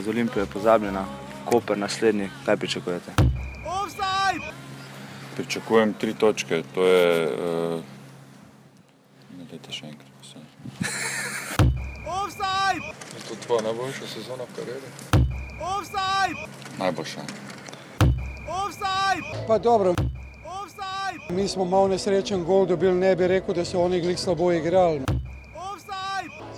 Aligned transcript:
Z 0.00 0.08
Olimpijo 0.08 0.42
je 0.42 0.46
pozabljena, 0.46 1.04
Koper 1.44 1.78
naslednji, 1.78 2.30
kaj 2.46 2.56
pričakujete? 2.56 3.12
Pričakujem 5.36 5.92
tri 5.92 6.14
točke, 6.14 6.62
to 6.74 6.86
je. 6.86 7.26
Uh, 7.26 7.80
ne, 9.38 9.44
dajte 9.50 9.72
še 9.72 9.86
enkrat. 9.86 10.06
Je 13.16 13.20
to 13.28 13.34
tvoja 13.46 13.62
najboljša 13.62 14.06
sezona 14.06 14.44
v 14.44 14.56
karieri? 14.56 14.88
Najboljša. 16.78 17.20
Pa 19.46 19.58
dobro. 19.58 19.94
Mi 21.30 21.48
smo 21.48 21.64
malo 21.64 21.88
nesrečen 21.88 22.44
gol 22.44 22.66
dobili, 22.66 22.94
ne 22.94 23.16
bi 23.16 23.26
rekel, 23.26 23.54
da 23.54 23.64
so 23.64 23.82
oni 23.82 24.00
glih 24.00 24.18
slabo 24.18 24.52
igrali. 24.52 25.19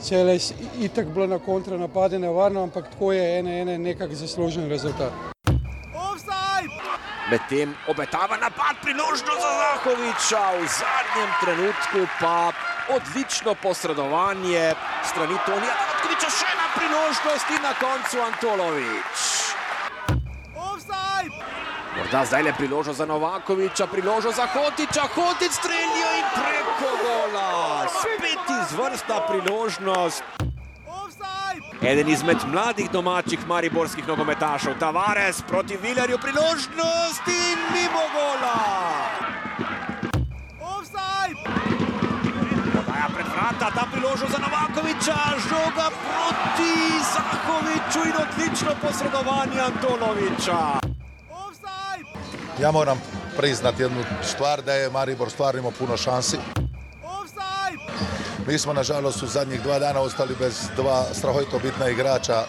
Cele 0.03 0.33
je 0.33 0.41
itak 0.81 1.07
bilo 1.07 1.27
na 1.27 1.39
kontra 1.39 1.77
napade 1.79 2.19
nevarno, 2.19 2.63
ampak 2.63 2.91
tako 2.91 3.13
je 3.13 3.39
ene, 3.39 3.61
ene 3.61 3.79
nekak 3.79 4.15
zaslužen 4.15 4.69
rezultat. 4.69 5.13
Medtem 7.31 7.75
obetava 7.89 8.37
napad, 8.37 8.77
priložnost 8.83 9.41
za 9.43 9.53
Zahoviča, 9.63 10.43
v 10.59 10.67
zadnjem 10.69 11.31
trenutku 11.41 12.01
pa 12.21 12.53
odlično 12.91 13.55
posredovanje 13.63 14.75
strani 15.05 15.37
Tonija 15.47 15.75
Vatkoviča, 15.81 16.29
še 16.39 16.47
ena 16.51 16.67
priložnost 16.77 17.55
in 17.57 17.63
na 17.63 17.73
koncu 17.81 18.21
Antolovič. 18.27 19.32
Morda 22.13 22.27
zdaj 22.27 22.43
le 22.43 22.53
priložnost 22.53 22.99
za 22.99 23.07
Novakoviča, 23.07 23.87
priložnost 23.87 24.37
za 24.37 24.47
Hotiča, 24.47 25.01
Hotič 25.15 25.53
strelijo 25.53 26.09
in 26.21 26.25
preko 26.35 26.91
gola. 27.03 27.89
Spet 27.89 28.45
izvrstna 28.63 29.21
priložnost. 29.29 30.23
Eden 31.83 32.09
izmed 32.09 32.37
mladih 32.47 32.91
domačih 32.91 33.47
mariborskih 33.49 34.09
nogometašev, 34.09 34.79
Tavares 34.79 35.43
proti 35.49 35.77
Vilerju, 35.77 36.19
priložnost 36.19 37.25
in 37.27 37.59
mimo 37.73 38.05
gola. 38.15 38.61
Podaja 42.77 43.09
pred 43.15 43.27
vrata, 43.27 43.75
ta 43.75 43.87
priložnost 43.93 44.33
za 44.33 44.39
Novakoviča, 44.39 45.17
žoga 45.49 45.89
proti 46.05 46.75
Zahoviču 47.13 48.01
in 48.09 48.15
odlično 48.25 48.73
posredovanje 48.83 49.61
Antoloviča. 49.61 50.92
Ja 52.63 52.71
moram 52.71 53.01
priznati 53.37 53.83
jednu 53.83 54.05
stvar 54.23 54.63
da 54.63 54.73
je 54.75 54.91
Maribor 54.91 55.31
stvarno 55.31 55.59
imao 55.59 55.73
puno 55.79 55.97
šansi. 55.97 56.37
Mi 58.47 58.59
smo 58.59 58.73
nažalost 58.73 59.23
u 59.23 59.27
zadnjih 59.27 59.63
dva 59.63 59.79
dana 59.79 60.01
ostali 60.01 60.35
bez 60.39 60.69
dva 60.77 61.05
strahovito 61.15 61.59
bitna 61.59 61.89
igrača. 61.89 62.45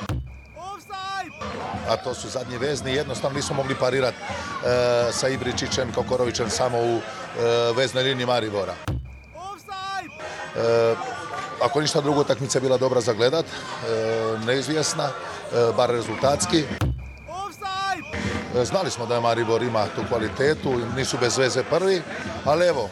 A 1.90 1.98
to 2.04 2.14
su 2.14 2.30
zadnji 2.30 2.58
vezni, 2.58 2.94
jednostavno 2.94 3.36
nismo 3.36 3.56
mogli 3.56 3.76
parirati 3.76 4.18
e, 4.18 5.12
sa 5.12 5.28
Ibričićem, 5.28 5.92
Kokorovićem 5.92 6.50
samo 6.50 6.78
u 6.78 6.98
e, 6.98 7.02
veznoj 7.76 8.04
liniji 8.04 8.26
Maribora. 8.26 8.74
E, 10.56 10.96
ako 11.62 11.82
ništa 11.82 12.02
drugo, 12.02 12.22
utakmica 12.22 12.58
je 12.58 12.62
bila 12.62 12.78
dobra 12.78 13.02
za 13.02 13.14
gledat, 13.14 13.46
e, 13.46 14.46
neizvjesna, 14.46 15.10
e, 15.10 15.12
bar 15.78 15.90
rezultatski. 15.90 16.64
Znali 18.62 18.92
smo 18.92 19.06
da 19.06 19.16
je 19.16 19.22
Maribor 19.22 19.64
ima 19.64 19.86
tu 19.96 20.02
kvalitetu, 20.10 20.82
nisu 20.96 21.18
bez 21.18 21.38
veze 21.38 21.64
prvi, 21.64 22.02
ali 22.46 22.68
evo, 22.68 22.90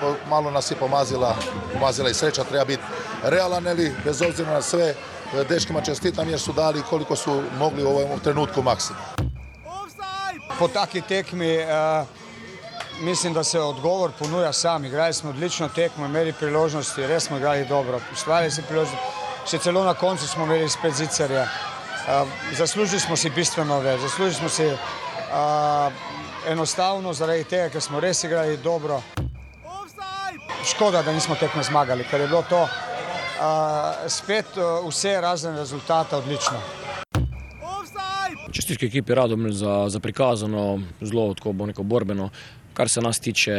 po- 0.00 0.14
malo 0.28 0.50
nas 0.50 0.70
je 0.70 0.76
pomazila, 0.76 1.36
pomazila 1.72 2.10
i 2.10 2.14
sreća, 2.14 2.44
treba 2.44 2.64
biti 2.64 2.82
realan, 3.22 3.66
ali 3.66 3.92
bez 4.04 4.22
obzira 4.22 4.50
na 4.50 4.62
sve, 4.62 4.94
dečkima 5.48 5.80
čestitam 5.80 6.28
jer 6.28 6.40
su 6.40 6.52
dali 6.52 6.82
koliko 6.90 7.16
su 7.16 7.42
mogli 7.58 7.84
u 7.84 7.88
ovom 7.88 8.20
trenutku 8.20 8.62
maksimum. 8.62 9.02
Po 10.58 10.68
taki 10.68 11.00
tekmi 11.00 11.48
eh, 11.48 12.04
mislim 13.00 13.32
da 13.32 13.44
se 13.44 13.60
odgovor 13.60 14.10
ponuja 14.18 14.52
sam. 14.52 14.84
Igrali 14.84 15.12
smo 15.14 15.30
odlično 15.30 15.68
tekmo, 15.68 16.06
imeli 16.06 16.32
priložnosti, 16.32 17.06
res 17.06 17.24
smo 17.24 17.36
igrali 17.36 17.66
dobro. 17.66 18.00
Ustvarili 18.12 18.50
se 18.50 18.62
priložnosti. 18.62 19.06
Še 19.50 19.58
celo 19.58 19.84
na 19.84 19.94
koncu 19.94 20.28
smo 20.28 20.44
imeli 20.44 20.68
spet 20.68 20.94
zicarja. 20.94 21.48
Zaslužili 22.52 23.00
smo 23.00 23.16
si 23.16 23.30
bistveno 23.30 23.80
več. 23.80 24.00
Zaslužili 24.00 24.34
smo 24.34 24.48
si 24.48 24.64
eh, 24.64 24.78
enostavno 26.48 27.12
zaradi 27.12 27.44
tega, 27.44 27.68
ker 27.70 27.82
smo 27.82 28.00
res 28.00 28.24
igrali 28.24 28.56
dobro. 28.56 29.02
Škoda, 30.66 31.02
da 31.02 31.12
nismo 31.12 31.34
tekme 31.34 31.62
zmagali, 31.62 32.04
ker 32.10 32.20
je 32.20 32.28
bilo 32.28 32.42
to 32.50 32.62
eh, 32.64 34.08
spet 34.08 34.56
eh, 34.56 34.88
vse 34.88 35.20
razen 35.20 35.56
rezultata 35.56 36.18
odlično. 36.18 36.58
Čestitke 38.52 38.86
ekipi 38.86 39.14
Radomlj 39.14 39.52
za, 39.62 39.86
za 39.88 40.00
prikazano, 40.00 40.82
zelo 41.00 41.34
tako 41.34 41.52
bom 41.52 41.70
rekel 41.70 41.84
borbeno. 41.84 42.30
Kar 42.74 42.88
se 42.88 43.00
nas 43.00 43.20
tiče, 43.20 43.52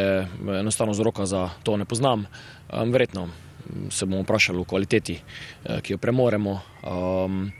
enostavno 0.60 0.94
z 0.94 1.02
roka 1.02 1.26
za 1.26 1.50
to 1.64 1.78
ne 1.78 1.86
poznam. 1.86 2.26
Verjetno 2.70 3.30
se 3.90 4.06
bomo 4.06 4.22
vprašali 4.22 4.60
o 4.60 4.64
kvaliteti, 4.64 5.20
eh, 5.66 5.82
ki 5.82 5.94
jo 5.94 5.98
premoremo, 5.98 6.60
um, 6.84 7.52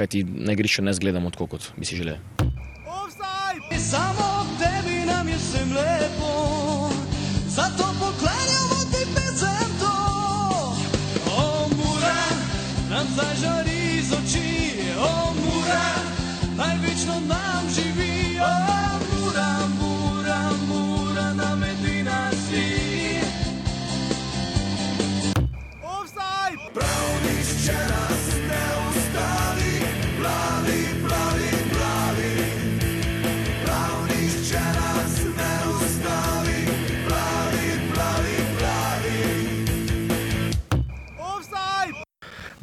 kajti 0.00 0.24
na 0.24 0.52
igrišču 0.52 0.82
ne 0.82 0.92
zgledamo 0.96 1.30
tako, 1.30 1.46
kot 1.46 1.72
bi 1.76 1.84
si 1.84 1.96
želeli. 1.96 2.18
Samo 3.90 4.46
tebi 4.60 4.96
nam 5.06 5.28
je 5.28 5.36
vsem 5.36 5.72
lepo, 5.76 6.09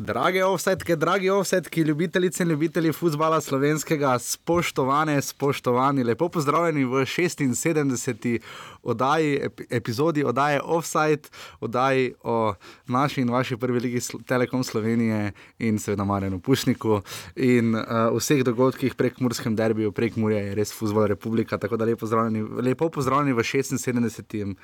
Drage 0.08 0.44
offsetke, 0.46 0.96
dragi 0.96 1.30
offsetki, 1.30 1.82
ljubitelice 1.82 2.44
in 2.44 2.50
ljubitelji 2.50 2.94
futbola 2.94 3.42
slovenskega, 3.42 4.20
spoštovane, 4.20 5.22
spoštovani, 5.22 6.04
lepo 6.04 6.30
pozdravljeni 6.30 6.86
v 6.86 7.04
76. 7.04 8.40
Oddaji, 8.84 9.40
ep- 9.44 9.66
epizodi 9.70 10.24
oddaje 10.24 10.62
Offside, 10.64 11.28
oddaji 11.60 12.14
o 12.24 12.54
naši 12.88 13.22
in 13.22 13.30
vaši 13.30 13.58
prvi 13.58 13.80
ligi 13.80 13.98
Sl- 14.00 14.24
Telekom 14.24 14.64
Slovenije 14.64 15.32
in 15.60 15.80
seveda 15.80 16.04
Marjanu 16.04 16.40
Pušniku 16.40 17.02
in 17.36 17.76
uh, 17.76 17.84
vseh 18.18 18.44
dogodkih 18.44 18.96
prek 18.96 19.20
Murskem 19.20 19.56
derbiju, 19.56 19.92
prek 19.92 20.16
Murja 20.16 20.40
je 20.40 20.56
res 20.56 20.72
futbol 20.74 21.08
republika, 21.08 21.58
tako 21.58 21.78
da 21.78 21.86
lepo 21.86 22.00
pozdravljeni, 22.00 22.48
lepo 22.62 22.90
pozdravljeni 22.90 23.34
v 23.34 23.44
76. 23.44 24.56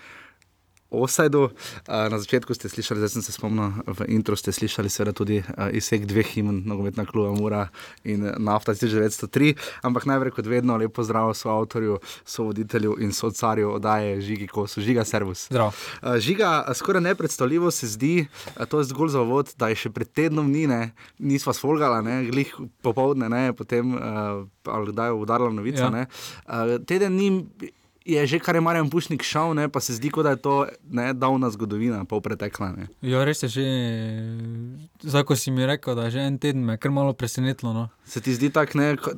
Uh, 0.93 1.49
na 2.07 2.17
začetku 2.17 2.53
ste 2.53 2.69
slišali, 2.69 2.99
zdaj 2.99 3.09
sem 3.09 3.21
se 3.21 3.31
spomnil, 3.31 3.73
v 3.87 4.05
intro 4.07 4.35
ste 4.35 4.51
slišali 4.51 4.89
seveda 4.89 5.11
tudi 5.11 5.41
izsek 5.71 6.05
dveh 6.05 6.37
imen, 6.37 6.61
nogometna 6.63 7.03
kluba 7.03 7.33
Mura 7.33 7.67
in 8.03 8.21
eh, 8.23 8.35
Nafta 8.37 8.71
1903, 8.71 9.53
ampak 9.81 10.05
najprej 10.05 10.31
kot 10.31 10.45
vedno 10.45 10.77
lepo 10.77 11.01
zdrav 11.01 11.33
so 11.33 11.49
avtorju, 11.49 11.97
so 12.23 12.43
voditelju 12.45 12.97
in 12.99 13.11
so 13.11 13.31
carju 13.31 13.73
oddaje 13.73 14.21
Žigi 14.21 14.47
Kosu. 14.47 14.81
Žiga, 14.81 15.03
servus. 15.03 15.47
Zdrav. 15.47 15.73
Žiga, 16.19 16.51
skoraj 16.73 17.01
nepredstavljivo 17.03 17.71
se 17.71 17.87
zdi, 17.87 18.27
to 18.63 18.79
je 18.79 18.85
zgolj 18.85 19.09
za 19.09 19.21
vod, 19.21 19.53
da 19.57 19.67
je 19.67 19.75
še 19.77 19.89
pred 19.89 20.07
tednom 20.09 20.45
dni, 20.45 20.67
ne, 20.67 20.81
nisva 21.19 21.53
sfolgala, 21.53 22.01
ne, 22.01 22.23
glih 22.25 22.53
popovdne, 22.81 23.29
ne, 23.29 23.53
potem, 23.53 23.95
ali 24.63 24.85
kdaj 24.87 25.07
je 25.07 25.13
udarila 25.15 25.49
novica, 25.51 25.83
Ja. 25.83 25.89
ne. 25.89 26.05
Teden 26.85 27.13
dni 27.13 27.29
je 28.05 28.27
že 28.27 28.37
kar 28.37 28.55
je 28.55 28.61
Marjan 28.61 28.89
Pušnik 28.89 29.21
šel, 29.21 29.53
ne, 29.53 29.69
pa 29.69 29.79
se 29.79 29.93
zdi, 29.93 30.11
da 30.13 30.29
je 30.29 30.35
to 30.37 30.55
ne, 30.85 31.13
davna 31.13 31.49
zgodovina, 31.49 32.03
pol 32.03 32.19
pretekla. 32.19 32.71
Ne. 32.71 32.87
Ja, 33.01 33.23
res 33.23 33.43
je 33.43 33.49
že, 33.49 33.65
zdaj 35.01 35.23
ko 35.23 35.35
si 35.35 35.49
mi 35.49 35.63
rekel, 35.63 35.95
da 35.95 36.03
je 36.03 36.11
že 36.11 36.19
en 36.21 36.37
teden, 36.37 36.61
me 36.61 36.77
kar 36.77 36.91
malo 36.91 37.13
presenetilo. 37.13 37.73
No. 37.73 37.89
Se 38.05 38.19
ti 38.19 38.31
zdi 38.31 38.49
tako, 38.49 38.77
ne? 38.77 38.97
ko- 38.97 39.15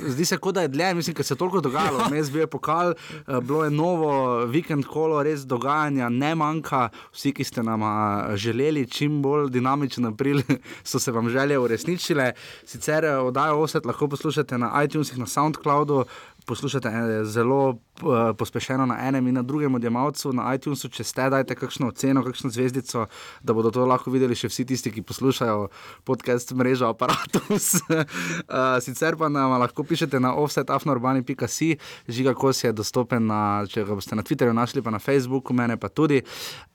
Zdi 0.00 0.24
se, 0.24 0.36
kot 0.36 0.54
da 0.54 0.62
je 0.62 0.68
dlje, 0.68 0.94
mislim, 0.94 1.14
ker 1.14 1.24
se 1.24 1.34
je 1.34 1.38
toliko 1.38 1.60
dogajalo. 1.60 2.08
Mes 2.08 2.30
bil 2.30 2.40
je 2.40 2.46
pokal, 2.48 2.90
eh, 2.90 3.40
bilo 3.40 3.64
je 3.64 3.70
novo, 3.70 4.10
vikend 4.46 4.86
kolo, 4.86 5.22
res 5.22 5.42
dogajanja, 5.42 6.08
ne 6.08 6.34
manjka. 6.34 6.84
Vsi, 7.10 7.32
ki 7.32 7.44
ste 7.44 7.62
nam 7.62 7.82
a, 7.82 7.92
želeli 8.34 8.86
čim 8.86 9.20
bolj 9.20 9.50
dinamičen 9.50 10.06
april, 10.06 10.40
so 10.84 10.98
se 10.98 11.12
vam 11.12 11.28
želje 11.28 11.58
uresničile. 11.58 12.32
Sicer 12.64 13.04
eh, 13.04 13.16
oddajo 13.18 13.58
Oset 13.58 13.84
lahko 13.84 14.08
poslušate 14.08 14.58
na 14.58 14.72
iTunesih, 14.78 15.18
na 15.18 15.26
SoundCloudu. 15.26 16.04
Poslušate 16.48 16.88
eh, 16.88 17.24
zelo 17.24 17.60
eh, 17.76 18.32
pospešeno 18.38 18.86
na 18.86 18.96
enem 19.08 19.26
in 19.28 19.34
na 19.34 19.42
drugem 19.42 19.74
odjemalcu, 19.74 20.32
na 20.32 20.54
iTunesu, 20.54 20.88
če 20.88 21.04
ste, 21.04 21.28
dajte 21.30 21.56
kakšno 21.58 21.90
oceno, 21.92 22.24
kakšno 22.24 22.50
zvezdico, 22.50 23.06
da 23.42 23.56
bodo 23.56 23.72
to 23.74 23.84
lahko 23.86 24.12
videli 24.14 24.36
še 24.38 24.50
vsi 24.50 24.64
tisti, 24.72 24.92
ki 24.94 25.04
poslušajo 25.06 25.68
podcast 26.08 26.54
mrežo 26.56 26.88
Apparatus. 26.90 27.74
Eh, 28.48 28.80
Sicer 28.80 29.16
pa 29.18 29.28
nam 29.28 29.52
lahko 29.60 29.82
pišete 29.84 30.20
na 30.22 30.32
offsetafnorbani.si, 30.40 31.68
žiga 32.08 32.32
kos 32.38 32.62
je 32.64 32.72
dostopen 32.72 33.26
na, 33.28 33.40
če 33.68 33.84
ga 33.84 33.96
boste 33.98 34.16
na 34.16 34.24
Twitterju 34.24 34.54
našli, 34.56 34.82
pa 34.82 34.92
na 34.94 35.00
Facebooku, 35.02 35.56
mene 35.56 35.76
pa 35.76 35.90
tudi. 35.92 36.22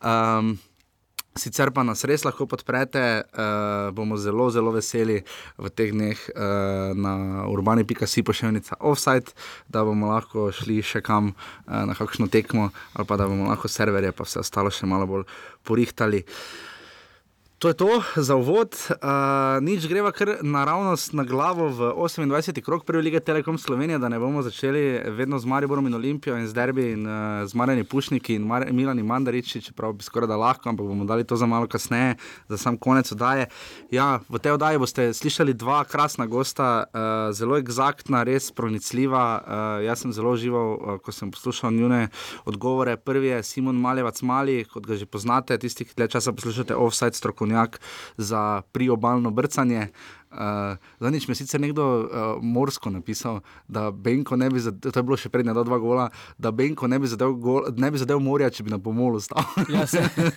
Um, 0.04 0.54
Sicer 1.34 1.72
pa 1.74 1.82
nas 1.82 2.04
res 2.06 2.22
lahko 2.28 2.46
podprete, 2.46 3.02
uh, 3.26 3.90
bomo 3.96 4.20
zelo, 4.22 4.52
zelo 4.54 4.70
veseli 4.76 5.16
v 5.58 5.72
teh 5.74 5.90
dneh 5.90 6.20
uh, 6.30 6.94
na 6.94 7.14
urbani.si 7.50 8.22
pošiljnica 8.22 8.78
offside, 8.86 9.34
da 9.66 9.82
bomo 9.82 10.12
lahko 10.14 10.52
šli 10.54 10.78
še 10.86 11.02
kam 11.02 11.32
uh, 11.34 11.82
na 11.90 11.98
kakšno 11.98 12.30
tekmo, 12.30 12.70
ali 12.94 13.10
pa 13.10 13.18
da 13.18 13.26
bomo 13.26 13.50
lahko 13.50 13.66
serverje, 13.66 14.14
pa 14.14 14.28
vse 14.30 14.44
ostalo 14.46 14.70
še 14.70 14.86
malo 14.86 15.10
bolj 15.10 15.26
porihtali. 15.66 16.22
To 17.64 17.70
je 17.70 17.74
to 17.74 18.04
za 18.16 18.36
uvod, 18.36 18.76
uh, 18.76 18.98
nič 19.64 19.88
greva 19.88 20.12
kar 20.12 20.44
naravnost 20.44 21.14
na 21.16 21.24
glavo 21.24 21.70
v 21.72 21.94
28. 21.96 22.60
krok 22.60 22.84
prve 22.84 23.02
lige 23.02 23.20
Telekom 23.24 23.56
Slovenije, 23.58 24.02
da 24.04 24.10
ne 24.12 24.20
bomo 24.20 24.42
začeli 24.44 25.00
vedno 25.16 25.40
z 25.40 25.48
Mariborom 25.48 25.88
in 25.88 25.96
Olimpijo 25.96 26.36
in 26.36 26.48
z 26.48 26.54
Derbi 26.54 26.92
in 26.92 27.08
uh, 27.08 27.48
z 27.48 27.56
Marjani 27.56 27.84
Pušniki 27.88 28.36
in 28.36 28.44
Mar 28.44 28.68
Milani 28.72 29.04
Mandariči, 29.04 29.62
čeprav 29.62 29.94
bi 29.94 30.04
skoraj 30.04 30.28
da 30.28 30.36
lahko, 30.36 30.70
ampak 30.70 30.88
bomo 30.88 31.06
dali 31.06 31.24
to 31.24 31.40
za 31.40 31.46
malo 31.46 31.68
kasneje, 31.68 32.18
za 32.50 32.58
sam 32.58 32.78
konec 32.78 33.12
oddaje. 33.12 33.48
Ja, 33.92 34.20
v 34.30 34.44
tej 34.44 34.60
oddaji 34.60 34.84
boste 34.84 35.08
slišali 35.14 35.56
dva 35.56 35.86
krasna 35.88 36.28
gosta, 36.28 36.84
uh, 36.84 37.32
zelo 37.32 37.56
egzaktna, 37.58 38.26
res 38.28 38.52
pronicljiva. 38.52 39.24
Uh, 39.40 39.86
jaz 39.88 40.04
sem 40.04 40.12
zelo 40.12 40.36
užival, 40.36 40.76
uh, 40.76 41.00
ko 41.00 41.16
sem 41.16 41.32
poslušal 41.32 41.72
njune 41.72 42.10
odgovore. 42.44 42.98
Prvi 43.00 43.28
je 43.28 43.44
Simon 43.44 43.80
Maljevac 43.80 44.22
Mali, 44.22 44.66
kot 44.68 44.84
ga 44.84 45.00
že 45.00 45.08
poznate, 45.08 45.56
tisti, 45.58 45.88
ki 45.88 45.96
dlje 45.96 46.12
časa 46.20 46.36
poslušate 46.36 46.76
offside 46.76 47.16
strokovnjak 47.16 47.53
za 48.18 48.62
priobalno 48.72 49.32
brcanje. 49.32 49.88
Uh, 50.34 50.78
Zadnjič 51.00 51.28
mi 51.28 51.32
je 51.32 51.36
sicer 51.36 51.62
nekdo 51.62 52.00
uh, 52.00 52.08
morsko 52.42 52.90
napisal, 52.90 53.40
da 53.68 53.92
Benko 53.92 54.36
ne 54.36 54.50
bi 54.50 54.60
zadev, 54.60 54.92
to 54.92 55.00
je 55.00 55.04
bilo 55.04 55.18
še 55.18 55.30
prednja 55.30 55.54
dva 55.54 55.78
gola, 55.78 56.08
da 56.42 56.50
Benko 56.52 56.88
ne 56.90 56.98
bi 57.00 57.08
zadev, 57.08 57.36
gol, 57.38 57.68
ne 57.78 57.92
bi 57.94 58.02
zadev 58.02 58.18
morja, 58.24 58.50
če 58.50 58.66
bi 58.66 58.74
na 58.74 58.80
pomolu 58.82 59.22
stal. 59.22 59.46
Ja. 59.70 59.86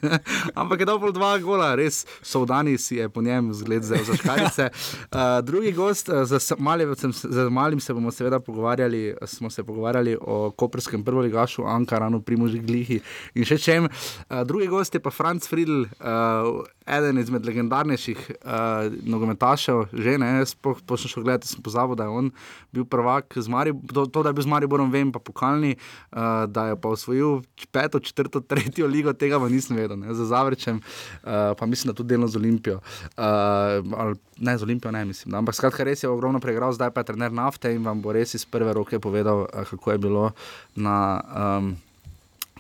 Ampak 0.60 0.84
je 0.84 0.88
pol 1.00 1.14
dva 1.16 1.32
gola, 1.40 1.70
res 1.80 2.04
Saudani 2.20 2.76
si 2.76 3.00
je 3.00 3.08
po 3.08 3.24
njem 3.24 3.54
zgled 3.56 3.88
za 3.88 3.96
škarice. 4.04 4.68
Uh, 5.08 5.40
drugi 5.48 5.72
gost, 5.72 6.12
z, 6.12 6.60
Maljevcem, 6.60 7.16
z 7.16 7.48
Malim 7.48 7.80
se 7.80 7.96
bomo 7.96 8.12
seveda 8.12 8.40
pogovarjali, 8.40 9.16
smo 9.24 9.50
se 9.50 9.64
pogovarjali 9.64 10.18
o 10.20 10.50
koprskem 10.50 11.04
prvoligašu, 11.04 11.64
Ankaranu, 11.64 12.20
Primoži 12.20 12.60
Glihi 12.60 13.00
in 13.34 13.48
še 13.48 13.56
čem. 13.56 13.88
Uh, 13.88 14.44
drugi 14.44 14.68
gost 14.68 14.94
je 14.94 15.00
pa 15.00 15.10
Franz 15.10 15.48
Friedl, 15.48 15.88
uh, 16.04 16.66
eden 16.86 17.18
izmed 17.18 17.46
legendarnejših 17.46 18.30
uh, 18.30 18.92
nogometašev, 19.02 19.86
že 19.92 20.16
ne, 20.18 20.26
jaz 20.38 20.54
po- 20.54 20.76
šel 20.96 21.22
gledati, 21.22 21.48
sem 21.48 21.62
pozabil, 21.62 21.96
da 21.98 22.06
je 22.06 22.14
on 22.14 22.30
bil 22.72 22.84
prvak 22.84 23.34
z 23.36 23.48
Mariborom, 23.48 23.88
to, 23.88 24.06
to, 24.06 24.22
da 24.22 24.30
je 24.30 24.38
bil 24.38 24.46
z 24.46 24.52
Mariborom, 24.52 24.90
vem, 24.90 25.12
pa 25.12 25.18
pokalni, 25.18 25.74
uh, 26.12 26.46
da 26.46 26.68
je 26.70 26.80
pa 26.80 26.88
osvojil 26.88 27.42
peto, 27.72 28.00
četrto, 28.00 28.40
tretjo 28.40 28.86
ligo, 28.86 29.12
tega 29.12 29.40
pa 29.42 29.48
nisem 29.48 29.76
vedel, 29.76 29.98
ne, 29.98 30.14
za 30.14 30.24
Zavrčem, 30.24 30.78
uh, 30.78 31.54
pa 31.58 31.66
mislim, 31.66 31.92
da 31.92 31.96
tudi 31.96 32.14
delno 32.14 32.28
z 32.28 32.36
Olimpijo. 32.36 32.78
Uh, 33.16 33.82
ali, 33.98 34.14
ne, 34.38 34.58
z 34.58 34.62
Olimpijo 34.62 34.92
ne, 34.92 35.04
mislim. 35.04 35.34
Ampak 35.34 35.54
skratka, 35.54 35.84
res 35.84 36.02
je 36.02 36.10
ogromno 36.10 36.40
preigral, 36.40 36.72
zdaj 36.72 36.90
pa 36.94 37.02
je 37.02 37.12
trener 37.12 37.32
nafte 37.32 37.74
in 37.74 37.82
vam 37.84 38.02
bo 38.02 38.14
res 38.14 38.34
iz 38.34 38.46
prve 38.46 38.72
roke 38.72 39.00
povedal, 39.00 39.46
uh, 39.50 39.66
kako 39.66 39.92
je 39.92 39.98
bilo 39.98 40.30
na. 40.76 40.96
Um, 41.34 41.76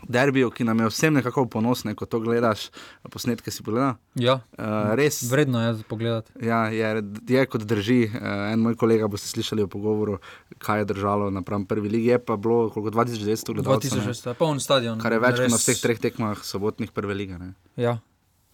Derbiju, 0.06 0.50
ki 0.50 0.62
nam 0.62 0.78
je 0.78 0.86
vsem 0.86 1.14
nekako 1.14 1.46
ponosno, 1.46 1.90
ko 1.92 2.06
to 2.06 2.20
gledaš, 2.20 2.68
posnetke 3.04 3.50
si 3.50 3.60
pogledal. 3.60 3.96
Ja, 4.14 4.36
Uh, 4.52 4.94
res, 4.94 5.22
vredno 5.24 5.58
je 5.58 5.82
pogledati. 5.84 6.30
Ja, 6.40 6.68
je, 6.68 7.02
je 7.28 7.46
kot 7.46 7.62
drži. 7.62 8.06
Uh, 8.06 8.20
en 8.48 8.60
moj 8.60 8.76
kolega 8.76 9.06
boste 9.06 9.28
slišali 9.28 9.62
v 9.62 9.68
pogovoru, 9.68 10.18
kaj 10.58 10.78
je 10.78 10.84
držalo 10.86 11.30
napram 11.30 11.64
prvi 11.64 11.88
ligi. 11.88 12.06
Je 12.06 12.18
pa 12.20 12.36
bilo 12.36 12.70
koliko 12.70 12.90
2200 12.92 13.54
gledalcev. 13.54 13.98
ne, 13.98 14.04
2006, 14.06 14.34
poln 14.34 14.60
stadion. 14.60 14.98
Kar 14.98 15.12
je 15.12 15.18
več 15.18 15.36
kot 15.36 15.44
na 15.44 15.46
res- 15.48 15.60
vseh 15.60 15.78
treh 15.78 15.98
tekmah 16.00 16.38
sobotnih 16.40 16.90
prve 16.90 17.14
lige. 17.14 17.36
Ne. 17.36 17.52
Ja. 17.76 17.98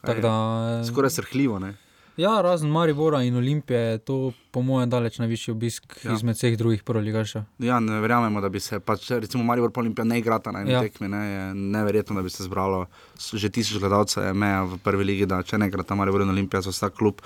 Tako 0.00 0.20
da, 0.20 0.32
Skoraj 0.84 1.10
srhljivo. 1.12 1.58
Ne. 1.58 1.76
Ja, 2.16 2.40
razen 2.42 2.70
Maribora 2.70 3.22
in 3.22 3.36
Olimpije 3.36 3.78
je 3.80 3.98
to, 3.98 4.32
po 4.50 4.62
mojem, 4.62 4.90
daleč 4.90 5.18
najvišji 5.18 5.52
obisk 5.52 5.96
Ja. 6.04 6.12
izmed 6.12 6.36
vseh 6.36 6.56
drugih 6.58 6.82
prvoligašev. 6.82 7.42
Ja, 7.58 7.80
ne 7.80 8.00
verjamemo, 8.00 8.40
da 8.40 8.48
bi 8.48 8.60
se, 8.60 8.80
pač, 8.80 9.10
recimo, 9.10 9.44
Marijo 9.44 9.70
Olimpija 9.76 10.04
ne 10.04 10.18
igrata 10.18 10.52
na 10.52 10.60
eni 10.60 10.72
ja. 10.72 10.80
Tekmi. 10.80 11.08
Ne, 11.08 11.22
je 11.32 11.54
neverjetno, 11.54 12.16
da 12.16 12.22
bi 12.22 12.30
se 12.30 12.44
zbralo 12.44 12.86
že 13.32 13.48
tisoč 13.48 13.78
gledalcev, 13.78 14.24
je 14.24 14.32
meja 14.32 14.62
v 14.64 14.78
prvi 14.78 15.04
ligi, 15.04 15.26
da 15.26 15.42
če 15.42 15.58
ne 15.58 15.66
igrata 15.66 15.94
Marijo 15.94 16.20
Olimpija, 16.28 16.60
za 16.60 16.70
vsak 16.70 16.94
klub 16.94 17.22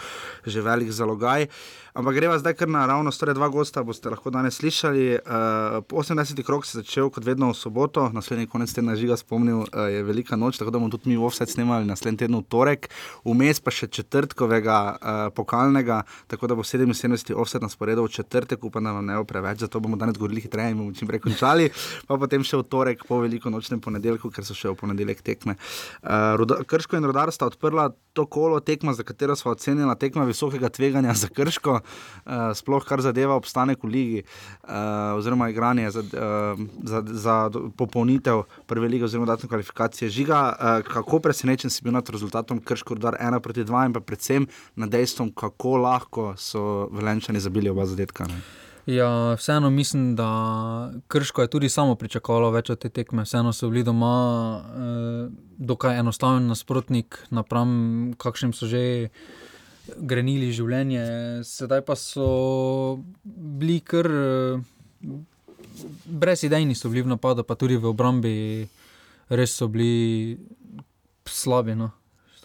že 0.46 0.62
velik 0.62 0.90
zalogaj. 0.90 1.46
Ampak 1.96 2.12
greva 2.12 2.36
zdaj 2.36 2.52
kar 2.60 2.68
naravno, 2.68 3.08
torej 3.08 3.32
dva 3.38 3.46
gosta 3.48 3.80
boste 3.80 4.10
lahko 4.12 4.28
danes 4.28 4.58
slišali. 4.60 5.04
Uh, 5.16 5.96
80. 5.96 6.42
krok 6.44 6.66
se 6.68 6.76
je 6.76 6.82
začel 6.82 7.08
kot 7.08 7.24
vedno 7.24 7.48
v 7.48 7.56
soboto, 7.56 8.10
naslednji 8.12 8.50
konec 8.52 8.74
tedna 8.76 8.92
žiga 9.00 9.16
spomnil, 9.16 9.62
uh, 9.64 9.86
je 9.88 10.02
velika 10.04 10.36
noč, 10.36 10.58
tako 10.60 10.74
da 10.74 10.78
bomo 10.78 10.90
tudi 10.92 11.08
mi 11.08 11.16
v 11.16 11.24
offset 11.24 11.48
snemali 11.48 11.88
naslednji 11.88 12.18
teden 12.20 12.36
v 12.36 12.44
torek, 12.52 12.90
vmes 13.24 13.62
pa 13.64 13.72
še 13.72 13.88
četrtkovega 13.88 14.76
uh, 14.92 15.22
pokalnega, 15.32 16.02
tako 16.28 16.52
da 16.52 16.58
bo 16.58 16.66
77. 16.68 17.32
offset 17.32 17.64
na 17.64 17.72
sporedu 17.72 18.04
v 18.04 18.12
četrtek, 18.12 18.68
upam, 18.68 18.84
da 18.84 18.92
vam 18.92 19.08
ne 19.08 19.16
bo 19.16 19.24
preveč, 19.24 19.64
zato 19.64 19.80
bomo 19.80 19.96
danes 19.96 20.20
govorili 20.20 20.44
hitreje 20.44 20.76
in 20.76 20.84
bomo 20.84 20.92
čim 20.92 21.08
prej 21.08 21.24
končali, 21.24 21.70
pa 22.04 22.20
potem 22.20 22.44
še 22.44 22.60
v 22.60 22.68
torek 22.68 23.08
po 23.08 23.22
veliko 23.24 23.48
nočnem 23.48 23.80
ponedeljku, 23.80 24.28
ker 24.28 24.44
so 24.44 24.52
še 24.52 24.68
v 24.74 24.76
ponedeljek 24.84 25.24
tekme. 25.24 25.56
Uh, 26.04 26.36
Ruda- 26.36 26.60
Krško 26.60 27.00
in 27.00 27.08
Rodar 27.08 27.32
sta 27.32 27.48
odprla 27.48 27.88
to 28.12 28.28
kolo 28.28 28.60
tekma, 28.60 28.92
za 28.92 29.00
katero 29.00 29.32
smo 29.36 29.56
ocenili 29.56 29.96
tekma 29.96 30.28
visokega 30.28 30.68
tveganja 30.68 31.16
za 31.16 31.32
Krško, 31.32 31.80
sploh 32.54 32.84
kar 32.84 33.00
zadeva 33.00 33.36
obstanek 33.38 33.84
v 33.84 33.90
ligi, 33.90 34.22
uh, 34.22 35.14
oziroma 35.18 35.50
igranje 35.50 35.90
za, 35.90 36.02
uh, 36.02 36.60
za, 36.82 37.02
za 37.06 37.36
popolnitev 37.76 38.42
prve 38.66 38.88
lige 38.88 39.04
oziroma 39.04 39.26
dodatne 39.26 39.48
kvalifikacije. 39.48 40.10
Žiga, 40.10 40.40
kako 40.88 41.18
presenečen 41.18 41.70
si 41.70 41.84
bil 41.84 41.92
nad 41.92 42.08
rezultatom 42.10 42.58
Krško 42.58 42.94
Rodar 42.94 43.16
1 43.20 43.40
proti 43.40 43.64
2 43.64 43.86
in 43.86 43.92
pa 43.92 44.00
predvsem 44.00 44.46
nad 44.76 44.90
dejstvom, 44.90 45.32
kako 45.32 45.76
lahko 45.76 46.34
so 46.36 46.88
velenčani 46.92 47.40
zabili 47.40 47.70
oba 47.70 47.86
zadetka. 47.86 48.26
Ne? 48.26 48.40
Ja, 48.86 49.34
vseeno 49.34 49.70
mislim, 49.70 50.16
da 50.16 50.92
Krško 51.08 51.42
je 51.42 51.50
tudi 51.50 51.68
samo 51.68 51.94
pričakovalo 51.94 52.50
več 52.50 52.70
od 52.70 52.78
te 52.78 52.88
tekme. 52.88 53.24
Vseeno 53.26 53.52
so 53.52 53.68
bili 53.68 53.82
doma 53.84 54.12
eh, 54.62 55.32
dokaj 55.58 55.98
enostaven 55.98 56.46
nasprotnik, 56.46 57.18
napram 57.30 58.14
kakšnim 58.18 58.52
so 58.54 58.66
že 58.70 59.08
grenili 59.94 60.52
življenje. 60.54 61.04
Sedaj 61.46 61.82
pa 61.86 61.96
so 61.98 62.98
bili 63.24 63.80
kar 63.84 64.06
eh, 64.06 65.14
brezidejni, 66.06 66.74
so 66.74 66.90
bili 66.92 67.04
v 67.06 67.12
napadu, 67.14 67.44
pa 67.46 67.58
tudi 67.58 67.78
v 67.78 67.90
obrambi, 67.92 68.34
res 69.30 69.54
so 69.56 69.68
bili 69.68 70.36
slabi. 71.26 71.76
No. 71.78 71.92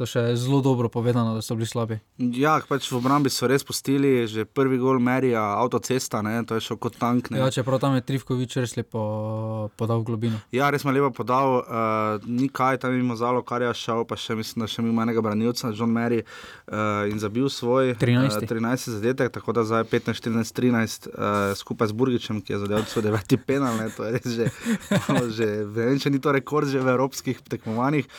To 0.01 0.07
še 0.09 0.21
zelo 0.33 0.63
dobro 0.65 0.89
povedano, 0.89 1.35
da 1.37 1.43
so 1.45 1.53
bili 1.53 1.67
slabi. 1.69 1.99
Ja, 2.17 2.55
pač 2.65 2.87
v 2.89 2.97
obrambi 2.97 3.29
so 3.29 3.45
res 3.45 3.61
postili, 3.61 4.25
že 4.25 4.47
prvi 4.49 4.79
gol 4.81 4.97
merija 4.97 5.43
avtocesta, 5.61 6.23
ne, 6.25 6.39
to 6.41 6.57
je 6.57 6.63
šel 6.65 6.79
kot 6.81 6.95
tank. 6.97 7.29
Ne. 7.29 7.37
Ja, 7.37 7.51
čeprav 7.53 7.77
tam 7.83 7.93
je 7.93 8.01
Trivkovič 8.07 8.55
res 8.63 8.73
lepo 8.79 9.69
podal 9.77 10.01
v 10.01 10.07
globino. 10.09 10.39
Ja, 10.49 10.71
res 10.73 10.87
me 10.89 10.95
lepo 10.95 11.11
podal, 11.19 11.59
uh, 11.61 12.25
ni 12.25 12.49
kaj 12.49 12.79
tam 12.81 12.95
mimo 12.97 13.13
zalo, 13.13 13.43
kar 13.45 13.61
je 13.61 13.69
šel, 13.77 14.01
pa 14.09 14.17
še 14.17 14.33
mislim, 14.39 14.65
da 14.65 14.69
še 14.73 14.81
mimo 14.81 15.05
enega 15.05 15.21
branilca, 15.21 15.69
John 15.69 15.93
Mary, 15.93 16.23
uh, 16.25 17.05
in 17.05 17.21
zabil 17.21 17.45
svoj 17.53 17.93
13.. 18.01 18.41
Uh, 18.41 18.49
13 18.49 18.97
zadetek, 18.97 19.29
tako 19.37 19.53
da 19.53 19.67
zdaj 19.69 19.85
15, 19.93 20.17
14, 20.17 20.57
13 20.57 21.07
uh, 21.13 21.53
skupaj 21.61 21.93
z 21.93 21.99
Burgičem, 22.01 22.41
ki 22.41 22.57
je 22.57 22.63
zadeval 22.65 22.89
svoj 22.89 23.05
deveti 23.05 23.37
penal, 23.37 23.77
ne, 23.77 23.91
to 23.93 24.09
je 24.09 24.17
res 24.17 24.33
že, 24.33 24.49
že 25.37 25.51
vem, 25.69 26.01
če 26.01 26.09
ni 26.09 26.17
to 26.17 26.33
rekord 26.33 26.65
že 26.73 26.81
v 26.81 26.89
evropskih 26.97 27.45
tekmovanjih. 27.53 28.09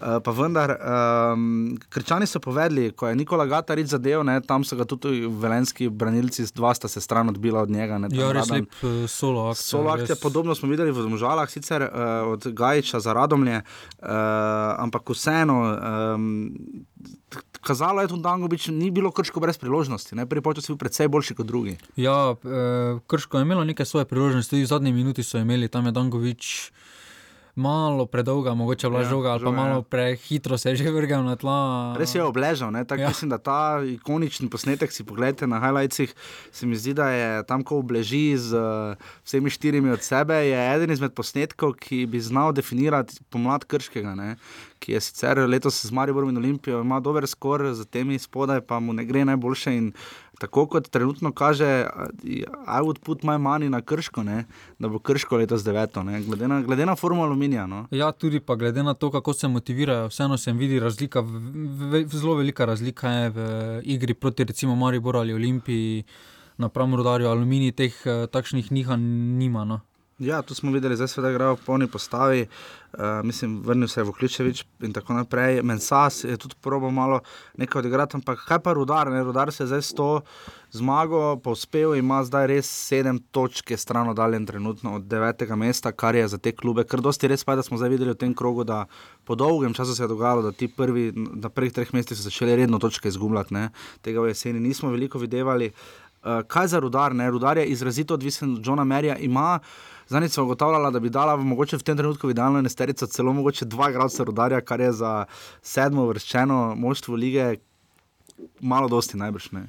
Uh, 0.00 0.20
pa 0.20 0.36
vendar, 0.36 0.76
um, 1.32 1.44
krčani 1.88 2.26
so 2.26 2.40
povedali, 2.40 2.90
ko 2.92 3.08
je 3.08 3.16
Nikola 3.16 3.46
Gatarič 3.46 3.86
zadev, 3.86 4.24
ne, 4.24 4.40
tam 4.40 4.64
so 4.64 4.76
ga 4.76 4.84
tudi 4.84 5.26
velenski 5.26 5.88
branilci, 5.88 6.46
dva 6.54 6.74
sta 6.74 6.88
se 6.88 7.00
stran 7.00 7.28
odbila 7.28 7.62
od 7.62 7.70
njega. 7.70 7.98
Ne, 7.98 8.08
Ja, 8.12 8.32
res 8.32 8.50
lep 8.50 8.68
eh, 8.82 9.08
solo 9.08 9.48
akcija. 9.50 9.66
Solo 9.66 9.90
akcija, 9.90 10.14
res- 10.14 10.22
podobno 10.22 10.54
smo 10.54 10.68
videli 10.68 10.90
v 10.90 11.02
Domžalah, 11.02 11.50
sicer 11.50 11.82
uh, 11.82 11.90
od 12.28 12.46
Gajča 12.46 13.00
za 13.00 13.12
Radomlje, 13.12 13.62
uh, 13.62 14.08
ampak 14.78 15.08
vseeno. 15.08 15.60
Um, 16.14 16.86
Kazalo 17.60 18.00
je 18.00 18.08
tudi, 18.08 18.22
da 18.22 18.28
Dangobič 18.30 18.68
ni 18.68 18.90
bilo 18.90 19.10
krško 19.10 19.40
brez 19.40 19.58
priložnosti. 19.58 20.14
Ne? 20.16 20.26
Prvi 20.26 20.40
počas 20.42 20.64
je 20.64 20.72
bil 20.72 20.78
precej 20.78 21.08
boljši 21.08 21.34
kot 21.34 21.46
drugi. 21.46 21.76
Ja, 21.96 22.34
eh, 22.34 22.98
Krško 23.06 23.38
je 23.38 23.42
imelo 23.42 23.64
nekaj 23.64 23.86
svoje 23.86 24.04
priložnosti, 24.04 24.50
tudi 24.50 24.62
v 24.62 24.66
zadnji 24.66 24.92
minuti 24.92 25.22
so 25.22 25.38
imeli, 25.38 25.68
tam 25.68 25.86
je 25.86 25.92
Dangovič 25.92 26.72
malo 27.54 28.06
predolga, 28.06 28.54
mogoče 28.54 28.88
bila 28.88 29.00
Ja, 29.00 29.04
ja, 29.04 29.10
žoga, 29.10 29.28
ali 29.30 29.40
pa 29.40 29.46
žoga, 29.46 29.56
ja. 29.56 29.64
malo 29.68 29.82
prehitro 29.82 30.58
se 30.58 30.70
je 30.70 30.76
že 30.76 30.90
vrgel 30.90 31.24
na 31.24 31.36
tla. 31.36 31.94
Res 31.98 32.14
je 32.14 32.22
obležal, 32.22 32.70
ne? 32.70 32.84
tako 32.84 33.00
ja. 33.00 33.04
Ja. 33.04 33.08
mislim, 33.08 33.30
da 33.30 33.38
ta 33.38 33.80
ikonični 33.84 34.50
posnetek, 34.50 34.92
si 34.92 35.04
pogledajte 35.04 35.46
na 35.46 35.60
highlightsih, 35.60 36.14
se 36.52 36.66
mi 36.66 36.76
zdi, 36.76 36.94
da 36.94 37.10
je 37.10 37.46
tam, 37.46 37.64
ko 37.64 37.78
obleži 37.78 38.36
z 38.38 38.56
uh, 38.56 38.96
vsemi 39.24 39.50
štirimi 39.50 39.90
od 39.90 40.02
sebe, 40.02 40.34
je 40.34 40.74
eden 40.74 40.90
izmed 40.90 41.12
posnetkov, 41.12 41.74
ki 41.80 42.06
bi 42.06 42.20
znal 42.20 42.52
definirati 42.52 43.18
pomlad 43.30 43.64
Krškega, 43.64 44.14
ne? 44.14 44.36
ki 44.80 44.92
je 44.96 45.00
sicer 45.04 45.38
letos 45.44 45.76
z 45.84 45.92
Mariborom 45.92 46.30
in 46.32 46.40
Olimpijo, 46.40 46.80
ima 46.80 47.00
dober 47.00 47.26
skor, 47.28 47.66
za 47.76 47.84
temi 47.84 48.18
spodaj 48.18 48.60
pa 48.60 48.80
mu 48.80 48.92
ne 48.96 49.04
gre 49.04 49.24
najboljše. 49.28 49.74
In 49.76 49.92
tako 50.40 50.64
kot 50.66 50.88
trenutno 50.88 51.32
kaže, 51.32 51.84
uh, 51.84 52.08
I 52.66 52.80
would 52.80 53.00
put 53.04 53.22
my 53.22 53.36
money 53.38 53.68
na 53.68 53.80
Krško, 53.80 54.22
ne? 54.24 54.44
da 54.78 54.88
bo 54.88 54.98
Krško 54.98 55.36
letos 55.36 55.64
deveto, 55.64 56.02
ne? 56.02 56.22
glede 56.24 56.48
na, 56.48 56.62
glede 56.62 56.86
na 56.86 56.96
formulo 56.96 57.28
aluminija. 57.28 57.66
No? 57.66 57.84
Ja, 57.90 58.12
tudi 58.12 58.40
pa 58.40 58.56
glede 58.56 58.82
na 58.82 58.94
to, 58.94 59.10
kako 59.10 59.32
se 59.32 59.48
motivirajo, 59.48 60.08
vseeno 60.08 60.38
se 60.38 60.52
vidi 60.52 60.80
razlika, 60.80 61.20
v, 61.20 61.42
v, 61.92 62.04
v, 62.04 62.16
zelo 62.16 62.34
velika 62.40 62.64
razlika 62.64 63.10
je 63.10 63.30
v 63.30 63.40
igri 63.84 64.14
proti 64.14 64.44
recimo 64.44 64.76
Mariboru 64.76 65.18
ali 65.18 65.34
Olimpiji, 65.34 66.04
napram 66.56 66.94
rodarju 66.94 67.28
aluminij, 67.28 67.72
teh 67.72 68.00
eh, 68.06 68.26
takšnih 68.26 68.72
nihanj 68.72 69.04
nima. 69.40 69.64
No. 69.64 69.80
Ja, 70.20 70.42
tu 70.42 70.54
smo 70.54 70.72
videli, 70.72 70.96
zdaj 70.96 71.08
se 71.08 71.20
igrajo 71.20 71.56
v 71.56 71.64
polni 71.66 71.86
postavi. 71.88 72.46
Uh, 72.92 73.00
mislim, 73.24 73.62
vrnil 73.64 73.88
se 73.88 74.00
je 74.00 74.04
Vokličevič 74.04 74.64
in 74.84 74.92
tako 74.92 75.14
naprej. 75.14 75.62
Mensas 75.62 76.24
je 76.24 76.36
tudi 76.36 76.54
probo 76.60 76.90
malo 76.90 77.20
nekaj 77.56 77.80
odigrati, 77.80 78.16
ampak 78.16 78.44
kaj 78.48 78.58
pa 78.60 78.72
rudar? 78.72 79.10
Ne? 79.10 79.22
Rudar 79.24 79.52
se 79.52 79.62
je 79.62 79.66
zdaj 79.66 79.82
s 79.82 79.94
to 79.94 80.20
zmago 80.72 81.36
povzpel 81.36 81.94
ima 81.98 82.20
zdaj 82.24 82.46
res 82.46 82.68
sedem 82.70 83.18
točk, 83.34 83.70
je 83.70 83.76
stran 83.76 84.08
oddaljen 84.08 84.46
trenutno 84.46 84.94
od 84.94 85.06
devetega 85.10 85.56
mesta, 85.56 85.92
kar 85.92 86.14
je 86.14 86.28
za 86.28 86.38
te 86.38 86.52
klube. 86.52 86.84
Ker 86.84 87.02
dosti 87.02 87.28
res 87.28 87.44
pa 87.44 87.52
je, 87.52 87.60
da 87.60 87.66
smo 87.66 87.78
zdaj 87.78 87.90
videli 87.90 88.14
v 88.14 88.20
tem 88.20 88.34
krogu, 88.34 88.64
da 88.64 88.84
po 89.24 89.34
dolgem 89.34 89.74
času 89.74 89.94
se 89.94 90.04
je 90.04 90.08
dogajalo, 90.08 90.42
da 90.42 90.52
ti 90.52 90.68
prvi, 90.68 91.10
na 91.14 91.48
prvih 91.48 91.72
treh 91.72 91.94
mestih 91.94 92.18
so 92.18 92.28
začeli 92.28 92.56
redno 92.62 92.78
točke 92.78 93.08
izgubljati. 93.08 93.54
Ne? 93.54 93.70
Tega 94.02 94.22
v 94.22 94.30
jeseni 94.30 94.60
nismo 94.60 94.90
veliko 94.90 95.18
videvali. 95.18 95.72
Uh, 96.20 96.42
kaj 96.46 96.74
za 96.74 96.78
rudar? 96.80 97.14
Ne? 97.16 97.30
Rudar 97.30 97.58
je 97.58 97.66
izrazito 97.66 98.14
odvisen 98.14 98.54
od 98.54 98.66
Johna 98.66 98.84
Merija. 98.84 99.16
Ima, 99.16 99.58
Zanič 100.10 100.32
sem 100.34 100.44
ugotavljala, 100.44 100.90
da 100.90 100.98
bi 101.00 101.10
dala 101.10 101.36
v, 101.38 101.44
mogoče 101.52 101.78
v 101.78 101.84
tem 101.86 101.96
trenutku 101.96 102.32
idealno 102.32 102.60
nesterico 102.66 103.06
celo 103.06 103.32
mogoče 103.32 103.68
dva 103.70 103.92
igralca 103.92 104.24
rodarja, 104.26 104.58
kar 104.60 104.82
je 104.82 104.92
za 104.92 105.10
sedmo 105.62 106.08
vrščeno 106.08 106.74
moštvo 106.76 107.14
lige 107.14 107.44
malo 108.60 108.88
dosti 108.90 109.20
najbrž 109.20 109.52
ne. 109.54 109.68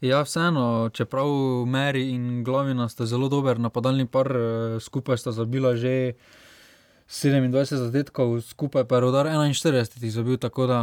Ja, 0.00 0.22
vseeno, 0.24 0.88
čeprav 0.96 1.28
Meri 1.68 2.08
in 2.10 2.40
Glavina 2.44 2.88
sta 2.88 3.06
zelo 3.06 3.28
dober 3.28 3.60
napadalni 3.60 4.06
par, 4.06 4.32
eh, 4.32 4.80
skupaj 4.80 5.18
sta 5.18 5.32
zabila 5.32 5.76
že 5.76 6.14
27 7.06 7.76
zadetkov, 7.76 8.40
skupaj 8.40 8.88
pa 8.88 8.96
je 8.96 9.00
Rodar 9.00 9.26
41 9.26 10.02
jih 10.02 10.12
zabil, 10.12 10.38
tako 10.40 10.66
da 10.66 10.80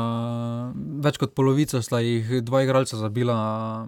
več 1.01 1.17
kot 1.17 1.33
polovico 1.33 1.81
sta 1.81 1.99
jih 1.99 2.43
dva 2.45 2.61
igralca 2.63 2.97
zabila. 2.97 3.87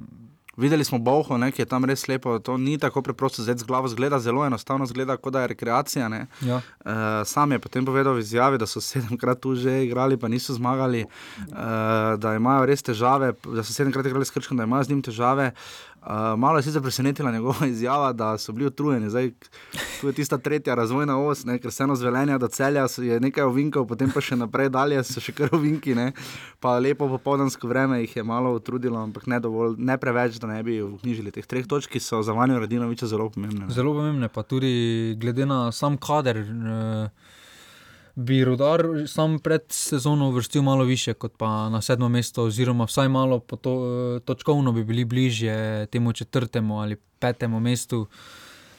Videli 0.57 0.83
smo 0.83 0.99
Boho, 0.99 1.37
ne, 1.37 1.51
ki 1.51 1.61
je 1.61 1.65
tam 1.65 1.85
res 1.87 2.07
lepo, 2.11 2.35
to 2.39 2.57
ni 2.57 2.77
tako 2.77 3.01
preprosto 3.01 3.43
zdaj 3.43 3.61
z 3.63 3.67
glavo, 3.67 3.87
zgleda 3.87 4.19
zelo 4.19 4.43
enostavno, 4.45 4.85
zgleda 4.85 5.15
kot 5.17 5.33
da 5.33 5.41
je 5.41 5.47
rekreacija. 5.47 6.09
ne. 6.09 6.25
Ja. 6.41 6.59
Uh, 6.85 6.91
sam 7.25 7.51
je 7.51 7.59
potem 7.59 7.85
povedal 7.85 8.13
v 8.13 8.19
izjavi, 8.19 8.57
da 8.57 8.67
so 8.67 8.81
sedemkrat 8.81 9.39
tu 9.39 9.55
že 9.55 9.85
igrali, 9.85 10.17
pa 10.17 10.27
niso 10.27 10.53
zmagali, 10.53 11.05
uh, 11.05 12.19
da 12.19 12.35
imajo 12.35 12.65
res 12.65 12.83
težave, 12.83 13.31
da 13.47 13.63
so 13.63 13.73
sedemkrat 13.73 14.05
igrali 14.05 14.25
s 14.25 14.31
Krškom, 14.31 14.57
da 14.57 14.67
imajo 14.67 14.83
z 14.83 14.89
njim 14.89 15.01
težave. 15.01 15.51
Uh, 15.55 15.90
malo 16.37 16.57
je 16.57 16.63
sicer 16.63 16.81
presenetila 16.81 17.31
njegova 17.31 17.67
izjava, 17.73 18.13
da 18.13 18.37
so 18.37 18.51
bili 18.51 18.65
utrujeni. 18.65 19.09
Zdaj, 19.09 19.31
tu 20.01 20.07
je 20.07 20.13
tista 20.13 20.37
tretja 20.37 20.75
razvojna 20.75 21.17
os, 21.19 21.45
ne, 21.45 21.59
ker 21.59 21.71
se 21.71 21.83
eno 21.83 21.95
zvelenja 21.95 22.37
do 22.37 22.47
celja 22.47 22.87
je 22.97 23.19
nekaj 23.19 23.43
ovinkov, 23.43 23.87
potem 23.87 24.11
pa 24.11 24.21
še 24.21 24.35
naprej 24.35 24.69
dalje 24.69 25.03
so 25.03 25.21
še 25.21 25.33
kar 25.37 25.53
ovinki. 25.53 25.95
Ne. 25.95 26.11
Pa 26.59 26.77
lepo 26.79 27.07
popoldansko 27.09 27.67
vreme 27.67 28.01
jih 28.01 28.15
je 28.15 28.23
malo 28.23 28.53
utrudilo, 28.55 28.97
ampak 28.97 29.27
ne, 29.27 29.39
dovolj, 29.39 29.75
ne 29.77 29.97
preveč, 29.97 30.39
da 30.41 30.47
ne 30.47 30.63
bi 30.63 30.79
vknjižili 30.81 31.31
teh 31.31 31.45
treh 31.45 31.67
točk, 31.67 31.91
ki 31.91 31.99
so 31.99 32.23
za 32.25 32.33
Vanjo 32.33 32.59
Radinoviča 32.59 33.07
zelo 33.07 33.29
pomembne. 33.29 33.67
ne. 33.67 33.73
Zelo 33.73 33.93
pomembne, 33.93 34.29
pa 34.29 34.43
tudi 34.43 35.15
glede 35.21 35.45
na 35.45 35.71
sam 35.71 35.97
kader. 35.97 36.37
Eh, 36.37 37.37
Bi 38.15 38.43
rodar 38.43 38.83
sam 39.07 39.39
pred 39.39 39.61
sezono 39.69 40.29
uvrstil 40.29 40.61
malo 40.61 40.83
više, 40.83 41.13
kot 41.13 41.33
pa 41.37 41.69
na 41.69 41.81
sedmo 41.81 42.09
mesto, 42.09 42.43
oziroma 42.43 42.83
vsaj 42.85 43.09
malo 43.09 43.39
po 43.39 43.55
to, 43.55 43.73
eh, 44.15 44.19
točkovno 44.19 44.71
bi 44.71 44.83
bili 44.83 45.05
bližje 45.05 45.85
temu 45.85 46.13
četrtemu 46.13 46.81
ali 46.81 46.95
petemu 47.19 47.59
mestu. 47.59 48.07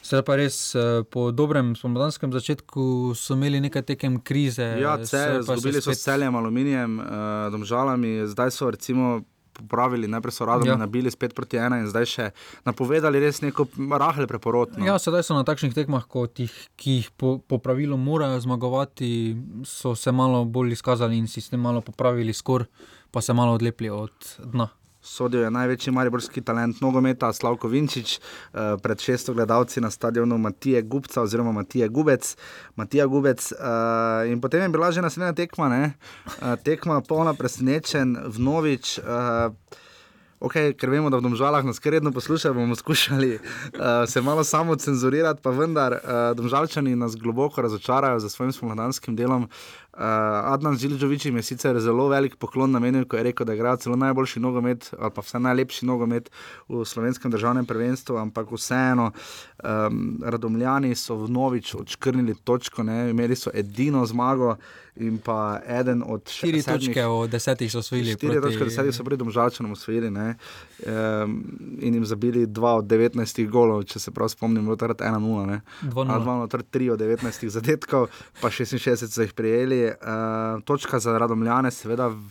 Sedaj 0.03 0.25
pa 0.25 0.37
res 0.37 0.75
eh, 0.75 1.03
po 1.11 1.31
dobrem 1.31 1.77
spomladanskem 1.77 2.33
začetku 2.33 3.15
so 3.15 3.35
imeli 3.35 3.61
nekaj 3.61 3.83
tekem 3.83 4.21
krize. 4.21 4.63
Ja, 4.63 4.99
cel, 5.05 5.43
zgubili 5.43 5.81
so 5.83 5.91
spet- 5.91 5.95
s 5.95 6.05
celjem, 6.05 6.35
aluminijem, 6.35 6.99
uh, 6.99 7.07
domžalami, 7.53 8.27
zdaj 8.27 8.51
so 8.51 8.71
recimo. 8.71 9.23
Popravili, 9.53 10.09
najprej 10.09 10.33
so 10.33 10.47
radom 10.49 10.69
ja. 10.69 10.77
Nabili 10.81 11.11
spet 11.13 11.35
proti 11.37 11.61
ena 11.61 11.79
in 11.83 11.89
zdaj 11.91 12.09
še 12.09 12.29
napovedali 12.65 13.21
res 13.21 13.43
neko 13.45 13.67
rahel 14.01 14.27
preporod. 14.31 14.79
No. 14.79 14.87
Ja, 14.87 14.99
sedaj 15.03 15.27
so 15.29 15.37
na 15.37 15.45
takšnih 15.49 15.75
tekmah, 15.77 16.09
kot 16.09 16.41
jih, 16.41 16.53
ki 16.81 16.99
jih 16.99 17.11
po, 17.17 17.37
po 17.39 17.61
pravilu 17.63 18.01
morajo 18.01 18.41
zmagovati, 18.41 19.11
so 19.69 19.95
se 19.99 20.13
malo 20.13 20.45
bolj 20.45 20.79
izkazali 20.79 21.21
in 21.21 21.29
si 21.29 21.45
s 21.45 21.53
tem 21.53 21.61
malo 21.61 21.85
popravili 21.85 22.33
skor, 22.33 22.65
pa 23.13 23.21
se 23.21 23.37
malo 23.37 23.59
odlepili 23.59 23.93
od 23.93 24.33
dna. 24.41 24.71
Sodijo 25.03 25.43
je 25.43 25.51
največji 25.51 25.93
mariborski 25.93 26.41
talent 26.41 26.81
nogometa, 26.81 27.33
Slavko 27.33 27.69
Vinčič, 27.69 28.19
eh, 28.19 28.77
pred 28.83 29.01
šeststo 29.01 29.35
gledalci 29.35 29.81
na 29.81 29.91
stadionu 29.91 30.39
Matije 30.39 30.83
Gubca 30.83 31.23
oziroma 31.23 31.53
Matije 31.53 31.89
Gubec. 31.89 32.37
Matija 32.77 33.07
Gubec 33.07 33.53
eh, 33.53 33.57
in 34.33 34.41
potem 34.41 34.63
je 34.63 34.69
bila 34.69 34.93
že 34.93 35.03
naslednja 35.03 35.33
tekma, 35.33 35.69
ne? 35.69 35.93
Eh, 36.27 36.57
tekma 36.65 37.01
polna 37.01 37.35
presenečen, 37.35 38.17
vnovič. 38.27 38.99
Eh, 38.99 39.51
Okay, 40.43 40.73
ker 40.75 40.91
vemo, 40.91 41.07
da 41.07 41.21
v 41.21 41.23
domžalah 41.23 41.63
nas 41.63 41.79
redno 41.85 42.11
poslušajo, 42.11 42.55
bomo 42.55 42.75
skušali 42.75 43.39
uh, 43.39 44.09
se 44.11 44.21
malo 44.21 44.45
samo 44.45 44.75
cenzurirati, 44.77 45.43
pa 45.43 45.51
vendar 45.51 45.93
uh, 45.93 46.01
domžalčani 46.35 46.97
nas 46.97 47.15
globoko 47.17 47.63
razočarajo 47.63 48.19
za 48.19 48.29
svojim 48.29 48.53
spomladanskim 48.53 49.17
delom. 49.17 49.49
Uh, 49.93 50.01
Adnan 50.49 50.77
Zilžovič 50.77 51.27
jim 51.27 51.37
je 51.37 51.43
sicer 51.43 51.77
zelo 51.81 52.09
velik 52.09 52.37
poklon 52.41 52.73
namenil, 52.73 53.05
ko 53.05 53.17
je 53.17 53.27
rekel, 53.29 53.45
da 53.47 53.53
igra 53.53 53.77
celo 53.77 53.97
najboljši 54.01 54.41
nogomet 54.41 54.89
ali 54.99 55.11
pa 55.13 55.21
vse 55.21 55.39
najlepši 55.39 55.87
nogomet 55.87 56.31
v 56.69 56.85
slovenskem 56.85 57.31
državnem 57.31 57.67
prvenstvu, 57.69 58.17
ampak 58.17 58.49
vseeno 58.57 59.11
um, 59.13 60.17
radomljani 60.25 60.95
so 60.95 61.19
vnovič 61.27 61.75
odškrnili 61.75 62.35
točko, 62.45 62.83
ne? 62.83 63.11
imeli 63.11 63.37
so 63.37 63.53
edino 63.55 64.07
zmago 64.07 64.57
in 64.97 65.19
pa 65.19 65.61
eden 65.65 66.03
od 66.05 66.29
še 66.29 66.47
Štiri 66.47 66.63
točke 66.63 67.05
od 67.07 67.31
desetih 67.33 67.71
so 67.73 67.81
osvojili. 67.81 68.13
Štiri 68.13 68.37
proti- 68.37 68.57
točke, 68.57 68.65
desetih 68.69 68.93
so 68.93 69.05
pred 69.05 69.21
domžalčanom 69.21 69.73
osvojili 69.73 70.11
ne, 70.13 70.35
um, 70.85 71.39
in 71.81 71.95
jim 71.95 72.05
zabili 72.05 72.47
2 72.47 72.75
od 72.83 72.85
19 72.85 73.49
golov, 73.49 73.85
če 73.89 73.99
se 73.99 74.11
prav 74.11 74.29
spomnim, 74.29 74.65
bilo 74.65 74.77
takrat 74.77 75.01
1-0. 75.01 75.47
ne. 75.49 75.61
2:0. 75.83 76.13
Ali 76.13 76.25
2-0, 76.25 76.49
torej 76.49 76.67
3 76.73 76.91
od 76.93 77.01
19 77.01 77.49
zadetkov, 77.49 78.09
pa 78.41 78.51
66 78.51 79.09
so 79.09 79.25
jih 79.25 79.33
prijeli. 79.33 79.82
Uh, 79.91 80.63
točka 80.65 80.99
za 80.99 81.19
radomljane, 81.19 81.71
seveda. 81.71 82.09
v- 82.09 82.31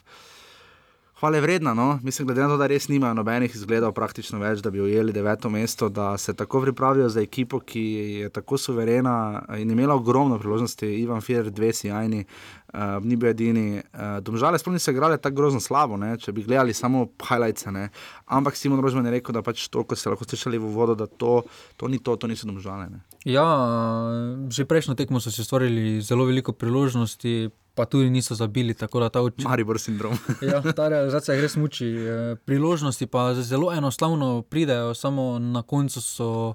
Hvale 1.21 1.37
vredna, 1.41 1.75
no? 1.77 1.99
mislim, 2.03 2.25
glede 2.25 2.41
na 2.41 2.47
to, 2.49 2.55
da 2.57 2.65
res 2.65 2.87
nimajo 2.89 3.13
nobenih 3.13 3.53
izgledov, 3.55 3.91
praktično 3.93 4.39
več, 4.41 4.63
da 4.65 4.71
bi 4.73 4.81
ujeli 4.81 5.13
deveto 5.13 5.51
mesto, 5.53 5.85
da 5.89 6.15
se 6.17 6.33
tako 6.33 6.63
pripravijo 6.63 7.09
za 7.13 7.21
ekipo, 7.21 7.59
ki 7.59 7.83
je 8.23 8.29
tako 8.33 8.57
suverena 8.57 9.13
in 9.61 9.69
imela 9.69 9.93
ogromno 9.95 10.39
priložnosti, 10.41 10.89
Ivan 11.03 11.21
Fier, 11.21 11.51
dve 11.53 11.69
sijajni, 11.77 12.23
uh, 12.25 12.97
ni 13.05 13.15
bil 13.15 13.29
edini. 13.35 13.67
Uh, 13.93 14.17
domžale 14.25 14.57
sploh 14.57 14.73
niso 14.73 14.91
igrali 14.91 15.21
tako 15.21 15.35
grozno 15.43 15.61
slabo, 15.61 15.93
ne? 16.01 16.15
če 16.17 16.33
bi 16.33 16.41
gledali 16.41 16.73
samo 16.73 17.05
highlights. 17.21 17.69
Ne? 17.69 17.91
Ampak 18.25 18.57
Simon 18.57 18.81
Rožman 18.81 19.05
je 19.05 19.19
rekel, 19.19 19.37
da 19.37 19.45
pač 19.45 19.67
to, 19.69 19.85
ko 19.85 19.93
ste 19.93 20.09
lahko 20.09 20.25
slišali 20.25 20.57
v 20.57 20.73
vodo, 20.73 20.97
da 20.97 21.05
to, 21.05 21.43
to 21.77 21.85
ni 21.87 22.01
to, 22.01 22.17
to 22.17 22.25
niso 22.33 22.49
domžale. 22.49 22.89
Ne? 22.89 23.05
Ja, 23.23 23.45
že 24.47 24.65
prejšnjo 24.65 24.95
tekmo 24.95 25.17
so 25.17 25.29
si 25.29 25.39
ustvarili 25.39 26.01
zelo 26.01 26.25
veliko 26.25 26.51
priložnosti, 26.51 27.49
pa 27.71 27.85
tudi 27.85 28.09
niso 28.09 28.33
zabili. 28.33 28.73
tako 28.73 28.99
da 28.99 29.09
ta 29.09 29.19
uči- 29.21 29.43
Maribor 29.43 29.77
sindrom. 29.77 30.17
Ja, 30.43 30.61
ta 30.63 30.87
realizacija 30.87 31.37
res 31.37 31.53
muči. 31.53 31.85
Eh, 31.87 32.35
Priložnosti 32.37 33.05
pa 33.05 33.33
zelo 33.35 33.69
enostavno 33.69 34.41
pridejo, 34.41 34.93
samo 34.93 35.37
na 35.37 35.61
koncu 35.61 36.01
so 36.01 36.53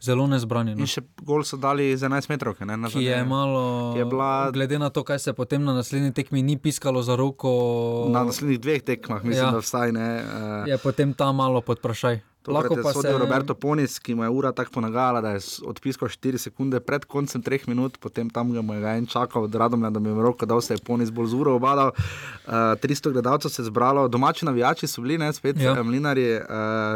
zelo 0.00 0.26
nezbrani. 0.26 0.74
No. 0.74 0.80
In 0.80 0.86
še 0.86 1.00
gol 1.20 1.44
so 1.44 1.54
dali 1.56 1.94
z 1.94 2.02
11 2.02 2.26
metrov, 2.28 2.58
ne? 2.60 2.74
na 2.76 2.90
Ki 2.90 2.98
je 3.00 3.22
malo, 3.22 3.94
ki 3.94 3.98
je 3.98 4.04
bila- 4.04 4.50
glede 4.50 4.74
na 4.76 4.90
to, 4.90 5.04
kaj 5.04 5.18
se 5.20 5.32
potem 5.32 5.62
na 5.62 5.72
naslednji 5.72 6.10
tekmi 6.12 6.42
ni 6.42 6.58
piskalo 6.58 6.98
za 7.00 7.14
roko, 7.14 8.10
Na 8.10 8.24
naslednjih 8.24 8.58
dveh 8.58 8.82
tekmah, 8.82 9.22
mislim, 9.22 9.46
ja. 9.46 9.52
da 9.52 9.58
vsaj 9.60 9.92
ne. 9.92 10.08
Uh, 10.18 10.66
je 10.66 10.78
potem 10.78 11.14
ta 11.14 11.30
malo 11.32 11.60
pod 11.60 11.78
vprašaj. 11.78 12.31
Lahko 12.44 12.76
je 12.76 12.82
pa 12.82 12.92
se- 12.92 13.12
Roberto 13.12 13.54
Ponis, 13.54 13.98
ki 13.98 14.14
mu 14.14 14.22
je 14.22 14.30
ura 14.30 14.52
tako 14.52 14.70
ponagala, 14.72 15.20
da 15.20 15.30
je 15.30 15.40
odpiskal 15.64 16.08
4 16.08 16.38
sekunde 16.38 16.80
pred 16.80 17.04
koncem 17.04 17.42
3 17.42 17.68
minut, 17.68 17.98
potem 17.98 18.30
tam 18.30 18.50
ga 18.52 18.60
je 18.88 18.98
en 18.98 19.06
čakal 19.06 19.42
od 19.42 19.54
Radomlja, 19.54 19.90
da 19.90 20.00
bi 20.00 20.08
mu 20.08 20.22
roko 20.22 20.46
dal, 20.46 20.60
se 20.60 20.74
je 20.74 20.78
Ponis 20.78 21.10
bolj 21.10 21.26
z 21.26 21.34
uro 21.34 21.54
obadal. 21.54 21.92
Uh, 22.42 22.52
300 22.76 23.12
gledalcev 23.12 23.48
se 23.48 23.62
je 23.62 23.66
zbralo, 23.66 24.08
domači 24.08 24.44
navijači 24.44 24.86
so 24.86 25.00
bili, 25.00 25.18
ne, 25.18 25.32
spet 25.32 25.56
Ja. 25.56 25.72
ja. 25.72 25.82
mlinari. 25.82 26.34
Uh, 26.34 26.42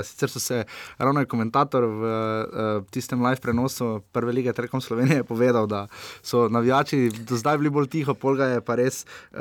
sicer 0.05 0.31
so 0.31 0.41
se, 0.41 0.65
ravno 0.99 1.21
je 1.21 1.27
komentator 1.27 1.85
v 1.85 2.03
uh, 2.03 2.85
tistem 2.87 3.23
live 3.23 3.37
prenosu 3.37 4.01
Prve 4.13 4.33
lige 4.33 4.53
Telekom 4.53 4.81
Slovenije 4.81 5.25
povedal, 5.25 5.67
da 5.67 5.87
so 6.23 6.49
navijači 6.49 6.97
do 7.21 7.37
zdaj 7.37 7.59
bili 7.59 7.71
bolj 7.71 7.87
tiho, 7.89 8.15
pol 8.15 8.35
ga 8.35 8.45
je 8.47 8.61
pa 8.61 8.75
res 8.75 9.05
uh, 9.33 9.39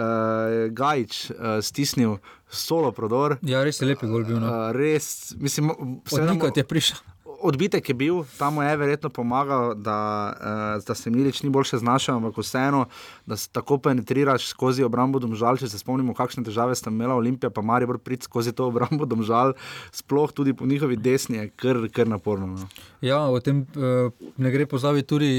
Gajič 0.70 1.14
uh, 1.28 1.36
stisnil 1.62 2.18
solo 2.56 2.92
prodor. 2.92 3.38
Ja, 3.44 3.64
res 3.64 3.82
je 3.82 3.88
lepi 3.88 4.08
gol 4.08 4.24
bil. 4.24 4.40
No. 4.40 4.72
Res, 4.74 5.36
mislim, 5.38 5.70
mo- 5.70 6.00
Odbitek 6.12 6.58
je 6.58 6.64
prišel. 6.66 7.04
Odbitek 7.46 7.90
je 7.90 7.94
bil, 7.94 8.24
tam 8.40 8.56
mu 8.56 8.64
je 8.64 8.78
verjetno 8.78 9.10
pomagal, 9.10 9.76
da, 9.76 9.98
uh, 10.32 10.86
da 10.88 10.96
se 10.96 11.12
Milič 11.12 11.44
ni 11.44 11.50
boljše 11.50 11.78
znašel, 11.78 12.16
ampak 12.16 12.38
vseeno, 12.38 12.86
da 13.26 13.38
se 13.38 13.50
tako 13.52 13.78
penetriraš 13.78 14.48
skozi 14.48 14.82
obrambo 14.84 15.20
domžal. 15.20 15.60
Če 15.60 15.68
se 15.70 15.78
spomnimo, 15.78 16.16
kakšne 16.16 16.46
težave 16.48 16.74
sta 16.76 16.90
imela 16.90 17.14
Olimpija, 17.14 17.52
pa 17.52 17.62
Maribor 17.62 18.00
prid 18.00 18.24
skozi 18.24 18.54
to 18.56 18.66
obrambo 18.72 19.06
domžal, 19.06 19.54
sploh 19.92 20.32
tudi 20.32 20.56
po 20.56 20.66
njihovi 20.66 20.98
desni, 20.98 21.38
je 21.38 21.50
kar, 21.60 21.84
kar 21.94 22.08
naporno. 22.08 22.48
No. 22.56 22.70
Ja, 23.04 23.28
o 23.28 23.38
tem 23.44 23.66
uh, 23.76 24.10
ne 24.38 24.52
gre 24.52 24.66
pozabiti 24.66 25.08
tudi, 25.08 25.32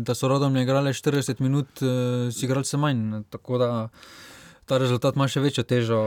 da 0.00 0.16
so 0.18 0.32
rodom 0.32 0.56
igrali 0.56 0.90
40 0.90 1.38
minut, 1.40 1.68
uh, 1.84 2.32
si 2.32 2.48
igrali 2.48 2.64
se 2.64 2.80
manj. 2.80 3.22
Tako 3.30 3.58
da 3.58 3.70
ta 4.72 4.78
rezultat 4.80 5.16
ima 5.18 5.26
še 5.28 5.42
večjo 5.44 5.62
težo. 5.68 5.98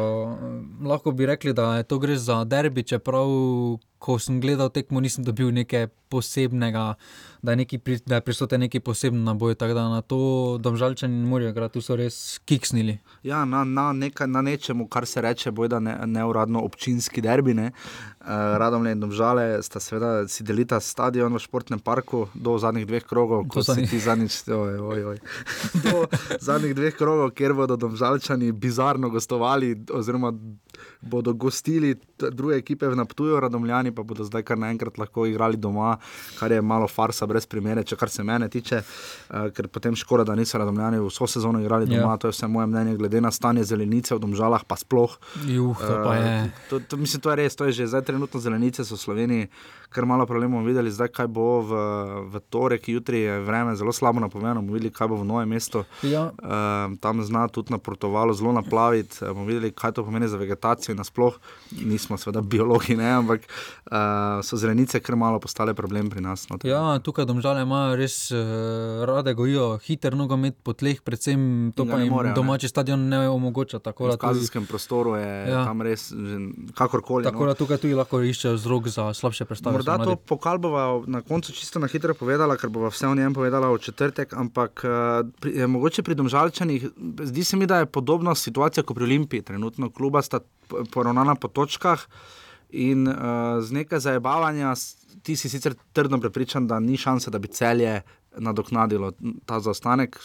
Lahko 0.82 1.12
bi 1.14 1.28
rekli, 1.30 1.54
da 1.54 1.76
je 1.78 1.86
to 1.86 2.00
gre 2.02 2.16
za 2.18 2.40
derbi, 2.50 2.82
čeprav 2.82 3.30
ko 4.02 4.18
sem 4.22 4.40
gledal 4.42 4.72
tekmo, 4.74 5.02
nisem 5.02 5.26
dobil 5.26 5.52
nekaj 5.54 5.88
posebnega, 6.10 6.96
da 7.46 7.52
je, 7.52 7.56
neki, 7.56 7.80
da 8.06 8.16
je 8.16 8.22
prisoten 8.22 8.60
neki 8.60 8.80
poseben 8.80 9.24
naboj. 9.24 9.56
Tako 9.56 9.74
da 9.74 9.90
na 9.90 10.02
to 10.02 10.58
domžalčani 10.60 11.22
ne 11.22 11.28
morejo 11.28 11.54
igrati, 11.54 11.74
tu 11.74 11.82
so 11.82 11.96
res 11.96 12.40
kiksnili. 12.46 12.98
Ja, 13.24 13.46
na, 13.46 13.64
na, 13.64 13.92
nekaj, 13.94 14.28
na 14.28 14.42
nečemu, 14.42 14.88
kar 14.88 15.06
se 15.06 15.22
reče, 15.22 15.52
bojda 15.52 15.80
ne, 15.80 15.96
neuradno 16.06 16.64
občinski 16.66 17.22
derbi. 17.22 17.54
Ne. 17.54 17.72
Uh, 18.26 18.28
Radomlje 18.58 18.92
in 18.92 19.00
Domžale 19.00 19.46
sta 19.64 19.80
seveda 19.80 20.28
si 20.28 20.44
delita 20.44 20.80
stadion 20.82 21.34
v 21.34 21.42
športnem 21.44 21.80
parku 21.80 22.26
do 22.34 22.58
zadnjih 22.58 22.88
dveh 22.90 23.06
krogov, 23.06 23.46
kot 23.54 23.70
si 23.70 23.86
ti 23.86 24.00
zadnjič, 24.02 24.42
oj, 24.50 24.80
oj, 24.82 25.06
oj. 25.14 25.20
do 25.86 26.06
zadnjih 26.42 26.74
dveh 26.76 26.98
krogov, 26.98 27.36
kjer 27.38 27.54
bodo 27.54 27.78
Domžalčani 27.78 28.52
bizarno 28.52 29.14
gostovali, 29.14 29.76
oziroma 29.94 30.34
bodo 31.02 31.34
gostili 31.34 31.96
druge 32.32 32.56
ekipe 32.58 32.88
v 32.88 32.96
Naptuju, 32.96 33.40
Radomljani 33.40 33.92
pa 33.92 34.04
bodo 34.04 34.24
zdaj 34.24 34.44
kar 34.44 34.58
naenkrat 34.58 34.98
lahko 34.98 35.26
igrali 35.26 35.58
doma, 35.58 35.98
kar 36.40 36.52
je 36.52 36.62
malo 36.62 36.88
farsa, 36.88 37.26
brez 37.26 37.46
primere, 37.46 37.84
če 37.84 37.96
kar 37.96 38.10
se 38.10 38.24
mene 38.24 38.50
tiče, 38.50 38.82
uh, 38.82 39.50
ker 39.54 39.68
potem 39.68 39.96
škoda, 39.96 40.24
da 40.24 40.36
niso 40.36 40.58
Radomljani 40.58 41.00
vso 41.00 41.28
sezono 41.28 41.60
igrali 41.62 41.86
doma, 41.86 41.96
Ja. 42.02 42.12
ja. 42.12 42.18
to 42.18 42.28
je 42.28 42.32
vse 42.32 42.48
moje 42.48 42.68
mnenje, 42.68 42.96
glede 42.98 43.22
na 43.22 43.32
stanje 43.32 43.64
zelenice 43.64 44.16
v 44.16 44.20
Domžalah, 44.20 44.64
pa 44.68 44.76
sploh. 44.76 45.18
Juh, 45.46 45.78
to 45.78 45.94
pa 46.04 46.16
je. 46.16 46.36
Eh, 46.46 46.50
To, 46.70 46.80
to, 46.80 46.98
mislim, 46.98 47.22
to 47.22 47.30
je 47.30 47.36
res, 47.36 47.56
to 47.56 47.66
je 47.66 47.72
že 47.72 47.88
zdaj 47.88 48.02
trenutno 48.02 48.40
zelenice 48.40 48.86
so 48.86 48.96
v 48.96 49.00
Sloveniji, 49.00 49.50
kar 49.96 50.06
malo 50.06 50.26
problemov 50.28 50.66
videli, 50.68 50.92
zdaj 50.92 51.08
kaj 51.16 51.28
bo 51.32 51.62
v, 51.64 51.80
v 52.28 52.42
torek, 52.52 52.90
jutri 52.92 53.24
je 53.24 53.40
vreme 53.46 53.76
zelo 53.80 53.94
slabo 53.96 54.20
napovedano, 54.20 54.60
bomo 54.60 54.76
videli, 54.76 54.92
kaj 54.92 55.08
bo 55.08 55.20
v 55.22 55.28
novem 55.28 55.50
mestu. 55.56 55.86
Ja. 56.04 56.28
Uh, 56.36 56.98
tam 57.00 57.24
zna 57.24 57.48
tudi 57.48 57.72
na 57.72 57.80
portovalu 57.80 58.36
zelo 58.36 58.52
naplaviti, 58.52 59.22
uh, 59.24 59.32
bomo 59.32 59.48
videli, 59.48 59.72
kaj 59.72 59.96
to 59.96 60.04
pomeni 60.04 60.28
za 60.28 60.38
vegetacijo 60.38 60.98
nasploh. 61.00 61.40
Nismo 61.80 62.20
seveda 62.20 62.44
biologi, 62.44 62.98
ne, 63.00 63.08
ampak 63.22 63.48
uh, 63.48 64.44
so 64.44 64.60
zelenice 64.60 65.00
kar 65.00 65.16
malo 65.16 65.40
postale 65.40 65.74
problem 65.74 66.12
pri 66.12 66.26
nas. 66.26 66.50
No, 66.52 66.60
Ja, 66.66 67.00
tukaj 67.00 67.28
domžale 67.30 67.64
imajo 67.64 67.96
res 67.96 68.18
uh, 68.36 69.06
rade 69.08 69.34
gojijo 69.38 69.78
hiter 69.86 70.18
nogomet 70.18 70.60
po 70.64 70.74
tleh, 70.74 71.00
predvsem 71.06 71.72
to 71.78 71.86
pa 71.88 72.02
ne 72.02 72.10
jim 72.10 72.14
morejo, 72.14 72.34
ne. 72.34 72.36
domači 72.36 72.68
stadion 72.68 73.08
ne 73.10 73.24
omogoča. 73.30 73.80
Tako 73.80 74.12
V 74.12 74.18
kazenskem 74.20 74.66
prostoru 74.66 75.16
je 75.16 75.32
ja. 75.52 75.64
tam 75.64 75.82
res 75.86 76.10
že 76.12 76.38
kakorkoli. 76.76 77.24
tako 77.24 77.46
no. 77.46 77.54
da 77.54 77.58
tukaj 77.58 77.80
tudi 77.80 77.96
lahko 77.96 78.20
iščejo 78.26 78.56
vzrok 78.58 78.90
za 78.92 79.08
slabše 79.14 79.46
predstave. 79.46 79.85
Morda 79.86 80.04
to 80.04 80.10
mladi. 80.10 80.22
pokal 80.26 80.58
bova 80.58 81.04
na 81.08 81.22
koncu 81.22 81.54
čisto 81.54 81.80
na 81.80 81.88
hitro 81.88 82.14
povedala, 82.14 82.58
ker 82.58 82.70
bova 82.70 82.90
vse 82.90 83.08
o 83.08 83.16
njem 83.16 83.34
povedala 83.34 83.70
v 83.72 83.80
četrtek, 83.80 84.34
ampak 84.34 84.82
eh, 84.84 84.90
pri, 85.40 85.52
je, 85.62 85.68
mogoče 85.68 86.04
pri 86.04 86.16
domžalčanih, 86.16 86.88
zdi 87.30 87.44
se 87.44 87.58
mi, 87.58 87.66
da 87.66 87.84
je 87.84 87.86
podobna 87.86 88.36
situacija 88.36 88.84
kot 88.84 88.98
pri 88.98 89.04
Olimpiji. 89.04 89.42
Trenutno 89.42 89.90
kluba 89.90 90.22
sta 90.22 90.40
poravnana 90.92 91.36
po 91.36 91.48
točkah 91.48 92.08
in 92.76 93.08
uh, 93.08 93.16
z 93.62 93.72
nekaj 93.72 94.00
zajebavanja, 94.00 94.74
ti 95.24 95.36
si 95.36 95.50
sicer 95.50 95.76
trdno 95.94 96.20
prepričan, 96.20 96.68
da 96.68 96.80
ni 96.80 96.98
šanse, 96.98 97.32
da 97.32 97.40
bi 97.40 97.48
celje 97.48 98.02
nadoknadilo 98.38 99.12
ta 99.46 99.60
zaostanek. 99.60 100.20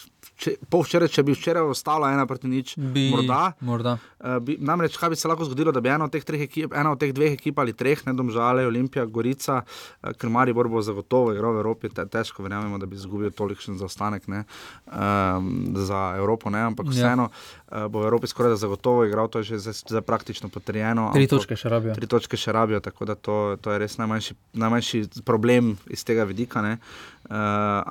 Po 0.67 0.81
včeraj, 0.81 1.09
če 1.11 1.23
bi 1.23 1.33
včeraj 1.33 1.63
ostalo 1.65 2.05
ena 2.07 2.25
proti 2.25 2.47
nič, 2.47 2.75
Bi, 2.77 3.09
morda. 3.11 3.53
morda. 3.61 3.93
Uh, 4.19 4.37
bi, 4.39 4.57
namreč, 4.59 4.97
kaj 4.97 5.09
bi 5.09 5.17
se 5.17 5.29
lahko 5.29 5.45
zgodilo, 5.45 5.69
da 5.71 5.81
bi 5.81 5.89
ena 5.89 6.05
od 6.05 6.13
teh, 6.13 6.25
ekip, 6.25 6.73
ena 6.73 6.91
od 6.91 6.99
teh 6.99 7.11
dveh 7.11 7.33
ekip 7.33 7.57
ali 7.57 7.73
treh, 7.73 8.01
ne 8.01 8.13
domžale, 8.13 8.65
Olimpija, 8.65 9.05
Gorica, 9.07 9.61
uh, 9.61 10.13
ker 10.13 10.29
Maribor 10.29 10.69
bo 10.69 10.81
zagotovo 10.81 11.33
igral 11.33 11.53
v 11.53 11.59
Evropi, 11.59 11.89
te, 11.91 12.05
težko 12.07 12.43
verjamemo, 12.43 12.77
da 12.77 12.85
bi 12.85 12.97
izgubil 12.97 13.33
tolikšen 13.33 13.77
zaostanek 13.77 14.29
ne, 14.29 14.45
um, 14.87 15.51
za 15.75 16.17
Evropo, 16.17 16.49
ne, 16.49 16.61
ampak 16.63 16.87
Ja. 16.87 16.93
vseeno 16.93 17.29
uh, 17.29 17.87
bo 17.87 18.01
v 18.01 18.07
Evropi 18.07 18.27
skoraj 18.27 18.57
zagotovo 18.57 19.05
igral, 19.05 19.29
to 19.29 19.39
je 19.39 19.45
že 19.47 19.59
zdaj, 19.61 19.75
zdaj 19.89 20.03
praktično 20.03 20.49
potrjeno. 20.49 21.11
Tri 21.11 21.25
ampak- 21.25 21.37
točke 21.39 21.55
še 21.55 21.69
rabijo. 21.69 21.95
Tri 21.95 22.07
točke 22.07 22.37
še 22.37 22.51
rabijo, 22.51 22.81
tako 22.81 23.05
da 23.05 23.15
to, 23.15 23.37
to 23.57 23.71
je 23.71 23.79
res 23.79 23.97
najmanjši, 23.97 24.35
najmanjši 24.55 24.99
problem 25.23 25.77
iz 25.87 26.01
tega 26.03 26.25
vidika. 26.25 26.61
ne. 26.61 26.79
Uh, 27.23 27.37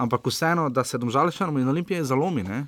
ampak 0.10 0.26
vseeno, 0.26 0.69
da 0.74 0.84
se 0.84 0.98
domžalčanom 0.98 1.62
in 1.62 1.69
olimpije 1.69 2.04
zalomi. 2.04 2.43
Ne? 2.43 2.65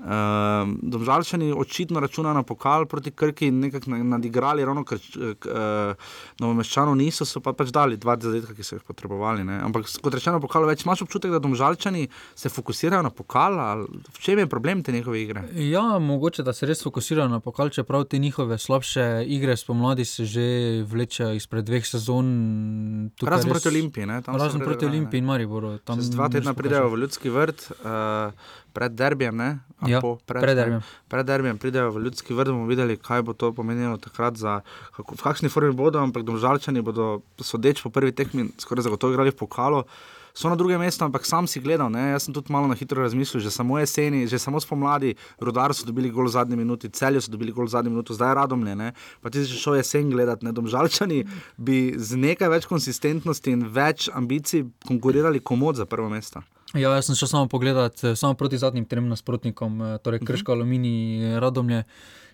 Uh, 0.00 0.68
Domžalčani 0.82 1.52
očitno 1.52 2.00
računajo 2.00 2.34
na 2.34 2.42
pokal 2.42 2.86
proti 2.86 3.10
Krki 3.10 3.46
in 3.46 3.60
nekako 3.60 3.90
na- 3.90 4.02
nadigrali, 4.16 4.64
ravno 4.64 4.84
ker 4.84 4.96
uh, 4.96 5.94
novomeščanov 6.40 6.96
niso, 6.96 7.24
so 7.28 7.40
pa 7.44 7.52
pač 7.52 7.68
dali 7.68 7.96
dva 8.00 8.16
zadetka, 8.16 8.54
ki 8.56 8.64
so 8.64 8.78
jih 8.78 8.84
potrebovali. 8.86 9.44
Ne? 9.44 9.60
Ampak 9.60 9.84
kot 10.00 10.14
rečeno, 10.16 10.40
pokal 10.40 10.64
več 10.64 10.86
imaš 10.86 11.04
občutek, 11.04 11.30
da 11.30 11.38
Domžalčani 11.38 12.06
se 12.34 12.48
fokusirajo 12.48 13.02
na 13.02 13.10
pokal, 13.10 13.60
ali 13.60 13.86
v 14.08 14.18
čem 14.24 14.40
je 14.40 14.46
problem 14.48 14.82
te 14.82 14.92
njihove 14.92 15.20
igre? 15.22 15.44
Ja, 15.52 15.98
mogoče 15.98 16.42
da 16.42 16.52
se 16.56 16.66
res 16.66 16.80
fokusirajo 16.84 17.28
na 17.28 17.40
pokal, 17.40 17.68
čeprav 17.68 18.04
te 18.08 18.18
njihove 18.18 18.58
slabše 18.58 19.24
igre 19.28 19.56
spomladi 19.56 20.04
se 20.04 20.24
že 20.24 20.46
vlečejo 20.88 21.34
izpred 21.36 21.64
dveh 21.64 21.86
sezon. 21.86 23.10
Razen 23.22 23.50
proti 23.50 23.68
Olimpiji. 23.68 24.06
ne, 24.06 24.22
tam 24.22 24.36
Razen 24.36 24.60
proti. 24.60 24.86
Olimpiji 24.86 25.18
in 25.18 25.24
Mariboru. 25.24 25.78
tam 25.78 25.98
Čez 25.98 26.10
dva 26.10 26.28
tedna 26.28 26.54
pridejo 26.54 26.88
v 26.88 26.98
Ljudski 27.04 27.30
vrt, 27.30 27.70
uh, 27.70 28.32
pred 28.72 28.92
derbijem. 28.92 29.36
Ne? 29.36 29.50
A 29.78 29.88
Ja, 29.88 30.00
po- 30.00 30.18
pred 30.22 30.44
derbijem. 30.44 30.82
Pred 31.08 31.26
derbijem 31.26 31.58
pridejo 31.58 31.90
v 31.90 32.04
Ljudski 32.04 32.34
vrt, 32.34 32.48
bomo 32.48 32.66
videli, 32.66 32.96
kaj 32.96 33.22
bo 33.22 33.32
to 33.32 33.52
pomenilo 33.52 33.96
takrat, 33.96 34.36
za, 34.36 34.60
kako, 34.96 35.14
v 35.14 35.22
kakšni 35.22 35.48
formi 35.48 35.72
bodo, 35.72 35.98
ampak 35.98 36.22
domžalčani 36.22 36.80
bodo, 36.80 37.22
sodeč 37.36 37.82
po 37.82 37.90
prvi 37.90 38.12
tekmi, 38.12 38.52
skoraj 38.56 38.82
zagotovo 38.82 39.12
igrali 39.12 39.30
v 39.30 39.36
pokalu. 39.36 39.84
So 40.32 40.46
na 40.46 40.54
drugem 40.54 40.78
mestu, 40.78 41.02
ampak 41.02 41.26
sam 41.26 41.46
si 41.46 41.58
gledal. 41.58 41.90
Ne? 41.90 42.14
Jaz 42.14 42.22
sem 42.22 42.34
tudi 42.34 42.52
malo 42.52 42.66
na 42.66 42.74
hitro 42.74 43.02
razmislil, 43.02 43.42
že 43.42 43.50
samo 43.50 43.78
jeseni, 43.78 44.30
že 44.30 44.38
samo 44.38 44.60
spomladi, 44.60 45.18
rodar 45.40 45.74
so 45.74 45.82
dobili 45.82 46.06
gol 46.06 46.30
v 46.30 46.30
zadnji 46.30 46.54
minuti, 46.54 46.86
celje 46.88 47.20
so 47.20 47.34
dobili 47.34 47.50
gol 47.50 47.66
v 47.66 47.74
zadnji 47.74 47.90
minuti, 47.90 48.14
zdaj 48.14 48.38
radomlje. 48.38 48.76
Ne? 48.76 48.88
Pa 49.20 49.30
ti 49.30 49.42
si 49.42 49.50
šel 49.50 49.82
jesen 49.82 50.06
gledati, 50.06 50.46
ne 50.46 50.52
domžalčani 50.52 51.26
bi 51.58 51.98
z 51.98 52.14
nekaj 52.16 52.46
več 52.48 52.64
konsistentnosti 52.64 53.50
in 53.50 53.66
več 53.66 54.06
ambicij 54.06 54.70
konkurirali 54.86 55.42
komod 55.42 55.76
za 55.76 55.84
prvo 55.84 56.06
mesto. 56.08 56.46
Ja, 56.74 56.92
jaz 56.94 57.08
sem 57.08 57.16
šel 57.18 57.28
samo 57.28 57.48
pogledat, 57.50 58.04
eh, 58.04 58.16
samo 58.16 58.34
proti 58.34 58.58
zadnjim 58.58 58.84
trem 58.84 59.08
nasprotnikom, 59.08 59.82
eh, 59.82 59.98
torej 59.98 60.20
Krško, 60.20 60.52
Aluminij, 60.52 61.40
Radomlje. 61.40 61.84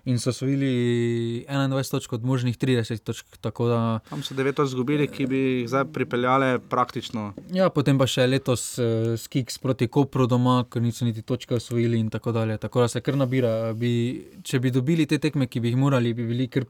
In 0.07 0.19
so 0.19 0.31
osvojili 0.31 1.45
21 1.49 1.91
točk 1.91 2.13
od 2.13 2.25
možnih 2.25 2.57
30 2.59 3.03
točk. 3.03 3.27
Da, 3.43 4.01
Tam 4.11 4.23
so 4.23 4.35
devet 4.35 4.55
točk 4.55 4.69
izgubili, 4.69 5.09
ki 5.09 5.27
bi 5.27 5.37
jih 5.37 5.69
zdaj 5.69 5.85
pripeljale 5.85 6.59
praktično. 6.59 7.33
ja, 7.51 7.71
potem 7.71 7.99
pa 7.99 8.07
še 8.07 8.27
letos 8.27 8.79
uh, 8.79 9.19
Skiks 9.19 9.59
proti 9.59 9.89
Kopru 9.89 10.27
doma, 10.27 10.65
ker 10.71 10.83
niso 10.83 11.05
niti 11.05 11.23
točke 11.23 11.55
osvojili 11.55 11.99
in 11.99 12.11
tako 12.11 12.33
dalje. 12.33 12.59
Tako 12.59 12.81
da 12.81 12.89
se 12.89 13.01
kar 13.01 13.17
nabira. 13.17 13.73
Bi, 13.73 14.23
če 14.45 14.61
bi 14.61 14.71
dobili 14.71 15.07
te 15.07 15.19
tekme, 15.19 15.47
ki 15.47 15.61
bi 15.61 15.69
jih 15.69 15.77
morali, 15.77 16.15
bi 16.15 16.27
bili 16.27 16.47
kar 16.49 16.65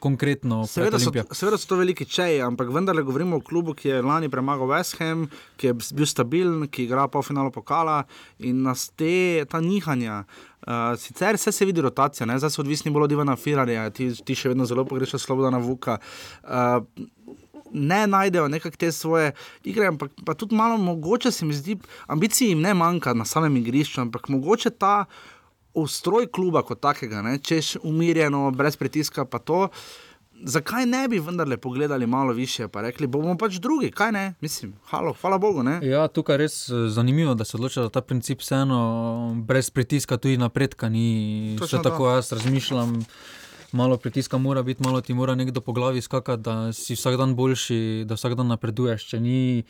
konkretno 0.00 0.60
pred 0.62 0.70
Seveda 0.70 0.98
so, 0.98 1.10
Olimpijo. 1.10 1.34
seveda 1.34 1.58
so 1.58 1.68
to 1.68 1.76
veliki 1.76 2.04
čeji, 2.04 2.40
ampak 2.42 2.68
vendarle 2.74 3.02
govorimo 3.02 3.36
o 3.36 3.40
klubu, 3.40 3.74
ki 3.74 3.88
je 3.88 4.02
lani 4.02 4.28
premagal 4.28 4.68
West 4.68 4.98
Ham, 4.98 5.28
ki 5.56 5.66
je 5.66 5.74
bil 5.94 6.06
stabilen, 6.06 6.66
ki 6.68 6.84
igra 6.84 7.08
po 7.08 7.22
finalu 7.22 7.50
pokala 7.54 8.02
in 8.38 8.62
nas 8.62 8.88
te, 8.96 9.44
ta 9.50 9.60
nihanja. 9.60 10.24
Uh, 10.66 10.92
sicer 10.98 11.38
vse 11.38 11.52
se 11.52 11.64
vidi 11.64 11.80
rotacija, 11.80 12.26
ne? 12.26 12.38
zdaj 12.38 12.50
so 12.50 12.62
odvisni 12.62 12.92
bolj 12.92 13.08
od 13.08 13.12
Ivana 13.16 13.36
Firarja, 13.36 13.88
ti, 13.94 14.10
ti 14.24 14.36
še 14.36 14.52
vedno 14.52 14.66
zelo 14.68 14.84
pogrešaš 14.84 15.24
Slobodana 15.28 15.62
Vuka. 15.62 16.00
Uh, 16.44 16.82
Ne 17.68 18.06
najdejo 18.08 18.46
nekako 18.48 18.78
te 18.80 18.88
svoje 18.96 19.34
igre, 19.60 19.90
ampak 19.90 20.14
pa 20.24 20.32
tudi 20.34 20.56
malo 20.56 20.78
mogoče 20.80 21.28
se 21.28 21.44
mi 21.44 21.52
zdi, 21.52 21.74
ambicij 22.08 22.48
jim 22.48 22.62
ne 22.64 22.72
manjka 22.74 23.12
na 23.12 23.26
samem 23.28 23.58
igrišču, 23.60 24.00
ampak 24.00 24.30
mogoče 24.32 24.70
ta 24.70 25.04
ustroj 25.82 26.26
kluba 26.26 26.62
kot 26.62 26.80
takega, 26.80 27.22
ne, 27.22 27.38
češ 27.38 27.76
umirjeno, 27.82 28.50
brez 28.50 28.76
pritiska, 28.76 29.24
pa 29.24 29.38
to. 29.38 29.68
zakaj 30.44 30.86
ne 30.86 31.08
bi 31.08 31.18
vendarle 31.18 31.56
pogledali 31.56 32.06
malo 32.06 32.32
više, 32.32 32.68
pa 32.68 32.80
rekli, 32.80 33.06
bomo 33.06 33.36
pač 33.38 33.58
drugi, 33.58 33.90
kaj 33.90 34.12
ne, 34.12 34.34
mislim, 34.40 34.74
halo, 34.84 35.12
hvala 35.20 35.38
Bogu. 35.38 35.62
Ne? 35.62 35.80
Ja, 35.82 36.08
tukaj 36.08 36.34
je 36.34 36.38
res 36.38 36.68
eh, 36.68 36.88
zanimivo, 36.88 37.34
da 37.34 37.44
se 37.44 37.56
odloča 37.56 37.82
za 37.82 37.88
ta 37.88 38.00
princip, 38.00 38.40
vseeno 38.40 39.34
brez 39.46 39.70
pritiska 39.70 40.16
tudi 40.16 40.36
napredka 40.36 40.88
ni. 40.88 41.56
Točno 41.58 41.82
to. 41.82 41.90
tako 41.90 42.10
jaz 42.10 42.32
razmišljam. 42.32 43.04
Malo 43.72 43.96
pritiska 43.96 44.38
mora 44.38 44.62
biti, 44.62 44.82
malo 44.82 45.00
ti 45.00 45.14
mora 45.14 45.34
nekdo 45.34 45.60
po 45.60 45.72
glavi 45.72 46.00
skakati, 46.00 46.42
da 46.42 46.72
si 46.72 46.94
vsak 46.94 47.16
dan 47.16 47.34
boljši, 47.36 48.04
da 48.06 48.14
vsak 48.14 48.34
dan 48.34 48.46
napreduješ. 48.46 49.04
Če 49.10 49.20
ni 49.20 49.62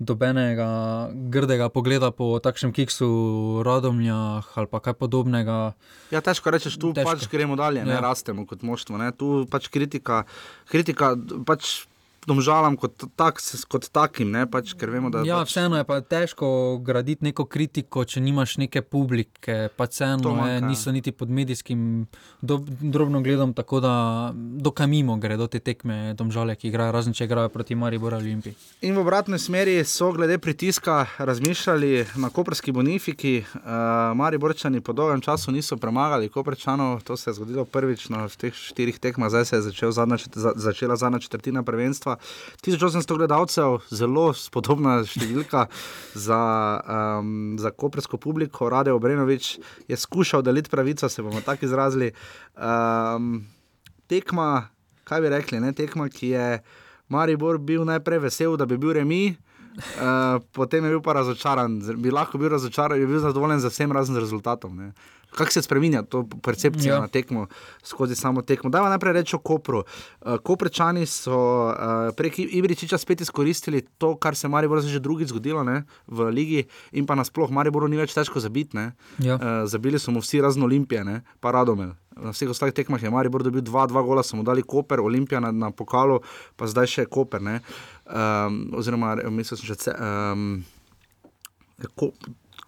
dobenega 0.00 0.68
grdega 1.12 1.68
pogleda 1.68 2.10
po 2.10 2.38
takšnem 2.42 2.72
kiksu, 2.72 3.08
radomljah 3.66 4.46
ali 4.54 4.66
pa 4.66 4.80
kaj 4.80 4.94
podobnega. 4.94 5.72
Ja, 6.10 6.20
težko 6.20 6.50
rečeš, 6.50 6.76
tu 6.78 6.92
težko. 6.92 7.10
Pač 7.12 7.28
gremo 7.28 7.56
dalje, 7.56 7.84
ne 7.84 7.92
Ja. 7.94 8.00
rastemo 8.00 8.46
kot 8.46 8.62
moštvo. 8.62 8.98
Ne? 8.98 9.12
Tu 9.12 9.46
pač 9.50 9.68
kritika, 9.68 10.24
kritika 10.68 11.16
pač 11.46 11.86
domžalam 12.26 12.76
kot, 12.76 13.04
tak, 13.16 13.40
kot 13.68 13.88
takim, 13.92 14.30
ne? 14.30 14.46
pač, 14.50 14.74
vemo, 14.78 15.10
da 15.10 15.24
Ja, 15.26 15.40
pač, 15.42 15.52
vseeno 15.52 15.78
je 15.80 15.86
pa 15.88 15.98
težko 16.00 16.78
graditi 16.84 17.26
neko 17.26 17.46
kritiko, 17.50 18.04
če 18.04 18.22
nimaš 18.22 18.56
neke 18.62 18.82
publike. 18.82 19.68
Pa 19.76 19.88
vseeno 19.90 20.34
je, 20.46 20.58
ja. 20.58 20.62
niso 20.64 20.92
niti 20.94 21.12
pod 21.12 21.30
medijskim 21.30 22.06
do, 22.40 22.60
drobno 22.80 23.22
gledom, 23.22 23.54
tako 23.54 23.80
da 23.82 23.94
dokaj 24.34 24.86
mimo 24.86 25.16
gredo 25.22 25.48
te 25.50 25.60
tekme, 25.60 26.14
domžale, 26.18 26.56
ki 26.56 26.70
igrajo, 26.70 26.94
razen 26.94 27.16
če 27.16 27.26
igrajo 27.26 27.52
proti 27.52 27.76
Mariboru 27.78 28.18
Olimpiji. 28.20 28.54
In 28.86 28.96
v 28.96 29.02
obratni 29.02 29.38
smeri 29.38 29.80
so 29.88 30.12
glede 30.14 30.38
pritiska 30.42 31.06
razmišljali 31.18 32.06
na 32.22 32.30
koperski 32.30 32.72
bonifiki. 32.72 33.34
Uh, 33.54 34.12
Mariborčani 34.16 34.80
po 34.80 34.92
dolgem 34.92 35.20
času 35.20 35.52
niso 35.52 35.76
premagali 35.76 36.28
Koperčanov, 36.28 37.02
to 37.02 37.16
se 37.16 37.30
je 37.30 37.34
zgodilo 37.34 37.64
prvič 37.64 38.08
na 38.08 38.28
teh 38.28 38.54
štirih 38.54 38.98
tekmah, 38.98 39.30
zdaj 39.30 39.44
se 39.44 39.56
je 39.56 39.62
začel 39.62 39.92
zadnja, 39.92 40.16
začela 40.56 40.96
zadnja 40.96 41.18
četrtina 41.18 41.62
prvenstva. 41.62 42.11
1800 42.64 43.18
gledalcev, 43.20 43.78
zelo 43.90 44.30
spodobna 44.36 45.00
številka 45.06 45.66
za, 46.14 46.42
um, 46.82 47.54
za 47.60 47.72
kopersko 47.74 48.20
publiko. 48.22 48.70
Rade 48.72 48.92
Obrenovič 48.94 49.56
je 49.88 49.96
skušal 49.96 50.44
deliti 50.46 50.70
pravico, 50.72 51.08
se 51.08 51.22
bomo 51.22 51.42
tako 51.44 51.68
izrazili. 51.68 52.12
Um, 52.56 53.44
tekma, 54.10 54.68
kaj 55.08 55.24
bi 55.24 55.32
rekli, 55.32 55.62
ne? 55.62 55.72
tekma, 55.76 56.08
ki 56.12 56.34
je 56.34 56.46
Maribor 57.12 57.58
bil 57.58 57.84
najprej 57.88 58.22
vesel, 58.26 58.56
da 58.56 58.66
bi 58.66 58.78
bil 58.80 58.94
remi. 58.96 59.24
Uh, 59.72 60.36
potem 60.52 60.84
je 60.84 60.90
bil 60.92 61.00
pa 61.00 61.14
razočaran, 61.16 61.78
bi 61.96 62.12
lahko 62.12 62.38
bil 62.38 62.52
razočaran, 62.52 63.00
je 63.00 63.08
bil 63.08 63.20
zadovoljen 63.24 63.60
z 63.60 63.72
vsem 63.72 63.92
razen 63.92 64.14
z 64.14 64.20
rezultatom. 64.20 64.76
ne. 64.76 64.92
Kako 65.36 65.52
se 65.52 65.62
spremenja 65.62 66.02
to 66.02 66.26
percepcija 66.42 66.94
ja. 66.94 67.00
Na 67.00 67.08
tekmo, 67.08 67.46
skozi 67.82 68.16
samo 68.16 68.42
tekmo? 68.42 68.70
Dajmo 68.70 68.88
najprej 68.92 69.12
reči 69.12 69.36
o 69.36 69.38
Kopru. 69.38 69.82
Uh, 70.20 70.36
Koprečani 70.44 71.06
so 71.06 71.38
uh, 71.72 72.12
prek 72.16 72.38
Ibričiča 72.38 72.98
spet 72.98 73.20
izkoristili 73.20 73.80
to, 73.98 74.14
kar 74.16 74.36
se 74.36 74.48
Mariboru 74.48 74.80
že 74.82 75.00
drugič 75.00 75.28
zgodilo 75.28 75.64
ne, 75.64 75.84
v 76.06 76.30
ligi, 76.30 76.64
in 76.92 77.06
pa 77.06 77.14
nasploh 77.14 77.50
Mariboru 77.50 77.88
ni 77.88 77.96
več 77.96 78.14
težko 78.14 78.40
zabiti. 78.40 78.76
Ja. 79.18 79.34
Uh, 79.36 79.64
zabili 79.64 79.98
so 79.98 80.12
mu 80.12 80.20
vsi 80.20 80.40
razen 80.40 80.62
Olimpije, 80.62 81.04
ne, 81.04 81.22
pa 81.40 81.52
Radomel. 81.52 81.92
Na 82.16 82.32
vseh 82.32 82.50
ostalih 82.50 82.74
tekmah 82.76 83.00
je 83.02 83.10
Maribor 83.10 83.42
dobil 83.42 83.64
dva, 83.64 83.86
dva 83.88 84.02
gola, 84.04 84.22
so 84.22 84.36
mu 84.36 84.44
dali 84.44 84.62
Koper, 84.62 85.00
Olimpija 85.00 85.40
na, 85.40 85.52
na 85.52 85.70
pokalu, 85.72 86.20
pa 86.56 86.68
zdaj 86.68 86.90
še 86.92 87.06
Koper. 87.08 87.40
Ne. 87.40 87.60
Um, 88.04 88.68
oziroma, 88.76 89.16
mislim, 89.32 89.60
že 89.64 89.76
ce, 89.80 89.94
um, 89.96 90.60
ko, 91.96 92.12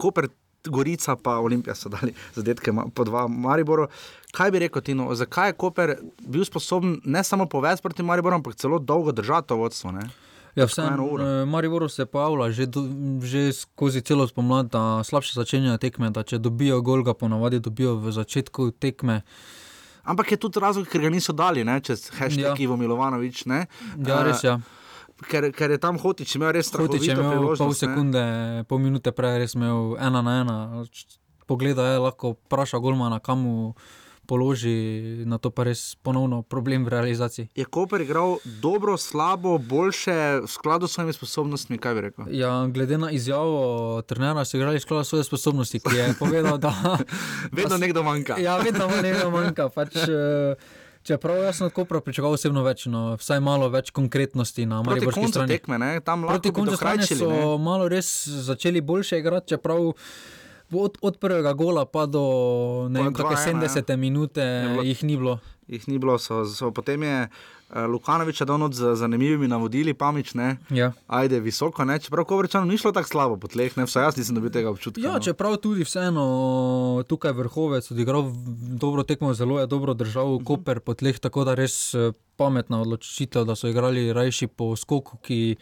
Koper, 0.00 0.31
Gorica, 0.68 1.16
pa 1.16 1.38
Olimpija 1.38 1.74
so 1.74 1.88
dali 1.88 2.14
zadetke 2.35 2.72
po 2.94 3.05
dva 3.05 3.29
Mariboru. 3.29 3.88
Kaj 4.33 4.50
bi 4.50 4.59
rekel, 4.59 4.83
Tino, 4.83 5.14
zakaj 5.14 5.48
je 5.48 5.53
Koper 5.53 5.96
bil 6.18 6.44
sposoben 6.44 7.00
ne 7.05 7.24
samo 7.24 7.46
povesti 7.46 7.83
proti 7.83 8.03
Mariboru, 8.03 8.35
ampak 8.37 8.55
celo 8.55 8.79
dolgo 8.79 9.12
držati 9.12 9.48
to 9.48 9.57
vodstvo? 9.57 9.92
Ne? 9.92 10.09
Ja, 10.55 10.66
vseeno, 10.66 11.09
Mariboru 11.46 11.88
se 11.88 12.07
pojavlja 12.07 12.50
že, 12.50 12.66
do, 12.66 12.83
že 13.22 13.53
skozi 13.53 14.00
celo 14.00 14.27
spomlad, 14.27 14.70
da 14.70 15.05
slabše 15.05 15.35
začenjajo 15.35 15.79
tekme, 15.79 16.11
da 16.11 16.22
če 16.22 16.38
dobijo 16.38 16.81
gol, 16.81 17.03
ga 17.03 17.14
ponavadi 17.14 17.59
dobijo 17.61 17.96
v 17.98 18.12
začetku 18.12 18.70
tekme. 18.70 19.22
Ampak 20.05 20.31
je 20.31 20.37
tudi 20.37 20.61
razlog, 20.61 20.87
ker 20.87 21.00
ga 21.00 21.11
niso 21.11 21.33
dali, 21.33 21.64
ne? 21.64 21.81
čez 21.81 22.11
hashtag 22.14 22.55
Ja. 22.55 22.55
Ivo 22.59 22.77
Milovanovič. 22.77 23.46
Ne? 23.46 23.66
Ja, 24.07 24.22
res 24.22 24.44
je. 24.44 24.55
Ja. 24.55 24.61
Ker, 25.22 25.53
ker 25.55 25.70
je 25.70 25.79
tam 25.79 25.98
Hotič 25.98 26.35
imel 26.35 26.53
res 26.57 26.72
Hotič 26.74 27.07
je 27.07 27.14
imel 27.14 27.55
pol 27.55 27.70
ne. 27.70 27.79
sekunde, 27.79 28.22
pol 28.66 28.83
minute 28.83 29.14
prej, 29.14 29.38
res 29.38 29.55
imel 29.55 29.94
ena 30.03 30.22
na 30.27 30.40
ena. 30.42 30.57
Pogleda 31.46 31.87
je, 31.92 32.00
lahko 32.03 32.35
vpraša 32.48 32.81
Golmana, 32.83 33.20
kam 33.22 33.44
mu 33.44 33.57
položi, 34.27 35.24
na 35.29 35.38
to 35.38 35.53
pa 35.53 35.68
res 35.68 35.94
ponovno 36.00 36.42
problem 36.42 36.85
v 36.88 36.92
realizaciji. 36.96 37.48
Je 37.55 37.64
Koper 37.64 38.00
igral 38.00 38.38
dobro, 38.61 38.96
slabo, 38.96 39.59
boljše, 39.59 40.40
v 40.44 40.48
skladu 40.48 40.88
s 40.88 40.96
svojimi 40.96 41.12
sposobnostmi, 41.12 41.79
kaj 41.79 41.94
bi 41.94 42.00
rekel? 42.09 42.24
Ja, 42.33 42.64
glede 42.66 42.98
na 42.98 43.12
izjavo 43.12 44.03
trenera, 44.09 44.44
so 44.44 44.57
igrali 44.57 44.81
skladu 44.81 45.05
svoje 45.05 45.29
sposobnosti, 45.29 45.81
ki 45.81 45.96
je 45.96 46.14
povedal, 46.18 46.59
da. 46.59 46.72
Vedno 47.57 47.77
nekdo 47.77 48.03
manjka. 48.03 48.40
Ja, 48.40 48.57
vedno 48.59 48.88
nekaj 48.88 49.31
manjka. 49.31 49.68
Pač, 49.68 49.96
eh, 50.09 50.57
čeprav 51.05 51.37
jaz 51.38 51.57
sem 51.57 51.71
Kopra 51.71 52.01
pričakoval 52.01 52.35
osebno 52.35 52.62
več, 52.62 52.87
no, 52.87 53.14
vsaj 53.14 53.40
malo 53.40 53.69
več 53.69 53.90
konkretnosti 53.90 54.67
na 54.67 54.83
Mariborski 54.83 55.29
strani. 55.29 55.49
tekme, 55.51 55.79
ne? 55.79 56.01
tam 56.01 56.25
lahko 56.25 56.40
Proti 56.40 56.53
koncu 56.53 56.77
strani 56.77 57.07
so 57.07 57.29
ne. 57.29 57.43
malo 57.59 57.88
res 57.88 58.09
začeli 58.27 58.81
boljše 58.81 59.19
igrati, 59.19 59.49
čeprav 59.49 59.93
od, 60.73 60.99
od 61.01 61.19
prvega 61.19 61.53
gola 61.53 61.85
pa 61.85 62.07
do 62.07 62.25
ne 62.88 63.03
vem, 63.03 63.12
2:1, 63.12 63.17
kakšne 63.17 63.53
70 63.61 63.97
minute 63.97 64.40
bilo- 64.64 64.83
jih 64.83 65.05
ni 65.05 65.17
bilo. 65.17 65.38
Jih 65.67 65.88
ni 65.88 65.99
bilo, 65.99 66.19
so, 66.19 66.45
so, 66.45 66.71
potem 66.71 67.03
je 67.03 67.29
Lukanovič 67.75 68.43
dal 68.43 68.59
noč 68.59 68.75
z 68.75 68.95
zanimivimi 68.97 69.49
navodili, 69.49 69.95
pamične. 69.95 70.57
Ja. 70.71 70.93
Ajde, 71.07 71.41
visoko, 71.41 71.85
ne? 71.85 71.99
čeprav 71.99 72.25
Kovrčano 72.25 72.65
ni 72.67 72.79
šlo 72.79 72.93
tako 72.93 73.09
slabo 73.09 73.37
po 73.37 73.49
tleh, 73.49 73.77
ne? 73.77 73.87
vsaj 73.87 74.05
jaz 74.05 74.17
nisem 74.17 74.35
dobil 74.35 74.51
tega 74.51 74.71
občutka. 74.71 75.01
Ja, 75.01 75.19
no. 75.19 75.21
čeprav 75.21 75.57
tudi 75.57 75.85
vseeno 75.85 77.05
tukaj 77.09 77.33
vrhovec 77.33 77.91
odigral 77.91 78.31
dobro 78.79 79.03
tekmo, 79.03 79.35
zelo 79.35 79.61
je 79.61 79.67
dobro 79.67 79.95
držal 79.95 80.25
Mhm. 80.25 80.35
uh 80.35 80.41
-huh. 80.41 80.45
Koper 80.45 80.81
po 80.81 80.95
tleh, 80.95 81.19
tako 81.19 81.45
da 81.45 81.55
res 81.55 81.95
eh, 81.95 82.13
pametna 82.37 82.81
odločitev, 82.81 83.45
da 83.45 83.57
so 83.57 83.69
igrali 83.69 84.13
rajši 84.13 84.47
po 84.47 84.77
skoku, 84.77 85.17
ki 85.23 85.57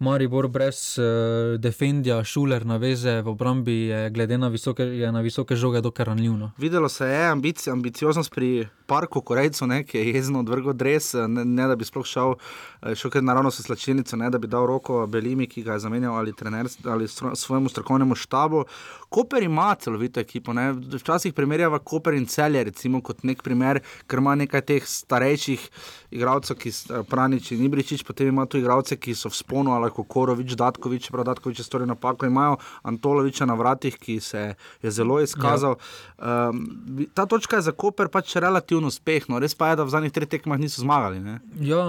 Maribor 0.00 0.48
brez 0.48 0.98
uh, 0.98 1.60
defendija, 1.60 2.24
šuler 2.24 2.66
na 2.66 2.76
veze 2.76 3.20
v 3.22 3.28
obrambi 3.28 3.72
je 3.72 4.10
glede 4.10 4.38
na 4.38 4.48
visoke, 4.48 4.82
je 4.82 5.12
na 5.12 5.20
visoke 5.20 5.56
žoge 5.56 5.80
dokaj 5.80 6.04
ranljiv. 6.04 6.32
No. 6.32 6.50
Videlo 6.58 6.88
se 6.88 7.06
je 7.06 7.26
ambic, 7.28 7.68
ambicioznost 7.68 8.34
pri 8.34 8.68
parku 8.90 9.22
Korejcu, 9.22 9.66
ne, 9.70 9.82
ki 9.86 9.98
je 9.98 10.14
jezno 10.14 10.42
odvrgel 10.42 10.74
dres, 10.74 11.12
ne, 11.14 11.44
ne 11.46 11.68
da 11.70 11.76
bi 11.78 11.86
sploh 11.86 12.06
šel, 12.06 12.34
eh, 12.82 12.96
šel 12.98 13.14
kar 13.14 13.22
naravno 13.22 13.52
s 13.54 13.62
slačilnico, 13.62 14.18
ne 14.18 14.30
da 14.30 14.38
bi 14.42 14.50
dal 14.50 14.66
roko 14.66 15.04
Belimi, 15.06 15.46
ki 15.46 15.62
ga 15.66 15.78
je 15.78 15.84
zamenjal 15.86 16.18
ali, 16.18 16.34
trener, 16.36 16.68
ali 16.84 17.08
stro, 17.08 17.34
svojemu 17.36 17.70
strokovnemu 17.70 18.18
štabu. 18.18 18.64
Koper 19.10 19.42
ima 19.42 19.74
celovito 19.74 20.20
ekipo. 20.20 20.52
Ne. 20.52 20.72
Včasih 20.72 21.34
primerjava 21.34 21.78
Koper 21.78 22.14
in 22.14 22.26
celje, 22.26 22.64
recimo 22.64 23.00
kot 23.02 23.24
nek 23.26 23.42
primer, 23.42 23.80
ker 24.06 24.22
ima 24.22 24.34
nekaj 24.38 24.62
teh 24.66 24.86
starejših 24.86 25.68
igralcev, 26.10 26.58
ki 26.58 26.72
so 26.74 27.02
Pranič 27.10 27.50
in 27.54 27.64
Ibričič, 27.66 28.04
potem 28.06 28.30
ima 28.30 28.46
tu 28.46 28.58
igralce, 28.58 28.96
ki 28.96 29.14
so 29.14 29.30
v 29.30 29.38
sponu, 29.38 29.74
ali 29.74 29.90
Kokorovič, 29.94 30.54
Datkovič, 30.58 31.10
prav 31.10 31.26
Datkovič 31.30 31.62
je 31.62 31.66
storil 31.66 31.90
napako, 31.90 32.26
imajo 32.26 32.58
Antoloviča 32.82 33.46
na 33.46 33.54
vratih, 33.58 33.98
ki 33.98 34.20
se 34.20 34.54
je 34.82 34.90
zelo 34.90 35.20
izkazal. 35.20 35.76
Ja. 36.18 36.48
Um, 36.50 37.08
ta 37.14 37.26
točka 37.26 37.56
je 37.58 37.68
za 37.68 37.72
Koper 37.72 38.08
pač 38.08 38.36
relativno 38.36 38.79
uspeh, 38.88 39.28
no 39.28 39.38
res 39.38 39.54
pa 39.54 39.70
je, 39.70 39.76
da 39.76 39.84
v 39.84 39.90
zadnjih 39.92 40.12
treh 40.12 40.28
tekmah 40.28 40.58
niso 40.60 40.80
zmagali. 40.82 41.20
Ne? 41.20 41.40
Ja, 41.60 41.82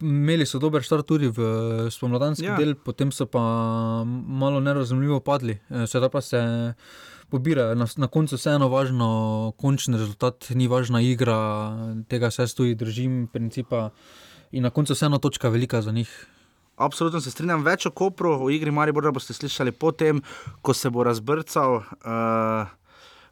imeli 0.00 0.46
so 0.46 0.58
dober 0.58 0.82
start 0.82 1.06
tudi 1.06 1.28
v 1.28 1.40
spomladanski 1.92 2.46
Ja. 2.46 2.56
del, 2.56 2.74
potem 2.74 3.12
so 3.12 3.26
pa 3.26 3.40
malo 4.04 4.60
nerazumljivo 4.60 5.20
padli. 5.20 5.58
Eh, 5.70 5.86
Sedaj 5.86 6.08
pa 6.10 6.20
se 6.20 6.40
pobirajo. 7.30 7.74
Na, 7.74 7.86
na 7.96 8.08
koncu 8.08 8.36
vseeno 8.36 8.68
važno, 8.68 9.52
končni 9.56 9.96
rezultat, 9.96 10.50
ni 10.50 10.66
važna 10.68 11.00
igra, 11.00 11.76
tega 12.08 12.30
se 12.30 12.46
tudi 12.56 12.74
držim, 12.74 13.28
principa. 13.32 13.90
In 14.52 14.62
na 14.62 14.70
koncu 14.70 14.92
vseeno 14.92 15.18
točka 15.18 15.48
velika 15.48 15.82
za 15.82 15.92
njih. 15.92 16.10
Absolutno 16.80 17.20
se 17.20 17.30
strinjam, 17.30 17.62
več 17.62 17.84
o 17.86 17.90
Kopru, 17.90 18.32
o 18.40 18.50
igri 18.50 18.70
Maribora 18.72 19.12
boste 19.12 19.34
slišali 19.36 19.70
potem, 19.72 20.22
ko 20.62 20.72
se 20.74 20.90
bo 20.90 21.04
razbrcal 21.04 21.74
uh, 21.76 22.70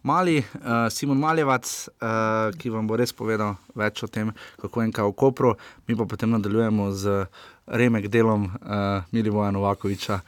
mali 0.09 0.39
uh, 0.41 0.89
Simon 0.89 1.21
Maljevac, 1.21 1.69
uh, 2.01 2.49
ki 2.57 2.73
vam 2.73 2.89
bo 2.89 2.97
res 2.97 3.13
povedal 3.13 3.59
več 3.77 4.03
o 4.07 4.09
tem, 4.09 4.33
kako 4.61 4.87
in 4.87 4.93
kaj 4.95 5.11
v 5.11 5.17
Kopru. 5.21 5.55
Mi 5.89 5.97
pa 5.99 6.09
potem 6.09 6.33
nadaljujemo 6.33 6.91
z 6.97 7.25
remek 7.69 8.09
delom 8.09 8.49
uh, 8.49 9.05
Milivoja 9.13 9.53
Novakoviča. 9.53 10.23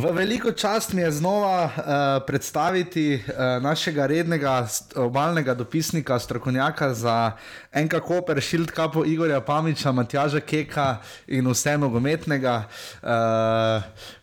V 0.00 0.12
veliko 0.16 0.52
čast 0.52 0.92
mi 0.92 1.02
je 1.02 1.10
znova 1.12 1.64
uh, 1.64 1.72
predstaviti 2.26 3.14
uh, 3.14 3.62
našega 3.62 4.06
rednega 4.06 4.66
obalnega 4.96 5.54
dopisnika, 5.54 6.18
strokovnjaka 6.18 6.94
za 6.94 7.32
NK 7.76 8.00
Koper, 8.00 8.40
Shield 8.40 8.70
Kapo 8.70 9.04
Igorja 9.04 9.40
Pamiča, 9.40 9.92
Matjaža 9.92 10.40
Keka 10.40 10.96
in 11.26 11.48
vse 11.48 11.76
nogometnega. 11.78 12.62
Uh, 13.02 13.10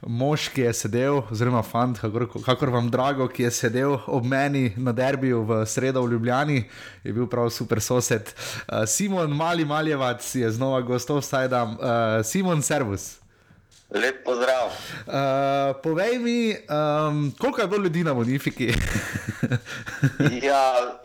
mož, 0.02 0.48
ki 0.50 0.66
je 0.66 0.74
sedel, 0.74 1.22
oziroma 1.32 1.62
fant, 1.62 2.00
kakor, 2.02 2.26
kakor 2.46 2.74
vam 2.74 2.90
drago, 2.90 3.30
ki 3.30 3.46
je 3.46 3.52
sedel 3.52 4.00
ob 4.08 4.26
meni 4.26 4.74
na 4.78 4.92
derbiju 4.92 5.44
v 5.46 5.62
sredo 5.66 6.02
v 6.02 6.12
Ljubljani, 6.16 6.64
je 7.04 7.14
bil 7.14 7.30
prav 7.30 7.54
super 7.54 7.82
sosed. 7.82 8.34
Uh, 8.66 8.82
Simon 8.90 9.30
Mali 9.30 9.66
Maljevac 9.66 10.36
je 10.36 10.52
znova 10.52 10.82
gostov, 10.82 11.22
vsaj 11.22 11.48
da. 11.54 11.64
Uh, 11.64 12.26
Simon, 12.26 12.66
servus. 12.66 13.27
Lep 13.90 14.24
pozdrav. 14.26 14.68
Uh, 15.08 15.82
povej 15.84 16.20
mi, 16.20 16.52
um, 16.52 17.32
koliko 17.40 17.62
je 17.62 17.68
bilo 17.68 17.84
ljudi 17.84 18.04
na 18.04 18.14
Bonifiki? 18.14 18.74
Ja, 20.42 20.98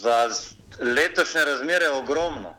za 0.00 0.28
letošnje 0.80 1.44
razmere 1.44 1.84
je 1.84 1.90
ogromno. 1.90 2.54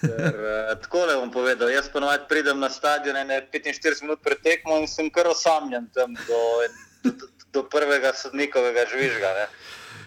Ker, 0.00 0.34
eh, 0.34 0.76
takole 0.80 1.16
bom 1.16 1.30
povedal, 1.30 1.70
jaz 1.70 1.88
ponovadi 1.92 2.24
pridem 2.28 2.60
na 2.60 2.70
stadion 2.70 3.16
ene 3.16 3.48
45 3.52 4.02
minut 4.02 4.22
pred 4.22 4.40
tekmo 4.42 4.78
in 4.80 4.88
sem 4.88 5.10
kar 5.10 5.28
osamljen 5.28 5.88
tam 5.94 6.14
do, 6.14 6.40
do, 7.04 7.28
do 7.52 7.62
prvega 7.68 8.12
sodnikovega 8.16 8.86
žvižga. 8.92 9.34
Ne. 9.38 9.46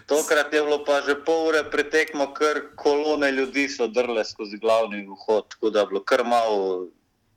Tokrat 0.06 0.52
je 0.52 0.62
bilo 0.62 0.82
pa 0.84 1.00
že 1.06 1.14
pol 1.24 1.48
ure 1.48 1.64
pred 1.70 1.90
tekmo, 1.90 2.32
kar 2.34 2.60
kolone 2.76 3.30
ljudi 3.32 3.68
so 3.68 3.86
drle 3.86 4.24
skozi 4.24 4.58
glavni 4.58 5.06
vhod, 5.06 5.48
tako 5.54 5.70
da 5.70 5.80
je 5.80 5.86
bilo 5.86 6.04
kar 6.04 6.24
malo. 6.24 6.88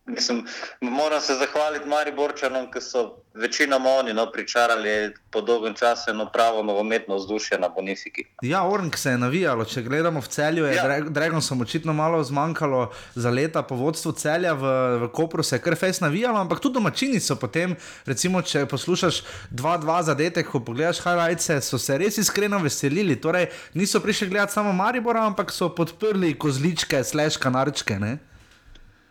Mislim, 0.07 0.45
moram 0.81 1.21
se 1.21 1.35
zahvaliti 1.35 1.87
Mariborčanom, 1.87 2.71
ki 2.71 2.81
so 2.81 3.15
večinoma 3.33 3.89
oni 3.89 4.13
no, 4.13 4.31
pričarali 4.31 5.13
po 5.31 5.41
dolgem 5.41 5.73
času 5.73 6.11
eno 6.11 6.29
pravo 6.33 6.63
nogometno 6.63 7.15
vzdušje 7.15 7.59
na 7.59 7.69
Bonifiki. 7.69 8.23
Ja, 8.41 8.63
Ornk 8.67 8.97
se 8.97 9.09
je 9.09 9.17
navijalo. 9.17 9.65
Če 9.65 9.81
gledamo 9.81 10.21
v 10.21 10.27
celju, 10.27 10.65
je 10.65 10.75
ja. 10.75 10.99
Dragonom 11.09 11.61
očitno 11.61 11.93
malo 11.93 12.23
zmanjkalo 12.23 12.91
za 13.15 13.29
leta 13.29 13.61
po 13.63 13.75
vodstvu 13.75 14.11
celja, 14.11 14.53
v, 14.53 14.71
v 15.01 15.09
Kopru 15.11 15.43
se 15.43 15.55
je 15.55 15.61
kar 15.61 15.75
fes 15.75 15.99
navijalo, 15.99 16.39
ampak 16.39 16.59
tudi 16.59 16.79
domačini 16.79 17.19
so 17.19 17.35
potem, 17.35 17.75
recimo, 18.05 18.41
če 18.41 18.65
poslušaš 18.65 19.21
2-2 19.51 20.01
zadetek, 20.03 20.47
ko 20.47 20.63
pogledaš 20.63 21.03
Harajce, 21.03 21.59
so 21.61 21.77
se 21.77 21.97
res 21.97 22.17
iskreno 22.17 22.63
veselili. 22.63 23.19
Torej, 23.19 23.49
niso 23.73 23.99
prišli 23.99 24.31
gledati 24.31 24.53
samo 24.53 24.73
Maribora, 24.73 25.27
ampak 25.27 25.51
so 25.51 25.69
podprli 25.75 26.33
kozličke, 26.39 27.03
slash 27.03 27.37
kanarčke. 27.43 27.99
Ne? 27.99 28.17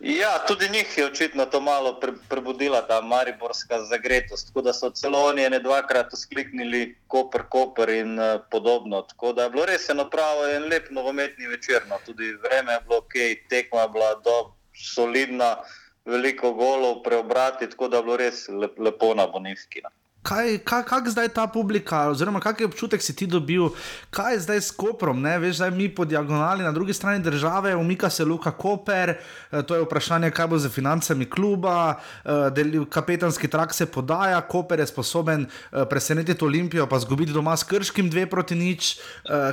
Ja, 0.01 0.45
tudi 0.47 0.69
njih 0.69 0.99
je 0.99 1.07
očitno 1.07 1.47
to 1.47 1.61
malo 1.61 2.01
pre, 2.01 2.13
prebudila 2.29 2.87
ta 2.87 3.01
mariborska 3.01 3.83
zagretost. 3.83 4.47
Tako 4.47 4.63
da 4.63 4.73
so 4.73 4.91
celo 4.91 5.19
oni 5.19 5.45
ene 5.45 5.59
dvakrat 5.59 6.13
uskliknili 6.13 6.97
Koper, 7.09 7.43
Koper 7.49 7.89
in 7.89 8.19
uh, 8.19 8.41
podobno. 8.51 9.03
Tako 9.03 9.33
da 9.33 9.43
je 9.43 9.51
bilo 9.51 9.65
res 9.67 9.89
eno 9.89 10.11
pravo 10.11 10.47
in 10.49 10.69
lep 10.69 10.91
nogometni 10.91 11.47
večer. 11.47 11.83
No. 11.89 11.99
Tudi 12.07 12.33
vreme 12.33 12.73
je 12.73 12.81
bilo 12.81 12.99
ok, 12.99 13.13
tekma 13.49 13.81
je 13.81 13.89
bila 13.89 14.15
dob, 14.15 14.53
solidna, 14.77 15.57
veliko 16.05 16.53
golov 16.53 17.03
preobrati, 17.03 17.71
tako 17.71 17.89
da 17.89 17.97
je 17.97 18.03
bilo 18.03 18.17
res 18.17 18.49
lep, 18.49 18.79
lepo 18.79 19.15
na 19.15 19.27
Bonifiki. 19.27 19.81
No. 19.83 19.91
Kaj, 20.27 20.59
kaj, 20.67 20.83
kaj 20.83 21.11
zdaj 21.15 21.29
ta 21.29 21.45
publika, 21.47 22.09
oziroma 22.11 22.41
kakšen 22.43 22.67
občutek 22.67 23.03
si 23.03 23.15
ti 23.15 23.29
dobil, 23.31 23.69
kaj 24.11 24.35
je 24.35 24.41
zdaj 24.43 24.61
s 24.61 24.75
Koprom? 24.75 25.21
Ne? 25.23 25.37
Veš, 25.39 25.61
zdaj 25.61 25.71
mi 25.71 25.87
po 25.87 26.03
diagonali 26.05 26.67
na 26.67 26.73
drugi 26.75 26.95
strani 26.95 27.23
države, 27.23 27.77
umika 27.79 28.11
se 28.11 28.25
Luka 28.25 28.51
Koper, 28.51 29.15
eh, 29.15 29.63
to 29.63 29.79
je 29.79 29.85
vprašanje, 29.87 30.33
kaj 30.35 30.47
bo 30.51 30.59
z 30.59 30.73
financami 30.75 31.31
kluba, 31.31 32.03
eh, 32.25 32.51
kapetanski 32.91 33.49
trak 33.49 33.75
se 33.75 33.87
podaja, 33.87 34.41
Koper 34.41 34.83
je 34.83 34.87
sposoben 34.87 35.47
eh, 35.47 35.85
presenetiti 35.91 36.45
Olimpijo, 36.45 36.87
pa 36.87 36.99
zgubiti 36.99 37.33
doma 37.33 37.57
s 37.57 37.63
Krškim 37.63 38.11
dve 38.11 38.27
proti 38.27 38.55
nič. 38.55 38.99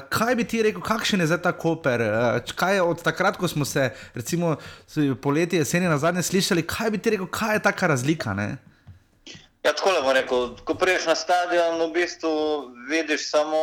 Kaj 0.10 0.36
bi 0.36 0.44
ti 0.44 0.64
rekel, 0.64 0.82
kakšen 0.82 1.20
je 1.20 1.28
zdaj 1.28 1.42
ta 1.42 1.52
Koper? 1.52 2.02
Kaj 2.56 2.76
je 2.76 2.82
od 2.82 3.02
takrat, 3.04 3.38
ko 3.38 3.48
smo 3.48 3.66
se, 3.66 3.92
recimo, 4.16 4.58
poleti, 5.22 5.56
jeseni 5.56 5.86
na 5.86 5.98
zadnje 5.98 6.22
slišali, 6.22 6.66
kaj 6.66 6.92
bi 6.92 6.98
ti 6.98 7.10
rekel, 7.10 7.28
kaj 7.28 7.56
je 7.56 7.60
taka 7.60 7.88
razlika? 7.88 8.34
Ne? 8.34 8.73
Ja, 9.64 9.72
tako 9.74 9.94
bom 10.02 10.12
rekel. 10.12 10.50
Ko 10.68 10.76
priješ 10.76 11.06
na 11.08 11.16
stadion, 11.16 11.80
v 11.80 11.94
bistvu 11.96 12.32
vidiš 12.90 13.30
samo 13.30 13.60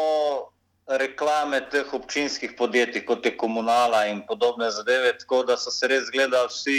reklame 0.88 1.60
teh 1.70 1.94
občinskih 1.94 2.54
podjetij, 2.58 3.04
kot 3.06 3.26
je 3.26 3.36
komunala 3.36 4.06
in 4.06 4.22
podobne 4.26 4.70
zadeve. 4.70 5.12
Tako 5.18 5.42
da 5.44 5.56
so 5.60 5.70
se 5.70 5.88
res 5.88 6.08
gledali 6.10 6.48
vsi 6.48 6.78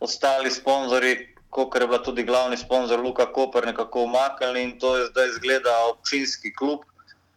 ostali 0.00 0.50
sponzorji, 0.50 1.16
kot 1.50 1.74
je 1.74 1.86
bila 1.86 1.98
tudi 2.02 2.22
glavni 2.22 2.56
sponzor 2.56 3.00
Luka 3.00 3.26
Koper, 3.32 3.66
nekako 3.66 4.06
umaknili 4.06 4.62
in 4.62 4.78
to 4.78 4.96
je 4.96 5.06
zdaj 5.10 5.28
zgleda 5.38 5.74
občinski 5.90 6.54
klub, 6.54 6.86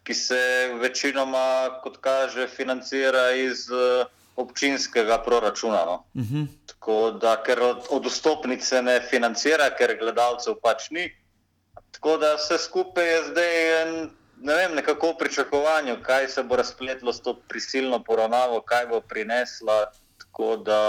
ki 0.04 0.14
se 0.14 0.70
večinoma, 0.82 1.82
kot 1.84 1.98
kaže, 1.98 2.48
financira 2.48 3.32
iz 3.32 3.66
uh, 3.70 4.06
občinskega 4.36 5.18
proračuna. 5.26 5.86
No. 5.86 6.04
Uh 6.14 6.22
-huh. 6.22 6.48
Tako 6.86 7.12
da, 7.18 7.32
ker 7.42 7.60
od, 7.66 7.88
od 7.90 8.06
vstopnice 8.06 8.78
ne 8.86 9.00
financira, 9.10 9.72
ker 9.74 9.96
gledalcev 9.98 10.60
pač 10.62 10.92
ni. 10.94 11.08
Tako 11.98 12.20
da 12.22 12.36
vse 12.36 12.60
skupaj 12.62 13.10
je 13.10 13.24
zdaj 13.32 13.56
en, 13.78 13.96
ne 14.46 14.58
vem, 14.60 14.76
nekako 14.78 15.16
v 15.16 15.18
pričakovanju, 15.24 15.96
kaj 16.06 16.28
se 16.30 16.44
bo 16.44 16.60
razpletlo 16.62 17.14
s 17.14 17.26
to 17.26 17.34
prisilno 17.50 18.04
poravnavo, 18.06 18.62
kaj 18.62 18.86
bo 18.94 19.02
prinesla. 19.02 19.80
Tako 20.22 20.52
da 20.62 20.80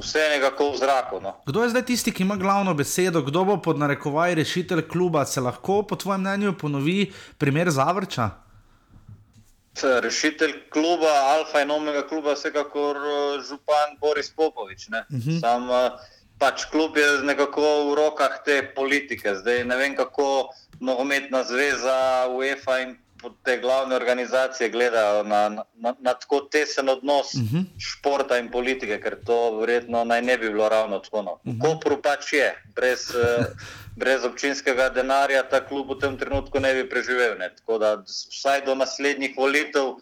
vse 0.00 0.18
je 0.18 0.34
nekako 0.34 0.72
v 0.72 0.82
zraku. 0.82 1.22
No. 1.22 1.36
Kdo 1.46 1.62
je 1.62 1.70
zdaj 1.76 1.86
tisti, 1.86 2.10
ki 2.10 2.26
ima 2.26 2.34
glavno 2.36 2.74
besedo, 2.74 3.22
kdo 3.22 3.44
bo 3.44 3.60
pod 3.62 3.78
narekovaj 3.78 4.34
rešitelj 4.34 4.88
kluba? 4.88 5.22
Se 5.24 5.40
lahko, 5.40 5.84
po 5.86 5.94
tvojem 5.96 6.26
mnenju, 6.26 6.58
ponovi 6.58 7.12
primer 7.38 7.70
Zavrča? 7.70 8.41
Rešitelj 9.80 10.68
kluba, 10.70 11.12
alfa 11.32 11.62
in 11.62 11.70
omega 11.70 12.02
kluba, 12.08 12.34
vsekakor 12.34 12.96
eh, 12.96 13.42
župan 13.48 13.96
Boris 14.00 14.30
Popovič. 14.30 14.88
Uh 14.88 14.94
-huh. 15.10 15.40
Sam 15.40 15.70
eh, 15.70 15.90
pač 16.38 16.64
klub 16.64 16.96
je 16.96 17.22
nekako 17.22 17.90
v 17.90 17.94
rokah 17.94 18.42
te 18.44 18.72
politike. 18.74 19.34
Zdaj 19.34 19.64
ne 19.64 19.76
vem, 19.76 19.96
kako 19.96 20.52
nogometna 20.80 21.44
zveza, 21.44 22.28
UEFA 22.28 22.78
in 22.80 22.96
te 23.42 23.58
glavne 23.58 23.96
organizacije 23.96 24.70
gledajo 24.70 25.22
na, 25.22 25.48
na, 25.48 25.94
na, 26.00 26.14
tako 26.14 26.40
tesen 26.40 26.88
odnos 26.88 27.34
uh 27.34 27.40
-huh. 27.40 27.64
športa 27.78 28.38
in 28.38 28.50
politike, 28.50 29.00
ker 29.00 29.16
to 29.24 29.58
verjetno 29.58 30.04
naj 30.04 30.22
ne 30.22 30.38
bi 30.38 30.50
bilo 30.50 30.68
ravno 30.68 30.98
tako. 30.98 31.22
No. 31.22 31.32
Uh 31.32 31.54
-huh. 31.54 31.60
Kopru 31.60 32.02
pač 32.02 32.32
je, 32.32 32.62
brez. 32.74 33.00
Brez 33.96 34.24
občinskega 34.24 34.88
denarja 34.88 35.42
ta 35.42 35.60
klub 35.60 35.90
v 35.92 36.00
tem 36.00 36.16
trenutku 36.18 36.60
ne 36.60 36.74
bi 36.74 36.88
preživel. 36.88 37.36
Ne. 37.38 37.50
Tako 37.60 37.78
da 37.78 37.94
vsaj 38.06 38.64
do 38.66 38.74
naslednjih 38.74 39.36
volitev 39.36 39.96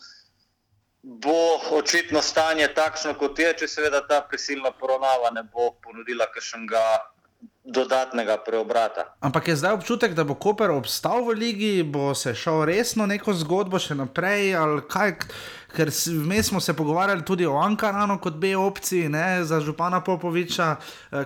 bo 1.02 1.56
očitno 1.72 2.22
stanje 2.22 2.68
takšno, 2.74 3.14
kot 3.16 3.38
je, 3.38 3.52
če 3.62 3.68
seveda 3.68 4.02
ta 4.06 4.20
prisilna 4.20 4.70
poravnava 4.70 5.32
ne 5.32 5.42
bo 5.42 5.72
ponudila 5.82 6.28
kakšnega 6.28 6.82
dodatnega 7.64 8.36
preobrata. 8.44 9.06
Ampak 9.20 9.48
je 9.48 9.56
zdaj 9.56 9.78
občutek, 9.78 10.14
da 10.14 10.24
bo 10.24 10.34
Koper 10.34 10.70
obstal 10.70 11.24
v 11.24 11.36
ligi, 11.38 11.72
bo 11.82 12.14
se 12.14 12.34
šel 12.34 12.64
resno 12.68 13.06
neko 13.06 13.32
zgodbo 13.36 13.80
še 13.80 13.96
naprej, 13.96 14.54
ali 14.56 14.84
kaj. 14.88 15.16
Ker 15.76 15.90
vmes 16.06 16.46
smo 16.46 16.60
se 16.60 16.74
pogovarjali 16.76 17.24
tudi 17.24 17.46
o 17.46 17.56
Ankaranu 17.56 18.18
kot 18.18 18.34
B 18.34 18.56
opciji 18.56 19.08
ne, 19.08 19.44
za 19.44 19.60
župana 19.60 20.00
Popoviča. 20.00 20.76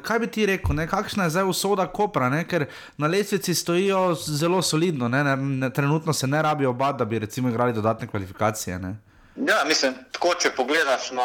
Kaj 0.03 0.19
bi 0.19 0.27
ti 0.27 0.47
rekel, 0.47 0.77
ne, 0.77 0.89
kakšna 0.89 1.25
je 1.25 1.31
zdaj 1.31 1.49
usoda 1.49 1.87
Kopra, 1.87 2.29
ne, 2.29 2.45
ker 2.49 2.67
na 2.99 3.07
lesvici 3.07 3.55
stojijo 3.55 4.15
zelo 4.15 4.63
solidno, 4.63 5.09
ne, 5.09 5.25
ne, 5.25 5.37
ne, 5.37 5.71
trenutno 5.73 6.13
se 6.13 6.27
ne 6.27 6.43
rabijo 6.43 6.71
obati, 6.71 6.99
da 6.99 7.05
bi 7.05 7.19
recimo 7.19 7.49
igrali 7.49 7.73
dodatne 7.73 8.07
kvalifikacije. 8.07 8.79
Ne. 8.79 8.97
Ja, 9.37 9.65
mislim, 9.67 9.95
tako 10.15 10.35
če 10.39 10.53
pogledaš 10.55 11.09
na, 11.11 11.25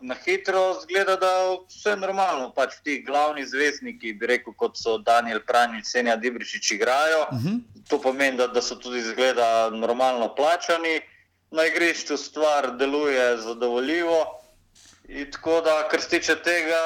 na 0.00 0.14
hitro, 0.24 0.74
zgleda, 0.82 1.14
da 1.16 1.30
vse 1.70 1.94
normalno. 1.96 2.50
Pač 2.52 2.76
ti 2.84 2.98
glavni 3.06 3.46
zvezdniki, 3.48 4.12
bi 4.20 4.28
rekel, 4.28 4.52
kot 4.60 4.76
so 4.76 4.98
Daniel 4.98 5.40
Pranjič, 5.46 5.86
Senja 5.88 6.18
Dibričič, 6.20 6.70
igrajo. 6.76 7.22
Uh 7.30 7.38
-huh. 7.38 7.60
To 7.88 8.00
pomeni, 8.02 8.36
da, 8.36 8.46
da 8.46 8.62
so 8.62 8.76
tudi 8.76 9.00
zgleda 9.02 9.70
normalno 9.70 10.34
plačani 10.34 11.00
na 11.50 11.66
igrišču 11.66 12.16
stvar 12.16 12.76
deluje 12.76 13.36
zadovoljivo. 13.38 14.42
In 15.08 15.30
tako 15.32 15.60
da, 15.60 15.88
kar 15.90 16.00
se 16.00 16.08
tiče 16.08 16.34
tega, 16.42 16.78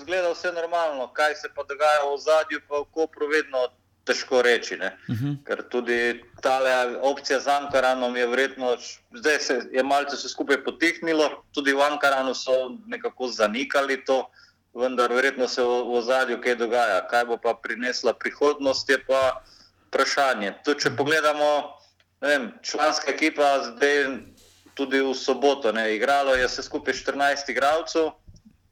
zgleda 0.00 0.30
vse 0.32 0.52
normalno. 0.52 1.10
Kaj 1.12 1.34
se 1.34 1.48
pa 1.54 1.62
dogaja 1.68 2.00
v 2.08 2.16
zadju, 2.20 2.60
pa 2.68 2.80
v 2.80 2.86
Kopru, 2.94 3.28
vedno 3.28 3.68
težko 4.08 4.42
reči. 4.42 4.74
Uh 4.74 5.16
-huh. 5.16 5.36
Ker 5.44 5.62
tudi 5.68 6.24
ta 6.40 6.60
opcija 7.02 7.40
z 7.40 7.48
Ankaranom 7.48 8.16
je 8.16 8.26
vredno, 8.26 8.76
zdaj 9.12 9.38
se 9.40 9.60
je 9.72 9.82
malce 9.82 10.16
vse 10.16 10.28
skupaj 10.28 10.64
potihnilo, 10.64 11.44
tudi 11.52 11.72
v 11.72 11.82
Ankaranu 11.82 12.34
so 12.34 12.76
nekako 12.86 13.28
zanikali 13.28 14.04
to, 14.04 14.30
vendar 14.74 15.12
verjetno 15.12 15.48
se 15.48 15.62
v, 15.62 15.98
v 15.98 16.02
zadju 16.02 16.40
kaj 16.40 16.54
dogaja. 16.54 17.06
Kaj 17.08 17.24
bo 17.24 17.36
pa 17.36 17.54
prinesla 17.62 18.12
prihodnost, 18.12 18.88
je 18.88 18.98
pa 19.04 19.42
vprašanje. 19.88 20.54
To, 20.64 20.74
če 20.74 20.96
pogledamo 20.96 21.77
vem, 22.20 22.52
članska 22.62 23.10
ekipa 23.10 23.62
zdaj 23.64 24.18
tudi 24.74 25.00
v 25.00 25.14
soboto. 25.14 25.72
Ne, 25.72 25.96
igralo 25.96 26.34
je 26.34 26.46
vse 26.46 26.62
skupaj 26.62 26.94
14 26.94 27.50
igralcev, 27.50 28.10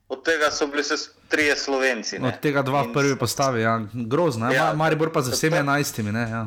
od 0.08 0.24
tega 0.24 0.50
so 0.50 0.66
bili 0.66 0.84
se 0.84 0.94
trije 1.28 1.56
Slovenci. 1.56 2.18
Ne? 2.18 2.28
Od 2.28 2.40
tega 2.40 2.62
dva 2.62 2.82
v 2.82 2.92
prvi 2.92 3.16
postavi, 3.18 3.62
ja. 3.62 3.80
grozno. 3.92 4.52
Ja. 4.52 4.72
Maribor 4.74 5.12
pa 5.12 5.22
z 5.22 5.34
vsemi 5.34 5.56
enajstimi. 5.56 6.12
Ne, 6.12 6.30
ja. 6.30 6.44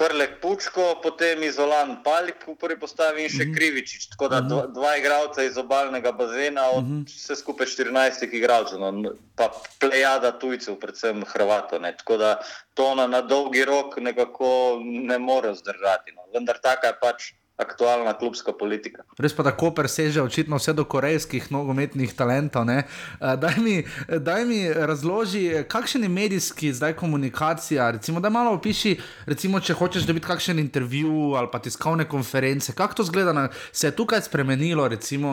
Prlek 0.00 0.40
Pučko, 0.40 0.96
potem 0.96 1.42
Izolan 1.42 2.00
Palik 2.00 2.40
v 2.42 2.56
prvi 2.56 2.76
postavi 2.76 3.22
in 3.22 3.28
še 3.28 3.44
Mhm. 3.44 3.52
Krivičič. 3.52 4.08
Tako 4.08 4.28
da 4.28 4.40
dva, 4.40 4.64
dva 4.66 4.96
igralca 4.96 5.42
iz 5.42 5.56
obalnega 5.56 6.08
bazena, 6.10 6.70
od 6.70 6.84
Mhm. 6.84 7.04
vse 7.04 7.36
skupaj 7.36 7.66
14 7.68 8.32
igralcev, 8.32 8.80
no, 8.80 8.88
pa 9.36 9.50
plejada 9.78 10.32
tujcev, 10.32 10.76
predvsem 10.76 11.20
Hrvatov. 11.22 11.80
ne. 11.80 11.92
Tako 11.92 12.16
da 12.16 12.40
to 12.74 12.94
na, 12.94 13.06
na 13.06 13.20
dolgi 13.20 13.60
rok 13.62 13.96
nekako 13.98 14.80
ne 14.80 15.18
more 15.18 15.52
zdržati. 15.52 16.12
No. 16.12 16.22
Vendar 16.32 16.56
taka 16.58 16.86
je 16.86 16.96
pač 16.98 17.32
aktualna 17.60 18.12
klubska 18.18 18.52
politika. 18.52 19.04
Res 19.18 19.34
pa, 19.36 19.44
da 19.46 19.52
Koper 19.56 19.88
seže 19.88 20.22
očitno 20.22 20.58
vse 20.58 20.72
do 20.76 20.84
korejskih 20.84 21.50
nogometnih 21.52 22.14
talentov. 22.16 22.64
ne. 22.64 22.82
Daj 23.20 23.56
mi, 23.60 23.84
daj 24.08 24.44
mi 24.44 24.60
razloži, 24.72 25.64
kakšen 25.68 26.02
je 26.02 26.08
medijski 26.08 26.72
zdaj 26.72 26.96
komunikacija. 26.96 27.90
Recimo, 27.90 28.20
da 28.20 28.30
malo 28.30 28.54
opiši, 28.56 28.96
recimo, 29.26 29.60
če 29.60 29.74
hočeš 29.74 30.06
dobiti 30.08 30.26
kakšen 30.26 30.58
intervju 30.58 31.34
ali 31.36 31.48
pa 31.52 31.58
tiskovne 31.58 32.08
konference. 32.08 32.72
Kako 32.72 32.94
to 32.94 33.04
zgleda? 33.04 33.32
Na, 33.32 33.48
se 33.72 33.86
je 33.86 33.96
tukaj 33.96 34.22
spremenilo 34.22 34.88
recimo, 34.88 35.30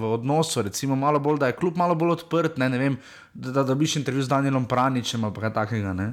v 0.00 0.14
odnosu, 0.14 0.62
recimo, 0.62 0.96
malo 0.96 1.18
bolj, 1.18 1.38
da 1.38 1.46
je 1.46 1.58
klub 1.58 1.76
malo 1.76 1.94
bolj 1.94 2.10
odprt, 2.20 2.58
ne, 2.58 2.68
ne 2.68 2.78
vem, 2.78 2.98
da, 3.34 3.52
da 3.52 3.62
dobiš 3.62 3.96
intervju 3.96 4.22
z 4.22 4.28
Danielom 4.28 4.64
Praničem 4.64 5.24
ali 5.24 5.34
kaj 5.34 5.52
takega. 5.54 5.92
Ne? 5.92 6.12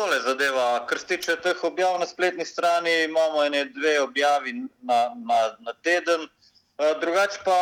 Takole 0.00 0.20
zadeva, 0.24 0.86
kar 0.88 0.98
se 0.98 1.06
tiče 1.06 1.34
teh 1.44 1.58
objav 1.68 1.98
na 2.00 2.06
spletni 2.08 2.44
strani, 2.48 2.92
imamo 3.04 3.42
ene 3.44 3.64
dve 3.64 3.98
objavi 4.00 4.52
na, 4.88 4.96
na, 5.28 5.40
na 5.60 5.74
teden. 5.84 6.24
Uh, 6.80 6.96
drugače 6.96 7.38
pa 7.44 7.58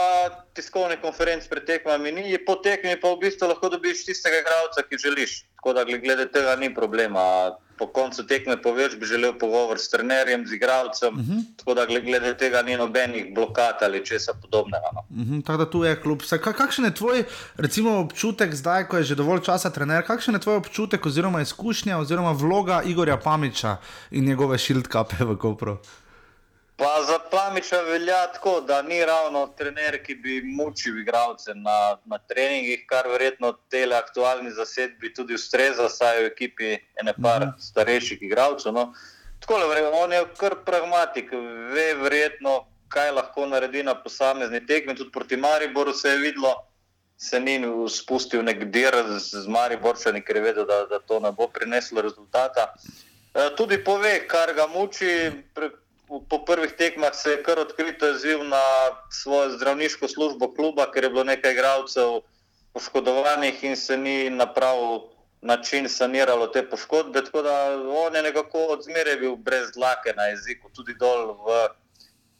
tiskovne 0.55 0.95
konference 0.97 1.49
pred 1.49 1.65
tekmami 1.67 2.13
ni, 2.13 2.39
po 2.39 2.55
tekmi 2.57 2.95
pa 2.95 3.09
v 3.09 3.19
bistvu 3.19 3.49
lahko 3.49 3.67
dobiš 3.69 4.05
tistega 4.07 4.39
igralca, 4.39 4.83
ki 4.83 4.95
želiš. 4.97 5.33
Tako 5.57 5.73
da 5.73 5.83
glede- 5.85 6.31
tega 6.31 6.57
ni 6.57 6.71
problema. 6.71 7.51
Po 7.79 7.87
koncu 7.87 8.27
tekme 8.27 8.63
poveš, 8.63 8.95
bi 8.95 9.07
želel 9.07 9.35
pogovor 9.35 9.79
s 9.79 9.89
trenerjem, 9.89 10.47
z 10.47 10.53
igralcem, 10.53 11.15
uh 11.15 11.21
-huh. 11.21 11.43
tako 11.57 11.75
da 11.75 11.87
glede- 11.87 12.35
tega 12.35 12.63
ni 12.63 12.77
nobenih 12.77 13.35
blokad 13.35 13.83
ali 13.83 14.07
česa 14.07 14.33
podobnega. 14.35 14.91
No. 14.95 15.03
Mhm, 15.13 15.41
tako 15.41 15.59
da 15.59 15.71
tu 15.71 15.85
je 15.85 16.01
klub. 16.03 16.23
Saj, 16.23 16.39
ka- 16.39 16.53
kakšen 16.53 16.85
je 16.85 16.95
tvoj 16.95 17.25
recimo, 17.57 17.99
občutek 17.99 18.55
zdaj, 18.55 18.89
ko 18.89 18.97
je 18.97 19.05
že 19.05 19.15
dovolj 19.15 19.41
časa 19.41 19.71
trener? 19.71 20.07
Kakšen 20.07 20.35
je 20.35 20.41
tvoj 20.41 20.57
občutek 20.57 21.07
oziroma 21.07 21.41
izkušnja 21.41 21.99
oziroma 21.99 22.33
vloga 22.33 22.83
Igorja 22.83 23.17
Pamiča 23.17 23.77
in 24.11 24.25
njegove 24.25 24.59
šildkape 24.59 25.17
v 25.21 25.37
Kopru? 25.37 25.79
Pa 26.79 27.03
za 27.03 27.19
Pamiča 27.31 27.81
velja 27.83 28.27
tako, 28.33 28.61
da 28.61 28.83
ni 28.83 29.05
ravno 29.05 29.47
trener, 29.59 29.97
ki 30.05 30.15
bi 30.15 30.43
mučil 30.43 30.99
igralce 31.01 31.51
na, 31.55 31.99
na 32.05 32.19
treningih, 32.19 32.85
kar 32.87 33.09
verjetno 33.11 33.53
tele 33.71 33.97
aktualni 33.97 34.51
zasedbi 34.51 35.11
tudi 35.15 35.35
ustreza, 35.35 35.89
saj 35.89 36.17
je 36.17 36.23
v 36.23 36.27
ekipi 36.27 36.69
ene 37.01 37.15
par 37.23 37.41
Mhm. 37.43 37.59
starejših 37.59 38.23
igralcev. 38.23 38.73
No. 38.73 38.93
Tako 39.41 39.59
le, 39.59 39.89
on 39.93 40.13
je 40.13 40.25
kar 40.37 40.55
pragmatik, 40.65 41.33
ve 41.75 41.95
verjetno, 41.95 42.65
kaj 42.89 43.11
lahko 43.11 43.47
naredi 43.47 43.83
na 43.83 43.95
posamezni 43.95 44.67
tekmi. 44.67 44.95
Tudi 44.97 45.11
proti 45.11 45.37
Mariboru 45.37 45.93
se 45.93 46.09
je 46.09 46.17
videlo, 46.19 46.55
se 47.17 47.41
ni 47.41 47.59
spustil 47.89 48.43
nek 48.43 48.65
dir 48.65 48.95
z, 49.19 49.43
z 49.43 49.47
Mariborčani, 49.47 50.23
ker 50.23 50.37
je 50.37 50.43
vedel, 50.43 50.67
da, 50.67 50.87
da 50.87 50.99
to 50.99 51.21
ne 51.21 51.33
bo 51.33 51.49
prineslo 51.49 52.01
rezultata. 52.01 52.75
E, 53.35 53.51
Tudi 53.57 53.85
pove, 53.85 54.29
kar 54.29 54.55
ga 54.55 54.67
muči. 54.67 55.31
Pre- 55.55 55.88
Po 56.09 56.45
prvih 56.45 56.73
tekmah 56.73 57.15
se 57.15 57.31
je 57.31 57.43
kar 57.43 57.59
odkrito 57.59 58.09
izziv 58.09 58.45
na 58.45 58.63
svojo 59.11 59.51
zdravniško 59.51 60.09
službo 60.09 60.55
kluba, 60.55 60.89
ker 60.93 61.05
je 61.05 61.11
bilo 61.11 61.25
nekaj 61.25 61.53
igralcev 61.53 62.21
poškodovanih 62.73 63.65
in 63.65 63.77
se 63.77 63.97
ni 63.97 64.31
na 64.31 64.47
prav 64.55 64.79
način 65.41 65.89
saniralo 65.89 66.47
te 66.47 66.63
poškodbe. 66.71 67.25
Tako 67.25 67.43
da 67.43 67.77
on 68.07 68.17
je 68.17 68.23
nekako 68.23 68.59
odzmeraj 68.59 69.17
bil 69.17 69.37
brez 69.37 69.73
dlake 69.75 70.13
na 70.17 70.23
jeziku, 70.33 70.71
tudi 70.75 70.95
dol 70.95 71.37
v, 71.45 71.59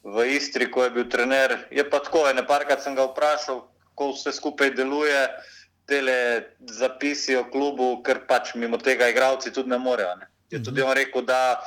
v 0.03 0.25
Istri, 0.35 0.71
ko 0.71 0.83
je 0.83 0.89
bil 0.89 1.09
trener. 1.09 1.57
Je 1.71 1.89
pa 1.89 1.99
tako, 1.99 2.25
ene 2.29 2.47
parkrat 2.47 2.83
sem 2.83 2.95
ga 2.95 3.05
vprašal, 3.05 3.61
kako 3.89 4.11
vse 4.15 4.33
skupaj 4.33 4.73
deluje, 4.73 5.27
tele 5.89 6.43
zapisi 6.69 7.35
o 7.35 7.43
klubu, 7.51 8.01
ker 8.05 8.25
pač 8.27 8.53
mimo 8.55 8.77
tega 8.77 9.09
igralci 9.09 9.53
tudi 9.53 9.69
ne 9.69 9.77
morejo. 9.77 10.15
Ne. 10.15 10.29
Je 10.49 10.63
tudi 10.63 10.81
on 10.81 10.93
rekel, 10.93 11.25
da 11.25 11.61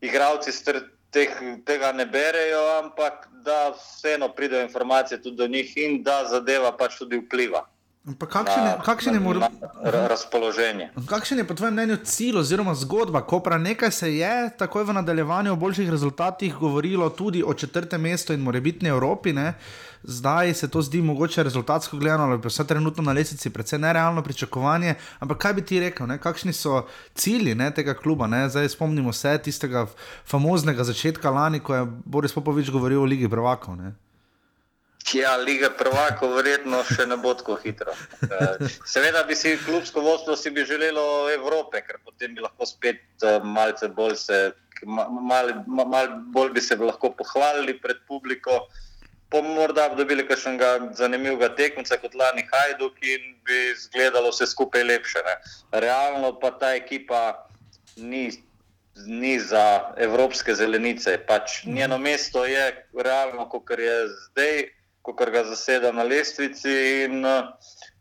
igralci 0.00 0.52
str- 0.52 0.95
teh, 1.10 1.30
tega 1.64 1.92
ne 1.92 2.06
berejo, 2.06 2.62
ampak 2.82 3.28
da 3.44 3.70
vseeno 3.70 4.28
pridejo 4.28 4.62
informacije 4.62 5.22
tudi 5.22 5.36
do 5.36 5.46
njih 5.46 5.76
in 5.76 6.02
da 6.02 6.24
zadeva 6.30 6.76
pač 6.76 6.98
tudi 6.98 7.16
vpliva. 7.18 7.66
Pa 8.18 8.26
kakšen 8.26 8.66
je, 8.66 8.72
kakšen 8.84 9.14
je 9.14 9.20
morda? 9.20 9.48
ra- 9.82 10.06
razpoloženje. 10.08 10.90
Kakšen 11.08 11.38
je 11.38 11.44
po 11.44 11.54
tvojem 11.54 11.74
mnenju 11.74 11.96
cilj 12.04 12.38
oziroma 12.38 12.74
zgodba 12.74 13.26
Kopra? 13.26 13.58
Nekaj 13.58 13.90
se 13.90 14.16
je 14.16 14.50
takoj 14.58 14.84
v 14.84 14.92
nadaljevanju 14.92 15.52
o 15.52 15.56
boljših 15.56 15.90
rezultatih 15.90 16.54
govorilo 16.54 17.08
tudi 17.10 17.42
o 17.46 17.54
četrtem 17.54 18.00
mestu 18.00 18.32
in 18.32 18.40
morebitni 18.40 18.88
Evropi. 18.88 19.32
Ne? 19.32 19.54
Zdaj 20.08 20.54
se 20.54 20.68
to 20.68 20.82
zdi 20.82 21.02
mogoče 21.02 21.42
rezultatsko 21.42 21.96
gledano, 21.96 22.22
ali 22.24 22.38
pa 22.38 22.48
vse 22.48 22.62
trenutno 22.64 23.02
na 23.02 23.12
lesici, 23.12 23.50
predvsem 23.50 23.80
nerealno 23.80 24.22
pričakovanje. 24.22 24.94
Ampak 25.18 25.38
kaj 25.38 25.52
bi 25.52 25.64
ti 25.64 25.80
rekel, 25.80 26.06
ne? 26.06 26.18
kakšni 26.18 26.52
so 26.52 26.84
cilji 27.14 27.54
ne, 27.54 27.70
tega 27.70 27.94
kluba? 27.94 28.26
Ne? 28.26 28.48
Zdaj 28.48 28.68
spomnimo 28.68 29.12
se 29.12 29.38
tistega 29.38 29.86
famoznega 30.24 30.84
začetka 30.84 31.30
lani, 31.30 31.60
ko 31.60 31.74
je 31.74 31.82
Boris 32.04 32.32
Popovič 32.32 32.70
govoril 32.70 33.02
o 33.02 33.04
Ligi 33.04 33.28
prvakov. 33.28 33.76
Ne? 33.76 33.92
Ja, 35.14 35.36
Liga 35.36 35.70
prvakov 35.70 36.32
verjetno 36.34 36.80
še 36.84 37.06
ne 37.06 37.16
bo 37.16 37.34
tako 37.34 37.54
hitro. 37.56 37.92
Eh, 38.22 38.62
Seveda 38.84 39.22
bi 39.22 39.34
si 39.34 39.56
klubsko 39.58 40.00
vodstvo 40.02 40.36
si 40.36 40.50
bi 40.50 40.64
želelo 40.64 41.02
Evrope, 41.30 41.82
ker 41.82 41.98
potem 42.04 42.34
bi 42.34 42.42
lahko 42.42 42.66
spet 42.66 43.02
eh, 43.22 43.38
malce 43.42 43.88
bolj 43.88 44.16
se, 44.18 44.40
ma- 44.82 45.06
mal, 45.10 45.52
ma- 45.66 45.86
mal 45.86 46.10
bolj 46.34 46.50
bi 46.52 46.60
se 46.60 46.74
lahko 46.76 47.10
pohvalili 47.14 47.78
pred 47.78 48.02
publiko. 48.08 48.66
Pa 49.30 49.42
morda 49.42 49.88
bi 49.88 49.96
dobili 49.98 50.26
kakšnega 50.28 50.92
zanimivega 50.94 51.48
tekmeca 51.58 51.98
kot 51.98 52.14
lani 52.14 52.44
Hajduk 52.50 53.00
in 53.02 53.34
bi 53.46 53.58
izgledalo 53.72 54.30
vse 54.30 54.46
skupaj 54.46 54.84
lepše. 54.84 55.22
Ne. 55.26 55.36
Realno 55.80 56.32
pa 56.40 56.50
ta 56.50 56.74
ekipa 56.74 57.48
ni, 57.96 58.30
ni 59.06 59.40
za 59.40 59.94
evropske 59.96 60.54
zelenice. 60.54 61.18
Pač 61.26 61.64
njeno 61.64 61.98
mesto 61.98 62.44
je 62.44 62.86
realno, 62.94 63.48
kot 63.48 63.70
je 63.78 63.98
zdaj, 64.08 64.64
kot 65.02 65.30
ga 65.30 65.44
zaseda 65.44 65.92
na 65.92 66.02
lestvici 66.02 67.04
in 67.04 67.26
eh, 67.26 67.42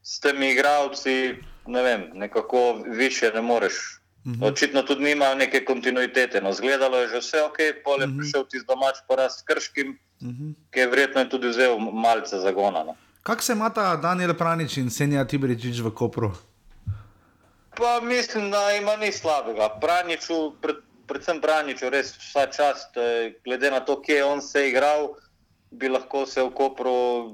s 0.04 0.20
temi 0.20 0.52
igravci, 0.52 1.36
ne 1.66 1.84
vem, 1.84 2.10
nekako 2.14 2.84
više 2.86 3.32
ne 3.34 3.42
moreš. 3.42 4.02
Mhm. 4.26 4.44
Očitno 4.44 4.82
tudi 4.82 5.04
nima 5.04 5.36
neke 5.36 5.62
kontinuitete. 5.62 6.42
No, 6.42 6.50
zgledalo 6.52 6.98
je 6.98 7.08
že 7.08 7.18
vse 7.20 7.44
ok, 7.44 7.58
pol 7.84 8.02
je 8.02 8.08
prišel 8.10 8.44
tisti 8.44 8.66
domač 8.68 8.96
poraz 9.08 9.32
s 9.34 9.44
krškim, 9.44 10.00
Mhm. 10.22 10.52
ki 10.72 10.80
je 10.80 10.88
verjetno 10.88 11.22
je 11.22 11.30
tudi 11.30 11.48
vzel 11.48 11.78
malce 11.80 12.38
zagona. 12.38 12.84
No. 12.84 12.96
Kako 13.24 13.42
se 13.42 13.54
imata 13.54 13.96
Daniel 13.96 14.34
Pranič 14.34 14.78
in 14.78 14.90
Senja 14.90 15.26
Tibričič 15.26 15.80
v 15.80 15.92
Kopru? 15.92 16.32
Pa 17.72 18.00
mislim, 18.02 18.52
da 18.52 18.72
ima 18.72 18.96
ni 18.96 19.12
slabega. 19.12 19.70
Praniču, 19.82 20.54
pred, 20.58 20.76
predvsem 21.06 21.42
Praniču, 21.42 21.90
res 21.90 22.14
vsa 22.14 22.48
čast, 22.48 22.98
eh, 22.98 23.34
glede 23.44 23.72
na 23.72 23.80
to, 23.80 24.02
kje 24.02 24.16
je 24.16 24.24
on 24.26 24.42
se 24.42 24.70
igral, 24.70 25.10
bi 25.72 25.88
lahko 25.88 26.26
se 26.26 26.42
v 26.42 26.50
Kopru 26.50 26.94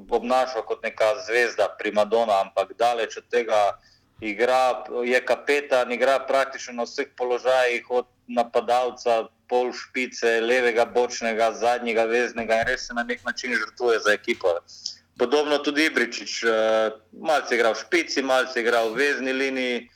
obnašal 0.09 0.63
kot 0.63 0.83
neka 0.83 1.05
zvezda, 1.21 1.69
primadona, 1.77 2.41
ampak 2.41 2.73
daleč 2.73 3.17
od 3.17 3.23
tega 3.29 3.77
igra, 4.21 4.83
je 5.05 5.25
kapetan, 5.25 5.91
igra 5.91 6.19
praktično 6.19 6.73
na 6.73 6.83
vseh 6.83 7.07
položajih, 7.17 7.85
od 7.89 8.05
napadalca, 8.27 9.27
pol 9.49 9.73
špice, 9.73 10.39
levega, 10.41 10.85
bočnega, 10.85 11.51
zadnjega, 11.53 12.05
veznega 12.05 12.61
in 12.61 12.67
res 12.67 12.87
se 12.87 12.93
na 12.93 13.03
nek 13.03 13.25
način 13.25 13.55
žrtvuje 13.55 13.99
za 13.99 14.13
ekipo. 14.13 14.47
Podobno 15.19 15.57
tudi 15.57 15.85
Ibričič, 15.85 16.43
eh, 16.43 16.49
malce 17.11 17.53
je 17.53 17.57
igral 17.57 17.73
v 17.73 17.81
špici, 17.81 18.21
malce 18.21 18.59
je 18.59 18.63
igral 18.63 18.89
v 18.89 18.95
vezni 18.95 19.33
liniji. 19.33 19.89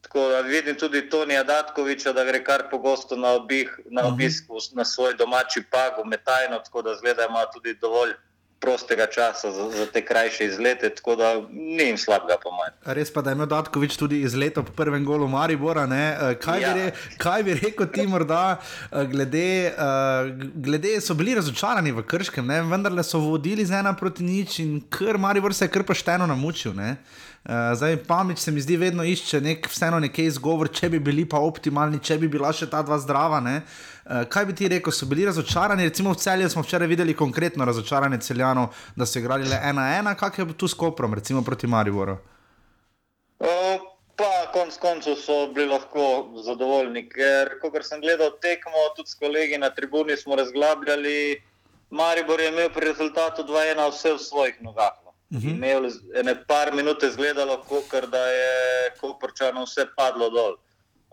Tako 0.00 0.28
da 0.28 0.40
vidim 0.40 0.76
tudi 0.76 1.08
Tonija 1.10 1.42
Datkoviča, 1.44 2.12
da 2.12 2.24
gre 2.24 2.44
kar 2.44 2.70
pogosto 2.70 3.16
na, 3.16 3.32
obih, 3.32 3.70
na 3.90 4.06
obisk 4.06 4.44
v- 4.48 4.76
na 4.76 4.84
svoj 4.84 5.14
domači 5.14 5.62
pag, 5.70 5.98
v 5.98 6.04
Metajno, 6.08 6.58
tako 6.58 6.82
da 6.82 6.94
zgleda, 6.94 7.22
da 7.22 7.28
ima 7.28 7.44
tudi 7.52 7.74
dovolj 7.74 8.12
prostega 8.64 9.06
časa 9.06 9.50
za, 9.52 9.64
za 9.70 9.86
te 9.92 10.00
krajše 10.04 10.46
izlete, 10.48 10.90
tako 10.96 11.16
da 11.16 11.34
ni 11.52 11.84
jim 11.84 11.98
slabega 11.98 12.38
po 12.42 12.50
mojem. 12.50 12.72
Res 12.96 13.12
pa, 13.12 13.22
da 13.22 13.30
je 13.30 13.36
imel 13.38 13.48
Datkovič 13.50 13.96
tudi 14.00 14.22
izlet 14.24 14.58
ob 14.58 14.70
prvem 14.76 15.04
golu 15.04 15.28
Maribora. 15.28 15.86
ne? 15.86 16.04
Eh, 16.20 16.34
Kaj, 16.40 16.62
ja. 16.62 16.72
Bi 16.72 16.80
re, 16.80 16.92
kaj 17.20 17.42
bi 17.42 17.58
rekel 17.60 17.90
ti 17.92 18.06
morda, 18.06 18.56
eh, 18.56 19.04
glede, 19.12 19.44
eh, 19.68 20.32
glede 20.54 20.96
so 21.00 21.14
bili 21.14 21.34
razočarani 21.34 21.92
v 21.92 22.06
Krškem, 22.08 22.46
ne? 22.46 22.62
vendarle 22.62 23.04
so 23.04 23.20
vodili 23.20 23.66
z 23.66 23.80
ena 23.80 23.92
proti 23.92 24.24
nič 24.24 24.58
in 24.58 24.80
kar 24.88 25.18
Maribor 25.18 25.54
se 25.54 25.64
je 25.64 25.74
kar 25.76 25.84
pošteno 25.84 26.26
namučil. 26.26 26.72
Ne? 26.74 26.96
Uh, 27.44 27.76
zdaj, 27.76 27.98
Pamič 28.08 28.38
se 28.38 28.50
mi 28.50 28.60
zdi, 28.60 28.78
vedno 28.80 29.04
išče 29.04 29.40
nek, 29.44 29.66
vseeno 29.68 29.98
nekaj 30.00 30.30
izgovor, 30.30 30.70
če 30.72 30.88
bi 30.94 30.98
bili 30.98 31.26
pa 31.28 31.42
optimalni, 31.44 31.98
če 32.00 32.16
bi 32.22 32.30
bila 32.32 32.48
še 32.56 32.64
ta 32.72 32.80
dva 32.80 32.96
zdrava. 32.96 33.42
Ne? 33.44 33.58
Uh, 33.60 33.93
kaj 34.28 34.44
bi 34.44 34.54
ti 34.54 34.68
rekel, 34.68 34.92
so 34.92 35.06
bili 35.06 35.24
razočarani? 35.24 35.88
Recimo 35.88 36.12
v 36.12 36.16
celju 36.16 36.48
smo 36.48 36.62
včeraj 36.62 36.88
videli 36.88 37.16
konkretno 37.16 37.64
razočaranje 37.64 38.20
celjanov, 38.20 38.74
da 38.96 39.06
so 39.06 39.18
igrali 39.18 39.48
le 39.48 39.60
ena 39.62 39.88
ena, 39.98 40.14
kak 40.14 40.38
je 40.38 40.52
tu 40.52 40.68
s 40.68 40.74
Koprom, 40.74 41.14
recimo 41.14 41.42
proti 41.42 41.66
Mariboru. 41.66 42.18
Uh, 43.40 43.94
Pa 44.16 44.46
konc 44.54 44.76
koncev 44.78 45.16
so 45.18 45.36
bili 45.54 45.66
lahko 45.66 46.02
zadovoljni, 46.46 47.02
ker 47.10 47.56
ko 47.58 47.70
sem 47.82 48.00
gledal 48.00 48.30
tekmo, 48.42 48.82
tudi 48.96 49.10
s 49.10 49.18
kolegi 49.18 49.58
na 49.58 49.70
tribuni 49.74 50.16
smo 50.16 50.36
razglabljali, 50.38 51.42
Maribor 51.90 52.40
je 52.40 52.48
imel 52.48 52.70
pri 52.74 52.92
rezultatu 52.92 53.42
2-1 53.42 53.90
vse 53.90 54.12
v 54.12 54.18
svojih 54.18 54.62
nogah. 54.62 54.94
No. 55.04 55.10
Uh 55.30 55.42
-huh. 55.42 55.50
Imel 55.50 55.84
je 55.84 56.20
ene 56.20 56.34
par 56.46 56.72
minut 56.74 57.02
izgledalo, 57.02 57.56
kot 57.68 58.06
da 58.10 58.26
je 58.26 58.90
Koprčano 59.00 59.64
vse 59.64 59.86
padlo 59.96 60.30
dol. 60.30 60.56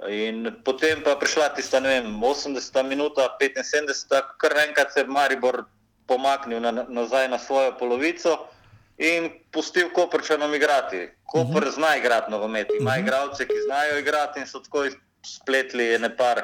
In 0.09 0.49
potem 0.65 1.03
pa 1.05 1.13
prišla 1.15 1.53
tista, 1.53 1.79
ne 1.79 2.01
vem, 2.01 2.09
80 2.17 2.57
minuta, 2.89 3.37
75, 3.37 4.33
kar 4.41 4.57
enkrat 4.67 4.93
se 4.93 4.99
je 4.99 5.07
Maribor 5.07 5.65
pomaknil 6.09 6.59
na, 6.59 6.71
nazaj 6.89 7.29
na 7.29 7.37
svojo 7.37 7.77
polovico 7.77 8.49
in 8.97 9.29
pustil 9.51 9.93
Koprčanom 9.93 10.53
igrati. 10.53 11.09
Koper 11.23 11.63
uh 11.63 11.69
-huh. 11.69 11.75
zna 11.75 11.95
igrati 11.95 12.31
nogomet, 12.31 12.67
ima 12.79 12.89
uh 12.89 12.95
-huh. 12.95 13.01
igralce, 13.01 13.47
ki 13.47 13.61
znajo 13.65 13.99
igrati 13.99 14.39
in 14.39 14.47
so 14.47 14.59
tako 14.59 14.89
spletli 15.25 15.97
nekaj 15.99 16.35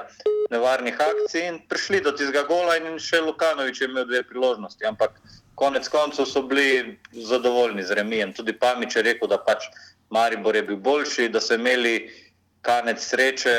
nevarnih 0.49 0.95
akcij 0.99 1.47
in 1.47 1.59
prišli 1.69 2.01
do 2.01 2.11
tistega 2.11 2.43
gola 2.43 2.77
in 2.77 2.99
še 2.99 3.19
Lukanovič 3.21 3.81
je 3.81 3.87
imel 3.87 4.05
dve 4.05 4.23
priložnosti. 4.23 4.85
Ampak 4.85 5.11
konec 5.55 5.87
koncev 5.87 6.25
so 6.25 6.41
bili 6.41 6.99
zadovoljni 7.11 7.83
z 7.83 7.91
remijem. 7.91 8.33
Tudi 8.33 8.53
Pamič 8.53 8.95
je 8.95 9.01
rekel, 9.01 9.27
da 9.27 9.37
pač 9.37 9.65
Maribor 10.09 10.55
je 10.55 10.63
bil 10.63 10.77
boljši, 10.77 11.29
da 11.29 11.41
so 11.41 11.55
imeli 11.55 12.26
kanec 12.61 13.03
sreče 13.03 13.55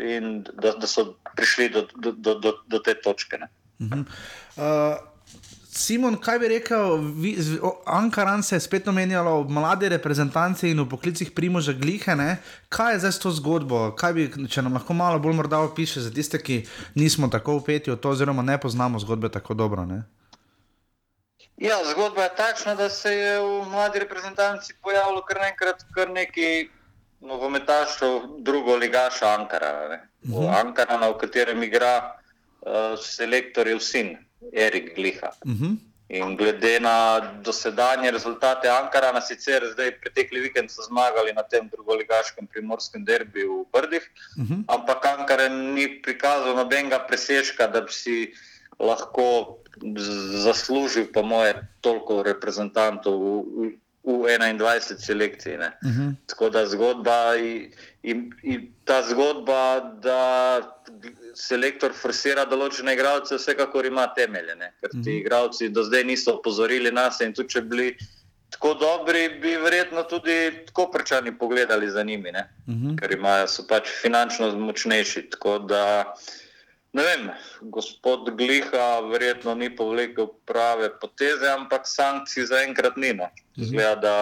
in 0.00 0.42
da, 0.52 0.72
da 0.72 0.86
so 0.86 1.14
prišli 1.36 1.68
do, 1.68 1.86
do, 1.96 2.34
do, 2.34 2.52
do, 2.66 2.78
te 2.78 2.94
točke. 2.94 3.38
Uh 3.78 3.86
-huh. 3.86 4.04
uh... 4.56 5.08
Simon, 5.78 6.16
kaj 6.18 6.38
bi 6.38 6.48
rekel, 6.48 6.96
vi, 7.22 7.36
o, 7.62 7.82
Ankaran 7.86 8.42
se 8.42 8.56
je 8.56 8.60
spet 8.60 8.88
omenjalo 8.88 9.42
v 9.42 9.50
mlade 9.50 9.88
reprezentance 9.88 10.66
in 10.70 10.80
v 10.80 10.88
poklicih 10.90 11.30
Primoža 11.30 11.72
Glihe. 11.72 12.16
Ne? 12.16 12.38
Kaj 12.68 12.92
je 12.92 12.98
zdaj 12.98 13.12
s 13.12 13.22
to 13.22 13.30
zgodbo? 13.30 13.94
Bi, 14.14 14.26
če 14.50 14.64
nam 14.66 14.74
lahko 14.74 14.94
malo 14.94 15.20
bolj 15.22 15.36
morda 15.38 15.60
opiše 15.62 16.00
za 16.00 16.10
tiste, 16.10 16.42
ki 16.42 16.64
nismo 16.98 17.28
tako 17.30 17.60
upeti 17.60 17.94
v 17.94 17.96
to, 17.96 18.10
oziroma 18.10 18.42
ne 18.42 18.58
poznamo 18.58 18.98
zgodbe 18.98 19.30
tako 19.30 19.54
dobro. 19.54 19.86
Ne? 19.86 20.02
Ja, 21.62 21.78
zgodba 21.92 22.26
je 22.26 22.34
takšna, 22.36 22.74
da 22.74 22.90
se 22.90 23.14
je 23.14 23.38
v 23.38 23.70
mladi 23.70 24.02
reprezentanci 24.02 24.74
pojavilo 24.82 25.22
kar 25.22 25.38
nekaj, 25.46 25.72
kar 25.94 26.10
nekaj 26.10 26.66
nogometašov, 27.20 28.38
drugo 28.38 28.76
ligaša 28.76 29.34
Ankara. 29.34 30.00
Uh 30.22 30.30
-huh. 30.30 30.60
Ankara, 30.60 31.10
v 31.10 31.18
katerem 31.18 31.62
igra 31.62 32.14
uh, 32.60 32.98
selektorjev 32.98 33.78
sin. 33.80 34.16
Erik 34.52 34.94
Gliha. 34.94 35.30
Uh 35.44 35.52
-huh. 35.52 35.76
In 36.08 36.36
glede 36.36 36.80
na 36.80 37.20
dosedanje 37.44 38.10
rezultate 38.10 38.68
Ankarana, 38.68 39.20
sicer 39.20 39.60
zdaj 39.72 40.00
pretekli 40.00 40.40
vikend 40.40 40.70
so 40.70 40.82
zmagali 40.82 41.32
na 41.36 41.42
tem 41.42 41.68
drugoligaškem 41.68 42.46
primorskem 42.46 43.04
derbiju 43.04 43.60
v 43.62 43.66
Brdih, 43.72 44.02
uh 44.38 44.44
-huh. 44.44 44.64
ampak 44.66 45.06
Ankaran 45.06 45.74
ni 45.74 46.02
prikazal 46.02 46.56
nobenega 46.56 46.98
presežka, 46.98 47.66
da 47.66 47.80
bi 47.80 47.92
si 47.92 48.32
lahko 48.78 49.58
zaslužil, 50.44 51.12
po 51.12 51.22
moje, 51.22 51.54
toliko 51.80 52.22
reprezentantov 52.22 53.20
v, 53.20 53.76
v 54.12 54.38
21 54.38 54.98
selekciji. 54.98 55.56
Uh 55.56 55.62
-huh. 55.82 56.14
Tako 56.26 56.50
da 56.50 56.66
zgodba 56.66 57.36
in, 57.36 57.72
in, 58.02 58.32
in 58.42 58.72
ta 58.84 59.02
zgodba, 59.02 59.80
da 60.02 60.60
selektor 61.34 61.92
forsira 61.92 62.44
določene 62.44 62.94
igralce, 62.94 63.36
vsekakor 63.36 63.86
ima 63.86 64.06
temelje. 64.16 64.54
Ne? 64.54 64.72
Ker 64.80 64.90
ti 64.90 64.98
mhm. 64.98 65.18
igralci 65.18 65.68
do 65.68 65.84
zdaj 65.84 66.04
niso 66.04 66.34
opozorili 66.38 66.92
nas 66.92 67.20
in 67.20 67.34
tudi 67.34 67.48
če 67.48 67.60
bili 67.60 67.96
tako 68.50 68.74
dobri, 68.74 69.28
bi 69.42 69.56
verjetno 69.60 70.02
tudi 70.08 70.64
tako 70.66 70.90
prečani 70.90 71.38
pogledali 71.38 71.90
za 71.90 72.02
njimi, 72.02 72.30
uh 72.30 72.72
Mhm. 72.72 72.86
-huh. 72.86 72.98
ker 73.00 73.12
imajo, 73.12 73.46
so 73.46 73.66
pač 73.68 73.88
finančno 74.02 74.52
močnejši. 74.58 75.30
Tako 75.30 75.58
da, 75.58 76.14
ne 76.92 77.02
vem, 77.02 77.30
gospod 77.60 78.30
Gliha 78.36 79.00
verjetno 79.10 79.54
ni 79.54 79.68
povlekel 79.70 80.30
prave 80.48 80.90
poteze, 81.00 81.50
ampak 81.50 81.86
sankcij 81.86 82.48
zaenkrat 82.48 82.96
ni. 82.96 83.12
No. 83.12 83.28
Zgleda, 83.56 83.94
da 84.00 84.14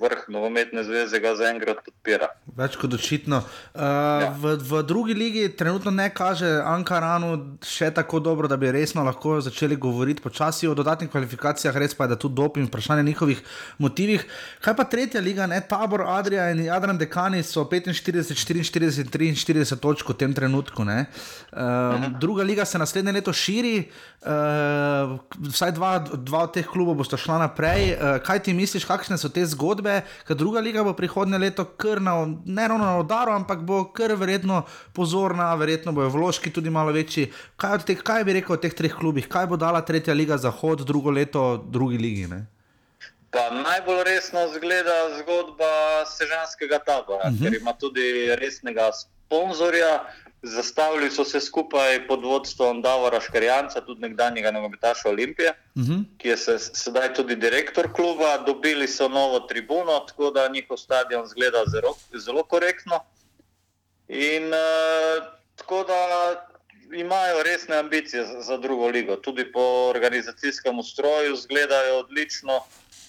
vrh 0.00 0.26
nogometne 0.28 0.84
zveze 0.84 1.20
ga 1.20 1.32
zaenkrat 1.38 1.80
podpira. 1.84 2.28
Več 2.56 2.76
kot 2.80 2.94
očitno. 2.96 3.40
Uh, 3.74 3.80
ja. 4.22 4.30
v, 4.36 4.54
v 4.60 4.82
drugi 4.86 5.14
ligi 5.16 5.44
trenutno 5.56 5.90
ne 5.94 6.08
kaže 6.14 6.48
Ankaranu 6.64 7.58
še 7.64 7.90
tako 7.96 8.20
dobro, 8.20 8.48
da 8.48 8.58
bi 8.60 8.70
resno 8.72 9.04
lahko 9.06 9.38
začeli 9.44 9.76
govoriti 9.80 10.24
počasi 10.24 10.68
o 10.68 10.74
dodatnih 10.76 11.10
kvalifikacijah, 11.12 11.76
res 11.76 11.96
pa 11.96 12.06
je, 12.06 12.14
da 12.14 12.20
tu 12.20 12.28
dopim 12.28 12.68
vprašanje 12.68 13.04
njihovih 13.06 13.42
motivih. 13.82 14.24
Kaj 14.64 14.76
pa 14.76 14.86
tretja 14.88 15.22
liga, 15.24 15.48
ne 15.50 15.60
Tabor, 15.68 16.04
Adria 16.16 16.50
in 16.52 16.64
Jadran 16.66 17.00
Dekani 17.00 17.42
so 17.46 17.64
45, 17.64 18.34
44, 18.36 19.08
43 19.12 19.80
točk 19.80 20.12
v 20.12 20.18
tem 20.18 20.34
trenutku. 20.36 20.84
Uh, 20.86 20.92
mhm. 20.92 22.18
Druga 22.20 22.44
liga 22.44 22.64
se 22.64 22.78
naslednje 22.78 23.12
leto 23.16 23.32
širi, 23.32 23.88
uh, 24.22 25.16
vsaj 25.48 25.72
dva, 25.76 25.98
dva 26.00 26.44
od 26.46 26.52
teh 26.56 26.66
klubov 26.66 27.00
bosta 27.00 27.16
šla 27.20 27.40
naprej. 27.46 27.94
Uh, 27.96 28.18
kaj 28.24 28.44
ti 28.46 28.56
misliš, 28.56 28.84
kakšne 28.88 29.18
so 29.20 29.32
te 29.32 29.44
zgodbe? 29.46 29.85
Zgodbe, 29.86 30.02
ker 30.26 30.36
druga 30.36 30.60
liga 30.60 30.82
bo 30.84 30.94
prihodnje 30.94 31.38
leto 31.38 31.64
krna, 31.64 32.26
ne 32.44 32.68
ravno 32.68 32.84
na 32.84 32.98
udaru, 32.98 33.32
ampak 33.32 33.62
bo 33.62 33.84
kar 33.92 34.14
verjetno 34.14 34.64
pozorna, 34.92 35.54
verjetno 35.54 35.92
bojo 35.92 36.08
vložki 36.08 36.50
tudi 36.50 36.70
malo 36.70 36.92
večji. 36.92 37.32
Kaj, 37.56 37.84
te, 37.86 37.94
kaj 37.94 38.24
bi 38.24 38.32
rekel 38.40 38.56
o 38.56 38.58
teh 38.58 38.74
treh 38.74 38.92
klubih, 38.92 39.28
kaj 39.28 39.46
bo 39.46 39.56
dala 39.56 39.80
tretja 39.82 40.14
liga 40.14 40.36
za 40.36 40.50
hod, 40.50 40.84
drugo 40.86 41.10
leto, 41.10 41.64
drugi 41.70 41.98
ligi? 41.98 42.26
Ne? 42.26 42.46
Pa 43.30 43.50
najbolj 43.50 44.04
resno 44.04 44.46
zgleda 44.54 45.18
zgodba 45.20 46.06
sežanskega 46.08 46.78
tabora, 46.78 47.28
uh 47.28 47.32
-huh. 47.32 47.42
ker 47.42 47.60
ima 47.60 47.72
tudi 47.72 48.34
resnega 48.36 48.90
sponzorja. 48.92 50.06
Zastavili 50.46 51.10
so 51.10 51.24
se 51.24 51.40
skupaj 51.40 52.06
pod 52.06 52.24
vodstvom 52.24 52.82
Davora 52.82 53.20
Škarjanca, 53.20 53.80
tudi 53.80 54.00
nekdanjega 54.00 54.50
nogometaša 54.50 55.08
Olimpije, 55.08 55.50
uh 55.50 55.82
Mhm. 55.82 55.92
-huh. 55.92 56.04
ki 56.18 56.28
je 56.28 56.36
se, 56.36 56.58
sedaj 56.58 57.14
tudi 57.14 57.36
direktor 57.36 57.92
kluba. 57.92 58.38
Dobili 58.46 58.88
so 58.88 59.08
novo 59.08 59.40
tribuno, 59.40 60.00
tako 60.08 60.30
da 60.30 60.48
njihov 60.48 60.76
stadion 60.76 61.26
zgleda 61.26 61.64
zelo, 61.66 61.96
zelo 62.14 62.42
korektno. 62.44 63.00
In 64.08 64.44
uh, 64.44 65.24
tako 65.56 65.84
da 65.84 66.00
imajo 66.92 67.42
resne 67.42 67.76
ambicije 67.76 68.24
za, 68.26 68.42
za 68.42 68.56
drugo 68.56 68.86
ligo. 68.88 69.16
Tudi 69.16 69.52
po 69.52 69.60
organizacijskem 69.90 70.78
ustroju 70.78 71.36
zgledajo 71.36 71.98
odlično, 71.98 72.60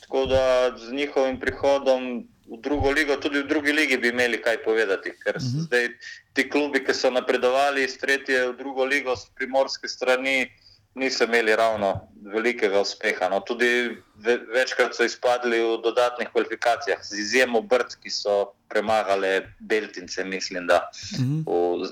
tako 0.01 0.25
da 0.25 0.71
z 0.77 0.93
njihovim 0.93 1.39
prihodom 1.39 2.27
v 2.47 2.57
drugo 2.61 2.91
ligo, 2.91 3.15
tudi 3.15 3.39
v 3.39 3.47
drugi 3.47 3.71
ligi 3.71 3.97
bi 3.97 4.07
imeli 4.09 4.41
kaj 4.41 4.63
povedati. 4.63 5.11
Ker 5.23 5.35
uh 5.35 5.41
-huh. 5.41 5.65
zdaj 5.67 5.89
ti 6.37 6.45
klubi, 6.49 6.83
ki 6.85 6.93
so 6.93 7.09
napredovali 7.09 7.81
iz 7.83 7.95
tretje 7.97 8.43
v 8.51 8.57
drugo 8.57 8.85
ligo, 8.85 9.15
z 9.17 9.25
primorske 9.33 9.89
strani, 9.89 10.45
niso 10.93 11.25
imeli 11.25 11.55
ravno 11.55 11.89
velikega 12.33 12.81
uspeha. 12.81 13.29
No, 13.29 13.39
tudi 13.39 13.69
ve, 14.15 14.37
večkrat 14.53 14.95
so 14.95 15.03
izpadli 15.03 15.59
v 15.63 15.79
dodatnih 15.83 16.29
kvalifikacijah, 16.31 17.03
z 17.03 17.19
izjemo 17.19 17.61
brd, 17.61 17.97
ki 18.01 18.09
so 18.09 18.37
premagale 18.69 19.53
Beltince, 19.59 20.23
mislim, 20.23 20.67
da 20.67 20.89
-huh. 20.93 21.43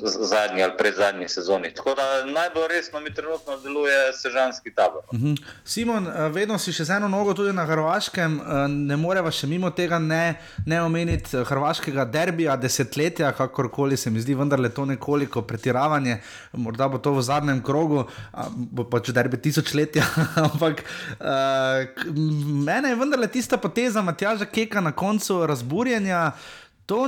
v 0.02 0.26
zadnji 0.26 0.64
ali 0.64 0.74
predzadnji 0.78 1.28
sezoni. 1.28 1.74
Tako 1.74 1.96
da 1.96 2.26
najbolj 2.26 2.68
resno 2.68 3.00
mi 3.00 3.14
trenutno 3.14 3.58
deluje 3.58 4.14
sežanski 4.14 4.74
tabor. 4.76 5.04
Uh 5.12 5.20
-huh. 5.20 5.44
Simon, 5.64 6.08
vedno 6.32 6.58
si 6.58 6.74
še 6.74 6.84
z 6.84 6.90
eno 6.90 7.08
nogo 7.08 7.34
tudi 7.34 7.54
na 7.54 7.66
Hrvaškem, 7.66 8.42
ne 8.68 8.98
moreva 8.98 9.32
še 9.32 9.48
mimo 9.48 9.70
tega 9.70 10.00
ne, 10.00 10.36
ne 10.66 10.82
omeniti 10.82 11.38
hrvaškega 11.38 12.06
derbija, 12.06 12.56
desetletja, 12.56 13.32
kakorkoli 13.32 13.98
se 13.98 14.10
mi 14.10 14.20
zdi, 14.20 14.36
vendar 14.36 14.60
le 14.60 14.70
to 14.70 14.86
nekoliko 14.86 15.42
pretiravanje, 15.42 16.22
morda 16.52 16.88
bo 16.88 16.98
to 16.98 17.12
v 17.12 17.22
zadnjem 17.22 17.64
krogu, 17.64 18.06
bo 18.56 18.84
pač 18.84 19.10
derbi 19.10 19.38
tisočletja, 19.38 20.04
ampak 20.52 20.84
uh, 21.20 22.06
mene 22.66 22.90
je 22.90 22.96
vendarle 22.96 23.28
tista 23.28 23.58
poteza 23.58 24.02
Matjaža 24.02 24.46
Keka 24.46 24.82
na 24.82 24.92
koncu 24.92 25.46
razburjenja. 25.46 26.32
To 26.86 27.08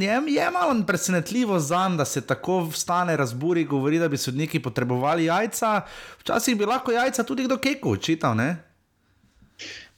je, 0.00 0.22
je 0.26 0.50
malo 0.50 0.82
presenetljivo 0.86 1.58
za 1.58 1.88
njim, 1.88 1.96
da 1.96 2.04
se 2.04 2.26
tako 2.26 2.64
vstane, 2.64 3.16
razburi, 3.16 3.64
govori, 3.64 3.98
da 3.98 4.08
bi 4.08 4.16
sodniki 4.16 4.62
potrebovali 4.62 5.24
jajca. 5.24 5.80
Včasih 6.20 6.56
bi 6.56 6.64
lahko 6.64 6.92
jajca 6.92 7.22
tudi 7.22 7.44
kdo 7.44 7.58
keku 7.58 7.90
učital. 7.90 8.36
Ne? 8.36 8.56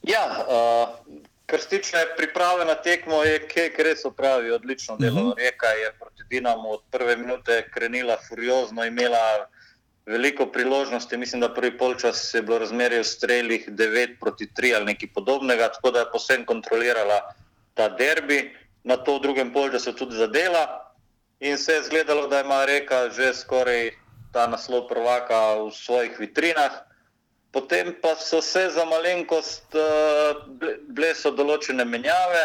Ja, 0.03 0.25
uh, 0.49 1.17
kar 1.47 1.61
se 1.61 1.69
tiče 1.69 1.97
priprave 2.17 2.65
na 2.65 2.75
tekmo, 2.75 3.23
je 3.25 3.39
kek 3.49 3.79
res 3.79 4.05
opravil 4.05 4.55
odlično 4.55 4.97
delo. 4.97 5.21
Uh 5.21 5.29
-huh. 5.29 5.37
Reka 5.37 5.67
je 5.67 5.93
proti 5.99 6.23
Dinamu 6.31 6.73
od 6.73 6.81
prve 6.91 7.17
minute 7.17 7.71
krenila 7.75 8.17
furiozno, 8.29 8.85
imela 8.85 9.49
veliko 10.09 10.47
priložnosti. 10.47 11.17
Mislim, 11.17 11.41
da 11.41 11.49
prvi 11.51 11.73
polčas 11.73 12.35
je 12.35 12.43
bilo 12.43 12.59
razmerje 12.59 12.99
v 12.99 13.05
streljih 13.07 13.69
9 13.69 14.17
proti 14.21 14.49
3 14.49 14.75
ali 14.75 14.85
nekaj 14.87 15.09
podobnega, 15.11 15.69
tako 15.69 15.91
da 15.91 15.99
je 16.01 16.13
posebno 16.13 16.47
kontrolirala 16.47 17.21
ta 17.75 17.89
derbi 17.91 18.51
na 18.85 18.97
to 18.97 19.15
v 19.15 19.23
drugem 19.23 19.53
polčasu 19.53 19.93
tudi 19.93 20.17
zadela 20.17 20.65
in 21.41 21.59
se 21.59 21.73
je 21.73 21.83
zgledalo, 21.83 22.27
da 22.27 22.41
ima 22.41 22.65
reka 22.65 23.11
že 23.11 23.35
skoraj 23.35 23.91
ta 24.33 24.47
naslov 24.47 24.89
prvaka 24.89 25.37
v 25.57 25.71
svojih 25.73 26.19
vitrinah. 26.19 26.73
Potem 27.51 27.95
pa 28.03 28.15
so 28.15 28.43
se 28.43 28.71
za 28.71 28.85
malenkost 28.85 29.73
ble- 30.51 30.79
bile 30.89 31.15
so 31.15 31.31
določene 31.31 31.85
menjave. 31.85 32.43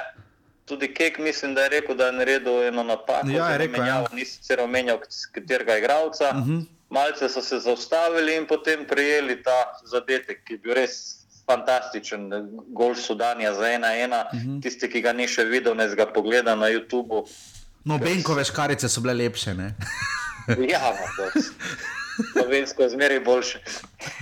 Tudi 0.65 0.87
Kek 0.89 1.19
mislim, 1.19 1.53
da 1.53 1.61
je 1.61 1.69
rekel, 1.71 1.95
da 1.95 2.05
je 2.05 2.11
naredil 2.13 2.63
eno 2.63 2.83
napako. 2.83 3.27
Ja, 3.27 3.49
je 3.49 3.57
rekel, 3.57 3.75
ja. 3.75 3.79
menjavo, 3.79 4.07
Ni 4.13 4.25
sicer 4.25 4.61
omenjal 4.61 4.99
katerega 5.31 5.77
igralca. 5.77 6.29
Uh 6.29 6.37
Mhm. 6.37 6.51
-huh. 6.51 6.65
Malce 6.93 7.25
so 7.27 7.41
se 7.41 7.57
zaustavili 7.59 8.35
in 8.35 8.45
potem 8.45 8.85
prijeli 8.85 9.39
ta 9.39 9.57
zadetek, 9.83 10.43
ki 10.43 10.53
je 10.53 10.59
bil 10.59 10.73
res 10.75 10.99
fantastičen. 11.43 12.29
Gol 12.69 12.93
Sudanija 12.95 13.53
za 13.53 13.67
ena 13.69 13.95
ena. 13.95 14.25
Uh 14.25 14.35
Mhm. 14.35 14.49
-huh. 14.49 14.61
Tisti, 14.61 14.89
ki 14.89 15.01
ga 15.01 15.13
ni 15.13 15.27
še 15.27 15.43
videl, 15.45 15.75
naj 15.75 15.95
ga 15.95 16.05
pogleda 16.07 16.55
na 16.55 16.65
YouTubu. 16.67 17.25
No, 17.83 17.97
Benkove 17.97 18.43
škarice 18.43 18.89
so 18.89 19.01
bile 19.01 19.13
lepše. 19.15 19.53
Ne? 19.53 19.73
Ja, 20.69 20.79
no, 20.91 21.41
slovensko 22.33 22.83
je 22.83 22.89
zmeraj 22.89 23.19
boljše. 23.19 23.59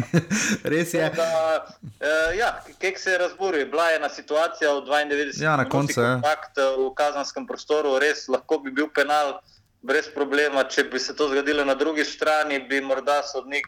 Res 0.65 0.93
je. 0.93 1.09
Da, 1.09 1.65
uh, 1.81 1.99
ja, 2.37 2.49
kek 2.79 2.99
se 2.99 3.11
je 3.11 3.17
razburil. 3.17 3.65
Bila 3.65 3.89
je 3.89 3.95
ena 3.95 4.09
situacija 4.09 4.71
v 4.71 4.81
92 4.81 5.43
Ja, 5.43 5.55
na 5.57 5.65
koncu, 5.65 6.01
ja. 6.01 6.13
kontakt 6.13 6.57
eh, 6.57 6.61
v 6.77 6.93
kazanskem 6.95 7.47
prostoru, 7.47 7.99
res 7.99 8.27
lahko 8.27 8.59
bi 8.59 8.71
bil 8.71 8.87
penal 8.87 9.39
brez 9.81 10.09
problema. 10.13 10.63
Če 10.63 10.83
bi 10.89 10.99
se 10.99 11.15
to 11.15 11.29
zgodilo 11.29 11.65
na 11.65 11.75
drugi 11.75 12.05
strani, 12.05 12.59
bi 12.69 12.81
morda 12.81 13.21
sodnik 13.23 13.67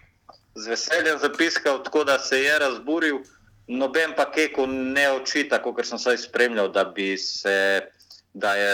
z 0.56 0.70
veseljem 0.70 1.20
zapiskal, 1.20 1.82
tako 1.84 2.04
da 2.04 2.20
se 2.20 2.42
je 2.44 2.60
razburil. 2.60 3.24
Noben 3.68 4.14
pa 4.18 4.26
keku 4.32 4.68
ne 4.68 5.08
očita, 5.12 5.62
kot 5.64 5.86
sem 5.88 5.98
vsaj 5.98 6.18
spremljal, 6.26 6.68
da 6.76 6.84
bi 6.84 7.14
se, 7.18 7.82
da 8.34 8.56
je 8.60 8.74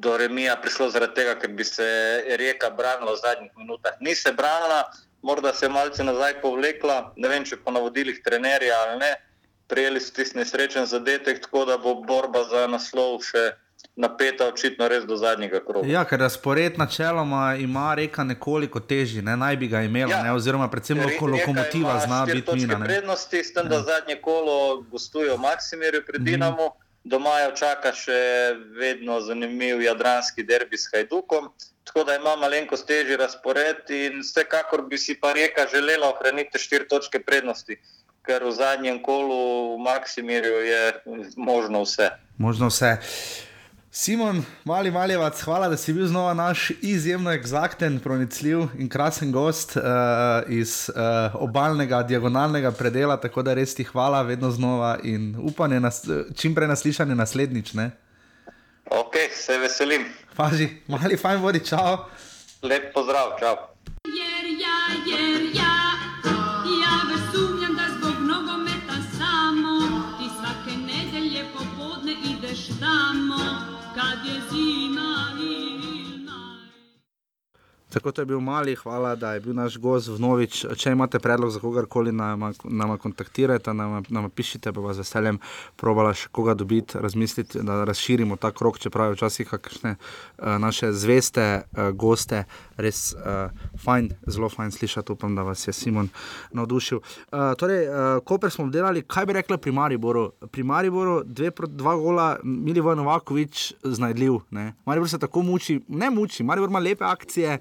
do 0.00 0.16
remija 0.16 0.56
prišlo 0.62 0.88
zaradi 0.90 1.14
tega, 1.14 1.36
ker 1.38 1.52
bi 1.54 1.64
se 1.64 1.86
reka 2.40 2.70
branila 2.74 3.14
v 3.14 3.20
zadnjih 3.22 3.52
minutah. 3.56 3.94
Ni 4.00 4.14
se 4.14 4.32
branila, 4.32 4.84
morda 5.22 5.52
se 5.54 5.66
je 5.66 5.70
malce 5.70 6.04
nazaj 6.04 6.40
povlekla, 6.42 7.12
ne 7.16 7.28
vem, 7.28 7.44
če 7.44 7.60
po 7.64 7.70
navodilih 7.74 8.22
trenerja 8.24 8.78
ali 8.86 8.98
ne. 9.00 9.12
Prijeli 9.70 10.00
so 10.02 10.14
tisti 10.14 10.38
nesrečen 10.38 10.86
zadetek, 10.90 11.44
tako 11.44 11.64
da 11.64 11.78
bo 11.78 11.94
borba 12.02 12.42
za 12.50 12.66
naslov 12.66 13.20
še 13.22 13.52
napeta, 14.00 14.46
očitno 14.46 14.88
res 14.88 15.04
do 15.04 15.16
zadnjega 15.16 15.60
kroga. 15.60 15.84
Ja, 15.86 16.04
ker 16.04 16.18
razpored 16.18 16.78
načeloma 16.78 17.54
ima 17.56 17.94
reka 17.94 18.24
nekoliko 18.24 18.80
težji, 18.82 19.22
ne? 19.22 19.36
naj 19.36 19.56
bi 19.56 19.68
ga 19.68 19.82
imela, 19.82 20.10
Ja. 20.10 20.22
ne? 20.22 20.32
oziroma 20.32 20.68
predvsem 20.68 20.98
loko, 20.98 21.26
lokomotiva 21.28 22.00
zna 22.00 22.24
biti 22.26 22.54
mina. 22.56 22.78
ne. 22.78 22.86
prednosti, 22.86 23.38
s 23.40 23.52
tem, 23.52 23.68
da 23.68 23.74
Ja. 23.76 23.82
zadnje 23.84 24.16
kolo 24.18 24.56
gostujejo 24.84 25.36
Maksimirju 25.38 26.02
pred 26.02 26.20
Mhm. 26.20 26.24
Dinamo. 26.26 26.70
Doma 27.02 27.40
jo 27.40 27.52
čaka 27.52 27.92
še 27.94 28.18
vedno 28.74 29.20
zanimiv 29.20 29.80
jadranski 29.80 30.42
derbi 30.42 30.76
s 30.76 30.90
Hajdukom, 30.92 31.48
tako 31.84 32.04
da 32.04 32.14
ima 32.14 32.36
malenkost 32.36 32.86
težji 32.86 33.16
razpored 33.16 33.88
in 33.90 34.20
vsekakor 34.20 34.82
bi 34.82 34.98
si 34.98 35.14
pa 35.14 35.32
Rijeka 35.32 35.66
želela 35.66 36.10
ohraniti 36.10 36.58
štiri 36.58 36.84
točke 36.86 37.18
prednosti, 37.20 37.78
ker 38.22 38.44
v 38.44 38.52
zadnjem 38.52 39.00
kolu 39.00 39.38
v 39.74 39.80
Maksimirju 39.80 40.56
je 40.62 40.82
možno 41.38 41.82
vse. 41.82 42.10
Možno 42.38 42.68
vse. 42.68 42.96
Simon, 43.92 44.44
mali 44.64 44.90
maljevac, 44.90 45.40
hvala, 45.42 45.68
da 45.68 45.76
si 45.76 45.92
bil 45.92 46.06
znova 46.06 46.34
naš 46.34 46.70
izjemno 46.82 47.32
eksakten, 47.32 47.98
pronicljiv 48.00 48.58
in 48.78 48.88
krasen 48.88 49.32
gost 49.32 49.76
uh, 49.76 49.82
iz 50.48 50.90
uh, 50.94 51.34
obalnega, 51.34 52.02
diagonalnega 52.02 52.70
predela. 52.70 53.16
Tako 53.16 53.42
da 53.42 53.54
res 53.54 53.74
ti 53.74 53.84
hvala, 53.84 54.22
vedno 54.22 54.50
znova 54.50 54.98
in 55.02 55.34
upanje 55.42 55.80
na 55.80 55.90
čim 56.36 56.54
prej 56.54 56.68
naslišanje 56.68 57.14
naslednjič. 57.14 57.72
Ne? 57.72 57.90
Ok, 58.90 59.16
se 59.34 59.58
veselim. 59.58 60.06
Paži, 60.36 60.68
mali 60.86 61.16
fajn 61.16 61.42
vodi, 61.42 61.64
čau. 61.66 61.98
Lep 62.62 62.94
pozdrav, 62.94 63.34
čau. 63.40 63.69
Tako 77.90 78.12
je 78.18 78.24
bil 78.24 78.40
mali, 78.40 78.76
hvala, 78.76 79.16
da 79.16 79.32
je 79.34 79.40
bil 79.40 79.54
naš 79.54 79.76
gost 79.78 80.08
vnovič. 80.08 80.60
Če 80.78 80.92
imate 80.94 81.18
predlog 81.18 81.50
za 81.50 81.58
kogarkoli, 81.58 82.12
nama, 82.12 82.52
nama 82.64 82.96
kontaktirajte, 82.98 83.74
nama, 83.74 84.02
nama 84.08 84.28
pišite, 84.28 84.72
pa 84.72 84.80
vas 84.80 85.00
veseljem 85.02 85.40
probala 85.76 86.12
še 86.14 86.28
koga 86.30 86.54
dobiti, 86.54 86.98
razmisliti, 87.02 87.64
da 87.66 87.82
razširimo 87.84 88.38
ta 88.38 88.52
krok, 88.54 88.78
čeprav 88.78 89.10
je 89.10 89.16
včasih 89.18 89.50
kakšne 89.50 89.96
uh, 89.96 90.54
naše 90.62 90.92
zveste 90.92 91.46
uh, 91.62 91.90
goste 91.90 92.44
res 92.78 93.10
uh, 93.18 93.50
fajn, 93.82 94.12
zelo 94.30 94.48
fajn 94.48 94.70
slišati. 94.78 95.12
Upam, 95.12 95.34
da 95.34 95.42
vas 95.42 95.66
je 95.66 95.74
Simon 95.74 96.12
navdušil. 96.54 97.02
Uh, 97.02 97.50
torej, 97.58 97.88
uh, 97.88 98.22
Koper 98.24 98.54
smo 98.54 98.68
obdelali, 98.68 99.02
kaj 99.02 99.26
bi 99.26 99.38
rekla 99.40 99.58
pri 99.58 99.74
Mariboru? 99.74 100.28
Pri 100.50 100.62
Mariboru 100.62 101.20
dve, 101.26 101.50
pro- 101.50 101.66
dva 101.66 101.96
gola, 101.98 102.30
Milivoj 102.44 102.96
Novakovič, 103.02 103.72
znajdljiv. 103.82 104.38
Ne? 104.54 104.70
Maribor 104.86 105.10
se 105.10 105.18
tako 105.18 105.42
muči, 105.42 105.80
ne 105.88 106.10
muči, 106.10 106.46
Maribor 106.46 106.70
ima 106.70 106.78
lepe 106.78 107.04
akcije 107.04 107.58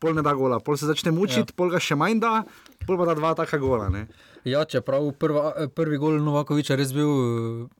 pol 0.00 0.16
ne 0.16 0.24
da 0.24 0.32
gola, 0.34 0.58
pol 0.58 0.76
se 0.76 0.88
začne 0.88 1.12
mučiti, 1.12 1.52
ja. 1.52 1.56
pol 1.56 1.70
ga 1.70 1.78
še 1.78 1.94
manj 1.94 2.18
da, 2.18 2.42
pol 2.86 2.96
pa 2.96 3.04
da 3.04 3.14
dva 3.14 3.34
taka 3.36 3.60
gola. 3.60 3.88
Ne? 3.88 4.06
Ja, 4.40 4.64
čeprav 4.64 5.04
prva, 5.20 5.68
prvi 5.68 5.98
gol 6.00 6.16
Novakoviča 6.24 6.72
res 6.72 6.94
bil, 6.96 7.10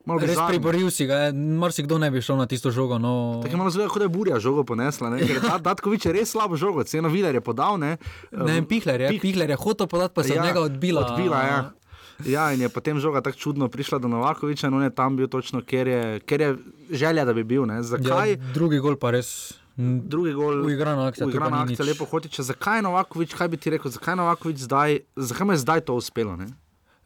Malo 0.04 0.20
res 0.20 0.36
priboril 0.36 0.90
si 0.92 1.06
ga, 1.08 1.32
marsikdo 1.32 1.96
ne 1.96 2.10
bi 2.12 2.20
šel 2.20 2.36
na 2.36 2.44
tisto 2.44 2.68
žogo. 2.68 3.00
No. 3.00 3.40
Tako 3.40 3.48
je 3.50 3.56
malo 3.56 3.72
zelo, 3.72 3.88
kot 3.88 3.98
da 3.98 4.04
je 4.04 4.12
burja 4.12 4.36
žogo 4.38 4.64
ponesla. 4.64 5.08
ne, 5.10 5.24
ker 5.24 5.40
Dat- 5.40 5.64
Datkovič 5.64 6.04
je 6.04 6.12
res 6.12 6.28
slabo 6.28 6.60
žogo, 6.60 6.84
ceno 6.84 7.08
Viler 7.08 7.34
je 7.34 7.40
podal. 7.40 7.80
Ne, 7.80 7.96
Ne, 8.30 8.60
Pihler 8.62 9.00
je, 9.00 9.16
Pihler 9.18 9.48
je 9.48 9.56
hotel 9.56 9.86
podati, 9.86 10.14
pa 10.14 10.22
se 10.22 10.34
ja, 10.34 10.42
od 10.42 10.46
njega 10.46 10.60
odbila. 10.60 11.06
Odbila, 11.06 11.40
ja. 11.42 11.60
Ja, 12.20 12.52
in 12.52 12.60
je 12.60 12.68
potem 12.68 13.00
žoga 13.00 13.20
tako 13.20 13.38
čudno 13.38 13.68
prišla 13.68 13.96
do 13.98 14.08
Novakoviča, 14.08 14.68
in 14.68 14.74
on 14.74 14.82
je 14.82 14.90
tam 14.92 15.16
bil 15.16 15.24
točno, 15.26 15.64
ker 15.64 15.88
je, 15.88 16.20
ker 16.20 16.40
je 16.40 16.50
želja, 16.90 17.24
da 17.24 17.32
bi 17.32 17.40
bil. 17.40 17.64
Ne. 17.64 17.80
Zakaj? 17.82 18.30
Ja, 18.30 18.52
drugi 18.52 18.78
gol 18.78 18.96
pa 18.96 19.10
res. 19.10 19.56
Drugi 19.76 20.32
gol, 20.32 20.64
Uigrana 20.66 21.06
akcija, 21.08 21.26
uigrana 21.26 21.64
ni 21.64 21.72
akcija, 21.72 21.86
nič. 21.86 21.92
lepo 21.92 22.04
hotiče. 22.04 22.42
Zakaj 22.42 22.78
je 22.78 22.82
Novakovič, 22.82 23.34
kaj 23.34 23.48
bi 23.48 23.56
ti 23.56 23.70
rekel, 23.70 23.90
zakaj 23.90 24.12
je 24.12 24.16
Novakovič 24.16 24.58
zdaj, 24.66 24.98
zakaj 25.16 25.46
mu 25.46 25.52
je 25.52 25.62
zdaj 25.62 25.80
to 25.80 25.94
uspelo? 25.94 26.36
Ne? 26.36 26.50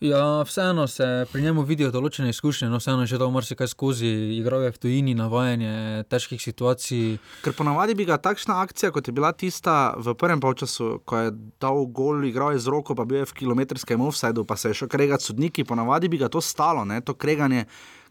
Ja, 0.00 0.42
vseeno 0.42 0.86
se 0.86 1.26
pri 1.32 1.42
njemu 1.42 1.62
vidijo 1.62 1.88
določene 1.94 2.28
izkušnje, 2.28 2.66
no 2.68 2.76
vseeno 2.76 3.06
je 3.06 3.14
že 3.14 3.18
dal 3.22 3.30
marsikaj 3.32 3.70
skozi, 3.70 4.10
igral 4.36 4.66
je 4.66 4.72
v 4.74 4.80
tujini, 4.82 5.14
navajanje 5.16 6.04
težkih 6.12 6.42
situacij. 6.42 7.14
Ker 7.44 7.54
ponavadi 7.56 7.94
bi 7.96 8.04
ga 8.04 8.18
takšna 8.20 8.58
akcija, 8.66 8.90
kot 8.92 9.08
je 9.08 9.14
bila 9.16 9.30
tista 9.32 9.94
v 9.96 10.12
prvem 10.18 10.42
polčasu, 10.44 10.98
ko 11.08 11.22
je 11.22 11.32
dal 11.62 11.86
gol, 11.86 12.26
igral 12.28 12.52
je 12.52 12.60
z 12.66 12.74
roko, 12.74 12.92
pa 12.98 13.06
bil 13.08 13.22
je 13.22 13.30
v 13.30 13.38
kilometrskem 13.38 14.02
offsajdu, 14.04 14.44
pa 14.44 14.58
se 14.60 14.74
je 14.74 14.82
šel 14.82 14.92
kregati 14.92 15.30
sodniki, 15.30 15.64
ponavadi 15.64 16.10
bi 16.12 16.20
ga 16.20 16.28
to 16.28 16.42
stalo, 16.44 16.84
ne? 16.84 17.00
to 17.00 17.14
kreganje. 17.14 17.64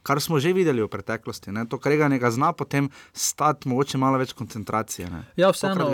Kar 0.04 0.20
smo 0.20 0.36
že 0.38 0.52
videli 0.52 0.82
v 0.82 0.88
preteklosti, 0.88 1.52
ne? 1.52 1.66
to 1.66 1.78
kreganje 1.78 2.20
ga 2.20 2.28
zna 2.30 2.52
potem 2.52 2.90
stati, 3.14 3.68
mogoče 3.68 3.98
malo 3.98 4.18
več 4.18 4.34
koncentracije. 4.34 5.08
Ne? 5.08 5.24
Ja, 5.36 5.50
vseeno, 5.50 5.88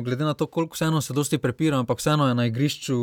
glede 0.00 0.24
na 0.24 0.34
to, 0.34 0.46
koliko 0.46 0.72
vseeno 0.72 1.00
se 1.00 1.12
dosti 1.12 1.38
prepira, 1.38 1.76
ampak 1.78 1.98
vseeno 1.98 2.28
je 2.28 2.34
na 2.34 2.46
igrišču 2.46 2.96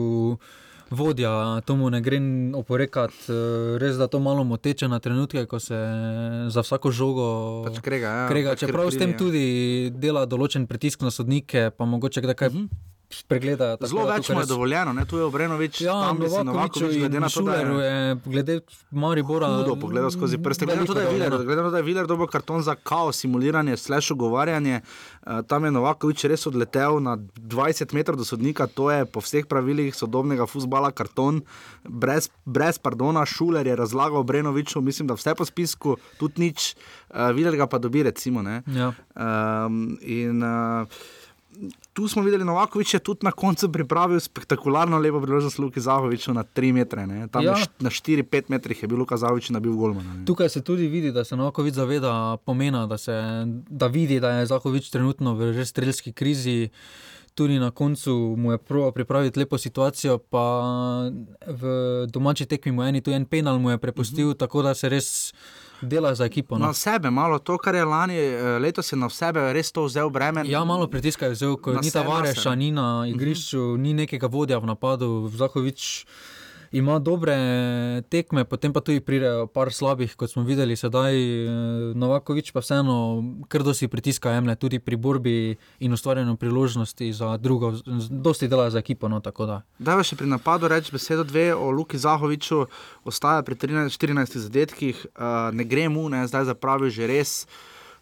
vodja, 0.90 1.62
to 1.62 1.76
mu 1.76 1.90
ne 1.90 2.02
gre 2.02 2.18
oporekati. 2.54 3.30
eh, 3.30 3.78
Res 3.78 3.96
da 3.96 4.08
to 4.08 4.20
malo 4.20 4.44
moteče 4.44 4.88
na 4.88 5.00
trenutke, 5.00 5.46
ko 5.46 5.60
se 5.60 5.78
za 6.48 6.62
vsako 6.62 6.92
žogo 6.92 7.26
Pač 7.64 7.78
krega, 7.80 8.08
ja, 8.08 8.28
krega. 8.28 8.50
pač 8.50 8.60
Čeprav 8.60 8.90
s 8.90 8.98
tem 8.98 9.14
krivlja. 9.14 9.18
tudi 9.18 9.46
dela 9.92 10.26
določen 10.26 10.66
pritisk 10.66 11.02
na 11.02 11.12
sodnike, 11.12 11.70
pa 11.70 11.86
mogoče 11.86 12.22
kdaj 12.22 12.34
kaj 12.34 12.50
spregleda. 12.50 12.70
Tako 13.78 13.88
Zelo 13.90 14.06
da 14.06 14.16
več 14.16 14.30
mu 14.30 14.40
je 14.40 14.46
dovoljeno, 14.46 14.94
ne? 14.94 15.06
tu 15.06 15.18
je 15.18 15.24
Obrenovič, 15.24 15.82
Ja, 15.82 15.96
tam 16.08 16.20
bi 16.20 16.30
se 16.30 16.44
Novakovič, 16.44 16.98
glede 16.98 17.20
na 17.20 17.30
to, 17.30 17.42
da 17.42 17.56
je. 17.56 18.18
glede 18.26 18.60
Maribora. 18.92 19.48
Hudo 19.48 19.76
pogledal 19.82 20.12
skozi 20.14 20.38
prste. 20.38 20.66
Glede 20.66 20.82
na 20.82 20.86
to, 20.86 20.94
da 20.94 21.02
je 21.02 21.14
Viler, 21.14 21.34
glede 21.34 21.56
na 21.56 21.68
to, 21.68 21.72
da 21.72 21.82
je 21.82 21.84
Viler 21.84 22.08
dobil 22.08 22.30
karton 22.30 22.62
za 22.62 22.76
kaos, 22.76 23.18
simuliranje, 23.18 23.78
slash 23.78 24.12
ogovarjanje, 24.12 24.82
uh, 24.82 25.42
tam 25.48 25.66
je 25.66 25.72
Novakovič 25.72 26.28
res 26.30 26.46
odletel 26.46 27.02
na 27.02 27.18
20 27.18 27.98
metrov 27.98 28.20
do 28.22 28.26
sodnika, 28.26 28.68
to 28.70 28.92
je 28.94 29.10
po 29.10 29.26
vseh 29.26 29.50
pravilih 29.50 29.96
sodobnega 29.96 30.46
futbola 30.46 30.92
karton, 30.94 31.42
brez, 31.90 32.30
brez 32.46 32.78
pardona, 32.78 33.26
Šuler 33.26 33.68
je 33.68 33.76
razlagal 33.76 34.24
Brenoviču, 34.24 34.82
mislim, 34.86 35.10
da 35.10 35.18
vse 35.18 35.34
po 35.34 35.50
spisku, 35.50 35.98
tudi 36.22 36.46
nič, 36.46 36.76
uh, 37.10 37.34
Viler 37.34 37.58
ga 37.58 37.66
pa 37.66 37.82
dobi, 37.82 38.06
recimo. 38.06 38.46
Ne? 38.46 38.62
Ja. 38.70 38.94
Um, 39.18 39.98
in, 40.06 40.46
uh, 40.46 40.86
Tu 41.94 42.08
smo 42.08 42.24
videli, 42.24 42.44
Novakovič 42.44 42.94
je 42.94 43.00
tudi 43.00 43.20
na 43.24 43.32
koncu 43.32 43.72
pripravil 43.72 44.20
spektakularno 44.20 44.98
lepo 44.98 45.22
priložnost 45.22 45.60
Luki 45.60 45.82
Zahoviču 45.82 46.34
na 46.34 46.44
3 46.46 46.74
metre. 46.74 47.08
Ne? 47.08 47.28
Tam 47.28 47.44
Ja. 47.44 47.56
na 47.80 47.90
4-5 47.90 48.44
metrih 48.48 48.82
je 48.82 48.88
bil 48.88 48.98
Luka 48.98 49.18
Zahovič 49.18 49.50
nabil 49.50 49.72
golmana. 49.74 50.14
ne. 50.14 50.26
Tukaj 50.26 50.50
se 50.50 50.62
tudi 50.62 50.88
vidi, 50.88 51.12
da 51.12 51.24
se 51.24 51.36
Novakovič 51.36 51.74
zaveda 51.74 52.38
pomena, 52.38 52.88
da, 52.88 52.98
se, 52.98 53.12
da 53.70 53.88
vidi, 53.88 54.20
da 54.20 54.32
je 54.32 54.46
Zahovič 54.46 54.90
trenutno 54.90 55.36
v 55.36 55.52
res 55.52 55.70
strelski 55.70 56.14
krizi. 56.14 56.70
Tudi 57.36 57.60
na 57.60 57.72
koncu 57.72 58.36
mu 58.38 58.52
je 58.52 58.58
prav 58.58 58.92
pripraviti 58.92 59.40
lepo 59.40 59.58
situacijo, 59.58 60.18
pa 60.20 60.44
v 61.48 61.62
domači 62.08 62.46
tekmi 62.46 62.72
mu 62.72 62.84
je 62.84 62.90
en, 62.90 63.02
tu 63.02 63.12
en 63.12 63.26
penal 63.26 63.60
mu 63.60 63.70
je 63.70 63.78
prepustil, 63.78 64.28
uh 64.28 64.34
-huh. 64.34 64.38
tako 64.38 64.62
da 64.62 64.74
se 64.74 64.90
res 64.90 65.34
dela 65.82 66.16
za 66.16 66.26
ekipo. 66.26 66.58
No. 66.58 66.68
Na 66.68 66.74
sebe, 66.74 67.10
malo 67.10 67.40
to, 67.40 67.58
kar 67.58 67.76
je 67.76 67.86
lani, 67.86 68.18
eh, 68.18 68.60
letos 68.60 68.92
je 68.92 68.98
na 68.98 69.10
sebe 69.10 69.54
res 69.54 69.72
to 69.72 69.84
vzel 69.84 70.10
breme. 70.10 70.44
Ja, 70.46 70.64
malo 70.64 70.88
pritiskajo, 70.88 71.36
zelo, 71.36 71.58
ko 71.58 71.74
Na 71.74 71.82
ni 71.82 71.92
Tavareša, 71.92 72.56
ni 72.56 72.72
na 72.72 73.06
igrišču, 73.08 73.78
ni 73.78 73.94
nekega 73.94 74.28
vodja 74.28 74.60
v 74.60 74.66
napadu. 74.66 75.30
Zahovič 75.34 76.06
ima 76.72 77.00
dobre 77.00 77.36
tekme, 78.10 78.46
potem 78.46 78.74
pa 78.74 78.82
tudi 78.82 79.00
pridejo 79.00 79.48
par 79.48 79.74
slabih, 79.74 80.16
kot 80.16 80.32
smo 80.32 80.44
videli 80.44 80.76
sedaj. 80.76 81.14
eh, 81.16 81.50
Novakovič 81.96 82.52
pa 82.52 82.62
vseeno 82.62 83.24
kar 83.48 83.64
dosti 83.64 83.88
pritiska 83.88 84.32
jemlje, 84.32 84.56
tudi 84.56 84.80
pri 84.80 84.96
borbi 84.96 85.58
in 85.80 85.94
ustvarjanju 85.94 86.36
priložnosti 86.36 87.14
za 87.14 87.38
drugo, 87.38 87.74
dosti 88.10 88.48
dela 88.48 88.70
za 88.70 88.80
ekipo. 88.80 89.08
No, 89.10 89.20
da. 89.20 89.62
Da, 89.80 89.98
še 90.04 90.16
pri 90.16 90.28
napadu 90.28 90.68
reči 90.68 90.92
besedo 90.92 91.24
dve 91.24 91.54
o 91.56 91.72
Luki 91.72 91.98
Zahoviču, 91.98 92.66
ostaja 93.04 93.42
pri 93.42 93.56
13, 93.56 93.98
14 93.98 94.38
zadetkih, 94.38 95.06
uh, 95.16 95.50
ne 95.54 95.64
gre 95.64 95.90
mu, 95.90 96.10
ne, 96.10 96.28
zdaj 96.28 96.50
zapravi 96.54 96.90
že 96.90 97.08
res. 97.08 97.48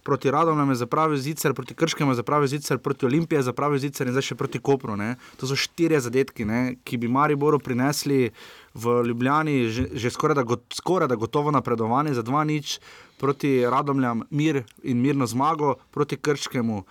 Proti 0.07 0.31
Radomljam 0.31 0.69
je 0.71 0.79
zapravil 0.79 1.19
zicer, 1.19 1.53
proti 1.53 1.75
Krškemu 1.75 2.11
je 2.11 2.21
zapravil 2.21 2.47
zicer, 2.47 2.77
proti 2.79 3.05
Olimpiji 3.05 3.41
je 3.41 3.47
zapravil 3.49 3.79
zicer 3.83 4.07
in 4.07 4.15
zdaj 4.15 4.29
še 4.29 4.37
proti 4.39 4.61
Kopru. 4.63 4.95
Ne. 4.95 5.17
To 5.41 5.49
so 5.49 5.57
štirje 5.59 5.99
zadetki, 6.05 6.47
ne, 6.47 6.77
ki 6.87 6.99
bi 7.01 7.11
Mariboru 7.11 7.59
prinesli 7.59 8.29
v 8.77 9.01
Ljubljani 9.09 9.57
že, 9.73 9.89
že 9.99 10.13
skoraj, 10.13 10.37
da, 10.39 10.45
got, 10.47 10.63
skoraj 10.79 11.11
da 11.11 11.19
gotovo 11.19 11.51
napredovanje 11.51 12.15
za 12.15 12.23
dva 12.23 12.45
nič, 12.47 12.77
proti 13.19 13.59
Radomljam 13.67 14.23
mir 14.31 14.63
in 14.83 15.03
mirno 15.03 15.27
zmago, 15.27 15.75
proti 15.91 16.15
Krškemu 16.15 16.83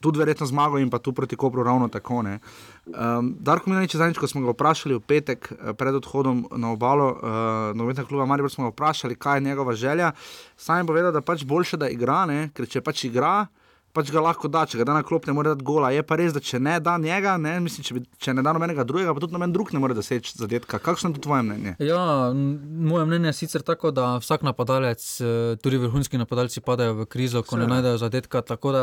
tudi 0.00 0.18
verjetno 0.18 0.46
zmago 0.46 0.78
in 0.78 0.90
pa 0.90 0.98
tu 0.98 1.12
proti 1.12 1.36
Kopru 1.36 1.62
ravno 1.62 1.88
tako. 1.88 2.22
ne. 2.22 2.38
Um, 2.84 3.36
Darko 3.40 3.70
Milanič, 3.70 3.94
zadnjič, 3.96 4.18
ko 4.20 4.28
smo 4.28 4.42
ga 4.44 4.52
vprašali 4.52 4.98
v 4.98 5.00
petek 5.00 5.48
eh, 5.52 5.72
pred 5.72 5.96
odhodom 5.96 6.44
na 6.52 6.74
obalo 6.76 7.16
uh, 7.16 7.72
novinarja 7.72 8.04
kluba 8.04 8.26
Maribor, 8.28 8.52
smo 8.52 8.68
ga 8.68 8.74
vprašali, 8.74 9.16
kaj 9.16 9.40
je 9.40 9.44
njegova 9.48 9.72
želja. 9.72 10.12
Sam 10.56 10.82
je 10.82 10.86
povedal, 10.86 11.12
da 11.12 11.24
pač 11.24 11.44
boljše, 11.48 11.80
da 11.80 11.88
igra, 11.88 12.26
ne? 12.28 12.50
ker 12.52 12.68
če 12.68 12.84
pač 12.84 13.06
igra. 13.08 13.46
Pač 13.94 14.10
ga 14.10 14.18
lahko 14.18 14.48
da, 14.50 14.64
če 14.66 14.80
ga 14.80 14.84
da 14.88 14.94
na 14.96 15.04
klop, 15.06 15.22
ne 15.30 15.32
more 15.32 15.52
dati 15.52 15.62
gola. 15.62 15.92
Je 15.94 16.02
pa 16.02 16.16
res, 16.18 16.32
da 16.34 16.40
če 16.42 16.58
ne 16.58 16.80
da 16.82 16.96
njega, 16.98 17.36
ne, 17.38 17.52
mislim, 17.62 17.84
če, 17.86 17.94
bi, 17.94 18.00
če 18.18 18.32
ne 18.34 18.42
da 18.42 18.50
nobenega 18.52 18.82
drugega, 18.84 19.14
pa 19.14 19.22
tudi 19.22 19.36
noben 19.36 19.52
drug 19.54 19.70
ne 19.70 19.78
more 19.78 19.94
doseči 19.94 20.34
zadetka. 20.34 20.80
Kakšno 20.82 21.12
je 21.14 21.22
tvoje 21.22 21.44
mnenje? 21.46 21.76
Ja, 21.78 22.32
moje 22.34 23.06
mnenje 23.06 23.30
je 23.30 23.36
sicer 23.38 23.62
tako, 23.62 23.94
da 23.94 24.16
vsak 24.18 24.42
napadalec, 24.42 24.98
eh, 25.22 25.54
tudi 25.62 25.78
vrhunski 25.78 26.18
napadalci, 26.18 26.60
padajo 26.60 26.98
v 27.04 27.06
krizo, 27.06 27.44
ko 27.46 27.54
ne 27.54 27.68
Seveda. 27.68 27.74
najdejo 27.78 28.02
zadetka. 28.02 28.42
Tako 28.42 28.74
da 28.74 28.82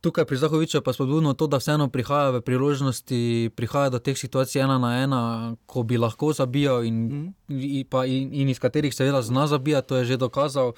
tukaj 0.00 0.24
pri 0.24 0.36
Zahoviču 0.36 0.80
pa 0.82 0.92
spodbudno 0.92 1.34
to, 1.34 1.46
da 1.46 1.58
vseeno 1.58 1.88
prihaja 1.88 2.30
v 2.30 2.40
priložnosti, 2.40 3.50
prihaja 3.56 3.90
do 3.90 3.98
teh 3.98 4.18
situacij 4.18 4.62
ena 4.62 4.78
na 4.78 5.02
ena, 5.02 5.20
ko 5.66 5.82
bi 5.82 5.98
lahko 5.98 6.32
zabijal 6.32 6.84
in, 6.84 6.96
mm. 7.06 7.34
in, 7.48 7.84
pa 7.90 8.06
in, 8.06 8.32
in 8.32 8.48
iz 8.48 8.58
katerih 8.58 8.94
seveda 8.94 9.22
zna 9.22 9.46
zabijati, 9.46 9.88
to 9.88 9.96
je 9.96 10.04
že 10.04 10.16
dokazal. 10.16 10.74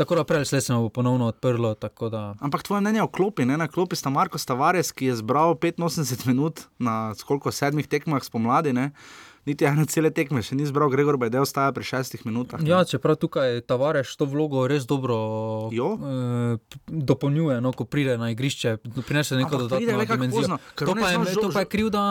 Tako 0.00 0.14
da 0.16 0.24
prej 0.24 0.44
se 0.44 0.72
mu 0.72 0.82
bo 0.82 0.88
ponovno 0.88 1.26
odprlo. 1.26 1.74
Da... 2.10 2.34
Ampak 2.40 2.62
tvoje 2.62 2.80
mnenje 2.80 3.02
o 3.02 3.08
klopi, 3.08 3.44
ne? 3.44 3.56
na 3.56 3.68
klopi 3.68 3.96
sta 3.96 4.10
Marko 4.10 4.38
Stavares, 4.38 4.92
ki 4.92 5.06
je 5.06 5.16
zbral 5.16 5.54
85 5.54 6.26
minut 6.26 6.60
na 6.78 7.12
koliko 7.26 7.52
sedmih 7.52 7.86
tekmah 7.86 8.24
spomladi, 8.24 8.72
ne? 8.72 8.90
Niti 9.42 9.64
ene 9.64 9.84
cele 9.84 10.10
tekme 10.10 10.40
še 10.40 10.52
ni 10.52 10.62
zbral, 10.62 10.88
Gregor 10.88 11.16
Bajde 11.16 11.38
ostaja 11.38 11.70
pri 11.70 11.82
šestih 11.82 12.22
minutah. 12.22 12.60
ne. 12.60 12.68
Ja, 12.68 12.84
čeprav 12.84 13.16
tukaj 13.16 13.60
Tavares 13.62 14.12
to 14.12 14.24
vlogo 14.24 14.64
res 14.64 14.84
dobro 14.84 15.16
eh, 15.70 16.56
p- 16.58 16.78
dopolnjuje, 16.86 17.58
no, 17.58 17.72
ko 17.72 17.84
pride 17.84 18.14
na 18.14 18.30
igrišče, 18.30 18.76
prinese 19.00 19.34
neko 19.34 19.56
Ampak 19.56 19.60
dodatno 19.60 20.04
dimenzijo. 20.06 20.38
pozno, 20.38 20.56
To 20.76 20.94
pa 20.94 21.08
je, 21.08 21.16
znal 21.16 21.34
to 21.36 21.50
pa 21.50 21.60
je 21.60 21.66
krivda 21.66 22.02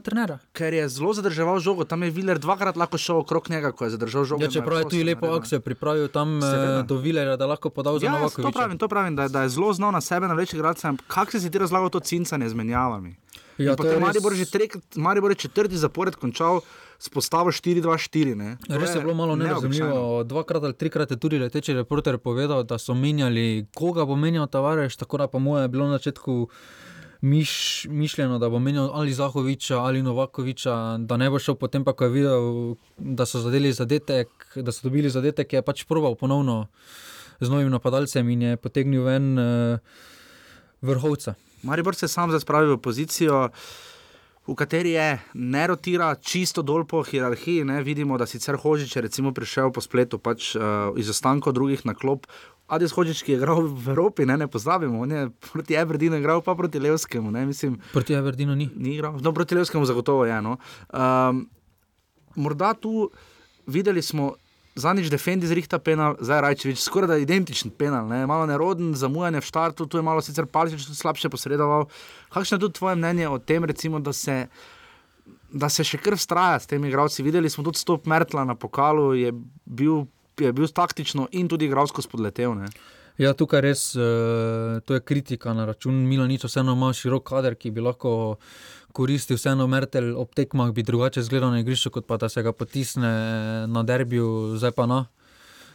trenera. 0.00 0.38
Ker 0.52 0.72
je 0.72 0.88
zelo 0.88 1.12
zadrževal 1.12 1.58
žogo, 1.58 1.84
tam 1.84 2.02
je 2.02 2.10
Viler 2.10 2.38
dvakrat 2.38 2.76
lahko 2.76 2.96
šel 2.96 3.16
okrog 3.18 3.48
njega, 3.48 3.72
ko 3.72 3.84
je 3.84 3.90
zadržal 3.90 4.24
žogo. 4.24 4.42
Ja, 4.42 4.50
čeprav 4.50 4.78
je 4.78 4.84
tudi 4.86 5.04
lepo 5.04 5.26
akcijo 5.28 5.60
pripravil 5.60 6.08
tam 6.08 6.40
Seveda. 6.40 6.78
eh, 6.78 6.82
do 6.84 6.96
Vilera, 6.96 7.36
da 7.36 7.46
lahko 7.46 7.70
podal 7.70 7.98
za 7.98 8.06
Ja, 8.06 8.12
jaz 8.12 8.32
to 8.32 8.42
Novakoviča. 8.42 8.52
pravim, 8.54 8.76
to 8.76 8.88
pravim, 8.88 9.16
da, 9.16 9.28
da 9.28 9.42
je 9.42 9.48
zelo 9.50 9.72
znal 9.72 9.90
na 9.90 10.00
sebe, 10.00 10.26
na 10.26 10.34
večjih 10.34 10.54
igralcev. 10.56 10.76
Kako 11.06 11.30
si 11.32 11.50
ti 11.50 11.58
razlagal 11.58 11.88
to 11.88 12.00
cincanje 12.00 12.46
z 12.46 12.54
menjavami? 12.54 13.16
Ja, 13.58 13.72
to 13.72 13.82
je 13.82 13.88
potem 13.88 13.92
res- 13.94 14.00
Maribor 14.02 14.34
že 14.34 14.44
trek, 14.44 14.76
Maribor 14.96 15.30
je 15.30 15.36
četrti 15.38 15.76
zapored 15.76 16.16
končal 16.16 16.60
s 16.98 17.08
postavo 17.08 17.48
4-2-4. 17.48 18.34
ne. 18.34 18.56
To 18.62 18.78
Res 18.78 18.94
je 18.94 19.00
bilo 19.00 19.14
malo 19.14 19.36
nerazumljivo. 19.36 20.24
Dvakrat 20.24 20.62
ali 20.62 20.74
trikrat 20.74 21.10
je 21.10 21.16
tudi 21.16 21.38
leteči 21.38 21.72
reporter 21.72 22.18
povedal, 22.18 22.64
da 22.64 22.78
so 22.78 22.94
menjali, 22.94 23.66
koga 23.74 24.04
bo 24.04 24.16
menjal 24.16 24.46
Tavares, 24.46 24.96
tako 24.96 25.16
da 25.16 25.26
pa 25.26 25.38
moje 25.38 25.64
je 25.64 25.68
bilo 25.68 25.86
na 25.86 25.92
začetku 25.92 26.48
miš, 27.22 27.52
mišljeno, 27.88 28.38
da 28.38 28.48
bo 28.48 28.58
menjal 28.58 28.90
ali 28.92 29.12
Zahoviča 29.12 29.78
ali 29.78 30.02
Novakoviča, 30.02 30.98
da 30.98 31.16
ne 31.16 31.30
bo 31.30 31.38
šel 31.38 31.54
potem 31.54 31.84
pa, 31.84 31.92
ko 31.92 32.04
je 32.04 32.10
videl, 32.10 32.42
da 32.98 33.26
so 33.26 33.40
zadeli 33.40 33.72
zadetek, 33.72 34.28
da 34.56 34.72
so 34.72 34.80
dobili 34.82 35.10
zadetek, 35.10 35.52
je 35.52 35.62
pač 35.62 35.84
proval 35.84 36.14
ponovno 36.14 36.66
z 37.40 37.48
novim 37.48 37.68
napadalcem 37.68 38.28
in 38.28 38.42
je 38.42 38.56
potegnil 38.56 39.02
ven 39.02 39.38
uh, 39.38 39.78
vrhovca. 40.82 41.34
Maribor 41.62 41.94
se 41.94 42.08
sam 42.08 42.30
zdaj 42.30 42.40
spravil 42.40 42.76
v 42.76 42.82
pozicijo, 42.82 43.48
v 44.46 44.54
kateri 44.54 44.94
je 44.94 45.18
ne 45.34 45.66
rotira 45.66 46.14
čisto 46.14 46.62
dol 46.62 46.84
po 46.86 47.02
hierarhiji. 47.02 47.64
Ne? 47.64 47.82
Vidimo, 47.82 48.18
da 48.18 48.26
sicer 48.26 48.54
Hožič 48.54 48.96
je 48.96 49.02
recimo 49.02 49.32
prišel 49.34 49.72
po 49.74 49.82
spletu 49.82 50.18
pač, 50.22 50.54
uh, 50.54 50.94
iz 50.94 51.10
ostankov 51.10 51.56
drugih 51.56 51.82
na 51.82 51.94
klop. 51.98 52.30
Adis 52.70 52.94
Hožič, 52.94 53.22
ki 53.22 53.34
je 53.34 53.38
igral 53.38 53.62
v 53.62 53.94
Evropi, 53.94 54.26
ne, 54.26 54.36
ne 54.38 54.46
pozabimo, 54.50 55.02
on 55.02 55.10
je 55.10 55.30
proti 55.52 55.74
Everdeenu 55.78 56.18
igral, 56.18 56.42
pa 56.42 56.54
proti 56.58 56.82
Levskemu. 56.82 57.30
Ne? 57.30 57.46
Mislim, 57.46 57.78
Proti 57.92 58.14
Everdinu 58.14 58.54
ni. 58.54 58.70
ni 58.74 58.98
igral, 58.98 59.18
no, 59.22 59.30
proti 59.32 59.54
Levskemu 59.54 59.86
zagotovo 59.86 60.26
je. 60.26 60.34
No. 60.42 60.58
Um, 60.90 61.46
morda 62.34 62.74
tu 62.74 63.10
videli 63.66 64.02
smo. 64.02 64.34
Zadnjič 64.76 65.08
defendi 65.08 65.48
zrihta 65.48 65.78
penal, 65.80 66.18
zdaj 66.20 66.42
Rajčevič, 66.44 66.82
skoraj 66.84 67.08
da 67.08 67.16
identičen 67.16 67.72
penal, 67.72 68.04
ne? 68.10 68.26
malo 68.28 68.44
neroden, 68.44 68.92
zamujanje 68.92 69.40
v 69.40 69.48
štartu, 69.48 69.86
tu 69.88 69.96
je 69.96 70.04
malo 70.04 70.20
sicer 70.20 70.44
Palčič 70.44 70.84
tudi 70.84 70.98
slabše 71.00 71.30
posredoval. 71.32 71.88
Kakšno 72.28 72.58
je 72.58 72.64
tudi 72.66 72.76
tvoje 72.76 72.96
mnenje 73.00 73.30
o 73.32 73.38
tem, 73.40 73.64
recimo, 73.64 74.02
da 74.04 74.12
se, 74.12 74.50
da 75.48 75.72
se 75.72 75.80
še 75.80 75.96
kar 75.96 76.18
vztraja 76.20 76.60
s 76.60 76.68
temi 76.68 76.92
igravci? 76.92 77.24
Videli 77.24 77.48
smo 77.48 77.64
tudi 77.64 77.80
stop 77.80 78.04
Mertla 78.04 78.44
na 78.44 78.52
pokalu, 78.52 79.14
je 79.16 79.32
bil, 79.64 80.04
je 80.36 80.52
bil 80.52 80.68
taktično 80.68 81.24
in 81.32 81.48
tudi 81.48 81.72
igralsko 81.72 82.04
spodletel. 82.04 82.52
Ne? 82.60 82.68
Ja, 83.18 83.32
tukaj 83.32 83.62
res 83.64 83.82
uh, 83.96 84.80
to 84.84 84.94
je 84.94 85.00
kritika 85.00 85.54
na 85.56 85.64
račun 85.64 85.94
Milaniča, 86.08 86.50
vseeno 86.50 86.74
ima 86.76 86.92
širok 86.92 87.24
kader, 87.24 87.54
ki 87.56 87.70
bi 87.72 87.80
lahko 87.80 88.36
koristil, 88.96 89.40
vseeno 89.40 89.66
Mertel 89.66 90.12
ob 90.20 90.34
tekmah 90.36 90.72
bi 90.76 90.84
drugače 90.84 91.20
izgledal 91.20 91.50
na 91.52 91.60
igrišču, 91.60 91.90
kot 91.90 92.06
pa 92.06 92.16
da 92.20 92.28
se 92.28 92.42
ga 92.42 92.52
potisne 92.52 93.12
na 93.72 93.82
derbiju, 93.82 94.56
zdaj 94.60 94.72
pa 94.76 94.86
na, 94.86 95.04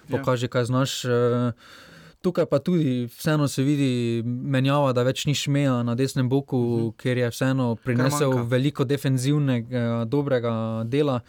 pokaži, 0.09 0.47
kaj 0.47 0.69
znaš. 0.69 0.99
Uh, 1.05 1.89
Tukaj 2.21 2.45
pa 2.45 2.59
tudi 2.59 3.07
vseeno 3.17 3.47
se 3.47 3.63
vidi 3.63 4.21
menjava, 4.25 4.91
da 4.93 5.01
več 5.01 5.23
ni 5.25 5.33
šmeja 5.33 5.79
na 5.83 5.95
desnem 5.97 6.29
boku, 6.29 6.57
uh 6.57 6.81
-huh. 6.81 6.91
ker 6.97 7.17
je 7.17 7.29
vseeno 7.29 7.75
prinesel 7.75 8.43
veliko 8.45 8.83
defenzivnega, 8.83 10.05
dobrega 10.05 10.83
dela. 10.85 11.19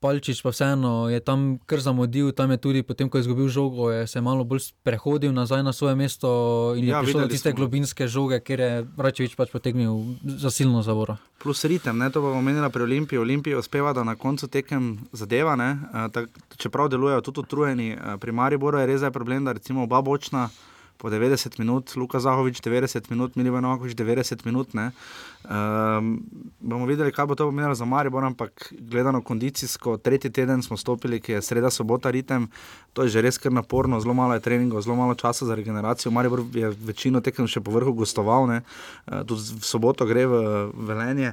Palčič 0.00 0.42
pa 0.42 0.50
vseeno 0.54 1.08
je 1.10 1.18
tam 1.20 1.58
kar 1.66 1.80
zamudil, 1.82 2.30
tam 2.32 2.50
je 2.50 2.58
tudi 2.58 2.82
potem, 2.82 3.10
ko 3.10 3.18
je 3.18 3.26
izgubil 3.26 3.48
žogo, 3.48 3.90
je 3.90 4.06
se 4.06 4.20
malo 4.20 4.44
bolj 4.44 4.70
prehodil 4.82 5.32
nazaj 5.34 5.62
na 5.62 5.72
svoje 5.72 5.94
mesto 5.98 6.30
in 6.78 6.84
je 6.84 6.90
Ja, 6.90 6.96
ja, 6.96 7.02
prišel 7.02 7.20
do 7.20 7.28
tiste 7.28 7.50
smo. 7.50 7.56
globinske 7.56 8.06
žoge, 8.06 8.40
kjer 8.40 8.60
je 8.60 8.86
Račevič 8.96 9.34
pač 9.34 9.50
potegnil 9.50 10.14
za 10.22 10.50
silno 10.50 10.82
zavoro. 10.82 11.18
Plus 11.42 11.64
ritem, 11.64 11.98
ne, 11.98 12.10
to 12.10 12.22
bomo 12.22 12.38
omenili 12.38 12.70
pri 12.70 12.82
Olimpiji. 12.82 13.18
Olimpija 13.18 13.58
uspeva, 13.58 13.92
da 13.92 14.04
na 14.04 14.14
koncu 14.14 14.48
tekem 14.48 14.98
zadeva. 15.12 15.56
Ne, 15.56 15.70
eh, 15.74 16.08
tak, 16.12 16.30
čeprav 16.56 16.88
delujejo 16.88 17.20
tudi 17.20 17.40
utrujeni, 17.40 17.90
eh, 17.90 18.16
pri 18.20 18.32
Mariboru 18.32 18.78
je 18.78 18.86
res 18.86 19.02
problem, 19.12 19.44
da 19.44 19.52
recimo 19.52 19.82
oba 19.82 20.02
bočna 20.02 20.48
po 20.98 21.10
90 21.10 21.58
minut, 21.58 21.94
Luka 21.96 22.18
Zahovič 22.20 22.60
90 22.60 23.10
minut, 23.10 23.36
Milivan 23.36 23.64
Okovič 23.64 23.94
90 23.94 24.44
minut. 24.44 24.74
Um, 24.74 26.18
bomo 26.60 26.86
videli, 26.86 27.14
kaj 27.14 27.26
bo 27.26 27.34
to 27.38 27.46
pomenilo 27.46 27.74
za 27.74 27.86
Maribor, 27.86 28.24
ampak 28.24 28.72
gledano 28.74 29.22
kondicijsko, 29.22 29.96
tretji 30.02 30.30
teden 30.30 30.62
smo 30.62 30.76
stopili, 30.76 31.20
ki 31.20 31.38
je 31.38 31.42
sreda, 31.42 31.70
sobota 31.70 32.10
ritem, 32.10 32.48
to 32.92 33.06
je 33.06 33.14
že 33.14 33.22
res 33.22 33.38
kar 33.38 33.54
naporno, 33.54 34.00
zelo 34.02 34.14
malo 34.14 34.34
je 34.34 34.42
treningov, 34.42 34.82
zelo 34.82 34.96
malo 34.98 35.14
časa 35.14 35.46
za 35.46 35.54
regeneracijo. 35.54 36.10
Maribor 36.10 36.42
je 36.52 36.74
večino 36.82 37.22
tekem 37.22 37.46
še 37.46 37.62
po 37.62 37.70
vrhu 37.70 37.94
gostoval. 37.94 38.50
Eh, 38.50 38.62
tudi 39.22 39.54
v 39.54 39.64
soboto 39.64 40.06
gre 40.06 40.26
v 40.26 40.34
Velenje. 40.74 41.32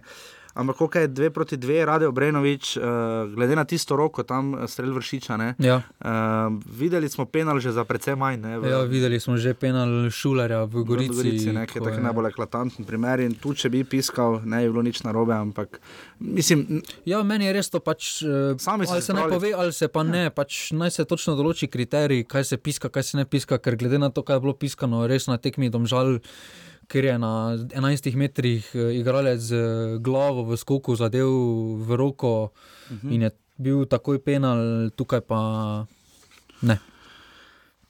Ampak, 0.55 0.77
kako 0.77 0.97
je 0.97 1.07
dve 1.09 1.29
proti 1.29 1.57
dve, 1.57 1.85
Rade 1.85 2.07
Obrenovič, 2.07 2.77
uh, 2.77 2.83
glede 3.27 3.55
na 3.55 3.65
tisto 3.65 3.93
roko, 3.93 4.23
tam 4.23 4.55
eh, 4.55 4.63
strelj 4.65 4.91
vršiča. 4.91 5.35
Ne, 5.35 5.49
Ja. 5.59 5.81
uh, 5.99 6.07
videli 6.71 7.09
smo 7.09 7.25
penal 7.25 7.59
že 7.59 7.71
za 7.71 7.83
precej 7.83 8.15
manj. 8.15 8.39
Ne, 8.39 8.55
v, 8.55 8.63
Ja, 8.65 8.79
videli 8.81 9.19
smo 9.19 9.35
že 9.35 9.51
penal 9.53 10.07
Šulerja 10.07 10.63
v 10.63 10.83
Gorici. 10.83 11.11
v 11.11 11.15
Gorici 11.17 11.49
ne, 11.49 11.65
ki 11.65 11.73
je 11.73 11.79
ko 11.79 11.85
tako 11.85 11.99
najbolj 12.01 12.27
eklatanten 12.27 12.81
primer. 12.81 13.19
In 13.19 13.33
tu, 13.33 13.51
če 13.51 13.67
bi 13.67 13.83
piskal, 13.85 14.39
ne 14.41 14.59
bi 14.59 14.69
bilo 14.69 14.81
nič 14.81 15.01
narobe, 15.01 15.33
ampak 15.33 15.79
mislim, 16.17 16.79
Ja, 17.03 17.19
meni 17.21 17.45
je 17.45 17.53
res 17.53 17.67
to 17.67 17.79
pač. 17.79 18.21
eh, 18.21 18.55
Sami 18.57 18.85
se 18.85 18.93
naj 18.93 19.01
spravili- 19.03 19.29
pove, 19.29 19.53
ali 19.53 19.73
se 19.73 19.87
pa 19.87 20.03
ne. 20.03 20.29
Pač 20.29 20.71
naj 20.71 20.89
se 20.89 21.03
točno 21.03 21.35
določi 21.35 21.67
kriterij, 21.67 22.23
kaj 22.23 22.43
se 22.45 22.57
piska, 22.57 22.87
kaj 22.87 23.03
se 23.03 23.17
ne 23.17 23.25
piska, 23.25 23.57
ker 23.57 23.75
glede 23.75 23.97
na 23.97 24.07
to, 24.07 24.21
kaj 24.21 24.35
je 24.35 24.41
bilo 24.41 24.53
piskano, 24.55 25.03
res 25.03 25.27
na 25.27 25.35
tekmi 25.37 25.67
domžal. 25.67 26.23
Ker 26.87 27.05
je 27.05 27.17
na 27.17 27.57
11 27.57 28.15
metrih 28.15 28.63
eh, 28.75 28.99
igralec 28.99 29.39
z 29.39 29.51
eh, 29.53 29.63
glavo 29.99 30.43
v 30.43 30.57
skoku 30.57 30.95
zadev 30.95 31.29
v 31.81 31.89
roko 31.95 32.43
uh 32.43 32.49
Mhm. 32.91 33.07
-huh. 33.09 33.13
in 33.15 33.21
je 33.21 33.31
bil 33.57 33.85
takoj 33.85 34.19
penal, 34.19 34.89
tukaj 34.95 35.21
pa 35.21 35.39
ne. 36.61 36.77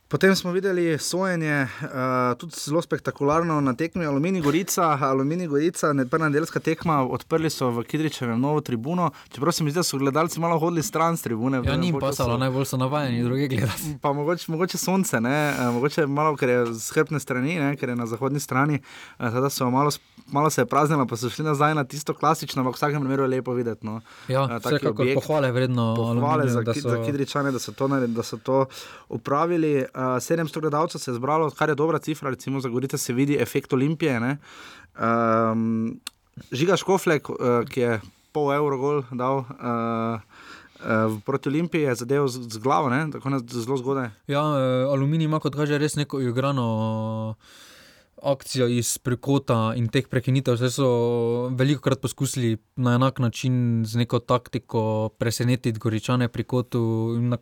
Potem 0.07 0.29
smo 0.31 0.51
videli 0.51 0.97
sojenje, 0.99 1.67
uh, 1.81 1.87
tudi 2.37 2.53
zelo 2.57 2.81
spektakularno 2.81 3.61
na 3.61 3.73
tekmi 3.73 4.05
Aluminij 4.05 4.41
Gorica. 4.41 4.97
Aluminij 5.01 5.47
Gorica, 5.47 5.87
prva 6.05 6.25
nedeljska 6.25 6.59
tekma, 6.59 7.01
odprli 7.03 7.49
so 7.49 7.71
v 7.71 7.83
Kidričevem 7.83 8.37
novo 8.37 8.61
tribuno. 8.61 9.09
Čeprav 9.29 9.51
se 9.51 9.63
mi 9.63 9.71
zdi, 9.71 9.79
da 9.79 9.83
so 9.83 9.97
gledalci 9.97 10.39
malo 10.39 10.59
hodili 10.59 10.83
stran 10.83 11.17
s 11.17 11.21
tribune. 11.21 11.57
Ja, 11.59 11.77
ni 11.77 11.87
jim 11.87 11.97
pasalo, 11.99 12.33
so- 12.33 12.37
najbolj 12.37 12.65
so 12.65 12.77
navajeni 12.77 13.23
druge 13.23 13.47
gledati. 13.47 13.97
Pa 14.01 14.13
mogoče, 14.13 14.45
mogoče 14.47 14.77
sonce, 14.77 15.21
ne? 15.21 15.33
eh, 15.49 15.71
mogoče 15.71 16.05
malo, 16.07 16.35
ker 16.35 16.49
je 16.49 16.73
z 16.73 16.91
hrbtne 16.91 17.19
strani, 17.19 17.55
ne? 17.57 17.75
ker 17.75 17.89
je 17.89 17.95
na 17.95 18.05
zahodni 18.05 18.39
strani. 18.39 18.79
eh, 19.19 19.31
Teda 19.31 19.49
so 19.49 19.69
malo, 19.69 19.89
malo 20.27 20.49
se 20.49 20.61
je 20.61 20.65
praznilo, 20.67 21.05
pa 21.05 21.17
so 21.17 21.29
šli 21.29 21.45
nazaj 21.45 21.75
na 21.75 21.83
tisto 21.83 22.13
klasično, 22.13 22.61
ampak 22.61 22.73
v 22.73 22.77
vsakem 22.77 22.99
primeru 22.99 23.23
je 23.23 23.29
lepo 23.29 23.53
videti. 23.53 23.81
No. 23.83 24.01
Ja, 24.27 24.45
vsekakor 24.59 25.07
pohvale 25.15 25.51
vredno 25.51 25.95
Pohvale 25.95 26.47
za, 26.47 26.61
da 26.61 26.73
so- 26.73 26.89
za 26.89 27.03
Kidričane, 27.03 27.51
da 27.51 27.59
so 27.59 27.71
to, 27.73 27.87
da 27.89 28.23
so 28.23 28.37
to 28.37 28.65
upravili. 29.09 29.85
Uh, 29.95 30.19
700 30.19 30.59
gledalcev 30.61 30.99
se 30.99 31.11
je 31.11 31.15
zbralo, 31.15 31.49
kar 31.51 31.69
je 31.69 31.75
dobra 31.75 31.99
cifra, 31.99 32.29
recimo 32.29 32.59
za 32.59 32.69
Gorice 32.69 32.97
se 32.97 33.13
vidi 33.13 33.37
efekt 33.39 33.73
Olimpije. 33.73 34.19
ne. 34.19 34.37
Um, 34.99 35.99
Žiga 36.51 36.75
Škoflek, 36.77 37.29
uh, 37.29 37.37
ki 37.69 37.79
je 37.79 38.01
pol 38.31 38.51
evra 38.53 38.75
gol 38.75 39.03
dal. 39.11 39.37
Uh, 39.37 40.21
Uh, 40.75 41.21
proti 41.25 41.49
Olimpiji 41.49 41.81
je 41.81 41.95
zadev 41.95 42.27
z, 42.27 42.51
z 42.51 42.57
glavo, 42.59 42.89
ne? 42.89 43.07
tako 43.11 43.29
ne, 43.29 43.39
zelo 43.47 43.77
zgodaj. 43.77 44.09
Ja, 44.27 44.41
eh, 44.43 44.83
aluminij 44.91 45.25
ima, 45.25 45.39
kot 45.39 45.55
kaže, 45.55 45.77
res 45.79 45.95
neko 45.95 46.19
igrano 46.21 47.35
akcijo 48.21 48.67
iz 48.67 48.97
prekota 48.97 49.71
in 49.79 49.87
teh 49.87 50.07
prekinitev. 50.11 50.59
Zdaj 50.59 50.73
so 50.75 50.87
veliko 51.55 51.81
krat 51.81 52.01
poskusili 52.03 52.57
na 52.75 52.95
enak 52.99 53.19
način 53.19 53.85
z 53.87 54.03
neko 54.03 54.19
taktiko 54.19 55.09
presenetiti 55.17 55.79
Goričane 55.79 56.27
pri 56.27 56.43
kotu. 56.43 57.13
in 57.17 57.29
Na 57.29 57.37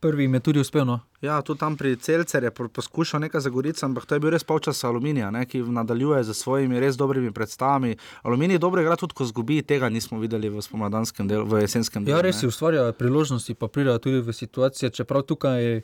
prvi 0.00 0.24
jim 0.24 0.34
je 0.34 0.40
tudi 0.40 0.60
uspel. 0.60 0.84
No. 0.84 1.00
Ja, 1.20 1.42
tu 1.42 1.54
tam 1.54 1.76
pri 1.76 1.96
Celcer 1.96 2.44
je 2.44 2.50
po- 2.50 2.68
poskušal 2.68 3.20
nekaj 3.20 3.40
za 3.40 3.50
Gorico, 3.50 3.86
ampak 3.86 4.06
to 4.06 4.14
je 4.14 4.20
bil 4.20 4.30
res 4.30 4.44
polčas 4.44 4.84
aluminija, 4.84 5.30
ne, 5.30 5.44
ki 5.46 5.62
nadaljuje 5.62 6.24
z 6.24 6.34
svojimi 6.34 6.80
res 6.80 6.96
dobrimi 6.96 7.32
predstavami. 7.32 7.96
Aluminij 8.22 8.58
dobro 8.58 8.82
igra 8.82 8.96
tudi, 8.96 9.14
ko 9.14 9.24
zgubi, 9.24 9.62
tega 9.62 9.88
nismo 9.88 10.18
videli 10.18 10.48
v 10.48 10.62
spomladanskem 10.62 11.28
delu, 11.28 11.44
v 11.44 11.60
jesenskem 11.60 12.04
delu. 12.04 12.16
Ja, 12.16 12.22
res 12.22 12.40
si 12.40 12.48
ustvarjajo 12.48 12.92
priložnosti, 12.92 13.54
pa 13.54 13.68
pridejo 13.68 13.98
tudi 13.98 14.20
v 14.20 14.32
situacije, 14.32 14.90
čeprav 14.90 15.22
tukaj. 15.22 15.82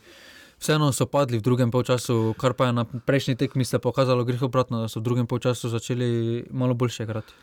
Vseeno 0.57 0.89
so 0.89 1.05
padli 1.05 1.37
v 1.37 1.45
drugem 1.45 1.71
polčasu, 1.71 2.33
kar 2.41 2.55
pa 2.57 2.67
je 2.67 2.73
na 2.73 2.85
prejšnji 2.85 3.37
tekmi 3.37 3.64
se 3.64 3.79
pokazalo 3.79 4.25
greh 4.25 4.41
obratno, 4.43 4.81
da 4.81 4.89
so 4.89 5.01
v 5.01 5.05
drugem 5.05 5.27
polčasu 5.29 5.69
začeli 5.69 6.47
malo 6.51 6.73
boljše 6.75 7.05
igrati. 7.05 7.35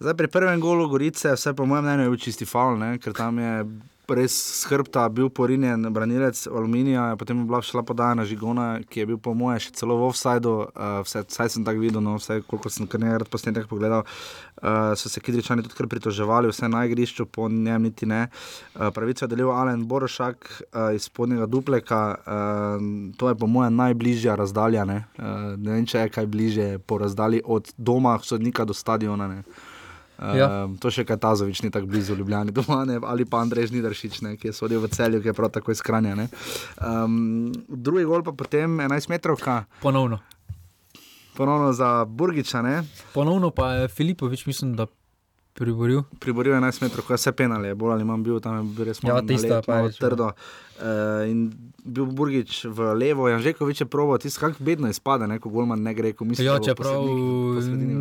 Zdaj, 0.00 0.16
pri 0.16 0.28
prvem 0.28 0.60
golu 0.60 0.88
Gorice, 0.88 1.34
vse 1.36 1.52
po 1.54 1.66
mojem 1.66 1.84
mnenju, 1.84 2.02
je 2.02 2.10
bil 2.10 2.18
čisti 2.18 2.48
faul, 2.48 2.78
ne, 2.80 2.96
ker 2.98 3.12
tam 3.12 3.38
je 3.38 3.66
res 4.08 4.34
s 4.34 4.66
hrbta 4.68 5.06
bil 5.08 5.30
porinjen 5.32 5.86
branilec 5.92 6.46
aluminija, 6.46 7.16
potem 7.16 7.38
je 7.38 7.44
bila 7.48 7.62
šla 7.62 7.82
podaja 7.82 8.14
na 8.14 8.24
žigona, 8.24 8.80
ki 8.88 9.00
je 9.00 9.06
bil 9.06 9.18
po 9.18 9.34
mojem 9.34 9.62
še 9.64 9.72
celo 9.80 9.96
v 10.00 10.08
offsajdu, 10.10 10.52
uh, 10.66 11.00
vse, 11.06 11.24
vsaj 11.30 11.52
sem 11.54 11.64
tako 11.64 11.80
videl, 11.80 12.04
no, 12.04 12.16
vsaj 12.20 12.44
koliko 12.48 12.72
sem 12.72 12.88
kar 12.90 13.00
nekaj 13.00 13.28
posnetek 13.32 13.68
pogledal, 13.70 14.04
uh, 14.04 14.92
so 14.98 15.08
se 15.08 15.22
Kidričani 15.24 15.64
tudi 15.64 15.78
kar 15.78 15.88
pritoževali, 15.88 16.52
vse 16.52 16.68
na 16.68 16.84
igrišču, 16.88 17.26
po 17.26 17.48
njem 17.48 17.88
niti 17.88 18.06
ne. 18.06 18.26
Uh, 18.74 18.90
pravico 18.94 19.24
je 19.24 19.32
delil 19.32 19.52
Alen 19.54 19.86
Borošak 19.88 20.50
uh, 20.50 20.90
iz 20.94 21.08
spodnjega 21.08 21.48
dupleka, 21.48 22.02
uh, 22.14 22.88
to 23.16 23.32
je 23.32 23.38
po 23.40 23.48
mojem 23.48 23.76
najbližja 23.80 24.36
razdalja, 24.36 24.84
ne, 24.84 25.04
uh, 25.18 25.54
ne 25.56 25.78
vem, 25.78 25.86
če 25.88 26.06
je 26.06 26.16
kaj 26.18 26.28
bliže 26.28 26.72
po 26.84 27.00
razdalji 27.00 27.40
od 27.44 27.72
doma 27.76 28.18
sodnika 28.22 28.68
do 28.68 28.76
stadiona. 28.76 29.28
Ne. 29.28 29.72
Ja. 30.18 30.68
To 30.80 30.90
še 30.90 31.02
kaj 31.04 31.18
Tazovič 31.18 31.62
ni 31.62 31.70
tako 31.74 31.86
blizu 31.90 32.14
Ljubljani 32.14 32.52
doma, 32.54 32.84
ne? 32.84 33.00
ali 33.02 33.24
pa 33.24 33.42
Andrej 33.42 33.66
Žnidaršič, 33.72 34.20
ne? 34.22 34.36
ki 34.36 34.48
je 34.48 34.52
sodil 34.52 34.80
v 34.80 34.88
celju, 34.88 35.18
ki 35.20 35.32
je 35.32 35.34
prav 35.34 35.50
tako 35.50 35.74
izkranja. 35.74 36.14
Um, 36.78 37.50
drugi 37.68 38.04
gol 38.06 38.22
pa 38.22 38.30
potem 38.32 38.78
11 38.78 39.10
metrov, 39.10 39.42
Ponovno. 39.82 40.18
ponovno 41.34 41.72
za 41.72 42.04
Burgiča, 42.04 42.62
ne? 42.62 42.82
Ponovno 43.12 43.50
pa 43.50 43.72
je 43.72 43.88
Filipovič, 43.88 44.46
mislim, 44.46 44.76
da 44.76 44.86
priboril. 45.54 46.02
priboril 46.18 46.54
11 46.54 46.82
metrov, 46.82 47.06
ko 47.06 47.12
je 47.14 47.18
vse 47.18 47.32
penal, 47.32 47.64
je 47.64 47.74
bolj 47.74 47.92
ali 47.92 48.04
manj 48.04 48.22
bil 48.22 48.40
tam, 48.40 48.56
je 48.56 48.74
bil 48.74 48.84
res 48.84 49.02
malo 49.02 49.18
Ja, 49.18 49.22
tisto 49.22 49.62
pa 49.66 49.74
je 49.74 49.82
malo 49.82 49.90
ja. 49.90 49.98
trdo. 49.98 50.26
Uh, 50.26 50.73
in 51.24 51.52
bil 51.80 52.06
Burgič 52.06 52.64
v 52.66 52.94
levo, 52.94 53.28
Janžekovič 53.28 53.80
je 53.80 53.86
proval, 53.86 54.16
tisto 54.16 54.40
kako 54.40 54.58
bedno 54.58 54.88
izpade, 54.88 55.24
ne? 55.24 55.36
ko 55.36 55.48
golman 55.48 55.78
ne 55.78 55.92
gre, 55.92 56.10
ko 56.10 56.24
misli, 56.24 56.42
Ja, 56.42 56.58
čeprav 56.58 57.04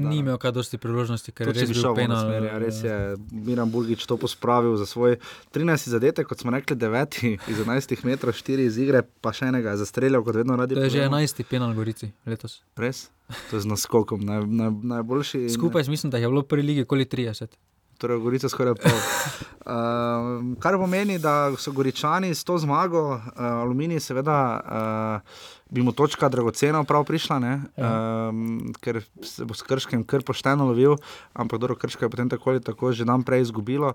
ni 0.04 0.18
imel 0.18 0.38
kaj 0.38 0.52
dosti 0.54 0.78
priložnosti, 0.78 1.30
ker 1.30 1.48
je 1.48 1.66
bil 1.66 1.76
šel 1.76 1.94
penal. 1.94 2.20
smer, 2.20 2.44
ja, 2.44 2.58
res 2.58 2.80
je 2.80 2.96
Miran 3.30 3.68
Burgič 3.68 4.02
to 4.02 4.16
pospravil 4.16 4.74
za 4.74 4.86
svoj 4.86 5.18
13 5.50 5.90
zadetek, 5.90 6.24
kot 6.24 6.38
smo 6.38 6.50
rekli, 6.50 6.74
9 6.74 7.20
iz 7.44 7.58
11 7.60 8.04
metrov, 8.04 8.34
4 8.34 8.60
iz 8.62 8.78
igre, 8.78 9.04
pa 9.20 9.30
še 9.30 9.46
enega 9.46 9.72
je 9.72 9.78
zastreljal, 9.80 10.22
kot 10.22 10.36
vedno 10.36 10.56
radi. 10.56 10.74
To 10.74 10.82
je 10.82 10.90
že 10.90 11.04
povemo. 11.04 11.20
11. 11.20 11.44
penal 11.46 11.74
Gorici 11.74 12.10
letos. 12.24 12.64
Res? 12.76 13.10
To 13.50 13.56
je 13.56 13.62
z 13.62 13.68
naskokom, 13.68 14.20
naj, 14.20 14.44
naj, 14.44 14.72
najboljši. 14.92 15.42
in- 15.42 15.50
Skupaj 15.52 15.84
mislim, 15.86 16.10
da 16.10 16.18
je 16.18 16.26
bilo 16.26 16.42
v 16.42 16.48
prvi 16.48 16.64
ligi 16.64 16.82
okoli 16.82 17.06
30. 17.06 17.48
Torej, 18.04 18.20
Gorica 18.20 18.50
skoraj 18.52 18.76
pol. 18.84 18.98
Uh, 19.64 20.58
kar 20.60 20.76
pomeni, 20.76 21.16
da 21.24 21.54
so 21.56 21.72
Goričani 21.72 22.34
s 22.36 22.44
to 22.44 22.58
zmago, 22.60 23.04
uh, 23.16 23.22
Aluminij, 23.64 24.02
seveda, 24.04 24.40
uh, 24.60 25.46
bi 25.72 25.86
mu 25.88 25.94
točka 25.96 26.28
dragocena 26.28 26.82
prav 26.84 27.06
prišla, 27.08 27.38
ne? 27.40 27.54
Ja. 27.80 27.94
um, 28.28 28.74
ker 28.84 29.00
se 29.24 29.48
bo 29.48 29.56
s 29.56 29.64
Krškem 29.64 30.04
kar 30.04 30.20
pošteno 30.20 30.68
lovil, 30.68 30.98
ampak 31.32 31.64
dobro, 31.64 31.80
Krško 31.80 32.04
je 32.04 32.12
potem 32.12 32.28
tako 32.28 32.52
ali 32.52 32.60
tako 32.60 32.92
že 32.92 33.08
dan 33.08 33.24
prej 33.24 33.48
izgubilo. 33.48 33.94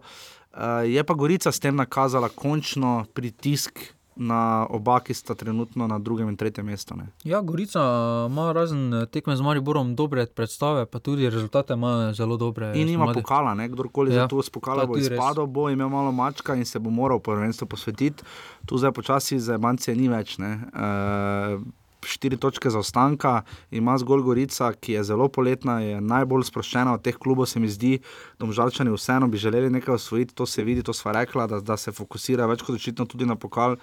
Uh, 0.56 0.88
je 0.88 1.04
pa 1.04 1.12
Gorica 1.14 1.52
s 1.52 1.60
tem 1.60 1.76
nakazala 1.76 2.32
končno 2.32 3.04
pritisk 3.12 3.92
na 4.18 4.66
oba, 4.66 5.00
ki 5.00 5.14
sta 5.14 5.34
trenutno 5.34 5.86
na 5.86 5.98
drugem 5.98 6.28
in 6.28 6.36
tretjem 6.36 6.66
mestu. 6.66 6.96
Ne? 6.96 7.06
Ja, 7.24 7.40
Gorica 7.40 7.80
ima 8.26 8.52
razen 8.52 8.94
eh, 8.94 9.06
tekme 9.06 9.36
z 9.36 9.40
Mariborom 9.40 9.94
dobre 9.94 10.26
predstave, 10.26 10.86
pa 10.86 10.98
tudi 10.98 11.30
rezultate 11.30 11.72
ima 11.72 12.12
zelo 12.12 12.36
dobre. 12.36 12.72
In 12.74 12.86
nima 12.86 13.04
spomladi. 13.04 13.22
pokala, 13.22 13.54
ne? 13.54 13.68
kdorkoli 13.68 14.10
Ja, 14.10 14.14
za 14.14 14.26
to 14.26 14.42
spokala 14.42 14.86
bo 14.86 14.94
tudi 14.94 15.08
res. 15.08 15.14
izpadel, 15.14 15.46
bo 15.46 15.70
imel 15.70 15.88
malo 15.88 16.12
mačka 16.12 16.54
in 16.54 16.64
se 16.64 16.78
bo 16.78 16.90
moral 16.90 17.18
prvenstvu 17.20 17.66
posvetiti. 17.66 18.22
Tu 18.66 18.78
zdaj 18.78 18.92
počasi 18.92 19.38
za 19.38 19.58
Bancije 19.58 19.96
ni 19.96 20.08
več. 20.08 20.38
ne. 20.38 20.58
Uh, 20.74 21.62
Štiri 22.08 22.38
točke 22.40 22.70
zaostanka, 22.72 23.42
ima 23.70 23.98
zgolj 24.00 24.22
Gorica, 24.24 24.72
ki 24.72 24.96
je 24.96 25.04
zelo 25.04 25.28
poletna, 25.28 25.78
je 25.84 26.00
najbolj 26.00 26.46
sproščena 26.48 26.94
od 26.96 27.04
teh 27.04 27.18
klubov, 27.20 27.46
se 27.46 27.60
mi 27.60 27.68
zdi. 27.68 27.98
Domžalčani 28.40 28.94
vseeno 28.94 29.28
bi 29.28 29.38
želeli 29.38 29.70
nekaj 29.70 29.94
osvojiti, 29.94 30.34
to 30.34 30.46
se 30.46 30.64
vidi, 30.64 30.82
to 30.82 30.96
sva 30.96 31.12
rekla, 31.12 31.46
da, 31.46 31.60
da 31.60 31.76
se 31.76 31.92
fokusira 31.92 32.48
več 32.48 32.64
kot 32.64 32.80
očitno 32.80 33.04
tudi 33.04 33.28
na 33.28 33.36
pokal. 33.36 33.76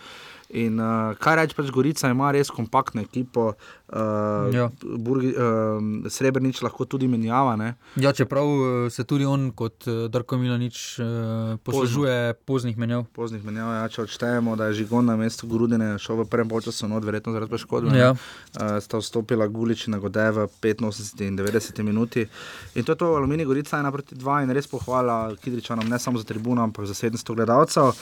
In 0.50 0.80
uh, 0.80 1.16
kaj 1.18 1.36
reči, 1.42 1.56
pač 1.58 1.72
Gorica 1.74 2.10
ima 2.14 2.30
res 2.32 2.52
kompaktno 2.54 3.02
ekipo, 3.02 3.54
uh, 3.56 4.54
Ja. 4.54 4.70
Burgi, 4.82 5.32
uh, 5.34 6.10
Srebrenic 6.10 6.62
lahko 6.62 6.86
tudi 6.86 7.08
menjava. 7.08 7.56
Ne? 7.56 7.74
Ja, 7.96 8.14
čeprav 8.14 8.46
se 8.90 9.04
tudi 9.04 9.26
on 9.26 9.52
kot 9.52 9.86
Darko 10.10 10.38
Milanič 10.38 11.00
eh, 11.00 11.58
poslužuje 11.64 12.34
poznih 12.46 12.78
menjav. 12.78 13.06
poznih 13.14 13.44
menjav, 13.46 13.72
ja, 13.74 13.88
če 13.90 14.02
odštejemo, 14.06 14.56
da 14.56 14.70
je 14.70 14.74
Žigon 14.82 15.06
na 15.06 15.16
mestu 15.16 15.48
Grudine 15.48 15.96
šel 16.00 16.24
v 16.24 16.28
prvem 16.30 16.50
času, 16.62 16.88
no, 16.88 17.00
verjetno 17.00 17.34
zaradi 17.34 17.52
poškodbe. 17.52 17.98
Ja. 17.98 18.12
Uh, 18.14 18.78
sta 18.82 19.02
vstopila 19.02 19.48
Gulič 19.48 19.88
in 19.88 20.00
Gode 20.00 20.30
v 20.32 20.48
85 20.62 21.26
in 21.26 21.38
90 21.38 21.84
minuti. 21.84 22.28
In 22.76 22.84
to 22.84 22.94
je 22.94 22.98
to, 22.98 23.16
Aluminij 23.16 23.46
Gorica 23.46 23.78
1 23.78 23.92
proti 23.92 24.16
2 24.16 24.44
in 24.44 24.56
res 24.56 24.68
pohvala 24.68 25.36
Kidričanom, 25.36 25.90
ne 25.90 26.00
samo 26.00 26.18
za 26.18 26.24
tribuno, 26.24 26.64
ampak 26.64 26.86
za 26.86 26.94
700 26.94 27.36
gledalcev. 27.36 27.94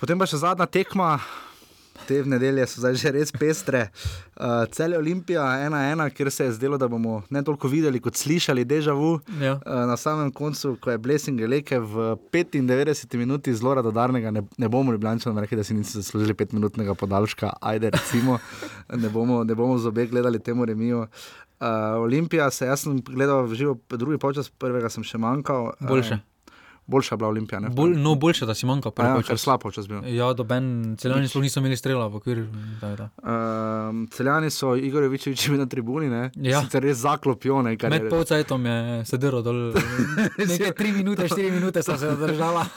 Potem 0.00 0.18
pa 0.18 0.26
še 0.28 0.42
zadnja 0.42 0.66
tekma. 0.66 1.16
Te 2.04 2.18
nedelje 2.26 2.66
so 2.66 2.82
zdaj 2.82 2.96
že 2.98 3.10
res 3.14 3.30
pestre. 3.32 3.86
Uh, 4.34 4.66
Cel 4.74 4.92
je 4.92 4.98
Olimpija 4.98 5.44
1-1, 5.62 6.02
ker 6.12 6.30
se 6.34 6.48
je 6.48 6.56
zdelo, 6.58 6.76
da 6.76 6.88
bomo 6.90 7.20
ne 7.30 7.42
toliko 7.46 7.70
videli 7.70 8.00
kot 8.02 8.18
slišali, 8.18 8.64
deja 8.66 8.92
vu. 8.98 9.14
Ja. 9.40 9.54
Uh, 9.62 9.84
na 9.88 9.96
samem 9.96 10.32
koncu, 10.34 10.74
ko 10.82 10.90
je 10.90 10.98
Blessing 10.98 11.40
Leke 11.46 11.78
v 11.78 12.16
95 12.34 13.16
minuti 13.16 13.54
zelo 13.54 13.76
radodarnega, 13.78 14.34
ne, 14.34 14.42
ne 14.58 14.68
bomo 14.68 14.92
Ljubljančanom 14.92 15.38
rekli, 15.38 15.60
da 15.62 15.64
si 15.64 15.78
niso 15.78 16.02
zaslužili 16.02 16.34
5-minutnega 16.34 16.98
podaljška, 16.98 17.54
ajde 17.62 17.94
recimo, 17.94 18.38
ne 18.90 19.08
bomo, 19.08 19.44
ne 19.44 19.54
bomo 19.54 19.78
z 19.78 19.94
obe 19.94 20.10
gledali 20.10 20.42
temu 20.42 20.66
remiju. 20.66 21.06
Uh, 21.62 22.02
Olimpija 22.02 22.50
se, 22.50 22.66
jaz 22.66 22.82
sem 22.84 22.98
gledal 23.06 23.46
v 23.46 23.54
živo, 23.54 23.78
drugi 23.88 24.18
polčas, 24.18 24.50
prvega 24.50 24.90
sem 24.90 25.06
še 25.06 25.22
manjkal. 25.22 25.72
Boljše. 25.80 26.18
Uh, 26.18 26.33
boljša 26.86 27.10
je 27.10 27.16
bila 27.16 27.28
Olimpija. 27.28 27.60
Ne? 27.60 27.70
Bolj, 27.70 27.96
no, 27.96 28.16
boljše, 28.16 28.44
da 28.44 28.54
si 28.54 28.64
manjka. 28.64 28.90
A 28.96 29.06
Ja, 29.06 29.22
ker 29.22 29.36
slab 29.36 29.58
polčas 29.58 29.86
bil. 29.86 29.96
Ja, 30.06 30.32
doben, 30.32 30.94
celjani 30.96 31.24
sploh 31.24 31.42
niso 31.42 31.58
imeli 31.58 31.74
strela 31.74 32.06
v 32.06 32.16
okviru. 32.16 32.42
Da, 32.80 32.94
da. 32.94 33.08
Um, 33.88 34.08
celjani 34.08 34.50
so 34.50 34.76
Igor 34.76 35.02
Jovičevič 35.02 35.48
na 35.50 35.66
tribuni, 35.66 36.08
ne? 36.08 36.30
Ja. 36.36 36.60
Sicer 36.60 36.82
res 36.82 36.98
zaklopijo, 36.98 37.62
ne? 37.62 37.76
kar 37.76 37.90
Med 37.90 38.02
je- 38.02 38.10
polcajtom 38.10 38.66
je 38.66 39.04
sedelo 39.04 39.40
dol. 39.40 39.72
Nekaj 40.40 40.74
tri 40.74 40.92
minute, 40.92 41.26
štiri 41.26 41.50
minute 41.50 41.80
sta 41.80 41.96
se 41.96 42.08
zadržala. 42.08 42.64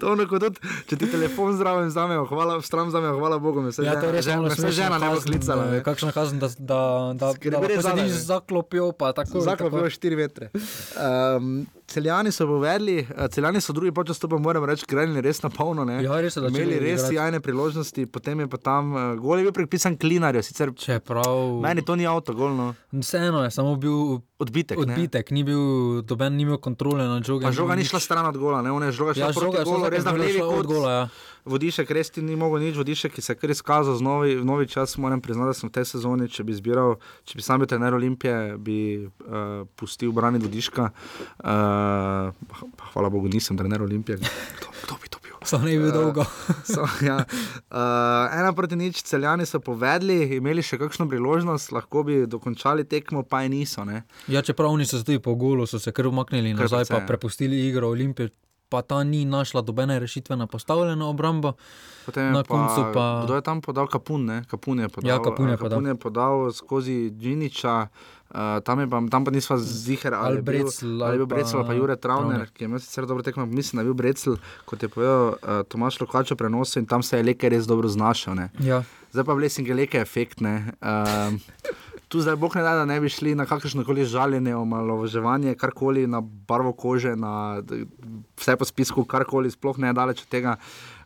to 0.00 0.08
ono 0.08 0.26
kot 0.26 0.42
tudi, 0.42 0.58
če 0.86 0.96
ti 0.96 1.08
telefon 1.08 1.54
zraven 1.54 1.86
vzamejo, 1.86 2.26
hvala, 2.26 2.60
stran 2.60 2.88
vzamejo, 2.88 3.14
hvala 3.14 3.38
Bogu, 3.38 3.62
me 3.62 3.70
se 3.70 3.82
Ja, 3.82 3.94
to 3.94 4.06
je 4.06 4.12
res 4.12 4.24
žena, 4.24 4.36
malo 4.36 4.44
me 4.44 4.50
se 4.50 4.56
smešna 4.58 4.74
žena 4.74 4.96
ne 4.96 5.06
bo 5.06 5.14
kazen, 5.14 5.30
klicala. 5.30 5.64
eh, 5.64 5.70
ne. 5.70 5.82
Kakšna 5.82 6.12
kazen, 6.12 6.38
da, 6.38 6.48
da, 6.60 7.12
da, 7.14 7.32
Skrbi 7.32 7.50
da 7.50 7.60
res 7.62 7.76
lahko 7.76 7.82
zame, 7.82 8.00
sediš 8.00 8.10
ne. 8.10 8.16
z 8.16 8.26
zaklopijo, 8.26 8.92
pa 8.94 9.12
tako. 9.14 9.40
Zaklopijo 9.40 9.90
štiri 9.90 10.16
vetre. 10.16 10.50
Um, 10.96 11.53
celjani 11.86 12.32
so 12.32 12.46
povedali, 12.46 12.98
uh, 13.02 13.26
celjani 13.30 13.60
so 13.60 13.72
drugi 13.72 13.92
počas, 13.92 14.18
to 14.18 14.28
pa 14.28 14.38
moram 14.38 14.64
reči, 14.64 14.86
krenili 14.86 15.20
res 15.20 15.42
na 15.42 15.50
polno. 15.50 15.84
Ne? 15.84 16.00
Ja, 16.04 16.20
res 16.20 16.34
so 16.34 16.46
Imeli 16.48 16.78
res 16.78 17.00
igrati. 17.00 17.14
jajne 17.14 17.40
priložnosti, 17.40 18.06
potem 18.06 18.40
je 18.40 18.48
pa 18.48 18.56
tam, 18.56 18.92
uh, 18.92 19.00
gol 19.20 19.38
je 19.38 19.44
bil 19.44 19.52
predpisan 19.52 19.98
klinarju, 19.98 20.42
sicer 20.42 20.72
Čeprav. 20.76 21.60
meni 21.62 21.84
to 21.84 21.96
ni 21.96 22.06
avto, 22.06 22.32
golno. 22.34 22.74
Vseeno 22.92 23.44
je 23.44 23.50
samo 23.50 23.76
bil 23.76 24.18
odbitek. 24.38 24.78
ne. 24.78 24.82
odbitek 24.82 25.30
ni 25.30 25.44
bil, 25.44 26.02
doben 26.02 26.36
ni 26.36 26.42
imel 26.42 26.56
kontrole 26.58 27.04
nad 27.08 27.22
žogom. 27.24 27.42
Pa 27.42 27.52
žoga 27.52 27.74
ni 27.74 27.84
šla 27.84 28.00
stran 28.00 28.26
od 28.26 28.36
gola, 28.36 28.62
ne, 28.62 28.72
ona 28.72 28.86
je 28.86 28.92
žoga 28.92 29.14
šla 29.14 29.26
Ja, 29.26 29.32
proti 29.32 29.44
žoga 29.44 29.58
je 29.58 29.64
šla 29.64 29.72
golu, 29.72 29.84
vsakemu 29.84 29.96
res 29.96 30.04
da 30.04 30.10
v 30.10 30.14
žoga 30.14 30.24
levi 30.26 30.38
šla 30.38 30.48
od 30.48 30.56
kot. 30.56 30.66
gola, 30.66 30.90
ja. 30.92 31.08
Vodišek 31.44 31.90
res 31.92 32.08
ti 32.08 32.22
ni 32.24 32.38
mogel 32.40 32.62
nič, 32.64 32.76
Vodišek, 32.80 33.12
ki 33.12 33.20
se 33.20 33.34
je 33.34 33.36
kar 33.36 33.52
izkazal 33.52 33.98
z 34.00 34.04
novi, 34.04 34.32
v 34.40 34.44
novi 34.48 34.64
čas, 34.64 34.96
moram 34.96 35.20
priznati, 35.20 35.52
da 35.52 35.56
sem 35.58 35.68
v 35.68 35.74
tej 35.76 35.84
sezoni, 35.92 36.28
če 36.32 36.40
bi 36.40 36.56
zbiral, 36.56 36.96
če 37.28 37.36
bi 37.36 37.44
sam 37.44 37.60
bil 37.60 37.68
trener 37.68 37.92
Olimpije, 37.92 38.56
bi 38.56 38.78
uh, 39.04 39.66
pustil 39.76 40.14
braniti 40.16 40.48
Vodiška. 40.48 40.88
Uh, 41.44 42.32
hvala 42.94 43.10
Bogu, 43.12 43.28
nisem 43.28 43.60
trener 43.60 43.84
Olimpije. 43.84 44.16
Kdo, 44.24 44.72
kdo 44.86 44.96
bi 45.02 45.12
to 45.12 45.20
bil? 45.20 45.36
Samo 45.44 45.68
ne 45.68 45.74
bi 45.76 45.84
bil 45.84 45.92
dolgo. 45.92 46.24
so, 46.72 46.88
ja. 47.04 47.18
uh, 47.20 48.38
ena 48.40 48.54
proti 48.56 48.80
nič, 48.80 49.02
celjani 49.04 49.44
so 49.44 49.60
povedali, 49.60 50.38
imeli 50.38 50.64
še 50.64 50.80
kakšno 50.80 51.04
priložnost, 51.12 51.74
lahko 51.76 52.06
bi 52.08 52.22
dokončali 52.24 52.88
tekmo, 52.88 53.20
pa 53.28 53.42
je 53.44 53.52
niso. 53.52 53.84
Ne? 53.84 54.06
Ja, 54.32 54.40
čeprav 54.40 54.72
oni 54.72 54.88
so 54.88 54.96
se 54.96 55.04
tudi 55.04 55.20
po 55.20 55.36
golu, 55.36 55.68
so 55.68 55.76
se 55.76 55.92
kar 55.92 56.08
umaknili 56.08 56.56
Kar 56.56 56.70
nazaj, 56.70 56.88
pa 56.88 57.04
ja. 57.04 57.06
prepustili 57.12 57.66
igro 57.68 57.92
Olimpije, 57.92 58.32
pa 58.68 58.82
ta 58.82 59.04
ni 59.04 59.24
našla 59.24 59.60
dobene 59.60 59.98
rešitve 59.98 60.36
na 60.36 60.46
postavljeno 60.46 61.08
obrambo. 61.08 61.52
Na 62.08 62.42
koncu 62.42 62.84
pa- 62.94 63.22
Kdo 63.24 63.34
je 63.34 63.42
tam 63.42 63.60
podal 63.60 63.86
Kapun? 63.86 64.24
Ne? 64.24 64.44
Kapun 64.44 64.78
je 64.78 64.88
podal, 64.88 65.08
Ja, 65.08 65.22
Kapun 65.22 65.48
je 65.48 65.54
eh, 65.54 65.56
Kapun 65.56 65.86
je 65.86 65.94
podal 65.94 66.52
skozi 66.52 67.10
Džiniča. 67.10 67.86
Uh, 68.26 68.40
tam, 68.64 68.80
je 68.80 68.90
pa, 68.90 68.98
tam 69.10 69.24
pa 69.24 69.30
nisva 69.30 69.58
ziger, 69.58 70.14
ali, 70.14 70.26
Ali 70.26 70.42
Brecl, 70.42 70.98
ali 70.98 71.14
je 71.14 71.18
bil 71.18 71.26
pa 71.26 71.34
Brecel 71.34 71.58
ali 71.58 71.68
pa 71.68 71.74
Jure 71.74 71.96
Travner, 71.96 72.28
Travner. 72.28 72.50
ki 72.50 72.64
je 72.64 72.66
imel 72.66 72.78
sicer 72.78 73.06
dobro 73.06 73.22
tekmo, 73.22 73.46
mislim, 73.46 73.78
da 73.78 73.80
je 73.80 73.84
bil 73.84 73.94
Brecel, 73.94 74.36
kot 74.64 74.82
je 74.82 74.88
povedal 74.88 75.28
uh, 75.28 75.36
Tomaš 75.68 76.00
Lokačo 76.00 76.34
prenosil 76.34 76.82
in 76.82 76.86
tam 76.86 77.02
se 77.02 77.16
je 77.16 77.22
Leke 77.22 77.48
res 77.48 77.64
dobro 77.64 77.88
znašel. 77.88 78.34
Ne. 78.34 78.48
Ja. 78.58 78.82
Zdaj 79.12 79.24
pa 79.24 79.34
Blessing 79.34 79.68
je 79.68 79.74
Leke 79.74 79.98
efekt. 79.98 80.40
Ne. 80.40 80.74
Um, 80.82 81.38
Tu 82.14 82.20
zdaj 82.20 82.36
bog 82.36 82.54
ne 82.56 82.62
da, 82.62 82.74
da 82.74 82.84
ne 82.84 83.00
bi 83.00 83.08
šli 83.08 83.34
na 83.34 83.42
kakršno 83.46 83.82
koli 83.84 84.04
žaljenje, 84.04 84.54
omalovaževanje, 84.56 85.54
karkoli 85.58 86.06
na 86.06 86.20
barvo 86.20 86.72
kože, 86.72 87.16
na 87.16 87.62
vse 88.38 88.54
po 88.56 88.64
spisku, 88.64 89.02
karkoli, 89.04 89.50
sploh 89.50 89.80
ne 89.82 89.90
daleč 89.92 90.22
od 90.22 90.28
tega. 90.30 90.54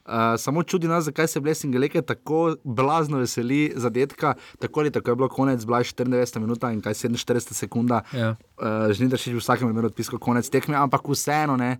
Uh, 0.04 0.12
samo 0.36 0.62
čudi 0.62 0.88
nas, 0.88 1.04
zakaj 1.04 1.26
se 1.26 1.40
Blessing 1.40 1.74
Leke 1.74 2.02
tako 2.02 2.56
blazno 2.64 3.18
veseli 3.18 3.72
zadetka, 3.76 4.34
tako 4.58 4.80
ali 4.80 4.90
tako 4.90 5.10
je 5.10 5.16
bilo 5.16 5.28
konec, 5.28 5.64
bila 5.64 5.78
je 5.78 5.84
94 5.84 6.38
minuta 6.38 6.72
in 6.72 6.80
kaj 6.80 6.94
47 6.94 7.52
sekunda. 7.52 8.02
Ja. 8.12 8.36
Uh, 8.60 8.92
Žnidaršič 8.92 9.32
v 9.32 9.40
vsakem 9.40 9.68
primeru 9.68 9.88
odpiskal 9.88 10.20
konec 10.20 10.50
tekme, 10.50 10.76
ampak 10.76 11.08
vseeno 11.08 11.56
ne. 11.56 11.78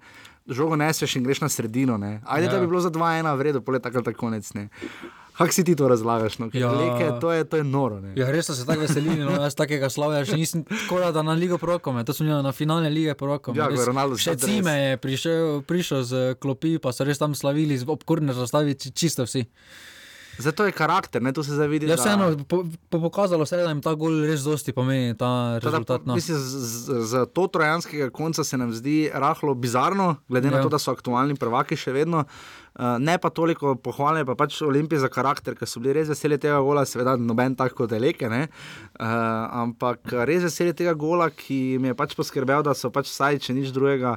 Žogo 0.49 0.76
neseš 0.76 1.16
in 1.16 1.24
greš 1.24 1.45
na 1.45 1.49
sredino. 1.49 1.99
Ne. 1.99 2.22
Ajde, 2.24 2.47
ja. 2.47 2.53
Ja. 2.53 2.57
da 2.57 2.61
bi 2.61 2.66
bilo 2.66 2.81
za 2.81 2.91
2-1 2.91 3.37
v 3.37 3.43
redu, 3.43 3.61
pole 3.61 3.79
tako 3.79 4.01
ali 4.01 4.05
tako 4.05 4.18
konec. 4.18 4.55
Ne. 4.55 4.68
Kako 5.39 5.53
si 5.53 5.64
ti 5.64 5.76
to 5.76 5.89
razlagaš? 5.89 6.39
No? 6.39 6.51
Ja. 6.53 6.61
Ja. 6.61 6.72
Leke, 6.72 7.20
to, 7.20 7.32
je, 7.32 7.45
to 7.45 7.57
je 7.57 7.64
noro. 7.64 8.01
Ne. 8.01 8.12
Ja, 8.18 8.26
res 8.30 8.47
so 8.51 8.55
se 8.59 8.66
tako 8.66 8.80
veselili, 8.80 9.22
no, 9.22 9.36
jaz 9.39 9.55
takega 9.55 9.86
slavja 9.86 10.24
še 10.26 10.36
nisem 10.36 10.64
skoraj 10.84 11.12
da 11.14 11.22
na 11.22 11.36
Ligo 11.39 11.59
Prokome, 11.62 12.03
to 12.05 12.11
sem 12.12 12.26
bil 12.26 12.43
na 12.43 12.51
finale 12.53 12.91
Lige 12.91 13.14
Prokome. 13.14 13.55
Ja, 13.55 13.70
je 13.70 13.84
Ronaldo 13.86 14.18
še 14.18 14.34
res. 14.34 14.43
Cime 14.43 14.74
je 14.74 14.97
prišel, 14.99 15.62
prišel 15.62 16.03
z 16.03 16.24
klopi, 16.43 16.78
pa 16.82 16.91
so 16.91 17.07
res 17.07 17.22
tam 17.22 17.39
slavili, 17.39 17.78
z 17.78 17.86
obkurne 17.86 18.34
zastavi, 18.34 18.74
či- 18.74 18.91
čisto 18.91 19.22
vsi. 19.24 19.47
Zato 20.39 20.66
je 20.66 20.72
karakter, 20.72 21.22
ne, 21.22 21.32
to 21.34 21.43
se 21.43 21.51
zdaj 21.55 21.66
vidi. 21.66 21.86
Ja, 21.91 21.97
vseeno, 21.99 22.30
po, 22.47 22.62
po 22.91 23.01
pokazalo 23.03 23.47
se 23.47 23.57
je, 23.59 23.64
da 23.66 23.70
jim 23.70 23.80
ta 23.82 23.95
gol 23.99 24.22
res 24.22 24.45
dosti 24.47 24.70
pomeni, 24.72 25.16
ta 25.18 25.59
rezultat. 25.59 26.07
No. 26.07 26.14
Mislim, 26.14 26.39
z, 26.39 26.43
z, 26.62 27.01
z 27.11 27.26
to 27.34 27.47
trojanskega 27.51 28.11
konca 28.11 28.45
se 28.47 28.55
nam 28.57 28.70
zdi 28.72 29.11
rahlo 29.11 29.55
bizarno, 29.55 30.16
glede 30.28 30.47
ja. 30.49 30.57
na 30.57 30.62
to, 30.62 30.70
da 30.70 30.78
so 30.78 30.95
aktualni 30.95 31.34
prvaki 31.34 31.74
še 31.74 31.91
vedno. 31.93 32.22
Uh, 32.79 32.95
ne 33.03 33.16
pa 33.18 33.31
toliko 33.35 33.74
pohvale, 33.83 34.22
pa 34.22 34.37
pač 34.39 34.61
Olimpije 34.62 35.01
za 35.03 35.11
karakter, 35.11 35.57
ker 35.59 35.66
so 35.66 35.83
bili 35.83 35.97
res 35.97 36.12
veseli 36.12 36.39
tega 36.39 36.61
gola, 36.62 36.85
seveda 36.87 37.16
noben 37.18 37.57
tako 37.59 37.83
kot 37.83 37.95
Eleke, 37.97 38.31
ne? 38.31 38.45
uh, 38.47 39.09
ampak 39.64 40.14
res 40.31 40.45
veseli 40.47 40.76
tega 40.79 40.95
gola, 40.95 41.26
ki 41.35 41.79
mi 41.83 41.91
je 41.91 41.97
pač 41.99 42.14
poskrbel, 42.18 42.62
da 42.62 42.76
so 42.79 42.93
pač 42.95 43.11
vsaj, 43.11 43.41
če 43.43 43.57
nič 43.59 43.74
drugega. 43.74 44.14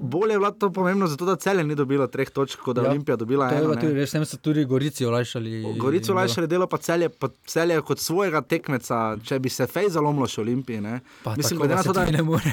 Bolje 0.00 0.32
je 0.32 0.38
bilo 0.38 0.50
to 0.50 0.72
pomembno, 0.72 1.06
zato 1.06 1.24
da 1.24 1.36
celje 1.36 1.64
ni 1.64 1.74
dobilo 1.74 2.06
treh 2.06 2.30
točk, 2.30 2.60
kot 2.60 2.76
da 2.76 2.82
ja, 2.82 2.90
Olimpija 2.90 3.16
dobila 3.16 3.48
je 3.48 3.58
eno. 3.58 3.74
ne. 3.74 3.80
tudi, 3.80 3.92
res, 3.92 4.10
tem 4.10 4.24
so 4.24 4.36
tudi 4.36 4.64
Gorici 4.64 5.04
olajšali. 5.04 5.76
Gorico 5.78 6.14
lajše 6.14 6.46
delo, 6.46 6.66
pa 6.66 6.78
celje, 6.78 7.08
pa 7.08 7.28
celje 7.46 7.76
kot 7.84 8.00
svojega 8.00 8.40
tekmeca, 8.40 9.16
če 9.24 9.38
bi 9.38 9.52
se 9.52 9.66
fej 9.68 9.90
zalomilo 9.92 10.26
še 10.26 10.40
Olimpiji. 10.40 10.80
Ne? 10.80 11.00
Pa 11.24 11.34
Mislim, 11.36 11.60
tako 11.60 11.82
se 11.82 11.88
to, 11.88 11.94
da 11.98 12.04
ne 12.10 12.22
more. 12.22 12.52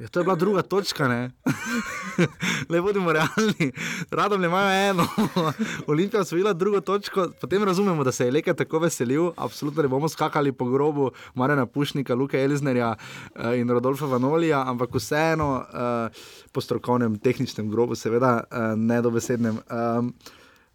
Ja, 0.00 0.08
to 0.08 0.20
je 0.20 0.24
bila 0.24 0.36
druga 0.36 0.62
točka, 0.62 1.08
ne. 1.08 1.30
Le 2.72 2.80
bodimo 2.80 3.12
realni. 3.12 3.68
Radom 4.10 4.44
imajo 4.44 4.72
eno, 4.90 5.06
Olimpija 5.92 6.24
so 6.24 6.36
bila 6.40 6.52
drugo 6.56 6.80
točko, 6.80 7.28
potem 7.40 7.64
razumemo, 7.64 8.04
da 8.04 8.12
se 8.12 8.24
je 8.24 8.32
Leke 8.32 8.54
tako 8.54 8.80
veselil. 8.86 9.30
Absolutno 9.36 9.82
ne 9.82 9.92
bomo 9.92 10.08
skakali 10.08 10.52
po 10.52 10.70
grobu 10.72 11.10
Marena 11.34 11.66
Pušnika, 11.66 12.14
Luka 12.14 12.40
Eliznerja 12.40 12.94
uh, 12.94 13.52
in 13.58 13.70
Rodolfa 13.70 14.06
Vanolija, 14.06 14.64
ampak 14.66 14.96
vseeno 14.96 15.52
uh, 15.60 16.24
strokovnem, 16.62 17.18
tehničnem 17.22 17.70
grobu, 17.70 17.98
seveda 17.98 18.38
uh, 18.42 18.72
nedobesednem. 18.78 19.58
Um, 19.66 20.14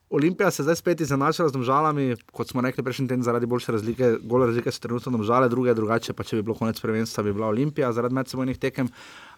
Olimpija 0.09 0.51
se 0.51 0.63
zdaj 0.63 0.77
spet 0.79 1.01
izenačila 1.03 1.49
z 1.49 1.55
domžalami, 1.55 2.15
kot 2.31 2.47
smo 2.47 2.63
rekli 2.63 2.83
prejšnji 2.83 3.07
teden, 3.09 3.23
zaradi 3.27 3.45
boljše 3.45 3.75
razlike. 3.75 4.11
Gole 4.23 4.47
razlike 4.47 4.71
so 4.71 4.83
trenutno 4.85 5.11
domžale, 5.17 5.49
druge 5.51 5.73
drugače, 5.75 6.15
pa 6.15 6.23
če 6.23 6.39
bi 6.39 6.45
bilo 6.47 6.55
konec 6.55 6.79
prvenstva, 6.79 7.25
bi 7.27 7.33
bila 7.35 7.49
Olimpija 7.51 7.91
zaradi 7.91 8.15
medsebojnih 8.15 8.59
tekem. 8.59 8.87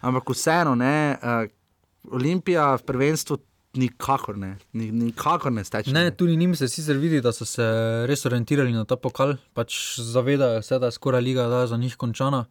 Ampak 0.06 0.30
vseeno, 0.30 0.76
ne, 0.78 1.16
uh, 1.18 2.12
Olimpija 2.14 2.74
v 2.78 2.86
prvenstvu 2.86 3.40
nikakor 3.78 4.38
ne, 4.38 4.56
ni, 4.72 4.90
nikakor 4.90 5.52
ne 5.52 5.64
steče. 5.64 5.92
Ne, 5.94 6.10
tudi 6.10 6.36
njim 6.36 6.54
se 6.56 6.68
sicer 6.68 6.96
vidi, 6.98 7.20
da 7.20 7.32
so 7.32 7.44
se 7.46 7.64
res 8.10 8.24
orientirali 8.26 8.72
na 8.74 8.84
ta 8.84 8.96
pokal, 8.96 9.36
pač 9.54 9.98
zavedajo 10.02 10.62
se, 10.62 10.78
da 10.78 10.90
je 10.90 10.98
skoraj 10.98 11.22
liga 11.22 11.46
da 11.48 11.66
za 11.70 11.76
njih 11.76 11.96
končana. 11.96 12.44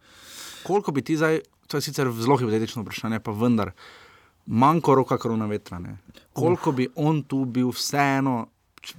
Koliko 0.63 0.91
bi 0.91 1.01
ti 1.01 1.17
zdaj, 1.17 1.41
to 1.69 1.77
je 1.77 1.85
sicer 1.85 2.09
zelo 2.17 2.37
hipotetično 2.41 2.81
vprašanje, 2.81 3.19
pa 3.21 3.31
vendar, 3.31 3.71
manjko 4.45 4.95
roka 4.97 5.17
korona 5.21 5.45
vetra. 5.45 5.79
Ne? 5.79 5.97
Koliko 6.33 6.71
bi 6.71 6.87
on 6.95 7.21
tu 7.23 7.43
bil 7.45 7.69
vseeno, 7.69 8.47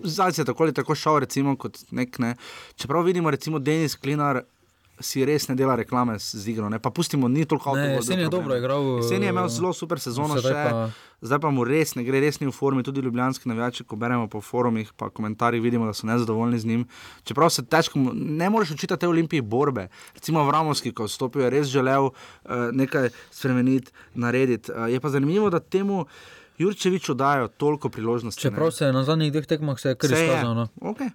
zdaj 0.03 0.33
se 0.33 0.43
je 0.43 0.47
tako 0.47 0.63
ali 0.63 0.75
tako 0.75 0.95
šel, 0.95 1.19
recimo, 1.27 1.57
kot 1.59 1.83
nek 1.91 2.19
ne. 2.23 2.35
Čeprav 2.77 3.03
vidimo, 3.05 3.31
recimo, 3.31 3.59
Denis 3.59 3.97
Klinar. 3.97 4.45
Si 5.01 5.25
res 5.25 5.49
ne 5.49 5.55
dela 5.55 5.75
reklame 5.75 6.15
z 6.15 6.47
igro, 6.47 6.69
ne? 6.69 6.79
pa 6.79 6.91
pustimo, 6.91 7.27
ni 7.27 7.45
toliko 7.45 7.73
Ne, 7.73 7.81
avtomobilov. 7.81 8.01
jesen 8.01 8.21
je 8.21 8.29
dobro 8.29 8.53
igral, 8.55 8.83
Jesen 8.99 9.23
je 9.23 9.29
imel 9.29 9.49
zelo 9.49 9.73
super 9.73 9.99
sezono, 9.99 10.37
še, 10.37 10.53
pa- 10.53 10.91
zdaj 11.21 11.39
pa 11.39 11.51
mu 11.51 11.65
res 11.65 11.95
ne 11.95 12.03
gre, 12.03 12.21
res 12.21 12.37
ni 12.37 12.47
v 12.47 12.53
formi. 12.53 12.83
Tudi 12.83 13.01
ljubljanski 13.01 13.45
navijači, 13.45 13.83
ko 13.83 13.97
beremo 13.97 14.29
po 14.29 14.41
forumih, 14.41 14.93
pa 14.93 15.09
komentarjih, 15.09 15.61
vidimo, 15.61 15.85
da 15.85 15.93
so 15.93 16.05
nezadovoljni 16.05 16.59
z 16.59 16.67
njim. 16.67 16.83
Čeprav 17.25 17.49
se 17.51 17.65
težko, 17.65 17.97
ne 18.15 18.47
moreš 18.47 18.71
učiti 18.71 18.93
te 18.95 19.09
olimpije 19.09 19.43
borbe. 19.43 19.89
Recimo 20.15 20.45
Vramovski, 20.45 20.93
ko 20.93 21.03
je 21.03 21.09
vstopil, 21.09 21.43
je 21.43 21.51
res 21.51 21.67
želel 21.69 22.05
uh, 22.05 22.13
nekaj 22.73 23.09
spremeniti, 23.31 23.89
narediti. 24.15 24.69
Uh, 24.69 24.87
je 24.87 25.01
pa 25.01 25.09
zanimivo, 25.09 25.49
da 25.49 25.61
temu 25.61 26.05
Jurčeviču 26.59 27.15
dajo 27.15 27.49
toliko 27.49 27.89
priložnosti. 27.89 28.41
Čeprav 28.43 28.71
se 28.71 28.85
je 28.85 28.93
na 28.93 29.01
zadnjih 29.03 29.33
dveh 29.33 29.47
tekmah 29.47 29.77
kar 29.81 29.97
Se 30.07 30.15
je. 30.15 30.25
izkazal. 30.27 30.55
No. 30.55 30.69
Okay. 30.79 31.09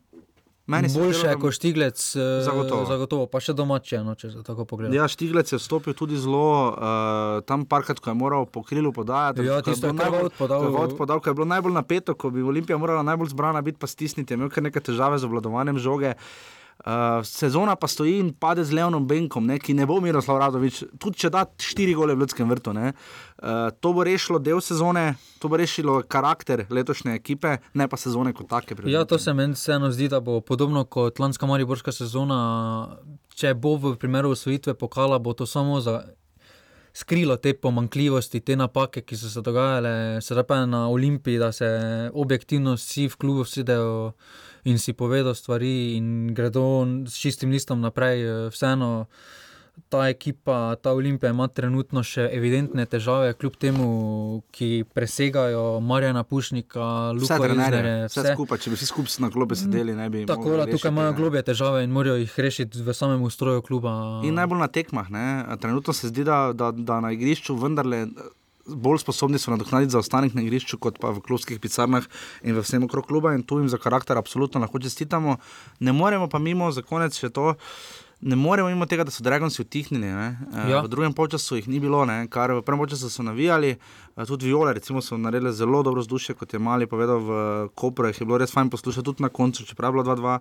Meni 0.68 0.89
se 0.89 0.99
Boljše 0.99 1.28
je 1.28 1.36
kot 1.36 1.53
Štiglec, 1.53 2.16
eh, 2.16 2.41
Zagotovo. 2.41 2.86
zagotovo, 2.86 3.26
pa 3.28 3.38
še 3.39 3.53
domače, 3.53 3.99
no, 4.01 4.16
če 4.16 4.32
tako 4.41 4.66
pogleda. 4.66 4.95
Ja, 4.95 5.05
Štiglec 5.05 5.51
je 5.51 5.57
vstopil 5.57 5.93
tudi 5.93 6.18
zelo, 6.18 6.41
uh, 6.68 7.45
tam 7.45 7.66
parkrat, 7.66 7.99
ko 7.99 8.09
je 8.09 8.16
moral 8.16 8.45
po 8.45 8.63
krilu 8.63 8.89
podajati. 8.89 9.45
Ja, 9.45 9.61
tisto 9.61 9.88
je 9.88 9.93
najbolj- 9.93 10.34
podal. 10.34 10.59
ko 10.59 10.66
je 10.66 10.72
Vaut 10.72 10.97
podal, 10.97 11.22
ko 11.22 11.30
je 11.30 11.34
bilo 11.34 11.45
najbolj 11.45 11.74
napeto, 11.74 12.16
ko 12.16 12.30
bi 12.30 12.41
Olimpija 12.41 12.78
morala 12.78 13.03
najbolj 13.03 13.30
zbrana 13.30 13.61
biti, 13.61 13.78
pa 13.78 13.86
stisniti, 13.86 14.34
je 14.34 14.36
imel 14.36 14.49
kar 14.49 14.63
nekaj 14.63 14.82
težave 14.84 15.18
z 15.18 15.24
obvladovanjem 15.24 15.78
žoge. 15.78 16.09
Uh, 16.09 16.55
sezona 17.23 17.76
pa 17.76 17.88
stoji 17.88 18.19
in 18.19 18.34
pade 18.34 18.63
z 18.63 18.71
Leonom 18.71 19.07
Benkom, 19.07 19.45
ne, 19.45 19.57
ki 19.59 19.73
ne 19.73 19.86
bo 19.86 19.99
Miroslav 20.01 20.38
Radovič, 20.38 20.84
tudi 21.01 21.17
če 21.23 21.32
da 21.34 21.45
štiri 21.61 21.95
gole 21.95 22.15
v 22.15 22.26
Ljudskem 22.26 22.49
vrtu. 22.49 22.73
ne. 22.73 22.93
Uh, 23.41 23.71
to 23.80 23.93
bo 23.93 24.03
rešilo 24.03 24.39
del 24.39 24.61
sezone, 24.61 25.15
to 25.39 25.49
bo 25.49 25.57
rešilo 25.57 26.01
karakter 26.07 26.65
letošnje 26.69 27.15
ekipe, 27.15 27.57
ne 27.73 27.88
pa 27.88 27.97
sezone 27.97 28.34
kot 28.34 28.49
take. 28.49 28.76
Ja, 28.86 29.05
to 29.05 29.19
se 29.19 29.34
meni 29.34 29.53
vseeno 29.53 29.91
zdi, 29.91 30.07
da 30.07 30.19
bo 30.19 30.41
podobno 30.41 30.86
kot 30.86 31.19
lanska 31.19 31.45
Mariborska 31.45 31.91
sezona. 31.91 32.97
Če 33.36 33.53
bo 33.53 33.76
v 33.76 33.97
primeru 33.99 34.32
osvojitve 34.32 34.78
pokala, 34.80 35.19
bo 35.19 35.34
to 35.34 35.45
samo 35.45 35.82
za 35.82 36.05
skrilo 36.95 37.36
te 37.36 37.53
pomankljivosti, 37.53 38.39
te 38.39 38.55
napake, 38.55 39.01
ki 39.01 39.17
so 39.19 39.28
se 39.30 39.41
dogajale, 39.43 40.21
sedaj 40.23 40.45
pa 40.47 40.61
na 40.65 40.86
Olimpiji, 40.88 41.41
da 41.41 41.51
se 41.51 41.67
objektivno 42.13 42.78
vsi 42.80 43.09
v 43.11 43.17
klubu 43.19 43.43
sedejo 43.43 44.13
in 44.66 44.78
si 44.78 44.93
povedo 44.93 45.34
stvari 45.34 45.95
in 45.95 46.34
gredo 46.34 46.66
s 47.05 47.16
čistim 47.16 47.49
listom 47.49 47.82
naprej. 47.82 48.22
eh, 48.22 48.49
Vseeno 48.49 49.05
ta 49.89 50.07
ekipa, 50.07 50.76
ta 50.76 50.91
Olimpija 50.91 51.30
ima 51.30 51.47
trenutno 51.47 51.99
še 51.99 52.30
evidentne 52.32 52.86
težave, 52.86 53.34
kljub 53.34 53.55
temu, 53.55 53.88
ki 54.51 54.86
presegajo 54.93 55.82
Marjana 55.82 56.24
Pušnika, 56.24 57.11
Vse 57.11 57.34
Luka 57.34 57.39
trenerje, 57.43 57.80
Iznerje, 57.82 58.05
vse 58.05 58.34
skupaj, 58.34 58.57
če 58.57 58.70
bi 58.70 58.76
vsi 58.76 58.86
skupaj 58.86 59.18
na 59.20 59.30
klopi 59.30 59.55
sedeli, 59.55 59.91
ne 59.93 60.07
bi 60.09 60.24
Tako 60.26 60.55
da 60.55 60.66
tukaj 60.66 60.91
imajo 60.91 61.11
ne. 61.11 61.18
globje 61.18 61.43
težave 61.43 61.84
in 61.84 61.91
morajo 61.91 62.16
jih 62.16 62.39
rešiti 62.39 62.82
v 62.82 62.93
samem 62.93 63.22
ustroju 63.22 63.61
kluba. 63.61 64.22
In 64.24 64.34
najbolj 64.34 64.59
na 64.59 64.68
tekmah. 64.70 65.11
Ne? 65.11 65.26
Trenutno 65.59 65.93
se 65.93 66.07
zdi, 66.07 66.24
da, 66.24 66.53
da, 66.53 66.72
da 66.72 67.01
na 67.01 67.11
igrišču 67.11 67.55
vendarle. 67.55 68.05
Bolj 68.66 69.03
sposobni 69.03 69.38
so 69.39 69.51
nadoknaditi 69.53 69.93
zaostanek 69.93 70.34
na 70.34 70.41
igrišču, 70.41 70.80
kot 70.82 70.97
pa 70.99 71.11
v 71.13 71.22
klubskih 71.22 71.59
pisarnah 71.61 72.07
in 72.43 72.55
v 72.55 72.63
vsem 72.66 72.84
okrog 72.84 73.05
kluba, 73.05 73.36
in 73.36 73.43
tu 73.43 73.59
jim 73.59 73.70
za 73.70 73.78
karakter 73.78 74.18
absolutno 74.18 74.61
lahko 74.61 74.80
čestitamo. 74.80 75.38
Ne 75.80 75.93
moremo 75.93 76.28
pa 76.28 76.39
mimo, 76.39 76.72
za 76.72 76.82
konec 76.82 77.13
še 77.13 77.30
to, 77.30 77.53
ne 78.22 78.36
moremo 78.36 78.70
mimo 78.70 78.86
tega, 78.86 79.03
da 79.03 79.11
so 79.11 79.24
Dragonci 79.24 79.61
utihnili. 79.61 80.07
ne. 80.07 80.38
Eh, 80.53 80.72
Ja. 80.72 80.82
V 80.82 80.88
drugem 80.88 81.13
polčasu 81.13 81.55
jih 81.55 81.68
ni 81.68 81.80
bilo, 81.80 82.05
ne? 82.05 82.28
kar 82.28 82.51
v 82.51 82.61
prvem 82.61 82.80
polčasu 82.80 83.09
so 83.09 83.24
navijali, 83.24 83.76
eh, 84.18 84.26
tudi 84.26 84.45
Viole, 84.45 84.74
recimo, 84.74 85.01
so 85.01 85.18
naredili 85.18 85.53
zelo 85.53 85.84
dobro 85.84 86.01
vzdušje, 86.01 86.36
kot 86.36 86.53
je 86.53 86.59
Mali 86.59 86.88
povedal 86.88 87.20
v 87.20 87.70
Kopru, 87.76 88.07
je 88.07 88.26
bilo 88.26 88.38
res 88.38 88.51
fajn 88.51 88.70
poslušati 88.70 89.05
tudi 89.05 89.24
na 89.24 89.30
koncu, 89.30 89.66
čeprav 89.66 89.89
je 89.89 89.93
bilo 89.93 90.03
2-2. 90.03 90.39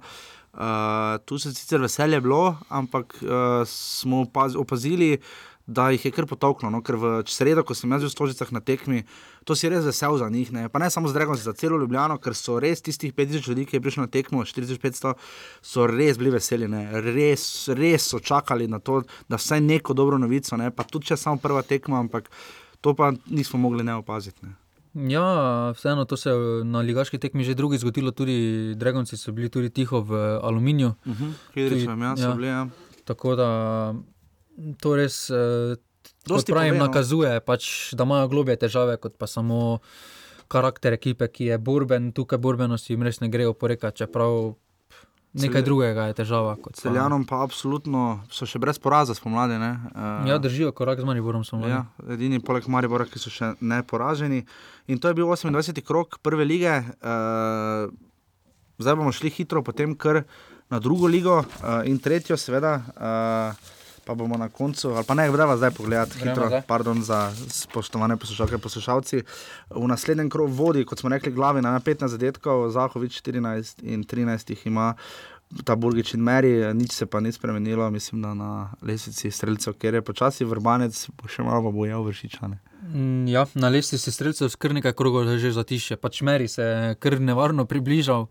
Uh, 0.54 1.18
tu 1.26 1.38
se 1.38 1.50
sicer 1.50 1.80
veselje 1.80 2.20
bilo, 2.20 2.56
ampak 2.68 3.18
uh, 3.22 3.66
smo 3.66 4.20
opaz, 4.22 4.54
opazili, 4.56 5.18
da 5.66 5.88
jih 5.90 6.04
je 6.04 6.10
kar 6.12 6.26
potoklo. 6.26 6.70
No? 6.70 6.82
Ker 6.84 6.96
v 7.00 7.12
sredo, 7.30 7.64
ko 7.64 7.74
sem 7.76 7.90
jaz 7.90 8.04
bil 8.04 8.10
v 8.10 8.14
Stožicah 8.14 8.50
na 8.52 8.60
tekmi, 8.60 9.04
to 9.48 9.56
si 9.56 9.68
res 9.72 9.84
vesel 9.84 10.18
za 10.20 10.28
njih. 10.28 10.52
Ne? 10.52 10.66
Pa 10.68 10.78
ne 10.82 10.90
samo 10.90 11.08
z 11.08 11.16
Dragom, 11.16 11.36
za 11.36 11.54
celo 11.56 11.78
Ljubljano, 11.80 12.18
ker 12.20 12.36
so 12.36 12.58
res 12.60 12.84
tistih 12.84 13.14
5000 13.14 13.48
ljudi, 13.48 13.64
ki 13.68 13.78
je 13.78 13.84
prišlo 13.84 14.04
na 14.04 14.12
tekmo, 14.12 14.44
4500, 14.44 15.14
so 15.62 15.86
res 15.88 16.20
bili 16.20 16.34
veseli. 16.34 16.68
Ne? 16.68 16.84
Res, 17.00 17.68
res 17.72 18.10
so 18.12 18.20
čakali 18.20 18.68
na 18.68 18.78
to, 18.78 19.02
da 19.28 19.40
vsaj 19.40 19.64
neko 19.64 19.96
dobro 19.96 20.20
novico, 20.20 20.56
ne? 20.60 20.68
pa 20.70 20.84
tudi 20.84 21.12
če 21.12 21.16
samo 21.16 21.40
prva 21.40 21.64
tekma, 21.64 22.02
ampak 22.04 22.28
to 22.84 22.92
pa 22.94 23.14
nismo 23.32 23.58
mogli 23.58 23.84
ne 23.84 23.96
opaziti. 23.96 24.44
Ne? 24.44 24.52
Ja, 24.94 25.72
vseeno 25.74 26.04
to 26.04 26.16
se 26.16 26.30
je 26.30 26.64
na 26.64 26.78
ligaški 26.78 27.18
tekmi 27.18 27.42
že 27.44 27.56
drugi 27.58 27.80
zgodilo, 27.82 28.12
tudi 28.14 28.74
Dragonci 28.78 29.16
so 29.16 29.32
bili 29.32 29.48
tudi 29.50 29.70
tiho 29.70 30.00
v 30.00 30.38
aluminiju. 30.42 30.92
Uh 31.06 31.12
-huh. 31.12 31.32
Kidričevem, 31.54 32.02
ja, 32.02 32.16
so 32.16 32.34
bili, 32.34 32.46
ja. 32.46 32.68
Tako 33.04 33.34
da 33.36 33.48
to 34.78 34.94
res, 34.94 35.26
kot 35.26 35.80
Dosti 36.26 36.52
pravim, 36.52 36.70
pove, 36.70 36.78
no. 36.78 36.86
nakazuje, 36.86 37.40
pač, 37.40 37.64
da 37.92 38.04
imajo 38.04 38.28
globje 38.28 38.56
težave, 38.58 38.96
kot 38.96 39.16
pa 39.16 39.26
samo 39.26 39.78
karakter 40.46 40.92
ekipe, 40.92 41.28
ki 41.28 41.44
je 41.46 41.58
borben, 41.58 42.12
tukaj 42.12 42.38
borbenosti 42.38 42.92
jim 42.92 43.02
res 43.02 43.20
ne 43.20 43.28
gre 43.28 43.46
oporekati, 43.46 43.96
čeprav 43.98 44.54
nekaj 45.34 45.50
Celje- 45.52 45.64
drugega 45.64 46.02
je 46.04 46.14
težava. 46.14 46.52
Celjanom 46.72 47.24
pa 47.24 47.42
absolutno 47.42 48.02
so 48.30 48.46
še 48.46 48.58
brez 48.58 48.78
poraza 48.78 49.12
spomladi. 49.12 49.58
ne. 49.58 49.80
Eh, 49.90 50.28
Ja, 50.28 50.38
držijo 50.38 50.70
korak 50.70 51.00
z 51.00 51.04
Mariborom. 51.04 51.42
Samo, 51.42 51.66
Ja, 51.66 51.86
edini 52.08 52.38
poleg 52.38 52.68
Maribora, 52.68 53.04
ki 53.04 53.18
so 53.18 53.30
še 53.30 53.54
neporaženi. 53.60 54.44
In 54.86 54.98
to 54.98 55.08
je 55.08 55.14
bil 55.14 55.26
28. 55.26 55.82
krok 55.82 56.18
prve 56.20 56.44
lige. 56.44 56.70
Uh, 57.02 57.90
zdaj 58.78 58.94
bomo 58.94 59.10
šli 59.10 59.30
hitro, 59.30 59.62
potem 59.62 59.94
kar 59.94 60.22
na 60.70 60.78
drugo 60.78 61.06
ligo 61.06 61.38
uh, 61.40 61.82
in 61.84 61.98
tretjo, 61.98 62.36
seveda. 62.36 62.76
Uh, 62.94 63.73
Pa 64.04 64.14
bomo 64.14 64.36
na 64.36 64.48
koncu, 64.48 64.90
ali 64.90 65.04
pa 65.04 65.14
ne, 65.14 65.30
gremo 65.30 65.56
zdaj 65.56 65.70
pogledati, 65.72 66.18
Gremo 66.18 66.30
hitro, 66.30 66.48
zdaj. 66.48 66.62
pardon 66.62 67.02
za 67.02 67.20
spoštovane 67.48 68.16
poslušalke 68.16 68.58
poslušalci. 68.58 69.22
V 69.70 69.86
naslednjem 69.86 70.30
krogu 70.30 70.52
vodi, 70.52 70.84
kot 70.84 70.98
smo 70.98 71.08
rekli, 71.08 71.32
glavi 71.32 71.62
na 71.62 71.80
15 71.80 72.06
zadetkov, 72.08 72.70
Zahovič 72.70 73.20
14 73.20 73.80
in 73.84 74.04
13 74.04 74.50
jih 74.50 74.66
ima. 74.66 74.94
Ta 75.64 75.76
Burgič 75.76 76.14
in 76.14 76.20
Meri, 76.20 76.74
nič 76.74 76.92
se 76.92 77.06
pa 77.06 77.20
ni 77.20 77.30
spremenilo, 77.30 77.90
mislim, 77.90 78.22
da 78.22 78.34
na 78.34 78.50
lesici 78.82 79.30
streljcev, 79.30 79.72
ker 79.74 79.94
je 79.94 80.02
počasi 80.02 80.44
vrbanec, 80.44 80.92
bo 81.12 81.28
še 81.28 81.42
malo 81.42 81.70
bojal 81.70 82.02
vršičane. 82.02 82.58
Mm, 82.84 83.28
Ja, 83.28 83.46
na 83.54 83.68
lestvici 83.68 84.12
streljcev 84.12 84.48
s 84.48 84.56
kar 84.56 84.74
nekaj 84.74 84.92
krogov 84.92 85.28
že 85.38 85.52
zatišje, 85.52 85.96
pač 85.96 86.20
meri 86.22 86.48
se 86.48 86.62
je 86.62 86.94
kar 86.94 87.20
nevarno 87.20 87.64
približal. 87.64 88.26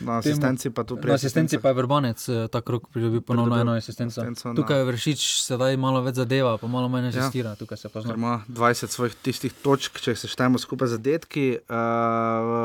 Na 0.00 0.18
asistenci 0.18 0.70
pa 0.70 0.82
tu 0.82 0.96
pri 0.96 1.08
Na 1.08 1.14
asistenci 1.14 1.58
pa 1.58 1.68
je 1.68 1.74
Vrbanec 1.74 2.18
eh, 2.24 2.48
ta 2.48 2.60
krok 2.60 2.88
pridobil 2.88 3.20
ponovno 3.20 3.56
eno 3.56 3.72
asistenco. 3.72 4.20
asistenco 4.20 4.48
na- 4.48 4.54
Tukaj 4.54 4.76
je 4.76 4.84
Vršič 4.84 5.20
sedaj 5.40 5.76
malo 5.76 6.00
več 6.00 6.14
zadeva, 6.16 6.56
pa 6.56 6.66
malo 6.66 6.88
manj 6.88 7.04
Ja. 7.06 7.10
asistira, 7.20 7.54
tukaj 7.54 7.76
se 7.76 7.88
pa 7.88 8.00
Ker 8.00 8.02
zna. 8.04 8.14
ima 8.14 8.34
20 8.48 8.88
svojih 8.88 9.14
tistih 9.16 9.52
točk, 9.54 9.96
če 9.96 10.14
se 10.14 10.26
štejemo 10.26 10.56
skupaj 10.56 10.88
z 10.88 10.98
detki. 11.00 11.58
Uh, 11.64 11.76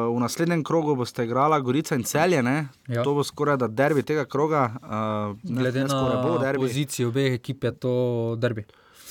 v 0.09 0.19
naslednjem 0.19 0.63
krogu 0.63 0.95
boste 0.95 1.21
igrala 1.21 1.59
Gorica 1.59 1.95
in 1.95 2.03
Celje. 2.03 2.41
Ne? 2.41 2.67
Ja. 2.87 3.03
To 3.03 3.13
bo 3.13 3.23
skoraj 3.23 3.57
da 3.57 3.67
derbi 3.69 4.01
tega 4.01 4.25
kroga. 4.25 4.73
Uh, 4.75 5.37
Glede 5.47 5.83
na 5.83 6.21
bo 6.21 6.37
derbi. 6.37 6.59
pozicijo 6.59 7.07
obeh 7.07 7.33
ekip 7.33 7.63
je 7.63 7.71
to 7.73 7.93
derbi. 8.35 8.65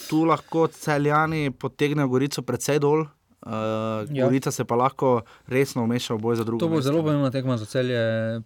Tu 0.09 0.25
lahko 0.25 0.67
celjani 0.69 1.51
potegnejo 1.51 2.09
Gorico 2.09 2.43
precej 2.43 2.79
dol. 2.79 3.07
Uh, 3.49 3.55
Ja. 4.11 4.25
Gorica 4.25 4.51
se 4.51 4.65
pa 4.65 4.75
lahko 4.75 5.23
resno 5.47 5.85
vmeša 5.85 6.15
v 6.15 6.19
boj 6.19 6.37
za 6.37 6.45
drugo. 6.45 6.61
To 6.61 6.69
bo 6.69 6.77
mesto. 6.77 6.93
zelo 6.93 7.03
pomembna 7.03 7.31
tekma 7.31 7.57
za 7.57 7.65
celje, 7.65 7.97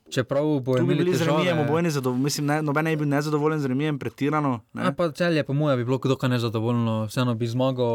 čeprav 0.06 0.46
bo 0.60 0.76
Tu 0.76 0.86
bi 0.86 0.94
z 0.94 0.98
remijem 0.98 1.18
težave. 1.18 1.60
obojni 1.60 1.90
zadovoljni, 1.90 2.22
mislim, 2.22 2.46
ne, 2.46 2.62
noben 2.62 2.84
ne 2.84 2.90
bi 2.90 2.96
bil 2.96 3.08
nezadovoljen 3.08 3.58
z 3.58 3.66
remijem, 3.66 3.98
pretirano. 3.98 4.60
Ne? 4.72 4.82
A 4.84 4.92
pa 4.92 5.10
celje, 5.10 5.42
po 5.42 5.52
mojem, 5.52 5.78
bi 5.78 5.84
bilo 5.84 5.98
dokaj 5.98 6.28
nezadovoljno, 6.28 7.06
vseeno 7.06 7.34
bi 7.34 7.46
zmago 7.46 7.86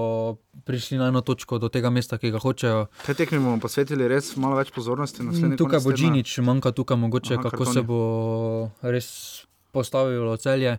prišli 0.66 0.98
na 0.98 1.08
eno 1.08 1.22
točko 1.22 1.58
do 1.58 1.70
tega 1.70 1.90
mesta, 1.90 2.18
ki 2.18 2.32
ga 2.32 2.40
hočejo. 2.40 2.86
Te 3.06 3.14
tekme 3.14 3.40
bomo 3.40 3.60
posvetili 3.60 4.08
res 4.08 4.36
malo 4.36 4.56
več 4.56 4.72
pozornosti. 4.72 5.24
Mm, 5.24 5.56
Tukaj 5.56 5.80
bo. 5.80 5.92
Džinič, 5.92 6.38
manjka 6.38 6.72
tukaj 6.72 6.98
mogoče, 6.98 7.34
Aha, 7.34 7.44
kako 7.44 7.58
kartoni. 7.58 7.74
se 7.74 7.82
bo 7.82 8.00
res 8.82 9.08
postavilo 9.72 10.38
celje. 10.38 10.78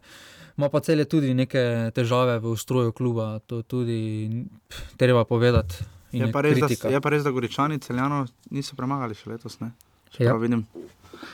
Ma 0.57 0.68
pa 0.68 0.81
celje 0.81 1.05
tudi 1.05 1.35
neke 1.35 1.91
težave 1.95 2.39
v 2.39 2.51
ustroju 2.51 2.93
kluba, 2.93 3.39
to 3.47 3.62
tudi 3.62 4.29
pff, 4.68 4.97
treba 4.97 5.24
povedati. 5.24 5.97
In 6.12 6.26
Je 6.26 6.32
pa, 6.32 6.40
res, 6.40 6.59
da, 6.59 6.66
kritika. 6.66 6.88
je 6.88 7.00
pa 7.00 7.09
res, 7.09 7.22
da 7.22 7.30
Goričani 7.30 7.78
celjano 7.78 8.26
niso 8.50 8.76
premagali 8.76 9.14
še 9.14 9.30
letos. 9.30 9.61
Ne? 9.61 9.72
Če 10.11 10.24
Ja. 10.24 10.36
vidim. 10.36 10.66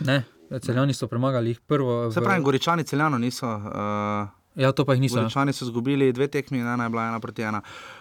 Ne, 0.01 0.25
celjani 0.61 0.95
so 0.95 1.07
premagali 1.07 1.51
jih 1.51 1.61
prvo. 1.61 2.11
Se 2.13 2.21
pravi, 2.21 2.43
Goričani 2.43 2.85
celjano 2.85 3.19
niso. 3.19 3.47
Uh, 3.47 4.29
Ja, 4.57 4.71
to 4.73 4.85
pa 4.85 4.95
jih 4.95 5.01
niso. 5.01 5.17
Goričani 5.17 5.53
so 5.53 5.65
izgubili 5.65 6.13
dve 6.13 6.29
tekmi, 6.29 6.61
ena 6.61 6.85
je 6.85 6.91
bila 6.91 7.09
ena 7.09 7.19
proti 7.21 7.43
ena. 7.43 7.59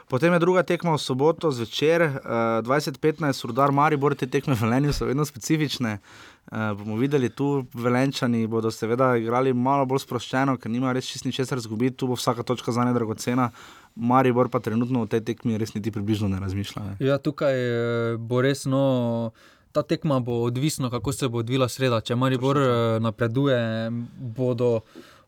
Potem 0.07 0.33
je 0.33 0.39
druga 0.39 0.61
tekma 0.63 0.93
v 0.93 0.99
soboto 0.99 1.49
zvečer, 1.51 2.01
uh, 2.01 2.13
2015, 2.61 3.41
Rudar 3.43 3.71
Maribor, 3.71 4.13
te 4.15 4.27
tekme 4.27 4.53
v 4.53 4.61
Velenju 4.61 4.93
so 4.93 5.05
vedno 5.05 5.25
specifične. 5.25 5.97
Uh, 6.45 6.77
bomo 6.77 6.97
videli 6.97 7.29
tu, 7.29 7.65
Velenčani 7.73 8.45
bodo 8.47 8.69
seveda 8.69 9.15
igrali 9.17 9.53
malo 9.53 9.85
bolj 9.85 9.99
sproščeno, 9.99 10.57
ker 10.57 10.69
nima 10.69 10.93
res 10.93 11.05
čist 11.05 11.25
ničesar 11.25 11.57
izgubiti, 11.57 11.97
tu 11.97 12.07
bo 12.07 12.13
vsaka 12.13 12.43
točka 12.43 12.71
za 12.71 12.85
ne 12.85 12.93
dragocena. 12.93 13.49
Maribor 13.95 14.49
pa 14.49 14.59
trenutno 14.59 15.05
v 15.05 15.11
tej 15.11 15.21
tekmi 15.21 15.57
res 15.57 15.75
niti 15.75 15.91
približno 15.93 16.27
ne 16.31 16.39
razmišlja. 16.41 16.83
Ne. 16.83 16.93
Ja, 17.03 17.19
tukaj 17.21 17.53
eh, 17.53 18.15
bo 18.17 18.41
res 18.41 18.65
no. 18.65 19.31
Ta 19.73 19.81
tekma 19.81 20.19
bo 20.21 20.43
odvisna, 20.45 20.91
kako 20.93 21.09
se 21.13 21.27
bo 21.33 21.41
odvila 21.41 21.65
sreda. 21.65 21.97
Če 22.05 22.13
Maribor 22.15 22.57
eh, 22.61 22.71
napreduje, 23.01 23.89
bodo, 24.37 24.83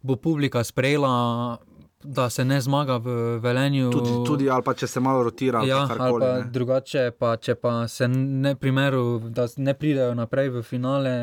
bo 0.06 0.18
publika 0.22 0.62
sprejela, 0.64 1.58
da 2.06 2.30
se 2.30 2.46
ne 2.46 2.62
zmaga 2.62 2.98
v 2.98 3.38
Velenju. 3.42 3.92
Tudi, 3.92 4.12
tudi 4.26 4.50
ali 4.50 4.64
pa 4.64 4.74
če 4.74 4.88
se 4.88 5.00
malo 5.00 5.24
rotira, 5.24 5.64
ja, 5.66 5.86
karkoli. 5.90 6.22
pa 6.22 6.50
drugače, 6.54 7.06
pa, 7.20 7.36
če 7.38 7.56
pa 7.56 7.88
se 7.88 8.08
ne 8.08 8.56
primeru, 8.56 9.22
ne 9.58 9.74
pridejo 9.74 10.14
naprej 10.14 10.52
v 10.58 10.64
finale, 10.64 11.16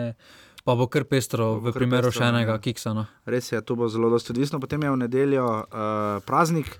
pa 0.65 0.75
bo 0.75 0.87
kar 0.87 1.03
pestro, 1.05 1.55
Bo 1.55 1.61
v 1.61 1.65
kar 1.67 1.73
primeru 1.75 2.07
pestro, 2.07 2.21
še 2.21 2.29
enega 2.29 2.53
ja. 2.53 2.59
kiksa. 2.59 2.93
No. 2.93 3.07
Res 3.25 3.49
je, 3.49 3.59
to 3.61 3.75
bo 3.75 3.89
zelo 3.89 4.07
odvisno. 4.09 4.59
Potem 4.59 4.79
je 4.79 4.91
v 4.91 4.99
nedeljo 4.99 5.43
uh, 5.45 5.67
praznik 6.21 6.71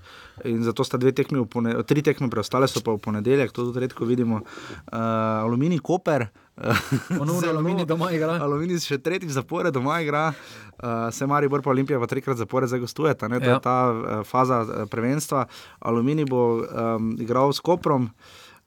in 0.43 0.63
zato 0.63 0.81
sta 0.81 0.95
dve 0.95 1.11
tekmi, 1.11 1.37
v 1.37 1.45
pone, 1.45 1.83
tri 1.83 1.99
tekme 2.01 2.27
preostale 2.27 2.65
so 2.65 2.79
pa 2.79 2.91
v 2.91 2.99
ponedeljek, 2.99 3.51
to 3.51 3.65
tudi 3.65 3.79
redko 3.79 4.03
vidimo. 4.03 4.39
Uh, 4.87 5.43
Aluminij 5.43 5.79
Koper. 5.79 6.29
Ponovno 7.09 7.41
Zelo- 7.41 7.53
Aluminij 7.53 7.85
doma 7.85 8.07
igra. 8.09 8.37
Aluminij 8.37 8.79
še 8.79 8.97
tretjič 8.97 9.31
zapored 9.31 9.73
doma 9.73 9.99
igra, 9.99 10.31
uh, 10.31 11.09
se 11.09 11.25
Maribor 11.25 11.59
pa 11.59 11.69
Olimpija 11.69 11.97
pa 11.97 12.05
trikrat 12.05 12.37
zapored 12.37 12.67
zdaj 12.67 12.79
gostujeta. 12.79 13.27
Ne? 13.27 13.37
To 13.37 13.45
Ja. 13.45 13.53
je 13.53 13.61
ta 13.61 13.77
uh, 13.85 13.95
faza 14.23 14.61
prvenstva. 14.85 15.47
Aluminij 15.81 16.25
bo 16.25 16.43
um, 16.61 17.17
igral 17.17 17.49
s 17.49 17.59
Koprom. 17.59 18.11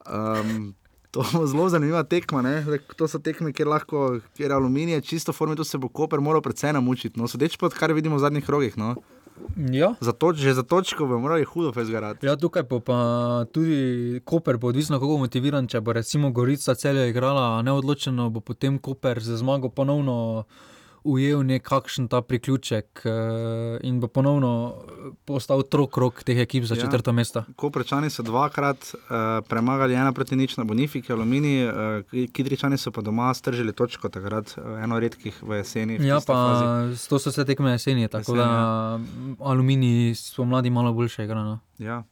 Um, 0.05 0.75
To 1.17 1.25
bo 1.33 1.47
zelo 1.47 1.69
zanimiva 1.69 2.03
tekma. 2.05 2.43
ne. 2.43 2.64
To 2.97 3.09
so 3.09 3.19
tekme, 3.19 3.53
kjer 3.57 3.69
lahko, 3.69 4.21
kjer 4.37 4.51
je 4.51 4.57
aluminij, 4.57 5.01
čisto 5.01 5.33
formi, 5.33 5.57
tu 5.57 5.64
se 5.64 5.79
bo 5.79 5.89
Koper 5.89 6.21
moral 6.21 6.43
predvsej 6.45 6.75
namučiti. 6.77 7.17
No, 7.17 7.29
sodeč 7.29 7.57
pa, 7.57 7.71
kar 7.73 7.95
vidimo 7.97 8.21
v 8.21 8.25
zadnjih 8.27 8.51
rogih. 8.51 8.77
No. 8.77 8.97
Ja. 9.57 9.95
Za 10.01 10.12
toč, 10.12 10.37
že 10.45 10.53
za 10.53 10.62
točko 10.62 11.07
bo 11.09 11.19
morali 11.19 11.45
hudo 11.45 11.73
fezgarati. 11.73 12.27
Ja, 12.27 12.37
tukaj 12.37 12.69
bo 12.69 12.81
pa 12.81 12.99
tudi 13.53 14.21
Koper, 14.25 14.61
bo 14.61 14.69
odvisno, 14.69 15.01
kako 15.01 15.17
motiviran. 15.25 15.69
Če 15.69 15.81
bo 15.81 15.97
recimo 15.97 16.31
Gorica 16.37 16.75
celje 16.77 17.09
igrala 17.09 17.62
neodločeno, 17.64 18.29
bo 18.31 18.45
potem 18.45 18.77
Koper 18.79 19.23
za 19.25 19.41
zmago 19.41 19.73
ponovno 19.73 20.45
ujel 21.07 21.43
nekakšen 21.43 22.09
ta 22.09 22.19
priključek 22.21 23.03
uh, 23.05 23.13
in 23.81 24.01
bo 24.01 24.09
ponovno 24.09 24.51
eh, 24.75 24.93
postal 25.25 25.63
trok 25.63 25.97
rok 25.97 26.23
teh 26.23 26.39
ekip 26.39 26.65
za 26.65 26.75
Ja. 26.75 26.81
četrto 26.81 27.13
mesto. 27.13 27.45
Koprečani 27.57 28.11
so 28.11 28.23
dvakrat 28.23 28.77
uh, 28.93 28.99
premagali 29.45 29.95
ena 29.95 30.13
proti 30.13 30.37
nič 30.37 30.57
na 30.57 30.65
Bonifiki, 30.65 31.13
Alumini, 31.13 31.63
uh, 31.63 31.73
Kidričani 32.29 32.77
so 32.77 32.91
pa 32.91 33.01
doma 33.01 33.35
stržili 33.35 33.73
točko, 33.73 34.09
takrat 34.09 34.55
uh, 34.57 34.83
eno 34.83 34.99
redkih 34.99 35.43
v 35.43 35.57
jeseni. 35.57 35.99
v 35.99 36.05
Ja, 36.05 36.17
tisti 36.17 36.27
fazi. 36.27 36.65
pa 36.65 37.09
to 37.09 37.19
so 37.19 37.31
vse 37.31 37.45
tekme 37.45 37.71
jeseni, 37.71 38.09
tako 38.09 38.33
Jeseni, 38.33 38.39
da 38.41 38.99
mm, 38.99 39.37
aluminij 39.41 40.15
spomladi 40.15 40.71
malo 40.71 40.93
boljše 40.93 41.25
igra. 41.25 41.45
No. 41.45 41.59
Ja. 41.79 42.03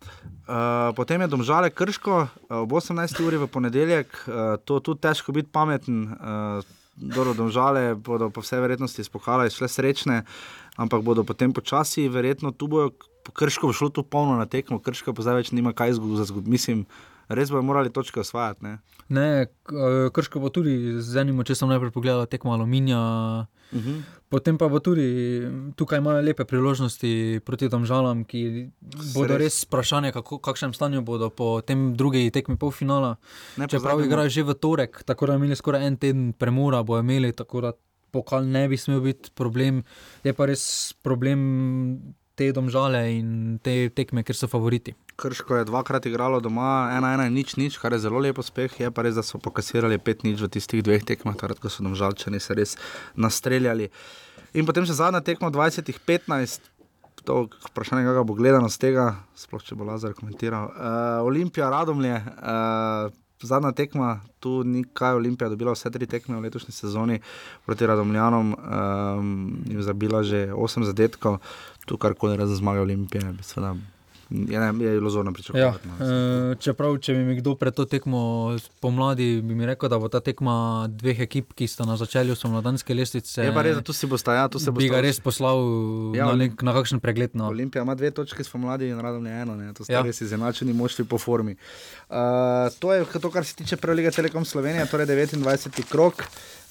Uh, 0.47 0.55
potem 0.95 1.21
je 1.21 1.27
domžale 1.27 1.71
krško 1.71 2.17
uh, 2.21 2.29
ob 2.57 2.71
18. 2.71 3.27
uri 3.27 3.37
v 3.37 3.47
ponedeljek, 3.47 4.25
uh, 4.27 4.35
to 4.61 4.81
tudi 4.81 5.01
težko 5.01 5.33
biti 5.33 5.49
pameten. 5.49 6.03
Uh, 6.05 6.65
Dobro, 6.97 7.35
domžale 7.35 7.95
bodo 7.99 8.31
po 8.31 8.41
vsej 8.41 8.63
verjetnosti 8.63 9.05
spokale, 9.05 9.51
šle 9.51 9.69
srečne, 9.69 10.23
ampak 10.79 11.03
bodo 11.03 11.25
potem 11.27 11.51
počasi, 11.51 12.07
verjetno 12.09 12.55
tu 12.55 12.71
bojo, 12.71 12.93
krško 13.35 13.71
bo 13.71 13.75
šlo 13.75 13.89
tu 13.91 14.03
polno 14.07 14.39
na 14.39 14.47
tekmo, 14.47 14.79
krško 14.79 15.15
pa 15.15 15.27
zdaj 15.27 15.41
več 15.43 15.51
nima 15.51 15.75
kaj 15.75 15.97
izgubiti. 15.99 16.51
Mislim, 16.51 16.87
res 17.29 17.51
bojo 17.51 17.63
morali 17.63 17.91
točke 17.91 18.21
osvajati. 18.21 18.65
Ne? 18.65 18.79
Ne, 19.09 19.27
eh, 19.41 19.49
Krško 20.11 20.41
bo 20.41 20.49
tudi 20.49 20.73
z 21.01 21.17
enim 21.17 21.39
očesom 21.39 21.69
najprej 21.69 21.91
pogledal 21.91 22.27
tekmo 22.27 22.53
aluminija. 22.53 23.01
Uh 23.73 23.81
-huh. 23.81 24.03
Potem 24.29 24.59
pa 24.59 24.69
bo 24.69 24.79
tudi 24.79 25.43
tukaj 25.77 25.99
imajo 25.99 26.21
lepe 26.21 26.45
priložnosti 26.45 27.11
proti 27.41 27.69
domžalam, 27.69 28.25
ki 28.25 28.71
bodo 29.15 29.37
res- 29.37 29.65
vprašanje, 29.65 30.13
kako, 30.13 30.39
kakšnem 30.39 30.73
stanju 30.73 31.03
bodo 31.03 31.31
po 31.31 31.61
tem 31.61 31.95
drugi 31.95 32.31
tekmi 32.31 32.57
polfinala. 32.57 33.17
Ne 33.57 33.67
Čeprav 33.67 33.93
pozabimo- 33.93 34.07
igrajo 34.07 34.29
že 34.29 34.43
v 34.43 34.55
torek, 34.55 35.03
tako 35.05 35.27
da 35.27 35.35
imeli 35.35 35.57
skoraj 35.57 35.87
en 35.87 35.97
teden 35.97 36.33
premora, 36.33 36.83
bo 36.83 36.99
imeli, 36.99 37.33
tako 37.33 37.61
da 37.61 37.73
pokal 38.11 38.45
ne 38.45 38.69
bi 38.69 38.77
smel 38.77 39.01
biti 39.01 39.31
problem. 39.31 39.83
Je 40.25 40.33
pa 40.33 40.47
res 40.47 40.95
problem 41.03 42.15
te 42.35 42.51
domžale 42.53 43.01
in 43.15 43.59
te 43.63 43.89
tekme, 43.95 44.25
ker 44.27 44.37
so 44.37 44.49
favoriti. 44.51 44.95
Krško 45.21 45.61
je 45.61 45.69
dvakrat 45.69 46.07
igralo 46.11 46.41
doma, 46.43 46.91
ena, 46.97 47.13
ena, 47.15 47.29
nič, 47.31 47.55
nič, 47.57 47.79
kar 47.79 47.95
je 47.95 48.03
zelo 48.03 48.19
lep 48.19 48.39
uspeh. 48.43 48.75
Je 48.81 48.91
pa 48.91 49.07
res, 49.07 49.15
da 49.15 49.23
so 49.23 49.39
pokasirali 49.39 50.01
pet 50.03 50.27
nič 50.27 50.43
v 50.43 50.51
tistih 50.51 50.83
dveh 50.83 51.07
tekmah, 51.07 51.39
takrat, 51.39 51.63
ko 51.63 51.71
so 51.71 51.87
nam 51.87 51.95
žalčani 51.99 52.43
se 52.43 52.59
res 52.59 52.77
nastreljali. 53.15 53.91
In 54.59 54.67
potem 54.67 54.87
še 54.87 54.99
zadnja 54.99 55.23
tekma 55.23 55.53
20-15. 55.55 56.71
To 57.25 57.47
vprašanje, 57.71 58.05
kako 58.05 58.25
bo 58.29 58.35
gledano 58.37 58.69
z 58.69 58.83
tega, 58.83 59.05
sploh 59.39 59.63
če 59.65 59.79
bo 59.79 59.87
Lazar 59.89 60.13
komentiral. 60.13 60.67
Uh, 60.75 61.23
Olimpija, 61.25 61.71
Radomlje, 61.73 62.19
uh, 62.21 63.09
zadnja 63.43 63.73
tekma, 63.73 64.21
tu 64.41 64.65
ni 64.65 64.85
kaj, 64.85 65.15
Olimpija 65.15 65.49
dobila 65.49 65.73
vse 65.73 65.91
tri 65.91 66.07
tekme 66.07 66.37
v 66.37 66.47
letošnji 66.47 66.73
sezoni 66.73 67.21
proti 67.67 67.87
Radomljanom, 67.87 68.55
um, 68.55 69.35
jim 69.67 69.83
zabila 69.83 70.23
že 70.23 70.53
osem 70.55 70.85
zadetkov, 70.85 71.39
tu 71.87 71.97
karkoli 71.97 72.39
za 72.39 72.57
zmage 72.57 72.81
Olimpije, 72.81 73.33
bi 73.33 73.43
seveda 73.43 73.75
je, 74.35 74.59
ne, 74.61 74.85
je 74.85 74.97
iluzorno 74.97 75.31
Ja, 75.31 75.35
pričakovati. 75.35 75.89
no. 75.89 75.95
e, 76.53 76.57
čeprav, 76.57 76.99
če 76.99 77.15
bi 77.15 77.25
mi 77.25 77.37
kdo 77.37 77.55
pred 77.55 77.75
to 77.75 77.85
tekmo 77.85 78.21
pomladi, 78.81 79.41
bi 79.43 79.55
mi 79.55 79.67
rekel, 79.67 79.89
da 79.89 79.99
bo 79.99 80.09
ta 80.09 80.21
tekma 80.21 80.55
dveh 80.91 81.21
ekip, 81.21 81.53
ki 81.55 81.67
sta 81.67 81.85
na 81.85 81.97
začelju 81.97 82.35
somladanske 82.35 82.95
lestvice. 82.95 83.41
Je 83.41 83.55
pa 83.55 83.63
res, 83.63 83.77
da 83.77 83.83
tu 83.83 83.93
si 83.93 84.07
bosta, 84.07 84.35
ja, 84.35 84.49
tu 84.49 84.59
se 84.59 84.71
bi 84.71 84.83
bosta 84.83 84.95
ga 84.95 85.01
res 85.01 85.21
poslal 85.21 85.63
Ja, 86.13 86.19
ja, 86.19 86.27
na, 86.27 86.45
nek, 86.45 86.63
na 86.63 86.73
kakšen 86.73 87.01
pregled. 87.01 87.31
No. 87.35 87.49
Olimpija 87.49 87.83
ima 87.83 87.95
dve 87.95 88.11
točke 88.11 88.45
s 88.45 88.49
pomladi 88.49 88.89
in 88.89 88.99
radom 88.99 89.27
je 89.27 89.33
eno, 89.43 89.57
ne? 89.57 89.73
to 89.73 89.85
sta 89.85 89.93
Ja. 89.93 89.99
ja. 89.99 90.05
res 90.05 90.21
izenačeni 90.21 90.73
moštvi 90.73 91.05
po 91.05 91.19
formi. 91.19 91.57
Uh, 92.11 92.17
to 92.79 92.93
je 92.93 93.05
to, 93.21 93.31
kar 93.31 93.45
se 93.45 93.55
tiče 93.55 93.77
Prve 93.77 93.95
lige 93.95 94.11
Telekom 94.11 94.45
Slovenije, 94.45 94.87
torej 94.87 95.07
29. 95.07 95.83
krok. 95.85 96.25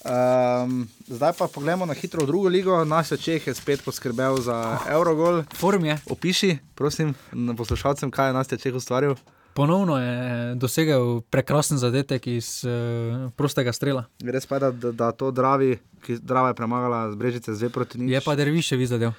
Um, 0.04 0.88
zdaj 1.08 1.32
pa 1.38 1.48
pogledamo 1.48 1.86
na 1.86 1.94
hitro 1.94 2.24
v 2.24 2.28
drugo 2.28 2.48
ligo. 2.48 2.76
Čeh 3.20 3.48
je 3.48 3.54
spet 3.54 3.84
poskrbel 3.84 4.38
za 4.42 4.80
Eurogol. 4.90 5.44
Form 5.56 5.86
je. 5.86 5.98
Opiši, 6.10 6.58
prosim, 6.76 7.16
poslušalcem, 7.58 8.12
kaj 8.12 8.30
je 8.30 8.34
Nastja 8.34 8.58
Čeh 8.58 8.76
ustvaril. 8.76 9.16
Ponovno 9.54 9.98
je 10.02 10.56
dosegel 10.56 11.22
prekrasen 11.22 11.78
zadetek 11.78 12.28
iz 12.28 12.66
uh, 12.66 13.32
prostega 13.38 13.74
strela. 13.74 14.06
Res 14.26 14.46
pa 14.46 14.58
je, 14.58 14.72
da, 14.72 14.92
da, 14.92 15.12
to 15.12 15.32
Dravi, 15.32 15.78
ki 16.02 16.18
Drava 16.20 16.52
je 16.52 16.58
premagala 16.58 17.12
z 17.12 17.16
Brežice 17.16 17.54
z 17.54 17.70
2 17.70 17.70
proti 17.70 17.98
0. 18.02 18.10
Je 18.10 18.22
pa 18.22 18.36
Derviševi 18.36 18.88
zadev. 18.90 19.14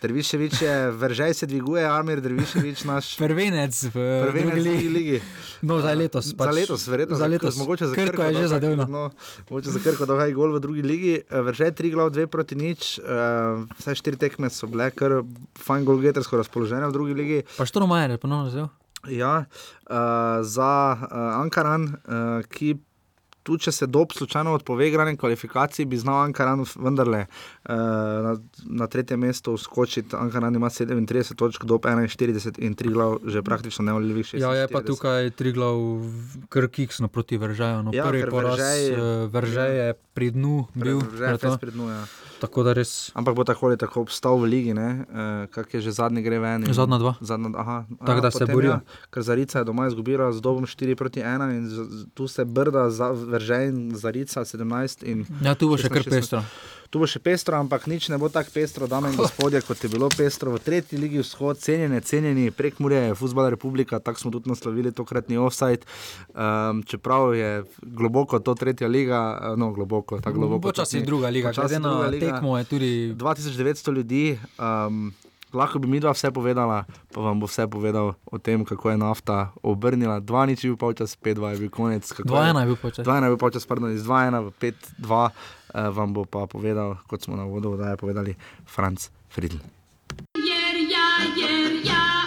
Derviševič 0.00 0.54
je, 0.58 0.74
veržej 0.92 1.34
se 1.34 1.44
dviguje, 1.44 1.84
Amir 1.84 2.20
Derviševič, 2.20 2.84
naš 2.84 3.16
Prvenec 3.16 3.74
v 3.84 3.96
prvenec 4.24 4.56
ligi. 4.56 4.88
ligi. 4.88 5.18
No, 5.60 5.76
za 5.76 5.92
letos. 5.92 6.32
Za 6.32 6.50
letos, 6.50 6.86
verjetno. 6.86 7.16
Za 7.16 7.26
letos. 7.26 7.52
mogoče 7.54 7.86
za 7.86 7.94
Krko 7.94 8.22
je 8.22 8.32
dal 8.32 8.34
že 8.34 8.40
kak- 8.40 8.48
zadev. 8.50 8.88
no. 8.88 9.10
Mogoče 9.46 9.70
za 9.70 9.78
Krko, 9.78 10.06
da 10.06 10.24
je 10.24 10.32
gol 10.32 10.52
v 10.52 10.60
drugi 10.60 10.82
ligi. 10.82 11.14
Eh, 11.20 11.40
Veržej 11.42 11.72
3 11.72 11.90
glav, 11.90 12.08
2 12.08 12.26
proti 12.26 12.54
nič. 12.54 12.98
Uh, 12.98 13.04
vse 13.76 13.92
štiri 13.94 14.16
tekme 14.16 14.48
so 14.48 14.66
bile 14.66 14.88
kar 14.90 15.20
fajn 15.54 15.84
golgetersko 15.84 16.36
razpoložene 16.36 16.86
v 16.86 16.92
drugi 16.92 17.14
ligi. 17.14 17.38
Pa 17.56 17.62
Štromajer 17.62 18.10
je 18.10 18.18
ponovno 18.18 18.48
vzel. 18.48 18.66
Ja, 19.06 19.44
uh, 19.84 19.96
za 20.40 20.72
uh, 20.92 21.04
Ankaran, 21.36 21.82
uh, 21.84 21.92
ki 22.46 22.76
tudi 23.42 23.62
če 23.62 23.72
se 23.72 23.86
dob 23.86 24.12
slučajno 24.12 24.52
odpove 24.52 24.88
igranje 24.88 25.16
kvalifikacij, 25.16 25.84
bi 25.84 25.96
znal 25.96 26.22
Ankaran 26.22 26.64
vendarle 26.76 27.24
uh, 27.24 27.74
na, 28.20 28.32
na 28.62 28.86
tretje 28.86 29.16
mesto 29.16 29.56
skočiti. 29.56 30.16
Ankaran 30.16 30.54
ima 30.54 30.68
37 30.68 31.00
točk, 31.34 31.64
dob 31.64 31.82
41 31.82 32.58
in 32.58 32.74
3 32.74 32.90
glav, 32.90 33.18
že 33.24 33.42
praktično 33.42 33.84
neolivih 33.84 34.26
6. 34.26 34.38
Ja, 34.38 34.52
je 34.54 34.68
pa 34.68 34.80
tukaj 34.82 35.30
tri 35.32 35.52
glav 35.52 35.76
krkiksno 36.48 37.08
proti 37.08 37.36
Veržaju. 37.36 37.82
No, 37.82 37.90
Ja, 37.92 38.04
prvi 38.04 38.24
poraz 38.26 38.58
Veržej- 38.58 38.92
eh, 38.92 39.26
Veržej 39.26 39.76
je 39.78 39.88
pri 40.14 40.30
dnu 40.30 40.66
bil. 40.74 41.00
Že 41.10 41.24
je 41.24 41.58
pred 41.58 41.72
dnu, 41.72 41.88
ja. 41.88 42.04
Tako 42.40 42.62
da 42.62 42.72
res. 42.72 43.12
Ampak 43.12 43.34
bo 43.34 43.44
tako 43.44 43.66
ali 43.66 43.76
tako 43.76 44.00
obstal 44.00 44.36
v 44.36 44.44
ligi, 44.46 44.72
uh, 44.72 44.80
kak 45.46 45.68
je 45.70 45.80
že 45.80 45.92
zadnji 45.92 46.22
gre 46.22 46.38
ven. 46.38 46.64
in- 46.64 46.72
Zadnja 46.72 46.96
dva. 46.96 47.14
Zadnja, 47.20 47.52
aha, 47.52 47.84
Tako 47.98 48.12
aha, 48.12 48.20
da 48.20 48.30
se 48.30 48.46
borijo. 48.46 48.70
Ja, 48.72 48.80
ker 49.10 49.22
Zarica 49.22 49.58
je 49.58 49.64
doma 49.64 49.86
izgubila 49.86 50.32
z 50.32 50.40
dobom 50.40 50.64
4 50.64 50.94
proti 50.94 51.20
1 51.20 51.50
in 51.50 51.64
z, 51.64 51.74
z, 51.74 52.06
tu 52.14 52.24
se 52.26 52.44
brda, 52.46 52.88
za, 52.88 53.12
Veržej 53.30 53.70
in 53.70 53.78
Zarica 53.96 54.44
17. 54.44 55.06
In 55.06 55.24
Ja, 55.44 55.54
tu 55.54 55.70
bo 55.70 55.78
še 55.78 55.88
16, 55.88 55.94
kar 55.94 56.02
16. 56.04 56.18
pestro. 56.18 56.42
Tu 56.90 56.98
bo 56.98 57.06
še 57.06 57.20
pestro, 57.22 57.54
ampak 57.54 57.86
nič 57.86 58.08
ne 58.10 58.18
bo 58.18 58.26
tako 58.26 58.50
pestro, 58.50 58.88
dame 58.90 59.12
in 59.12 59.16
gospodje, 59.16 59.62
kot 59.62 59.78
je 59.78 59.88
bilo 59.92 60.08
pestro 60.10 60.50
v 60.50 60.58
tretji 60.58 60.98
ligi 60.98 61.22
vzhod, 61.22 61.62
cenjene, 61.62 62.02
cenjeni, 62.02 62.48
prek 62.50 62.82
Murje 62.82 63.04
je 63.04 63.14
Futbol 63.14 63.46
Republika, 63.54 64.02
tako 64.02 64.18
smo 64.18 64.34
tudi 64.34 64.50
naslovili 64.50 64.90
tokratni 64.90 65.38
offside. 65.38 65.86
Um, 66.34 66.82
čeprav 66.82 67.30
je 67.38 67.62
globoko 67.94 68.42
to 68.42 68.58
tretja 68.58 68.90
liga, 68.90 69.22
eh, 69.38 69.54
no 69.54 69.70
globoko, 69.70 70.18
tako 70.18 70.42
globoko. 70.42 70.66
Počasi 70.66 70.98
ni. 70.98 71.06
druga 71.06 71.30
liga, 71.30 71.54
Počasi 71.54 71.78
glede 71.78 71.86
na 71.86 72.10
tekmo 72.10 72.58
je 72.58 72.64
tudi. 72.66 72.92
2900 73.14 73.94
ljudi. 73.94 74.24
Um, 74.58 75.14
Lahko 75.52 75.78
bi 75.82 75.88
mi 75.90 76.00
dva 76.00 76.14
vse 76.14 76.30
povedala, 76.30 76.84
pa 77.14 77.18
vam 77.20 77.40
bo 77.40 77.50
vse 77.50 77.66
povedal 77.66 78.14
o 78.30 78.38
tem, 78.38 78.64
kako 78.64 78.90
je 78.90 78.96
nafta 78.96 79.50
obrnila. 79.62 80.20
Dva 80.20 80.46
nič 80.46 80.64
je 80.64 80.70
bil 80.70 80.78
polčas, 80.78 81.16
pet 81.18 81.36
dva 81.36 81.52
je 81.54 81.66
bil 81.66 81.70
konec. 81.70 82.06
kako 82.06 82.28
2-1 82.28 82.60
je 82.60 82.66
bil 82.66 82.78
polčas. 82.78 83.06
2-1 83.06 83.24
je 83.24 83.30
bil 83.34 83.40
polčas, 83.40 83.66
pardon, 83.66 83.90
iz 83.90 84.06
2-1 84.06 84.46
v 84.46 84.50
5-2 85.02 85.10
uh, 85.10 85.30
vam 85.90 86.14
bo 86.14 86.22
pa 86.22 86.46
povedal, 86.46 87.02
kot 87.10 87.26
smo 87.26 87.34
na 87.34 87.44
vodu 87.44 87.70
oddaje 87.70 87.98
povedali, 87.98 88.38
Franz 88.66 89.10
Friedl. 89.28 89.58
Jer 90.38 90.76
ja, 90.86 91.06
jer 91.34 91.82
ja 91.86 92.19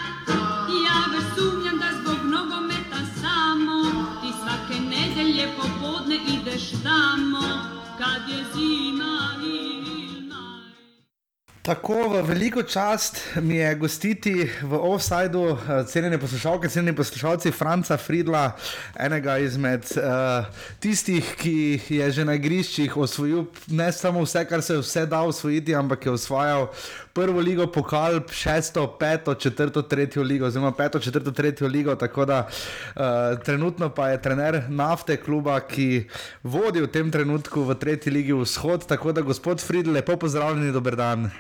Tako 11.64 12.10
v 12.12 12.22
veliko 12.28 12.64
čast 12.64 13.22
mi 13.40 13.56
je 13.56 13.76
gostiti 13.76 14.50
v 14.62 14.76
offsajdu, 14.76 15.44
eh, 15.48 15.84
cenjene 15.88 16.18
poslušalke, 16.20 16.70
cenjeni 16.70 16.96
poslušalci 16.96 17.52
Franca 17.52 17.98
Friedla, 17.98 18.52
enega 19.00 19.38
izmed 19.38 19.88
uh, 19.96 20.44
tistih, 20.80 21.24
ki 21.40 21.80
je 21.90 22.12
že 22.12 22.26
na 22.26 22.36
igriščih 22.36 22.98
osvojil 22.98 23.46
ne 23.68 23.88
samo 23.92 24.26
vse, 24.26 24.44
kar 24.46 24.62
se 24.62 24.74
je 24.74 24.82
vse 24.82 25.06
dal 25.06 25.32
osvojiti, 25.32 25.76
ampak 25.76 26.06
je 26.06 26.12
osvajal 26.12 26.68
prvo 27.14 27.40
ligo, 27.40 27.68
pokal, 27.72 28.20
šesto, 28.32 28.84
peto, 29.00 29.36
četrto, 29.36 29.82
tretjo 29.82 30.24
ligo, 30.24 30.46
oziroma 30.46 30.74
peto, 30.76 31.00
četrto, 31.00 31.32
tretjo 31.32 31.68
ligo. 31.68 31.96
Tako 31.96 32.26
da 32.26 32.48
uh, 32.48 33.40
trenutno 33.40 33.90
pa 33.90 34.10
je 34.10 34.22
trener 34.22 34.64
nafte 34.70 35.16
kluba, 35.18 35.60
ki 35.60 36.10
vodi 36.44 36.84
v 36.84 36.92
tem 36.92 37.12
trenutku 37.12 37.64
v 37.64 37.80
tretji 37.80 38.12
ligi 38.12 38.34
vzhod. 38.34 38.84
Tako 38.88 39.16
da, 39.16 39.22
gospod 39.22 39.64
Friedl, 39.64 39.96
lepo 39.96 40.20
pozdravljeni, 40.20 40.76
dober 40.76 40.96
dan. 41.00 41.32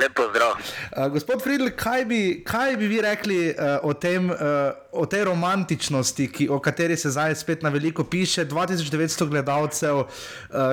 Lepo 0.00 0.22
zdrav. 0.30 0.50
Uh, 0.50 1.12
gospod 1.12 1.42
Friedl, 1.42 1.68
kaj 1.76 2.04
bi, 2.04 2.42
kaj 2.46 2.76
bi 2.76 2.86
vi 2.86 3.00
rekli 3.00 3.38
uh, 3.48 3.54
o, 3.82 3.94
tem, 3.94 4.30
uh, 4.30 4.36
o 4.92 5.06
tej 5.06 5.24
romantičnosti, 5.24 6.26
ki, 6.32 6.48
o 6.52 6.58
kateri 6.60 6.96
se 6.96 7.10
zdaj 7.10 7.34
spet 7.34 7.62
na 7.62 7.72
veliko 7.72 8.04
piše, 8.04 8.44
2900 8.44 9.28
gledalcev? 9.28 9.96
Uh, 9.96 10.06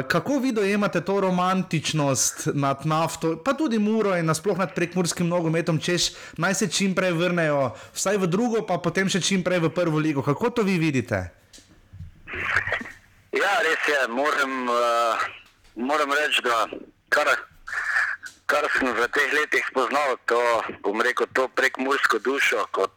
kako 0.07 0.39
vi 0.39 0.51
dojemate 0.51 1.01
to 1.01 1.19
romantičnost 1.21 2.47
nad 2.53 2.85
nafto, 2.85 3.37
pa 3.43 3.53
tudi 3.53 3.79
Muro 3.79 4.17
in 4.17 4.25
nasploh 4.25 4.57
nad 4.57 4.75
prekmurskim 4.75 5.27
nogometom, 5.27 5.79
češ 5.79 6.11
naj 6.37 6.55
se 6.55 6.67
čim 6.67 6.95
prej 6.95 7.11
vrnejo, 7.11 7.71
vsaj 7.93 8.17
v 8.17 8.27
drugo, 8.27 8.65
pa 8.67 8.77
potem 8.77 9.09
še 9.09 9.21
čim 9.21 9.43
prej 9.43 9.63
v 9.63 9.71
prvo 9.71 9.99
ligo? 9.99 10.21
Kako 10.21 10.49
to 10.49 10.67
vi 10.67 10.77
vidite? 10.79 11.29
Ja, 13.31 13.53
res 13.63 13.87
je. 13.87 14.01
Moram, 14.11 14.67
uh, 14.67 15.23
moram 15.75 16.11
reči, 16.11 16.43
da 16.43 16.67
kar, 17.09 17.31
kar 18.51 18.67
sem 18.75 18.91
v 18.91 19.07
teh 19.15 19.31
letih 19.31 19.63
spoznal, 19.71 20.19
to 20.27 20.39
bom 20.83 20.99
rekel, 20.99 21.27
to 21.31 21.47
prek 21.55 21.79
mursko 21.79 22.19
dušo, 22.19 22.67
kot 22.75 22.91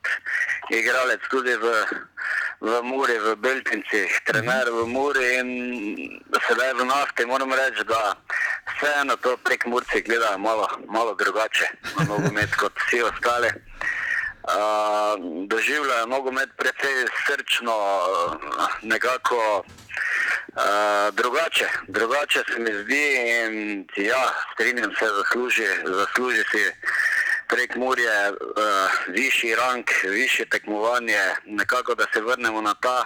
igralec 0.74 1.22
tudi 1.30 1.54
v, 1.54 1.66
v 2.58 2.70
Muri, 2.82 3.14
v 3.22 3.38
Beltincih, 3.38 4.10
trener 4.26 4.66
v 4.74 4.82
Muri 4.90 5.26
in 5.38 5.50
sedaj 6.34 6.74
v 6.74 6.88
nafti. 6.90 7.22
Moram 7.30 7.54
reči, 7.54 7.86
da 7.86 8.18
vseeno 8.74 9.14
to 9.22 9.38
prek 9.46 9.66
Murci 9.70 10.02
gledajo 10.02 10.42
malo, 10.42 10.66
malo 10.90 11.14
drugače, 11.14 11.70
nogomet 12.10 12.50
kot 12.58 12.74
vsi 12.86 13.06
ostali. 13.06 13.54
Uh, 14.44 15.16
doživljajo 15.48 16.06
nogomet 16.10 16.50
precej 16.58 17.06
srčno, 17.24 17.76
nekako 18.82 19.64
drugače. 21.12 21.68
Drugače 21.88 22.42
se 22.52 22.58
mi 22.58 22.70
zdi 22.82 23.06
in 23.38 23.86
ja, 23.96 24.24
strinjam 24.52 24.90
se, 24.98 25.06
zasluži, 25.18 25.66
zasluži 25.84 26.42
si 26.50 26.62
prek 27.48 27.76
Murje 27.76 28.30
uh, 28.30 28.36
višji 29.08 29.54
rang, 29.54 29.84
višje 30.10 30.46
tekmovanje, 30.46 31.20
nekako 31.46 31.94
da 31.94 32.04
se 32.14 32.20
vrnemo 32.20 32.60
na 32.60 32.74
ta, 32.74 33.04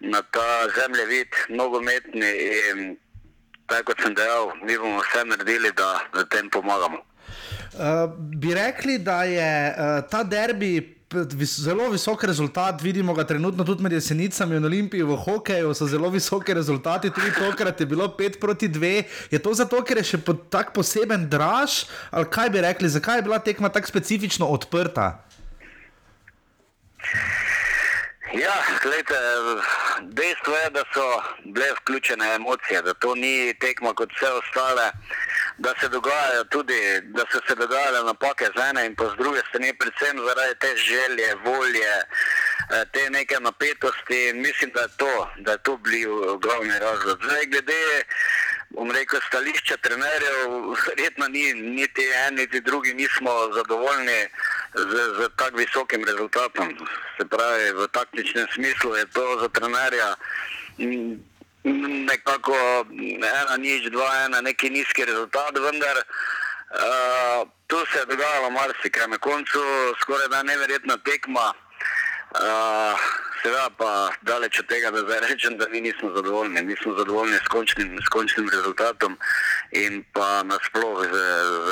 na 0.00 0.22
ta 0.22 0.68
zemljevid 0.80 1.28
nogometni 1.48 2.30
in 2.70 2.96
tako 3.66 3.84
kot 3.84 4.02
sem 4.02 4.14
dejal, 4.14 4.52
mi 4.62 4.78
bomo 4.78 5.00
vse 5.00 5.24
naredili, 5.24 5.72
da 5.76 6.00
v 6.12 6.24
tem 6.30 6.50
pomagamo. 6.50 6.98
Uh, 7.72 8.10
bi 8.40 8.54
rekli, 8.54 8.98
da 8.98 9.22
je 9.24 9.52
uh, 9.70 10.10
ta 10.10 10.22
derbi 10.22 11.01
vis, 11.14 11.56
zelo 11.60 11.88
visok 11.90 12.24
rezultat, 12.24 12.82
vidimo 12.82 13.14
ga 13.14 13.24
trenutno 13.24 13.64
tudi 13.64 13.82
med 13.82 13.92
jesenicami 13.92 14.56
in 14.56 14.64
olimpiji 14.64 15.02
v 15.02 15.16
hokeju, 15.16 15.74
so 15.74 15.86
zelo 15.86 16.10
visoki 16.10 16.54
rezultati, 16.54 17.10
tudi 17.10 17.32
tokrat 17.38 17.80
je 17.80 17.86
bilo 17.86 18.08
5 18.18 18.40
proti 18.40 18.68
2. 18.68 18.92
Je 19.30 19.38
to 19.38 19.54
zato, 19.54 19.82
ker 19.84 20.00
je 20.00 20.04
še 20.14 20.22
po, 20.24 20.34
tak 20.34 20.72
poseben 20.74 21.28
draž, 21.30 21.84
ali 22.10 22.28
kaj 22.30 22.50
bi 22.50 22.64
rekli, 22.64 22.88
zakaj 22.88 23.20
je 23.20 23.26
bila 23.28 23.38
tekma 23.38 23.68
tako 23.68 23.92
specifično 23.92 24.46
odprta? 24.46 25.24
Ja, 28.32 28.54
gledajte, 28.82 29.14
dejstvo 30.00 30.56
je, 30.56 30.70
da 30.70 30.84
so 30.94 31.22
bile 31.44 31.66
vključene 31.72 32.34
emocije, 32.34 32.82
da 32.82 32.94
to 32.94 33.14
ni 33.14 33.54
tekma 33.60 33.94
kot 33.94 34.10
vse 34.16 34.32
ostale, 34.32 34.90
da 35.58 35.74
se 35.80 35.88
dogajajo 35.88 36.44
tudi, 36.44 37.00
da 37.00 37.24
so 37.32 37.40
se 37.48 37.54
dogajale 37.54 38.04
napake 38.04 38.46
z 38.56 38.60
ene 38.70 38.86
in 38.86 38.94
pa 38.96 39.04
z 39.04 39.16
druge 39.18 39.40
strani, 39.48 39.78
predvsem 39.78 40.16
zaradi 40.26 40.54
te 40.60 40.76
želje, 40.76 41.34
volje, 41.44 41.92
eh, 41.98 42.04
te 42.92 43.10
neke 43.10 43.40
napetosti 43.40 44.28
in 44.28 44.40
mislim, 44.40 44.70
da 44.74 44.80
je 44.80 44.88
to, 44.96 45.30
da 45.38 45.52
je 45.52 45.58
to 45.58 45.76
bil 45.76 46.38
glavni 46.38 46.78
razlog. 46.78 47.18
Zdaj, 47.24 47.46
glede, 47.46 48.04
bom 48.70 48.90
rekel, 48.90 49.20
stališča 49.28 49.76
trenerjev, 49.76 50.36
verjetno 50.86 51.28
ni 51.28 51.52
niti 51.54 52.06
en, 52.26 52.34
niti 52.34 52.60
drugi 52.60 52.94
nismo 52.94 53.30
zadovoljni 53.54 54.28
z, 54.74 54.92
z 55.18 55.28
tako 55.36 55.56
visokim 55.56 56.04
rezultatom. 56.04 56.68
Se 57.16 57.24
pravi, 57.28 57.72
v 57.72 57.88
taktičnem 57.92 58.46
smislu 58.54 58.96
je 58.96 59.06
to 59.06 59.38
za 59.40 59.48
trenerja 59.48 60.14
mm, 60.78 61.20
nekako 62.10 62.56
ena 63.42 63.56
nič, 63.56 63.90
dva, 63.90 64.24
ena, 64.24 64.40
neki 64.40 64.70
nizki 64.70 65.04
rezultat, 65.04 65.58
vendar 65.58 65.96
uh, 65.96 67.48
tu 67.66 67.76
se 67.92 67.98
je 67.98 68.06
dogajalo 68.06 68.50
marsikaj. 68.50 69.08
Na 69.08 69.18
koncu 69.18 69.60
skoraj 70.00 70.28
da 70.28 70.42
neverjetna 70.42 70.96
tekma. 70.96 71.52
Uh, 72.32 72.96
seveda 73.42 73.68
pa 73.76 74.08
daleč 74.22 74.60
od 74.60 74.66
tega, 74.66 74.90
da 74.90 75.02
zdaj 75.04 75.20
rečem, 75.28 75.56
da 75.56 75.68
mi 75.68 75.80
nismo 75.80 76.12
zadovoljni. 76.14 76.62
Nismo 76.62 76.94
zadovoljni 76.98 77.36
s 77.36 77.48
končnim, 77.48 77.98
s 78.00 78.08
končnim 78.08 78.48
rezultatom 78.48 79.18
in 79.72 80.04
pa 80.12 80.42
nasploh 80.42 81.04
z, 81.04 81.14
z 81.66 81.70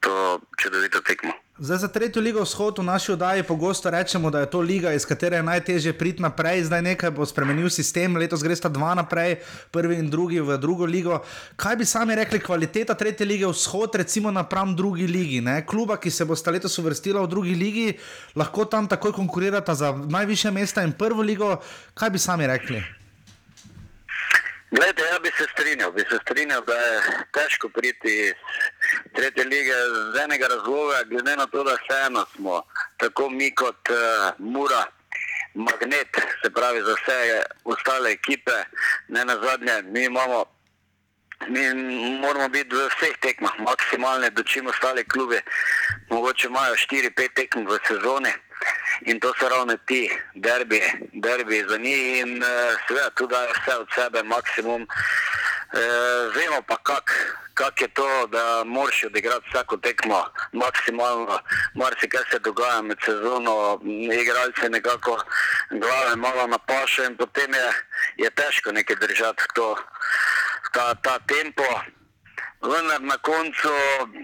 to 0.00 0.40
čudovito 0.62 1.00
tekmo. 1.00 1.32
Zdaj 1.58 1.78
za 1.78 1.88
tretjo 1.88 2.20
ligo 2.20 2.42
vzhod 2.44 2.78
v 2.78 2.82
naši 2.84 3.12
oddaji 3.12 3.42
pogosto 3.42 3.90
rečemo, 3.90 4.30
da 4.30 4.40
je 4.40 4.50
to 4.50 4.60
liga, 4.60 4.92
iz 4.92 5.06
katere 5.08 5.36
je 5.36 5.42
najtežje 5.42 5.92
priti 5.98 6.22
naprej. 6.22 6.66
Zdaj 6.68 6.82
nekaj 6.82 7.10
bo 7.16 7.24
spremenil 7.26 7.70
sistem, 7.72 8.16
letos 8.16 8.42
gre 8.44 8.52
sta 8.56 8.68
dva 8.68 8.92
naprej, 8.94 9.38
prvi 9.72 9.96
in 9.96 10.10
drugi 10.12 10.40
v 10.40 10.58
drugo 10.60 10.84
ligo. 10.84 11.22
Kaj 11.56 11.76
bi 11.80 11.88
sami 11.88 12.12
rekli, 12.14 12.42
kvaliteta 12.44 12.94
tretje 12.94 13.24
lige 13.24 13.48
vzhod, 13.48 13.96
recimo 13.96 14.30
napram 14.30 14.76
drugi 14.76 15.06
ligi? 15.08 15.40
Ne? 15.40 15.64
Kluba, 15.66 15.96
ki 15.96 16.12
se 16.12 16.28
bosta 16.28 16.52
letos 16.52 16.76
uvrstila 16.78 17.24
v 17.24 17.32
drugi 17.32 17.54
ligi, 17.56 17.96
lahko 18.36 18.68
tam 18.68 18.84
takoj 18.84 19.16
konkurirata 19.16 19.74
za 19.74 19.94
najviše 19.96 20.52
mesta 20.52 20.84
in 20.84 20.92
prvo 20.92 21.24
ligo. 21.24 21.56
Kaj 21.96 22.10
bi 22.10 22.18
sami 22.20 22.46
rekli? 22.52 22.84
Glede, 24.70 25.02
ja 25.12 25.18
bi 25.22 25.30
se 25.38 25.44
strinjal, 25.52 25.92
bi 25.92 26.04
se 26.10 26.18
strinjal, 26.22 26.60
da 26.66 26.74
je 26.74 27.00
težko 27.32 27.68
priti 27.68 28.34
tretje 29.14 29.44
lige 29.44 29.74
z 30.14 30.18
enega 30.24 30.46
razloga, 30.46 31.02
glede 31.10 31.36
na 31.36 31.46
to, 31.46 31.64
da 31.64 31.76
vseeno 31.76 32.26
smo 32.36 32.62
tako 32.96 33.30
mi 33.30 33.54
kot 33.54 33.88
uh, 33.90 33.96
Mura 34.38 34.84
magnet, 35.54 36.08
se 36.42 36.50
pravi 36.50 36.80
za 36.82 36.94
vse 36.94 37.42
ostale 37.64 38.10
ekipe, 38.10 38.52
ne 39.08 39.24
na 39.24 39.36
zadnje, 39.42 39.82
mi 39.82 40.04
imamo. 40.04 40.44
Mi 41.48 41.60
moramo 42.20 42.48
biti 42.48 42.74
v 42.74 42.88
vseh 42.88 43.16
tekmah 43.20 43.58
maksimalne, 43.58 44.30
do 44.30 44.42
čim 44.42 44.66
ostali 44.66 45.04
klubi. 45.04 45.36
Mogoče 46.10 46.46
imajo 46.46 46.74
4-5 46.74 47.34
tekem 47.34 47.66
v 47.66 47.78
sezoni 47.88 48.32
in 49.04 49.20
to 49.20 49.32
so 49.38 49.48
ravno 49.48 49.76
ti 49.76 50.10
derbi, 50.34 50.80
derbi 51.12 51.64
za 51.68 51.76
njih 51.76 52.18
in 52.18 52.42
uh, 52.42 52.48
seveda 52.88 53.10
tu 53.10 53.26
dajo 53.26 53.52
vse 53.52 53.76
od 53.76 53.88
sebe 53.94 54.22
maksimum. 54.22 54.82
Uh, 54.82 54.88
vemo 56.34 56.62
pa, 56.66 56.76
kako 56.76 57.12
kak 57.56 57.80
je 57.80 57.88
to, 57.88 58.26
da 58.26 58.62
moraš 58.64 59.04
odigrati 59.04 59.46
vsako 59.50 59.76
tekmo 59.76 60.24
maksimalno. 60.52 61.38
Marsikaj 61.74 62.24
se 62.30 62.38
dogaja 62.38 62.82
med 62.82 62.98
sezono, 63.04 63.80
igralci 64.22 64.68
nekako 64.68 65.18
glave 65.70 66.16
malo 66.16 66.46
napašajo 66.46 67.06
in 67.06 67.16
potem 67.16 67.54
je, 67.54 67.68
je 68.16 68.30
težko 68.30 68.72
nekaj 68.72 68.96
držati 68.96 69.42
to, 69.54 69.76
ta, 70.72 70.94
ta 70.94 71.18
tempo. 71.18 71.62
Vendar 72.62 73.00
na 73.02 73.16
koncu 73.18 73.68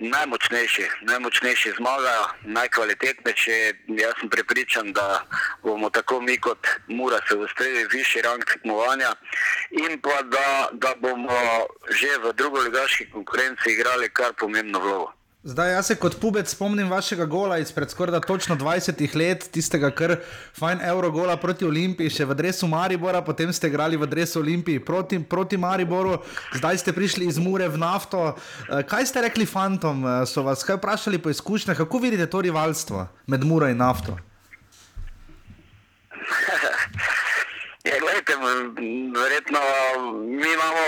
najmočnejši, 0.01 0.87
najmočnejši 1.03 1.73
zmagajo, 1.77 2.25
najkvalitetnejši. 2.45 3.57
Jaz 4.01 4.15
sem 4.21 4.29
prepričan, 4.29 4.93
da 4.93 5.25
bomo 5.63 5.91
tako 5.91 6.21
mi 6.21 6.39
kot 6.41 6.67
Mura 6.89 7.21
se 7.29 7.37
ustrelili 7.37 7.87
višji 7.93 8.23
rang 8.23 8.45
tekmovanja 8.45 9.15
in 9.71 10.01
pa 10.01 10.23
da, 10.23 10.69
da 10.73 10.95
bomo 11.01 11.41
že 11.91 12.19
v 12.25 12.33
drugoligaški 12.33 13.11
konkurenci 13.11 13.71
igrali 13.71 14.09
kar 14.09 14.33
pomembno 14.33 14.81
vlogo. 14.81 15.13
Zdaj, 15.45 15.73
jaz 15.73 15.87
se 15.87 15.95
kot 15.99 16.15
pubec 16.21 16.47
spomnim 16.47 16.91
vašega 16.91 17.25
gola 17.27 17.57
izpred 17.59 17.91
skoraj 17.91 18.21
točno 18.21 18.55
20 18.57 19.17
let, 19.17 19.49
tistega 19.51 19.91
kar 19.91 20.17
fajn 20.55 20.79
Eurogola 20.87 21.35
proti 21.37 21.65
Olimpiji, 21.67 22.13
še 22.15 22.25
v 22.31 22.37
dresu 22.39 22.69
Maribora, 22.71 23.25
potem 23.27 23.51
ste 23.51 23.67
igrali 23.67 23.99
v 23.99 24.07
dresu 24.07 24.39
Olimpiji 24.39 24.79
proti, 24.79 25.19
proti 25.19 25.59
Mariboru, 25.59 26.21
zdaj 26.55 26.79
ste 26.79 26.95
prišli 26.95 27.27
iz 27.27 27.43
Mure 27.43 27.67
v 27.69 27.75
nafto. 27.75 28.37
Eh, 28.71 28.87
Kaj 28.87 29.07
ste 29.11 29.27
rekli 29.27 29.43
fantom? 29.47 30.07
Eh, 30.07 30.27
So 30.31 30.47
vas 30.47 30.63
kaj 30.63 30.79
vprašali 30.79 31.19
po 31.19 31.31
izkušnjah, 31.35 31.77
kako 31.77 31.99
vidite 31.99 32.31
to 32.31 32.41
rivalstvo 32.41 33.09
med 33.27 33.43
Muro 33.43 33.67
in 33.67 33.83
nafto? 33.83 34.15
Ja, 37.83 37.99
gledajte, 37.99 38.39
verjetno 39.11 39.59
mi 40.23 40.47
imamo 40.55 40.83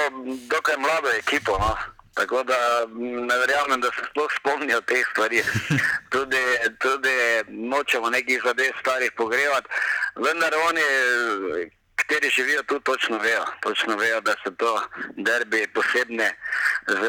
dokaj 0.47 0.77
mlado 0.79 1.11
ekipo. 1.19 1.59
No? 1.59 1.75
Tako 2.15 2.43
da 2.43 2.87
m, 2.87 3.27
ne 3.27 3.39
verjamem, 3.39 3.81
da 3.81 3.91
se 3.95 4.03
sploh 4.11 4.31
spomnijo 4.39 4.81
teh 4.81 5.07
stvari. 5.11 5.43
Tudi, 6.15 6.43
tudi 6.79 7.17
nočemo 7.49 8.11
nekih 8.11 8.43
zadev 8.45 8.71
starih 8.81 9.13
pogrevati, 9.17 9.69
vendar 10.15 10.55
oni, 10.69 10.85
kateri 11.97 12.31
živijo 12.31 12.63
tu, 12.63 12.81
točno 12.81 13.19
vejo, 13.19 13.45
točno 13.61 13.97
vejo, 13.97 14.21
da 14.21 14.35
so 14.45 14.51
to 14.51 14.83
derbi 15.17 15.67
posebne 15.75 16.37
z 16.87 17.03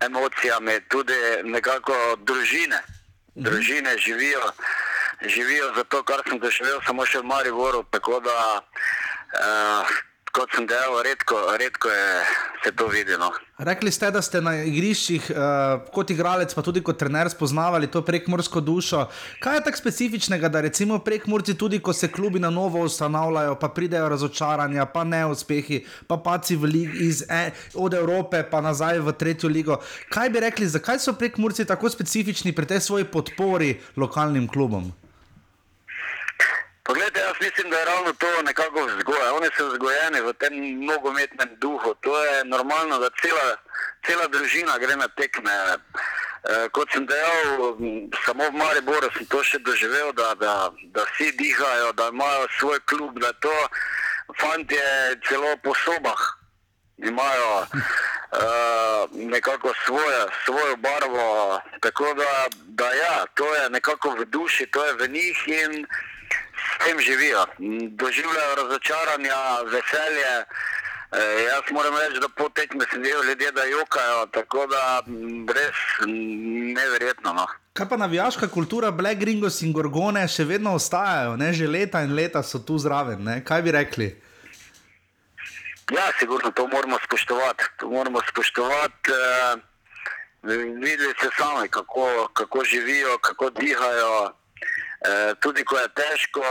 emocijami, 0.00 0.80
tudi 0.88 1.14
nekako 1.42 2.16
družine. 2.18 2.82
Družine 3.34 3.98
živijo, 3.98 4.52
živijo 5.24 5.72
za 5.76 5.84
to, 5.84 6.02
kar 6.02 6.22
sem 6.28 6.38
doživel 6.38 6.80
samo 6.86 7.06
še 7.06 7.18
v 7.18 7.24
Mariboru. 7.24 7.84
Tako 7.90 8.20
da, 8.20 8.60
uh, 8.60 9.86
kot 10.32 10.48
sem 10.56 10.66
dejal, 10.66 10.96
redko, 11.04 11.36
redko 11.60 11.88
je 11.88 12.06
se 12.64 12.72
to 12.72 12.86
videlo. 12.88 13.32
Rekli 13.58 13.90
ste, 13.92 14.10
da 14.10 14.22
ste 14.22 14.40
na 14.40 14.54
igriščih 14.64 15.28
uh, 15.30 15.82
kot 15.92 16.10
igralec, 16.10 16.54
pa 16.54 16.62
tudi 16.64 16.80
kot 16.84 16.96
trener 16.98 17.28
spoznavali 17.30 17.90
to 17.90 18.00
prekmorsko 18.06 18.62
dušo. 18.64 19.04
Kaj 19.42 19.58
je 19.58 19.64
tako 19.66 19.80
specifičnega, 19.82 20.48
da 20.48 20.62
recimo 20.64 20.98
prekmorci, 21.04 21.56
tudi 21.58 21.82
ko 21.82 21.92
se 21.92 22.08
klubi 22.12 22.40
na 22.40 22.50
novo 22.50 22.80
ustanavljajo, 22.86 23.58
pa 23.60 23.68
pridejo 23.68 24.08
razočaranja, 24.08 24.86
pa 24.94 25.04
neuspehi, 25.04 25.82
pa 26.06 26.16
paci 26.16 26.58
iz, 27.00 27.24
eh, 27.28 27.50
od 27.74 27.94
Evrope 27.94 28.42
pa 28.50 28.60
nazaj 28.60 28.98
v 28.98 29.12
tretjo 29.12 29.48
ligo. 29.48 29.80
Kaj 30.08 30.30
bi 30.30 30.40
rekli, 30.40 30.66
zakaj 30.66 30.98
so 30.98 31.12
prekmorci 31.12 31.64
tako 31.64 31.90
specifični 31.90 32.52
pri 32.52 32.66
tej 32.66 32.80
svoji 32.80 33.04
podpori 33.04 33.80
lokalnim 33.96 34.48
klubom? 34.48 34.92
Poglejte, 36.84 37.20
jaz 37.20 37.36
mislim, 37.40 37.70
da 37.70 37.78
je 37.78 37.84
ravno 37.84 38.12
to 38.12 38.42
nekako 38.42 38.86
vzgoja. 38.86 39.34
Oni 39.34 39.48
so 39.56 39.66
vzgojeni 39.68 40.20
v 40.20 40.32
tem 40.32 40.84
nogometnem 40.84 41.48
duhu. 41.60 41.94
To 42.00 42.24
je 42.24 42.44
normalno, 42.44 42.98
da 42.98 43.10
cela, 43.22 43.56
cela 44.06 44.26
družina 44.26 44.78
gre 44.78 44.96
na 44.96 45.08
tekme. 45.08 45.52
E, 45.52 46.68
kot 46.74 46.90
sem 46.92 47.06
dejal, 47.06 47.76
samo 48.26 48.50
v 48.50 48.58
Mariboru 48.58 49.10
sem 49.14 49.26
to 49.30 49.44
še 49.46 49.62
doživel, 49.62 50.10
da, 50.12 50.34
da, 50.34 50.54
da 50.94 51.06
vsi 51.12 51.30
dihajo, 51.38 51.92
da 51.92 52.10
imajo 52.10 52.48
svoj 52.58 52.80
klub, 52.90 53.18
da 53.22 53.32
to 53.32 53.54
fantje 54.40 54.82
celo 55.28 55.56
po 55.62 55.74
sobah 55.84 56.18
imajo 56.98 57.58
uh, 57.58 59.10
nekako 59.14 59.72
svoje, 59.84 60.26
svojo 60.44 60.76
barvo. 60.76 61.60
Tako 61.80 62.14
da, 62.14 62.48
da 62.66 62.92
ja, 62.92 63.26
to 63.34 63.54
je 63.54 63.70
nekako 63.70 64.10
v 64.10 64.24
duši, 64.24 64.66
to 64.66 64.84
je 64.84 64.92
v 64.92 65.08
njih 65.08 65.38
in 65.48 65.86
s 66.82 66.84
tem 66.84 67.00
živijo. 67.00 67.46
Doživljajo 67.88 68.54
razočaranja, 68.56 69.38
veselje. 69.64 70.32
E, 71.12 71.42
jaz 71.44 71.62
moram 71.70 71.94
reči, 71.96 72.20
da 72.20 72.28
po 72.28 72.48
tekmi 72.48 72.84
sem 72.90 73.02
videl 73.02 73.24
ljudje, 73.24 73.52
da 73.52 73.64
jokajo, 73.64 74.26
tako 74.26 74.66
da 74.66 75.02
res 75.54 75.76
neverjetno. 76.74 77.32
No. 77.32 77.46
Kaj 77.72 77.88
pa 77.88 77.96
navijaška 77.96 78.48
kultura, 78.48 78.90
Black 78.90 79.20
Gringos 79.20 79.62
in 79.62 79.72
Gorgone 79.72 80.28
še 80.28 80.44
vedno 80.44 80.74
ostajajo, 80.74 81.36
ne? 81.36 81.52
že 81.52 81.68
leta 81.68 82.02
in 82.02 82.14
leta 82.14 82.42
so 82.42 82.58
tu 82.58 82.78
zraven. 82.78 83.24
Ne? 83.24 83.44
Kaj 83.44 83.62
bi 83.62 83.72
rekli? 83.72 84.08
Ja, 85.92 86.08
sigurno 86.18 86.50
to 86.50 86.66
moramo 86.66 86.98
spoštovati. 87.04 87.64
To 87.80 87.90
moramo 87.90 88.20
spoštovati. 88.30 89.12
Eh, 89.12 89.56
videli 90.80 91.14
ste 91.18 91.28
sami, 91.36 91.68
kako, 91.68 92.28
kako 92.32 92.64
živijo, 92.64 93.18
kako 93.18 93.50
dihajo. 93.50 94.32
Eh, 95.02 95.34
tudi 95.40 95.64
ko 95.64 95.78
je 95.78 95.88
težko, 95.98 96.42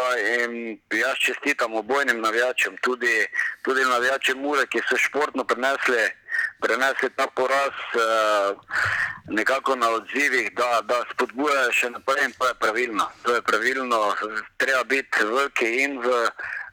jaz 0.92 1.18
čestitam 1.24 1.74
obojnim 1.74 2.22
navijačem, 2.22 2.76
tudi, 2.82 3.28
tudi 3.62 3.86
navijačem 3.86 4.42
Mure, 4.44 4.66
ki 4.68 4.82
so 4.90 4.98
športno 5.00 5.44
prenesli, 5.48 6.04
prenesli 6.60 7.10
ta 7.16 7.28
poraz 7.36 7.78
eh, 7.96 8.56
nekako 9.28 9.76
na 9.76 9.90
odzivih, 9.90 10.52
da, 10.56 10.82
da 10.84 11.00
spodbujajo 11.14 11.72
še 11.72 11.90
naprej 11.96 12.26
in 12.26 12.36
to 12.40 12.48
je 12.48 12.58
pravilno. 12.60 13.08
To 13.24 13.36
je 13.36 13.42
pravilno, 13.42 14.02
treba 14.58 14.84
biti 14.84 15.24
veliki 15.24 15.72
in 15.86 16.02
v 16.04 16.20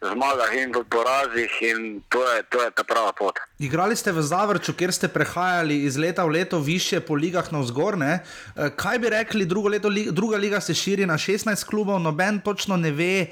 zmagah 0.00 0.54
in 0.54 0.70
v 0.72 0.84
porazih 0.86 1.50
in 1.62 2.02
to 2.08 2.22
je, 2.22 2.42
to 2.50 2.62
je 2.62 2.70
ta 2.70 2.84
prava 2.84 3.12
pot. 3.12 3.34
Igrali 3.58 3.96
ste 3.96 4.12
v 4.12 4.22
Zavrču, 4.22 4.72
kjer 4.72 4.92
ste 4.92 5.08
prehajali 5.08 5.82
iz 5.84 5.98
leta 5.98 6.24
v 6.24 6.38
leto 6.38 6.60
više 6.60 7.00
po 7.00 7.14
ligah 7.14 7.52
navzgor. 7.52 7.98
ne? 7.98 8.22
Eh, 8.56 8.70
Kaj 8.76 8.98
bi 8.98 9.10
rekli, 9.10 9.48
leto, 9.70 9.90
druga 10.10 10.36
liga 10.36 10.60
se 10.60 10.74
širi 10.74 11.06
na 11.06 11.18
16 11.18 11.64
klubov, 11.64 12.00
noben 12.00 12.40
točno 12.40 12.76
ne 12.76 12.90
ve, 12.90 13.26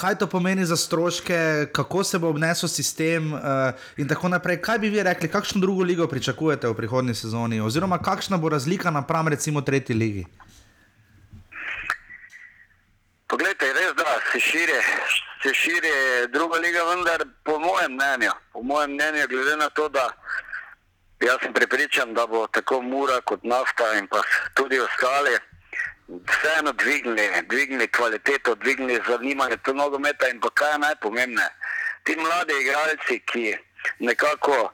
kaj 0.00 0.18
to 0.18 0.26
pomeni 0.26 0.64
za 0.66 0.76
stroške, 0.76 1.66
kako 1.72 2.04
se 2.04 2.18
bo 2.18 2.28
obnesel 2.28 2.68
sistem 2.68 3.32
uh, 3.32 3.40
in 3.96 4.08
tako 4.08 4.28
naprej. 4.28 4.60
Kaj 4.60 4.78
bi 4.78 4.88
vi 4.88 5.02
rekli, 5.02 5.28
kakšno 5.28 5.60
drugo 5.60 5.82
ligo 5.82 6.06
pričakujete 6.06 6.68
v 6.68 6.74
prihodnji 6.74 7.14
sezoni, 7.14 7.60
oziroma 7.60 7.98
kakšna 7.98 8.36
bo 8.36 8.48
razlika 8.48 8.90
napram 8.90 9.28
recimo 9.28 9.60
tretji 9.60 9.94
ligi? 9.94 10.24
Poglejte, 13.26 13.69
se 14.32 14.40
širi, 14.40 14.72
se 15.42 15.54
širi 15.54 15.90
druga 16.28 16.58
liga, 16.58 16.84
vendar 16.84 17.24
po 17.44 17.58
mojem 17.58 17.92
mnenju, 17.92 18.32
po 18.52 18.62
mojem 18.62 18.90
mnenju, 18.90 19.28
glede 19.28 19.56
na 19.56 19.70
to, 19.70 19.88
da 19.88 20.10
jaz 21.20 21.36
sem 21.42 21.52
prepričan, 21.52 22.14
da 22.14 22.26
bo 22.26 22.46
tako 22.46 22.82
Mura 22.82 23.20
kot 23.20 23.44
Nafta 23.44 23.94
in 23.98 24.06
pa 24.06 24.22
tudi 24.54 24.80
ostali 24.80 25.38
vseeno 26.08 26.72
dvignili, 26.72 27.28
dvignili 27.48 27.88
kvaliteto, 27.88 28.54
dvignili 28.54 29.02
zanimanje 29.08 29.56
do 29.64 29.72
nogometa 29.72 30.28
in 30.28 30.40
pa 30.40 30.50
kaj 30.50 30.72
je 30.72 30.78
najpomembneje. 30.78 31.50
Ti 32.04 32.16
mladi 32.16 32.52
igralci, 32.60 33.18
ki 33.26 33.56
nekako 33.98 34.70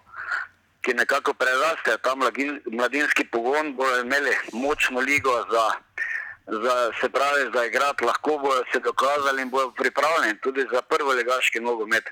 ki 0.86 0.94
nekako 0.94 1.34
prerastejo 1.34 1.98
ta 1.98 2.14
mladin, 2.14 2.60
mladinski 2.70 3.24
pogon, 3.24 3.74
bodo 3.74 4.00
imeli 4.00 4.30
močno 4.52 5.00
ligo 5.00 5.34
za, 5.50 5.66
za 6.46 6.90
se 7.00 7.08
pravi, 7.08 7.50
za 7.54 7.64
igrati, 7.64 8.04
lahko 8.04 8.38
bodo 8.38 8.62
se 8.72 8.78
dokazali 8.80 9.42
in 9.42 9.50
bodo 9.50 9.70
pripravljeni 9.70 10.40
tudi 10.40 10.66
za 10.72 10.82
prvo 10.82 11.12
ligaški 11.12 11.60
nogomet. 11.60 12.04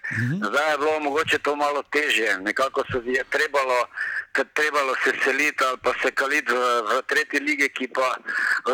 Zdaj 0.48 0.70
je 0.70 0.78
bilo 0.78 1.00
mogoče 1.00 1.38
to 1.38 1.56
malo 1.56 1.82
težje, 1.82 2.38
nekako 2.38 2.84
se 2.92 2.98
je 3.04 3.24
trebalo, 3.30 3.86
trebalo 4.54 4.94
se 5.04 5.12
seliti 5.24 5.64
ali 5.64 5.78
pa 5.82 5.92
se 6.02 6.10
kaliti 6.10 6.52
v, 6.52 6.82
v 6.90 7.02
tretji 7.06 7.40
lige, 7.40 7.68
ki 7.68 7.88
pa 7.88 8.16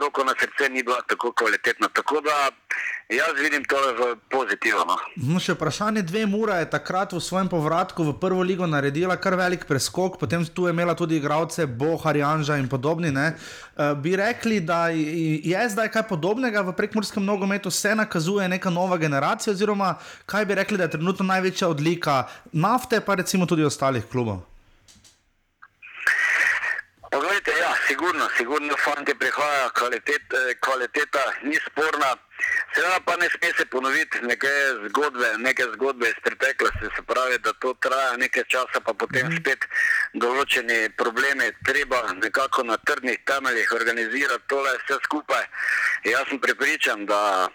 roko 0.01 0.25
na 0.25 0.35
srce 0.41 0.69
ni 0.69 0.83
bila 0.83 1.03
tako 1.09 1.33
kvalitetna. 1.33 1.89
Tako 1.89 2.21
da 2.21 2.51
jaz 3.11 3.35
vidim 3.43 3.65
to 3.65 3.77
v 3.77 4.17
pozitivno. 4.31 4.97
No, 5.17 5.41
še 5.43 5.55
vprašanje 5.57 6.03
dve 6.07 6.23
Mura 6.31 6.61
je 6.63 6.71
takrat 6.71 7.13
v 7.13 7.21
svojem 7.21 7.49
povratku 7.51 8.05
v 8.07 8.15
prvo 8.23 8.43
ligo 8.47 8.67
naredila 8.67 9.17
kar 9.19 9.35
velik 9.35 9.67
preskok, 9.67 10.19
potem 10.21 10.45
tu 10.47 10.67
je 10.67 10.75
imela 10.75 10.95
tudi 10.95 11.19
igralce 11.19 11.67
Bohar, 11.67 12.17
Janža 12.17 12.57
in 12.57 12.69
podobni. 12.69 13.11
ne. 13.11 13.35
Eh, 13.77 13.95
Bi 13.95 14.17
rekli, 14.17 14.61
da 14.61 14.89
je 14.89 15.69
zdaj 15.69 15.91
kaj 15.91 16.07
podobnega 16.09 16.63
v 16.63 16.73
prekmurskem 16.73 17.25
nogometu, 17.25 17.71
se 17.71 17.95
nakazuje 17.95 18.49
neka 18.49 18.71
nova 18.71 18.97
generacija, 18.97 19.53
oziroma 19.53 19.95
kaj 20.27 20.45
bi 20.45 20.55
rekli, 20.55 20.79
da 20.79 20.85
je 20.85 20.91
trenutno 20.91 21.27
največja 21.27 21.69
odlika 21.69 22.29
nafte, 22.53 23.01
pa 23.01 23.15
recimo 23.15 23.47
tudi 23.47 23.65
ostalih 23.65 24.07
klubov. 24.07 24.47
Poglejte, 27.11 27.51
ja, 27.59 27.75
sigurno, 27.89 28.29
sigurno 28.37 28.75
fanti 28.85 29.15
prihajajo, 29.19 29.71
kvalitet, 29.75 30.23
kvaliteta 30.63 31.25
ni 31.43 31.59
sporna. 31.67 32.15
Seveda 32.75 33.01
pa 33.05 33.17
ne 33.17 33.29
sme 33.31 33.53
se 33.57 33.65
ponoviti 33.67 34.19
neke 34.23 34.53
zgodbe, 34.89 35.29
neke 35.39 35.65
zgodbe 35.75 36.09
iz 36.09 36.19
preteklosti, 36.25 36.93
se 36.97 37.03
pravi, 37.07 37.39
da 37.39 37.53
to 37.53 37.75
traja 37.75 38.17
nekaj 38.17 38.45
časa, 38.49 38.81
pa 38.85 38.95
potem 38.95 39.33
spet 39.39 39.67
določeni 40.15 40.91
problemi 40.97 41.51
treba 41.67 42.03
nekako 42.23 42.63
na 42.69 42.77
trdnih 42.77 43.19
temeljih 43.27 43.73
organizirati 43.73 44.49
tole 44.49 44.77
vse 44.83 45.01
skupaj. 45.05 45.49
Jaz 46.05 46.29
sem 46.29 46.41
prepričan, 46.41 47.07
da, 47.07 47.49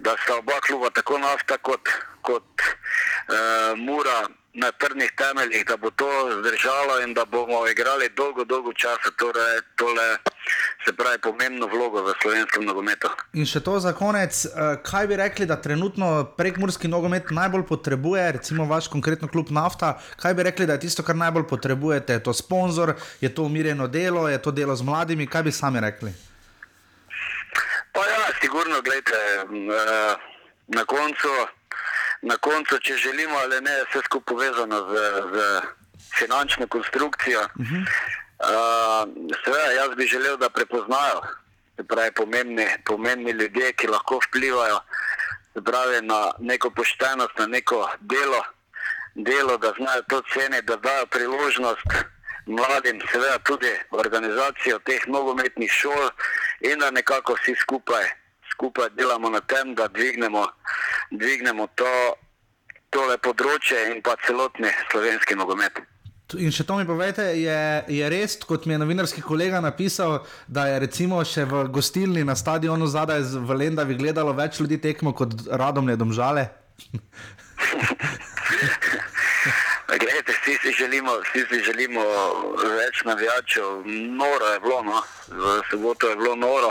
da 0.00 0.16
sta 0.24 0.38
oba 0.38 0.60
kluba, 0.66 0.90
tako 0.90 1.18
nafta 1.18 1.58
kot, 1.58 1.88
kot 2.22 2.62
uh, 2.62 3.78
Mura, 3.78 4.28
na 4.52 4.72
trdnih 4.72 5.12
temeljih, 5.16 5.64
da 5.66 5.76
bo 5.76 5.90
to 5.90 6.10
zdržalo 6.40 7.00
in 7.00 7.14
da 7.14 7.24
bomo 7.24 7.66
igrali 7.68 8.08
dolgo, 8.08 8.44
dolgo 8.44 8.72
časa, 8.72 9.10
torej 9.16 9.60
tole, 9.76 10.16
se 10.84 10.92
pravi, 10.92 11.18
pomembno 11.18 11.66
vlogo 11.66 12.02
v 12.02 12.14
slovenskem 12.22 12.64
nogometu. 12.64 13.08
In 13.32 13.46
še 13.46 13.60
to 13.60 13.76
za 13.80 13.92
konec, 13.92 14.44
eh, 14.46 14.76
kaj 14.82 15.06
bi 15.06 15.16
rekli, 15.16 15.46
da 15.46 15.60
trenutno 15.60 16.24
prekmurski 16.36 16.88
nogomet 16.88 17.30
najbolj 17.30 17.66
potrebuje, 17.68 18.32
recimo 18.32 18.64
vaš 18.64 18.88
konkretno 18.88 19.28
klub 19.28 19.50
Nafta, 19.50 19.98
kaj 20.16 20.34
bi 20.34 20.42
rekli, 20.42 20.66
da 20.66 20.78
je 20.78 20.86
tisto, 20.86 21.02
kar 21.02 21.16
najbolj 21.16 21.46
potrebujete? 21.48 22.12
Je 22.12 22.22
to 22.22 22.32
sponzor, 22.32 22.94
je 23.20 23.28
to 23.34 23.42
umirjeno 23.42 23.88
delo, 23.88 24.28
je 24.28 24.38
to 24.42 24.50
delo 24.50 24.76
z 24.76 24.82
mladimi, 24.82 25.26
kaj 25.26 25.42
bi 25.42 25.52
sami 25.52 25.80
rekli? 25.80 26.12
Pa 27.92 28.06
ja, 28.06 28.30
sigurno, 28.40 28.80
gledajte, 28.82 29.16
eh, 29.44 30.16
na 30.68 30.84
koncu, 30.84 31.28
na 32.22 32.36
koncu, 32.36 32.78
če 32.78 32.96
želimo 32.96 33.38
ali 33.38 33.60
ne, 33.60 33.70
je 33.70 33.84
vse 33.90 34.00
skupaj 34.04 34.26
povezano 34.30 34.78
z, 34.88 34.92
z 35.34 35.36
finančno 36.18 36.66
konstrukcijo. 36.66 37.40
Uh, 37.40 37.66
seveda, 39.44 39.70
jaz 39.76 39.94
bi 39.96 40.06
želel, 40.06 40.36
da 40.36 40.50
prepoznajo 40.50 41.20
pravi, 41.88 42.12
pomembni, 42.12 42.66
pomembni 42.84 43.30
ljudje, 43.30 43.72
ki 43.72 43.86
lahko 43.86 44.20
vplivajo 44.28 44.80
pravi, 45.64 46.06
na 46.06 46.32
neko 46.38 46.70
poštenost, 46.70 47.38
na 47.38 47.46
neko 47.46 47.90
delo, 48.00 48.44
delo, 49.14 49.58
da 49.58 49.72
znajo 49.76 50.02
to 50.08 50.22
ceniti, 50.32 50.66
da 50.66 50.76
dajo 50.76 51.06
priložnost 51.06 51.86
mladim, 52.46 53.00
seveda 53.12 53.38
tudi 53.38 53.72
organizacijo 53.90 54.78
teh 54.78 55.06
nogometnih 55.06 55.70
šol 55.70 56.10
in 56.60 56.78
da 56.78 56.90
nekako 56.90 57.34
vsi 57.34 57.54
skupaj, 57.60 58.04
skupaj 58.52 58.88
delamo 58.90 59.30
na 59.30 59.40
tem, 59.40 59.74
da 59.74 59.88
dvignemo, 59.88 60.46
dvignemo 61.10 61.66
to, 61.74 62.14
tole 62.90 63.18
področje 63.18 63.90
in 63.92 64.02
pa 64.02 64.16
celotni 64.26 64.70
slovenski 64.90 65.34
nogomet. 65.34 65.78
In 66.38 66.52
še 66.54 66.64
to 66.68 66.76
mi 66.78 66.86
povete, 66.86 67.24
je, 67.40 67.58
je 67.90 68.08
res, 68.12 68.36
kot 68.46 68.66
mi 68.66 68.76
je 68.76 68.82
novinarski 68.82 69.22
kolega 69.22 69.60
napisal, 69.60 70.20
da 70.46 70.66
je 70.70 70.78
recimo 70.84 71.24
še 71.26 71.44
v 71.48 71.64
gostilni 71.72 72.22
na 72.24 72.36
stadionu 72.38 72.86
zadaj 72.86 73.22
v 73.34 73.58
Lendavi 73.58 73.98
gledalo 73.98 74.32
več 74.36 74.60
ljudi 74.62 74.78
tekmo 74.78 75.12
kot 75.16 75.34
radom 75.50 75.90
domžale? 75.98 76.50
Glede, 79.90 80.32
vsi 80.32 80.54
si 80.62 80.72
želimo, 80.72 81.12
vsi 81.20 81.46
si 81.50 81.64
želimo 81.64 82.02
več 82.62 83.02
navijačev. 83.04 83.82
Noro 84.14 84.46
je 84.46 84.60
bilo, 84.60 84.82
no? 84.82 85.02
v 85.28 85.60
soboto 85.70 86.08
je 86.08 86.16
bilo 86.16 86.36
noro. 86.36 86.70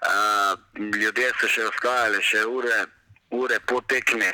Uh, 0.00 0.56
ljudje 0.96 1.28
so 1.40 1.48
še 1.48 1.66
ostajali, 1.68 2.22
še 2.24 2.46
ure, 2.48 2.86
ure 3.36 3.60
po 3.68 3.80
tekmi. 3.84 4.30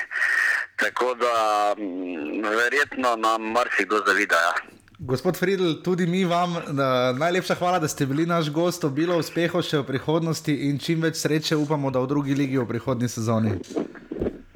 Tako 0.76 1.14
da 1.14 1.34
mm, 1.78 2.42
verjetno 2.42 3.16
nam 3.16 3.42
marsikdo 3.42 4.02
zavida. 4.06 4.36
Ja. 4.36 4.54
Gospod 4.98 5.36
Friedl, 5.36 5.72
tudi 5.84 6.06
mi 6.06 6.24
vam 6.24 6.56
da, 6.68 7.12
najlepša 7.12 7.54
hvala, 7.54 7.78
da 7.78 7.88
ste 7.88 8.06
bili 8.06 8.26
naš 8.26 8.50
gost, 8.50 8.84
obilo 8.84 9.18
uspehov 9.18 9.62
še 9.62 9.82
v 9.82 9.86
prihodnosti 9.90 10.54
in 10.68 10.78
čim 10.80 11.04
več 11.04 11.20
sreče 11.20 11.56
upamo, 11.56 11.92
da 11.92 12.00
v 12.00 12.08
drugi 12.14 12.34
ligi 12.34 12.56
v 12.56 12.64
prihodnji 12.68 13.08
sezoni. 13.12 13.52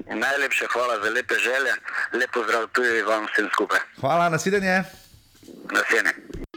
Najlepša 0.08 0.72
hvala 0.72 0.96
za 1.04 1.10
lepe 1.12 1.36
želje, 1.44 1.76
lepo 2.16 2.44
zdrav 2.44 2.68
tudi 2.72 3.02
vam 3.04 3.28
vsem 3.28 3.52
skupaj. 3.52 3.84
Hvala, 4.00 4.28
nasvidenje. 4.32 4.82
Naslednje. 5.72 6.48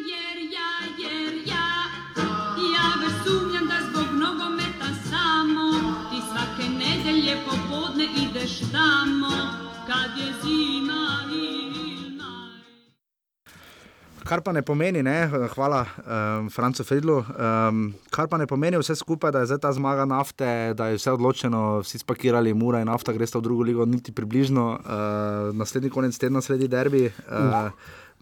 Kar 14.23 14.39
pa 14.41 14.53
ne 14.55 14.61
pomeni, 14.63 15.01
ne, 15.03 15.27
hvala 15.51 15.81
um, 15.83 16.47
Francu 16.49 16.83
Fedlu, 16.87 17.17
um, 17.19 17.81
kar 18.09 18.29
pa 18.31 18.37
ne 18.39 18.47
pomeni 18.47 18.79
vse 18.79 18.95
skupaj, 18.95 19.33
da 19.35 19.41
je 19.43 19.49
zdaj 19.51 19.59
ta 19.65 19.71
zmaga 19.75 20.05
nafte, 20.07 20.47
da 20.79 20.87
je 20.89 20.97
vse 20.97 21.11
odločeno, 21.11 21.81
vsi 21.83 21.99
spakirali, 22.01 22.53
mura 22.55 22.79
in 22.81 22.87
nafta 22.87 23.11
gresta 23.13 23.41
v 23.41 23.45
drugo 23.49 23.67
ligo, 23.67 23.85
niti 23.85 24.15
približno. 24.15 24.65
Uh, 24.79 25.51
naslednji 25.59 25.91
konec 25.91 26.17
tedna, 26.17 26.41
sredi 26.41 26.71
derbi, 26.71 27.09
uh, 27.27 27.69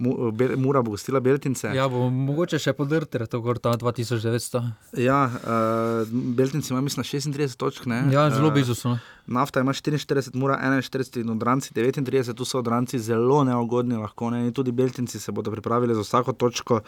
Mu- 0.02 0.32
Mura 0.58 0.82
bo 0.82 0.92
gostila 0.92 1.20
Beltince. 1.20 1.70
Ja, 1.76 1.86
bo 1.86 2.08
mogoče 2.10 2.58
še 2.58 2.74
podrti, 2.74 3.20
to 3.30 3.38
gor 3.44 3.60
ta 3.62 3.76
2900. 3.78 4.62
Ja, 4.98 5.20
uh, 5.30 6.10
Beltinci 6.10 6.74
ima, 6.74 6.82
mislim, 6.82 7.06
36 7.06 7.54
točk. 7.62 7.86
Ne? 7.86 8.08
Ja, 8.10 8.26
zelo 8.34 8.50
blizu 8.50 8.74
so. 8.76 8.90
no. 8.90 8.98
Nafta 9.32 9.60
ima 9.60 9.74
44, 9.74 10.36
mora 10.36 10.60
41 10.64 11.22
in 11.22 11.30
odranci 11.30 11.74
39, 11.74 12.34
tu 12.34 12.46
so 12.46 12.60
odranci 12.60 13.00
zelo 13.00 13.44
neugodni, 13.44 13.96
lahko 13.96 14.30
ne. 14.30 14.46
In 14.48 14.54
tudi 14.54 14.72
Beltinci 14.72 15.20
se 15.20 15.32
bodo 15.32 15.52
pripravili 15.52 15.96
za 15.96 16.02
vsako 16.02 16.34
točko. 16.34 16.82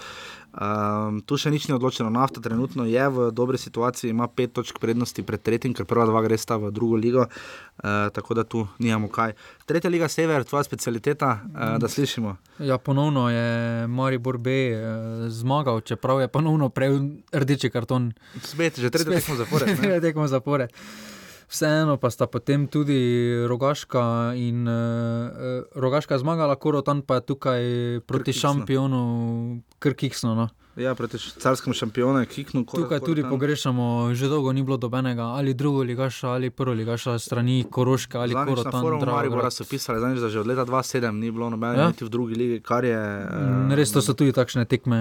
Um, 0.54 1.22
tu 1.26 1.38
še 1.40 1.52
nič 1.52 1.68
ni 1.68 1.76
odločeno. 1.76 2.12
Nafta 2.14 2.42
trenutno 2.44 2.86
je 2.86 3.08
v 3.10 3.30
dobri 3.32 3.58
situaciji, 3.58 4.12
ima 4.12 4.28
pet 4.28 4.54
točk 4.54 4.80
prednosti 4.80 5.24
pred 5.24 5.42
tretjim, 5.42 5.74
ker 5.74 5.88
prva 5.88 6.06
dva 6.10 6.22
gresta 6.26 6.60
v 6.60 6.72
drugo 6.72 7.00
ligo, 7.00 7.26
uh, 7.26 7.90
tako 8.14 8.38
da 8.38 8.44
tu 8.44 8.68
nijamo 8.80 9.08
kaj. 9.08 9.34
Tretja 9.66 9.90
liga 9.90 10.12
Sever, 10.12 10.44
tvoja 10.44 10.68
specialiteta, 10.68 11.40
uh, 11.48 11.78
da 11.80 11.88
slišimo. 11.88 12.36
Ja, 12.60 12.78
ponovno 12.78 13.30
je 13.30 13.88
Maribor 13.88 14.38
B 14.38 14.50
eh, 14.50 14.78
zmagal, 15.30 15.82
čeprav 15.82 16.22
je 16.22 16.28
ponovno 16.28 16.70
prejel 16.70 17.00
rdeči 17.32 17.70
karton. 17.70 18.12
Spet, 18.42 18.80
že 18.80 18.90
tretjo 18.90 19.14
tekmo 19.14 19.36
zapored, 19.36 19.68
ne? 19.68 19.76
Tretjo 19.82 20.02
tekmo 20.02 20.28
zapored. 20.28 20.70
Vseeno 21.54 22.02
pa 22.02 22.10
sta 22.10 22.26
potem 22.26 22.66
tudi 22.66 22.98
Rogaška 23.46 24.34
in 24.34 24.66
uh, 24.66 25.70
Rogaška 25.78 26.18
zmagala, 26.18 26.58
Korotan 26.58 27.06
pa 27.06 27.22
je 27.22 27.26
tukaj 27.30 27.62
proti 28.10 28.34
Krkiksnu. 28.34 28.42
šampionu 28.42 29.02
Krkiksnu. 29.78 30.34
No. 30.34 30.50
Ja, 30.76 30.90
proti 30.92 31.18
carskemu 31.18 31.70
šampionu, 31.72 32.26
Kiknu. 32.26 32.66
Kor- 32.66 32.80
Tukaj 32.80 33.00
tudi 33.00 33.22
Korotan. 33.22 33.30
pogrešamo, 33.32 33.84
že 34.12 34.26
dolgo 34.26 34.50
ni 34.50 34.64
bilo 34.64 34.74
dobenega 34.76 35.24
ali 35.24 35.54
drugo 35.54 35.84
ligaša 35.84 36.30
ali 36.30 36.50
prvo 36.50 36.74
ligaša 36.74 37.20
strani 37.20 37.66
Koroške 37.66 38.18
ali 38.18 38.34
na 38.34 38.46
Korotan. 38.46 38.72
forumu 38.74 39.06
Maribora 39.06 39.22
Dravograd. 39.22 39.54
so 39.54 39.64
pisali, 39.66 40.00
zadnjič, 40.00 40.20
da 40.20 40.30
že 40.30 40.40
od 40.40 40.48
leta 40.48 40.66
2007 40.66 41.12
ni 41.14 41.30
bilo 41.30 41.50
nobene 41.50 41.78
Ja? 41.78 41.88
niti 41.88 42.02
v 42.02 42.10
drugi 42.10 42.36
ligi, 42.36 42.60
kar 42.60 42.84
je. 42.84 42.98
Mm, 42.98 43.72
Res 43.72 43.92
to 43.92 44.02
so 44.02 44.14
tudi 44.14 44.32
takšne 44.32 44.66
tekme 44.66 44.98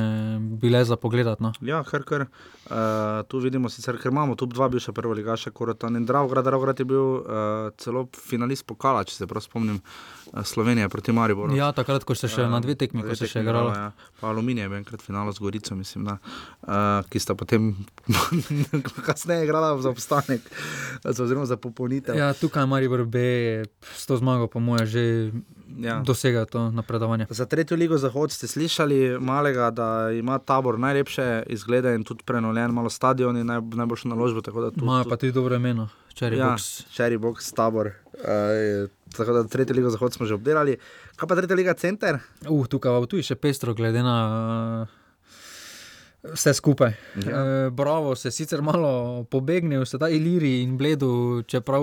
bile 0.53 0.85
za 0.85 0.97
pogledat. 0.97 1.40
No. 1.40 1.53
Ja, 1.62 1.82
kar 1.82 2.03
kar. 2.03 2.27
Uh, 2.65 2.77
tu 3.24 3.39
vidimo 3.39 3.69
sicer, 3.69 3.97
ker 3.97 4.09
imamo 4.09 4.35
tu 4.35 4.47
dva 4.47 4.69
bivša 4.69 4.93
prva 4.93 5.15
ligaša, 5.15 5.51
Korotan 5.51 5.97
in 5.97 6.05
Dravograd. 6.05 6.44
Dravograd 6.44 6.78
je 6.78 6.85
bil 6.85 7.01
uh, 7.16 7.24
celo 7.77 8.09
finalist 8.15 8.66
pokala, 8.66 9.05
če 9.05 9.15
se 9.15 9.27
prav 9.27 9.40
spomnim, 9.40 9.81
uh, 10.28 10.43
Slovenije 10.43 10.89
proti 10.89 11.12
Mariboru. 11.12 11.57
Ja, 11.57 11.73
takrat, 11.73 12.05
ko 12.05 12.15
ste 12.15 12.28
še 12.28 12.47
na 12.47 12.61
dve 12.61 12.74
tekmi, 12.74 13.03
ko 13.03 13.15
ste 13.15 13.27
še 13.27 13.40
igrali. 13.40 13.73
Ja. 13.73 13.90
Pa 14.20 14.28
Aluminij 14.28 14.62
je 14.62 14.77
enkrat 14.77 15.03
finalo 15.03 15.32
z 15.32 15.40
Gorico, 15.62 15.74
mislim, 15.74 16.05
da, 16.05 16.18
uh, 16.62 17.09
ki 17.09 17.18
sta 17.18 17.34
potem 17.34 17.76
kasneje 19.06 19.44
igrala 19.44 19.80
za 19.80 19.90
obstanek, 19.90 20.40
oziroma 21.05 21.47
za 21.47 21.56
popolnitev. 21.56 22.16
Ja, 22.16 22.32
tukaj 22.32 22.66
Maribor 22.66 23.05
B 23.05 23.18
s 23.97 24.06
to 24.06 24.16
zmago, 24.16 24.47
po 24.47 24.60
mojem, 24.60 24.86
že 24.86 25.32
Ja. 25.78 26.02
dosega 26.05 26.44
to 26.44 26.70
napredovanje. 26.70 27.26
Za 27.30 27.47
tretjo 27.47 27.76
ligo 27.76 27.97
Zahod 27.98 28.32
ste 28.32 28.47
slišali 28.47 29.16
malega, 29.20 29.70
da 29.70 30.10
ima 30.12 30.39
tabor 30.39 30.78
najlepše 30.78 31.43
izglede 31.47 31.94
in 31.94 32.05
tudi 32.05 32.24
prenovljen 32.24 32.70
malo 32.70 32.90
stadion 32.90 33.36
in 33.36 33.47
naj, 33.47 33.60
najboljšo 33.72 34.09
naložbo. 34.09 34.40
Imajo 34.76 35.05
pa 35.09 35.16
tudi 35.16 35.32
dobro 35.32 35.56
imeno, 35.56 35.89
Cherry 36.14 36.36
ja, 36.36 36.47
Box. 36.52 36.84
Cherry 36.93 37.18
Box, 37.18 37.55
tabor. 37.55 37.86
Uh, 38.14 38.90
tako 39.16 39.32
da 39.32 39.44
tretjo 39.48 39.76
ligo 39.76 39.90
Zahod 39.90 40.12
smo 40.12 40.26
že 40.26 40.34
obdelali. 40.34 40.76
Kaj 41.16 41.28
pa 41.28 41.34
tretja 41.36 41.56
liga 41.56 41.74
Center? 41.74 42.18
Uh, 42.48 42.66
tukaj 42.66 42.93
je 43.12 43.22
še 43.22 43.34
pestro, 43.34 43.74
glede 43.74 44.02
na 44.02 44.16
uh, 44.82 45.01
vse 46.23 46.55
skupaj. 46.55 46.93
Ja. 47.27 47.43
Uh, 47.66 47.73
Bravo 47.73 48.15
se 48.16 48.31
sicer 48.31 48.62
malo 48.62 49.24
pobegnil, 49.31 49.85
sedaj 49.86 50.15
Iliri 50.15 50.62
in 50.62 50.77
Bledu, 50.78 51.43
čeprav 51.47 51.82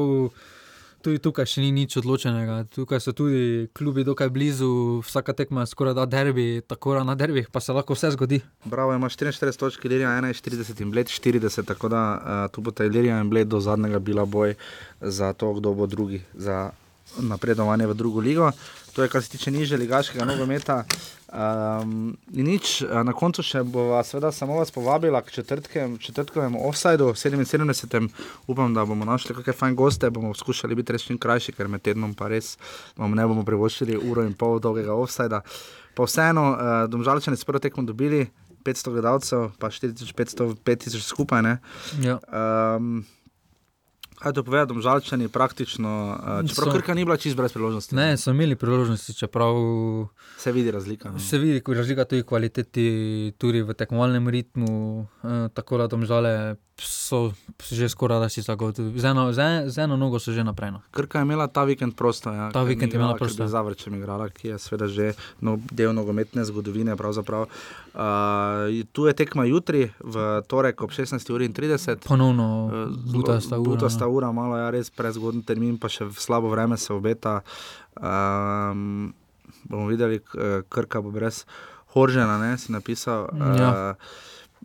tudi 1.04 1.20
tukaj 1.24 1.48
še 1.48 1.64
ni 1.64 1.72
nič 1.72 1.96
odločenega. 2.02 2.64
Tukaj 2.76 3.00
so 3.04 3.14
tudi 3.16 3.70
klubi 3.76 4.04
dokaj 4.04 4.32
blizu, 4.36 5.00
vsaka 5.06 5.34
tekma 5.36 5.64
je 5.64 5.72
skoraj 5.72 5.96
da 5.96 6.06
derbi, 6.10 6.62
tako 6.68 6.98
da 7.00 7.06
na 7.08 7.16
derbih 7.16 7.48
pa 7.52 7.62
se 7.64 7.76
lahko 7.76 7.96
vse 7.96 8.12
zgodi. 8.16 8.42
Bravo, 8.66 8.94
ima 8.96 9.10
44 9.10 9.60
točk, 9.60 9.86
Ilirija 9.86 10.12
41 10.20 10.84
in 10.84 10.92
Bled 10.92 11.08
40, 11.08 11.66
tako 11.68 11.92
da 11.92 12.04
uh, 12.16 12.44
tu 12.52 12.62
bo 12.62 12.72
ta 12.72 12.88
Ilirija 12.88 13.22
in 13.22 13.32
Bled 13.32 13.48
do 13.48 13.60
zadnjega 13.64 14.00
bila 14.00 14.26
boj 14.26 14.56
za 15.02 15.34
to, 15.34 15.54
kdo 15.60 15.74
bo 15.74 15.88
drugi 15.88 16.22
za 16.34 16.70
napredovanje 17.18 17.88
v 17.88 17.94
drugo 17.94 18.20
ligo. 18.20 18.52
To 18.94 19.04
je, 19.04 19.10
kar 19.10 19.24
se 19.24 19.30
tiče 19.30 19.52
niže 19.52 19.78
ligaškega 19.78 20.26
nogometa. 20.26 20.84
Um, 21.30 22.18
nič, 22.34 22.80
na 22.82 23.14
koncu 23.14 23.44
še 23.46 23.62
bova 23.62 24.00
seveda 24.02 24.32
samo 24.34 24.56
vas 24.58 24.72
povabila 24.74 25.22
k 25.22 25.30
četrtkovemu 25.38 26.64
offsajdu, 26.66 27.12
77. 27.14 28.10
Upam, 28.50 28.74
da 28.74 28.86
bomo 28.86 29.06
našli 29.06 29.36
kakšne 29.38 29.54
fajn 29.54 29.76
goste, 29.78 30.10
bomo 30.10 30.34
skušali 30.34 30.76
biti 30.76 30.96
res 30.96 31.06
čim 31.06 31.22
krajši, 31.22 31.54
ker 31.54 31.70
med 31.70 31.86
tednom 31.86 32.16
pa 32.18 32.32
res 32.34 32.56
vam 32.98 33.14
ne 33.14 33.28
bomo 33.30 33.46
privoščili 33.46 34.00
uro 34.10 34.26
in 34.26 34.34
pol 34.34 34.58
dolgega 34.58 34.98
offsajda. 34.98 35.44
Pa 35.94 36.10
vseeno, 36.10 36.46
uh, 36.56 36.82
domžalčani 36.90 37.38
so 37.38 37.46
prvo 37.46 37.62
tekmo 37.62 37.86
dobili, 37.86 38.26
500 38.66 38.96
gledalcev, 38.98 39.46
pa 39.62 39.70
4500, 39.70 40.58
5000 40.66 41.06
skupaj. 41.06 41.46
Ne? 41.46 41.58
Ja. 42.02 42.18
Um, 42.26 43.06
kaj 44.20 44.34
to 44.34 44.44
pove, 44.44 44.66
domžalčani 44.66 45.28
praktično, 45.28 45.90
uh, 46.12 46.50
čeprav 46.50 46.68
So- 46.68 46.74
Krka 46.74 46.94
ni 46.94 47.06
bila 47.06 47.18
čist 47.18 47.36
brez 47.36 47.54
priložnosti. 47.54 47.96
Ne, 47.96 48.18
so 48.18 48.32
imeli 48.32 48.56
priložnosti, 48.56 49.14
čeprav 49.14 49.56
Se 50.38 50.52
vidi 50.52 50.72
razlika. 50.72 51.12
no. 51.12 51.20
Se 51.20 51.38
vidi 51.38 51.64
razlika 51.68 52.06
tudi 52.06 52.22
v 52.22 52.26
kvaliteti, 52.26 52.88
tudi 53.38 53.62
v 53.62 53.74
tekmovalnem 53.74 54.28
ritmu, 54.28 54.74
eh, 55.24 55.50
tako 55.50 55.78
da 55.78 55.88
domžale 55.88 56.56
so 56.80 57.32
že 57.62 57.86
skoraj 57.86 58.20
da 58.20 58.28
si 58.28 58.40
zagotovili. 58.40 58.96
Z 58.96 59.06
eno, 59.06 59.30
z, 59.30 59.40
en, 59.40 59.56
z 59.66 59.78
eno 59.80 59.96
nogo 59.96 60.16
so 60.16 60.32
že 60.32 60.40
naprej. 60.40 60.72
No. 60.72 60.80
Krka 60.90 61.20
je 61.20 61.26
imela 61.26 61.46
ta 61.46 61.64
vikend 61.64 61.94
prosto. 61.94 62.30
Ja, 62.30 62.50
Ta 62.50 62.64
vikend 62.64 62.88
je 62.88 62.96
imela 62.96 63.10
igrala, 63.10 63.14
ker 63.16 63.28
prosto. 63.28 63.44
bi 63.44 63.48
z 63.48 63.52
Zavrčem 63.52 63.94
igrala, 63.94 64.30
ki 64.30 64.48
je 64.48 64.56
seveda 64.58 64.88
že 64.88 65.06
no, 65.40 65.60
del 65.68 65.92
nogometne 65.92 66.42
zgodovine. 66.42 66.92
Uh, 66.92 67.12
tu 68.88 69.06
je 69.06 69.14
tekma 69.14 69.44
jutri, 69.44 69.92
v 70.00 70.16
torek 70.44 70.80
ob 70.80 70.92
16.30. 70.92 72.06
Ponovno 72.06 72.70
Eh, 72.70 72.88
butasta 73.12 73.56
zelo- 73.56 73.62
ura, 73.62 73.70
Butasta 73.70 74.06
no. 74.06 74.12
ura, 74.12 74.32
malo 74.32 74.56
je 74.56 74.62
ja, 74.62 74.70
res 74.70 74.88
prezgoden 74.90 75.42
termin, 75.42 75.76
pa 75.76 75.88
še 75.88 76.06
v 76.06 76.14
slabo 76.14 76.48
vreme 76.48 76.78
se 76.78 76.94
obeta. 76.94 77.42
Um, 77.96 79.12
bomo 79.64 79.88
videli, 79.88 80.22
krka 80.66 81.02
bo 81.02 81.12
brez 81.12 81.44
Horžena, 81.88 82.38
ne, 82.38 82.54
si 82.56 82.72
napisal. 82.72 83.28
Ja. 83.34 83.70
Uh, 83.92 83.96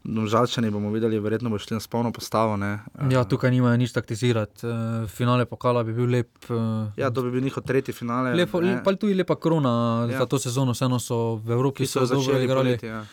Žalčani 0.05 0.70
bomo 0.70 0.90
videli, 0.90 1.18
verjetno 1.18 1.51
bo 1.51 1.59
šli 1.59 1.74
na 1.74 1.81
spolno 1.81 2.12
postavo. 2.12 2.56
Ne. 2.56 2.78
Ja, 3.10 3.24
tukaj 3.24 3.51
nimajo 3.51 3.76
nič 3.76 3.93
taktizirati. 3.93 4.60
Uh, 4.62 4.74
finale 5.09 5.44
pokala 5.44 5.82
bi 5.82 5.93
bil 5.93 6.06
lep. 6.06 6.28
Uh, 6.44 6.93
Ja, 6.97 7.10
to 7.10 7.22
bi 7.22 7.31
bil 7.31 7.40
njihov 7.40 7.62
tretji 7.62 7.94
finale. 7.94 8.35
Lepo, 8.35 8.60
ne. 8.60 8.82
pa 8.85 8.93
tudi 8.93 9.14
lepa 9.14 9.35
korona 9.35 10.06
Ja. 10.10 10.18
za 10.18 10.26
to 10.26 10.39
sezono, 10.39 10.72
vseeno 10.72 10.98
so 10.98 11.36
v 11.36 11.51
Evropi 11.51 11.86
so 11.86 12.06
dobro 12.06 12.39
igrali. 12.39 12.76
poleti, 12.76 12.86
ja. 12.86 13.05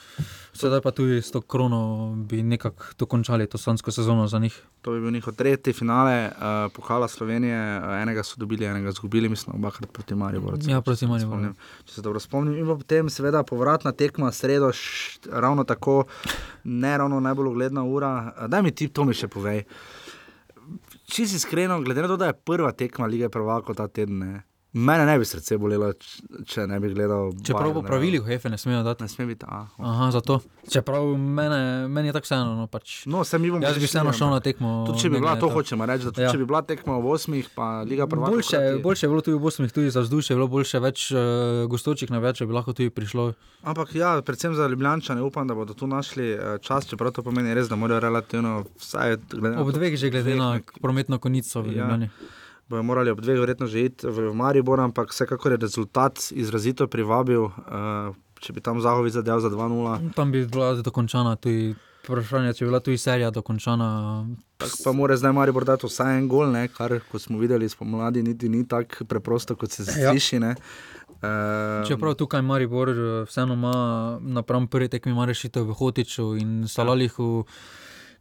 Sedaj 0.53 0.81
pa 0.81 0.91
tudi 0.91 1.21
s 1.21 1.31
to 1.31 1.41
krono 1.41 2.11
bi 2.15 2.43
nekako 2.43 2.83
dokončali 2.99 3.47
to 3.47 3.57
sansko 3.57 3.91
sezono 3.91 4.27
za 4.27 4.39
njih. 4.39 4.61
To 4.81 4.91
bi 4.91 4.99
bil 4.99 5.11
njihov 5.11 5.33
tretji 5.33 5.73
finale, 5.73 6.25
uh, 6.25 6.71
pokala 6.75 7.07
Slovenije, 7.07 7.79
uh, 7.79 8.01
enega 8.01 8.23
so 8.23 8.35
dobili, 8.37 8.65
enega 8.65 8.89
izgubili, 8.89 9.29
mislim, 9.29 9.55
obakrat 9.55 9.91
proti 9.91 10.15
Mariboru. 10.15 10.57
Ja, 10.67 10.81
proti 10.81 11.07
Mariboru. 11.07 11.39
spomnim, 11.39 11.55
Če 11.85 11.93
se 11.93 12.01
dobro 12.01 12.19
spomnim. 12.19 12.57
In 12.57 12.67
potem, 12.67 13.09
seveda, 13.09 13.43
povratna 13.43 13.91
tekma, 13.91 14.31
sredo, 14.31 14.71
š, 14.71 15.19
ravno 15.31 15.63
tako, 15.63 16.03
ne 16.63 16.97
ravno 16.97 17.19
najbolj 17.19 17.47
ugledna 17.47 17.83
ura. 17.83 18.33
Uh, 18.37 18.47
daj 18.47 18.61
mi 18.61 18.71
ti 18.71 18.87
to 18.87 19.03
mi 19.03 19.13
še 19.13 19.27
povej. 19.27 19.63
Če 21.11 21.27
si 21.27 21.35
iskreno, 21.35 21.81
glede 21.81 22.01
na 22.01 22.07
to, 22.07 22.17
da 22.17 22.31
je 22.31 22.33
prva 22.33 22.71
tekma 22.71 23.07
lige 23.07 23.29
prvako 23.29 23.73
ta 23.73 23.87
teden, 23.87 24.19
ne, 24.19 24.43
mene 24.73 25.05
ne 25.05 25.17
bi 25.19 25.25
srce 25.25 25.57
bolelo, 25.57 25.91
če 26.47 26.65
ne 26.67 26.79
bi 26.79 26.93
gledal. 26.93 27.31
Čeprav 27.43 27.73
po 27.73 27.81
pravilih 27.83 28.23
Hefe 28.25 28.49
ne 28.49 28.57
smejo 28.57 28.83
dati. 28.83 29.03
Ne 29.03 29.09
sme 29.11 29.25
biti. 29.25 29.45
A, 29.47 29.65
Aha, 29.77 30.11
zato. 30.11 30.39
Čeprav 30.71 31.05
mene, 31.17 31.87
meni 31.87 32.09
je 32.09 32.13
tako 32.13 32.29
vseeno. 32.29 32.55
No, 32.55 32.67
pač. 32.71 33.05
No, 33.05 33.23
se 33.23 33.39
mi 33.39 33.51
bomo 33.51 33.65
Jaz 33.65 33.79
bi 33.79 33.85
vseeno 33.85 34.13
šel 34.13 34.31
na 34.31 34.39
tekmo. 34.39 34.83
Tudi 34.87 35.03
če 35.03 35.09
bi 35.09 35.19
bila, 35.19 35.35
to 35.39 35.49
na 35.49 35.53
hočemo 35.53 35.85
reči, 35.85 36.07
da 36.07 36.11
tudi, 36.11 36.21
Ja. 36.21 36.29
ja. 36.29 36.31
če 36.31 36.41
bi 36.41 36.47
bila 36.47 36.61
tekma 36.61 36.97
v 37.01 37.11
osmih, 37.11 37.49
pa 37.55 37.81
liga 37.87 38.07
prvaka. 38.07 38.31
Boljše, 38.31 38.59
boljše 38.83 39.05
je 39.05 39.09
bilo 39.09 39.21
tudi 39.21 39.37
v 39.37 39.41
Bosni, 39.41 39.69
tudi 39.69 39.91
za 39.91 40.05
vzdušje, 40.05 40.33
je 40.33 40.39
bilo 40.39 40.47
boljše, 40.47 40.79
več 40.79 41.07
uh, 41.11 41.19
gostočih 41.71 42.11
na 42.13 42.21
več, 42.23 42.43
bi 42.45 42.53
lahko 42.55 42.75
tudi 42.77 42.93
prišlo. 42.93 43.33
Ampak 43.63 43.95
ja, 43.95 44.13
predvsem 44.25 44.55
za 44.55 44.67
Ljubljančane 44.67 45.21
upam, 45.21 45.47
da 45.47 45.55
bodo 45.55 45.73
tu 45.73 45.87
našli 45.87 46.31
eh, 46.33 46.57
čas, 46.61 46.87
čeprav 46.89 47.11
to 47.13 47.23
pomeni 47.23 47.53
res, 47.53 47.69
da 47.69 47.75
morajo 47.75 47.99
relativno 48.01 48.63
vsaj 48.79 49.17
na 49.37 49.57
Ob 49.61 49.69
dveh 49.75 49.97
že 49.99 50.09
glede 50.09 50.35
na 50.35 50.57
dveh 50.57 50.81
prometno 50.81 51.19
konico 51.19 51.61
v 51.61 51.75
Ja. 51.77 51.97
Bojo 52.71 52.83
morali 52.83 53.11
ob 53.11 53.19
dveh 53.19 53.35
verjetno 53.37 53.67
že 53.67 53.83
iti 53.83 54.07
v 54.07 54.31
Maribor, 54.31 54.79
ampak 54.79 55.11
vsekakor 55.11 55.51
je 55.51 55.59
rezultat 55.59 56.31
izrazito 56.31 56.87
privabil. 56.87 57.43
Uh, 57.43 58.15
če 58.39 58.53
bi 58.53 58.61
tam 58.61 58.79
Zahovic 58.79 59.11
zadev 59.11 59.37
za 59.37 59.49
2-0. 59.49 60.15
Tam 60.15 60.31
bi 60.31 60.45
bila 60.45 60.73
dokončana 60.75 61.35
tudi 61.35 61.75
vprašanje, 62.01 62.53
če 62.53 62.63
bi 62.63 62.69
bila 62.69 62.79
tudi 62.79 62.97
serija 62.97 63.27
dokončana. 63.29 63.89
Tak 64.57 64.71
pa 64.79 64.91
mora 64.91 65.13
zdaj 65.13 65.33
Maribor 65.33 65.61
dati 65.63 65.83
vsaj 65.83 66.15
en 66.15 66.25
gol, 66.25 66.47
ne? 66.49 66.63
kar, 66.69 66.95
kot 67.03 67.21
smo 67.21 67.37
videli 67.37 67.67
spomladi, 67.67 68.23
niti 68.23 68.47
ni 68.47 68.63
tako 68.63 69.03
preprosto, 69.05 69.55
kot 69.55 69.69
se 69.69 69.83
Ja. 69.91 70.09
sliši. 70.09 70.39
ne. 70.39 70.55
Uh, 71.21 71.83
Čeprav 71.85 72.15
tukaj 72.15 72.41
Maribor 72.41 72.89
eh, 72.89 72.95
vseeno 73.25 73.53
ima 73.53 73.73
napram 74.23 74.65
prvi 74.65 74.87
tekmi 74.87 75.11
ima 75.11 75.25
rešitev 75.25 75.63
v 75.63 75.73
Hotiču 75.73 76.35
in 76.35 76.65
Salalihu, 76.67 77.43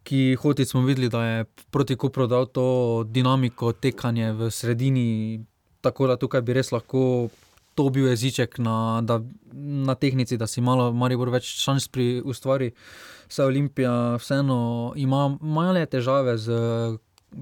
ki 0.05 0.37
Hotič 0.41 0.73
smo 0.73 0.83
videli, 0.87 1.09
da 1.09 1.25
je 1.25 1.45
proti 1.71 1.97
Kupru 1.97 2.27
dal 2.27 2.47
to 2.47 3.05
dinamiko 3.07 3.73
tekanje 3.73 4.33
v 4.33 4.51
sredini, 4.51 5.41
tako 5.81 6.07
da 6.07 6.17
tukaj 6.17 6.43
bi 6.43 6.57
res 6.57 6.73
lahko 6.73 7.31
to 7.75 7.89
bil 7.91 8.09
jeziček 8.11 8.59
na, 8.59 9.01
da, 9.03 9.21
na 9.53 9.95
tehnici, 9.95 10.37
da 10.37 10.47
si 10.47 10.61
malo 10.61 10.91
Maribor 10.93 11.31
več 11.33 11.49
šans 11.63 11.89
pri 11.89 12.21
ustvari. 12.25 12.73
Vse 13.31 13.47
Olimpija 13.47 13.93
vseeno 14.19 14.93
ima 14.97 15.29
male 15.41 15.87
težave 15.87 16.37
z 16.39 16.59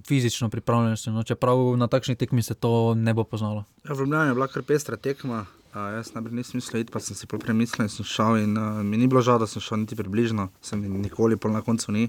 fizično 0.06 0.51
pripravljenostjo, 0.52 1.12
no, 1.12 1.22
čeprav 1.24 1.59
na 1.80 1.89
takšni 1.89 2.16
tekmi 2.16 2.43
se 2.43 2.55
to 2.55 2.94
ne 2.94 3.14
bo 3.14 3.24
poznalo. 3.24 3.64
Ja, 3.89 3.94
v 3.94 4.05
Ljubljani 4.05 4.30
je 4.30 4.35
bila 4.36 4.48
kar 4.52 4.62
pestra 4.62 4.97
tekma. 4.97 5.47
Uh, 5.69 5.93
jaz 5.99 6.15
najprej 6.16 6.32
nisem 6.32 6.57
mislil 6.57 6.81
iti, 6.81 6.89
pa 6.90 7.01
sem 7.01 7.12
si 7.12 7.27
pol 7.28 7.39
premislil 7.43 7.85
in 7.85 7.90
sem 7.93 8.07
šel. 8.09 8.39
In, 8.40 8.57
uh, 8.57 8.81
mi 8.81 8.97
ni 8.97 9.05
bilo 9.07 9.20
žal, 9.20 9.36
da 9.39 9.45
sem 9.47 9.61
šel 9.61 9.82
niti 9.82 9.97
približno, 9.99 10.49
se 10.65 10.77
mi 10.81 10.89
nikoli 10.89 11.36
pol 11.36 11.53
na 11.53 11.61
koncu 11.61 11.93
ni. 11.93 12.07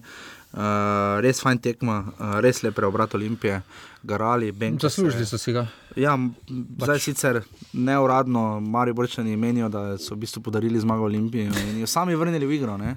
Uh, 0.55 1.19
res 1.19 1.41
fajn 1.43 1.59
tekma, 1.59 1.97
uh, 2.15 2.37
res 2.39 2.63
lep 2.63 2.73
preobrat 2.79 3.13
Olimpije, 3.19 3.59
garali, 4.07 4.53
benki. 4.55 4.79
Zaslužili 4.87 5.27
so 5.27 5.37
si 5.37 5.51
ga. 5.53 5.65
Ja, 5.99 6.15
m- 6.15 6.31
zdaj 6.79 7.03
sicer 7.03 7.41
neuradno 7.75 8.59
Mariborčani 8.63 9.35
menijo, 9.37 9.67
da 9.69 9.97
so 9.99 10.15
v 10.15 10.23
bistvu 10.23 10.41
podarili 10.47 10.79
zmago 10.79 11.03
Olimpiji 11.11 11.51
in 11.51 11.81
jo 11.83 11.87
sami 11.87 12.15
vrnili 12.15 12.47
v 12.47 12.55
igro. 12.61 12.77
Ne? 12.79 12.95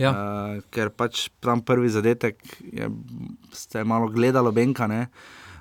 Ja. 0.00 0.10
Uh, 0.10 0.62
ker 0.74 0.90
pač 0.90 1.28
tam 1.40 1.62
prvi 1.62 1.88
zadetek 1.88 2.34
je, 2.72 2.90
ste 3.54 3.84
malo 3.84 4.10
gledalo 4.10 4.50
Benka. 4.52 4.90
Ne? 4.90 5.06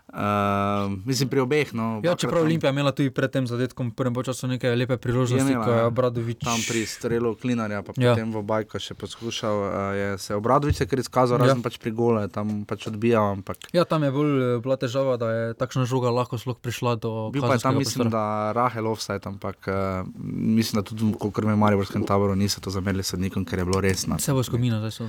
Uh, 0.10 0.90
mislim, 1.06 1.30
pri 1.30 1.40
obeh. 1.40 1.70
No, 1.70 2.02
Ja, 2.02 2.16
čeprav 2.16 2.42
Olimpija 2.42 2.68
je 2.68 2.74
imela 2.74 2.90
tudi 2.90 3.10
pred 3.10 3.30
tem 3.30 3.46
zadetkom 3.46 3.90
v 3.90 3.94
prvem 3.94 4.14
času 4.16 4.48
nekaj 4.48 4.74
lepe 4.74 4.98
priložnosti, 4.98 5.54
ko 5.56 5.70
je 5.70 5.78
ja. 5.78 5.86
Obradovič. 5.86 6.42
Tam 6.42 6.58
pri 6.60 6.82
strelu 6.84 7.36
Klinarja, 7.36 7.82
pa 7.82 7.94
Ja. 7.96 8.12
potem 8.12 8.28
v 8.28 8.42
Bajko 8.42 8.76
še 8.76 8.94
poskušal. 8.94 9.56
Uh, 9.56 9.70
je 9.94 10.08
se 10.18 10.32
Obradovič 10.34 10.80
je 10.80 10.86
kar 10.86 10.98
izkazal, 10.98 11.38
Ja. 11.38 11.46
razen 11.46 11.62
pač 11.62 11.78
pri 11.78 11.92
gole, 11.92 12.26
tam 12.28 12.66
pač 12.66 12.88
odbijal. 12.88 13.38
Ampak 13.38 13.70
Ja, 13.70 13.86
tam 13.86 14.02
je 14.02 14.10
bolj 14.10 14.32
eh, 14.34 14.58
bila 14.58 14.76
težava, 14.76 15.14
da 15.16 15.28
je 15.30 15.44
takšna 15.54 15.86
žoga 15.86 16.10
lahko 16.10 16.36
sploh 16.36 16.58
prišla 16.58 16.96
do 16.96 17.30
bil 17.30 17.42
pa 17.42 17.54
je 17.54 17.62
tam, 17.62 17.78
mislim, 17.78 18.10
prostora. 18.10 18.10
da 18.10 18.24
Rahel 18.52 18.88
offside, 18.88 19.22
ampak 19.24 19.62
uh, 19.64 20.10
mislim, 20.26 20.82
da 20.82 20.84
tudi, 20.84 21.06
kolikor 21.14 21.46
me 21.46 21.54
v 21.54 21.60
Mariborskem 21.60 22.02
taboru 22.02 22.34
niso 22.34 22.58
to 22.58 22.70
zamerili 22.70 23.04
sodnikom, 23.04 23.46
ker 23.46 23.60
je 23.60 23.66
bilo 23.66 23.78
resno. 23.78 24.18
Vse 24.18 24.34
bo 24.34 24.42
skomina 24.42 24.80
zdaj 24.80 24.92
so. 24.92 25.06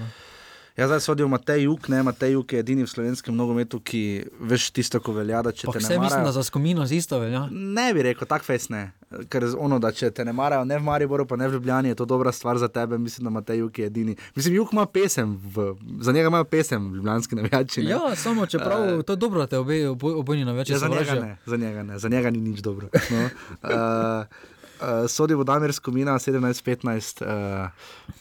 Ja, 0.76 0.86
zdaj 0.86 1.00
sodijo 1.00 1.28
Matej 1.28 1.62
Juk, 1.62 1.88
ne, 1.88 2.02
Matej 2.02 2.32
Juk 2.32 2.52
je 2.52 2.58
edini 2.58 2.82
v 2.82 2.88
slovenskem 2.88 3.34
nogometu, 3.34 3.80
ki 3.80 4.00
veš 4.40 4.70
tisto, 4.70 5.00
ko 5.00 5.12
velja, 5.12 5.42
da 5.42 5.52
če 5.52 5.66
Pa 5.66 5.72
te 5.72 5.78
vse 5.78 5.88
ne 5.90 5.98
mislim, 5.98 6.10
da 6.16 6.24
marajo. 6.24 6.32
za 6.32 6.42
skomino 6.42 6.86
z 6.86 6.92
isto 6.92 7.18
velja. 7.18 7.48
Ne 7.50 7.94
bi 7.94 8.02
rekel, 8.02 8.24
tako 8.24 8.44
fes 8.44 8.68
ne. 8.68 8.92
Ker 9.28 9.44
ono, 9.58 9.78
da 9.78 9.90
če 9.90 10.10
te 10.10 10.24
ne 10.24 10.32
marajo, 10.32 10.64
ne 10.64 10.78
v 10.78 10.82
Mariboru, 10.82 11.26
pa 11.26 11.36
ne 11.36 11.48
v 11.48 11.52
Ljubljani, 11.52 11.88
je 11.88 11.96
to 11.96 12.04
dobra 12.06 12.32
stvar 12.32 12.56
za 12.56 12.68
tebe. 12.68 12.98
Mislim, 12.98 13.24
da 13.24 13.30
Matej 13.30 13.58
Juk 13.58 13.78
je 13.78 13.86
edini. 13.86 14.14
Mislim, 14.32 14.54
Juk 14.54 14.72
ima 14.72 14.86
pesem, 14.86 15.34
v, 15.46 15.72
za 16.00 16.12
njega 16.12 16.28
imajo 16.28 16.44
pesem, 16.46 16.94
ljubljanski 16.94 17.34
navijači. 17.34 17.82
ne. 17.82 17.90
Ja, 17.90 18.14
samo 18.16 18.46
čeprav 18.46 18.80
Eh, 18.90 19.02
to 19.02 19.12
je 19.12 19.16
dobro, 19.18 19.40
da 19.40 19.46
te 19.46 19.58
obe, 19.58 19.88
obo, 19.88 20.14
obojni 20.14 20.44
naveč 20.44 20.70
Ja, 20.70 20.78
za 20.78 20.88
njega 20.88 21.04
sovražijo. 21.04 21.26
ne, 21.26 21.36
za 21.46 21.56
njega 21.56 21.82
ne, 21.82 21.98
za 21.98 22.08
njega 22.08 22.30
ni 22.30 22.40
nič 22.40 22.60
dobro. 22.60 22.88
No. 23.10 23.28
Uh, 23.62 24.26
uh, 24.80 25.06
sodi 25.08 25.36
v 25.36 25.44
Damir 25.44 25.72
Skomina 25.72 26.16
17-15, 26.18 27.22
uh, 27.22 27.70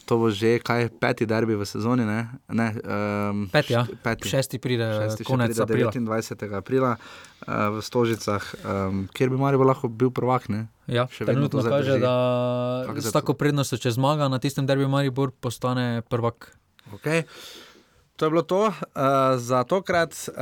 to 0.06 0.18
bo 0.19 0.30
že 0.30 0.60
kaj, 0.60 0.90
peti 0.99 1.26
derbi 1.26 1.56
v 1.56 1.64
sezoni. 1.65 2.03
Ne? 2.06 2.27
Ne, 2.52 2.68
um, 2.84 3.48
Peti, 3.52 3.73
ja. 3.73 3.88
peti. 4.03 4.30
Šesti 4.30 4.60
pride 4.60 4.91
Šesti 4.99 5.23
še 5.23 5.27
konec 5.27 5.56
pride 5.56 5.64
aprila. 5.64 5.91
29. 5.95 6.53
aprila 6.60 6.91
uh, 6.95 7.80
v 7.80 7.84
Stožicah, 7.84 8.44
um, 8.64 9.07
kjer 9.15 9.31
bi 9.31 9.40
Marijo 9.40 9.64
lahko 9.64 9.88
bil 9.88 10.11
prvak. 10.11 10.52
Ne? 10.52 10.68
Ja, 10.86 11.07
Še 11.07 11.23
vedno 11.26 11.48
trenutno 11.48 11.64
kaže, 11.64 11.95
zadrži. 11.95 12.03
da 12.03 12.15
Kako 12.91 13.02
s 13.02 13.15
tako 13.15 13.34
prednostjo, 13.40 13.80
če 13.80 13.95
zmaga 13.95 14.27
na 14.27 14.41
tistem 14.44 14.68
derbiju 14.69 14.91
Maribor, 14.91 15.31
postane 15.31 16.02
prvak. 16.10 16.52
Okay. 16.99 17.23
To 18.20 18.26
je 18.26 18.30
bilo 18.30 18.41
to. 18.41 18.68
Uh, 18.68 18.74
za 19.38 19.64
tokrat 19.64 20.12
uh, 20.28 20.34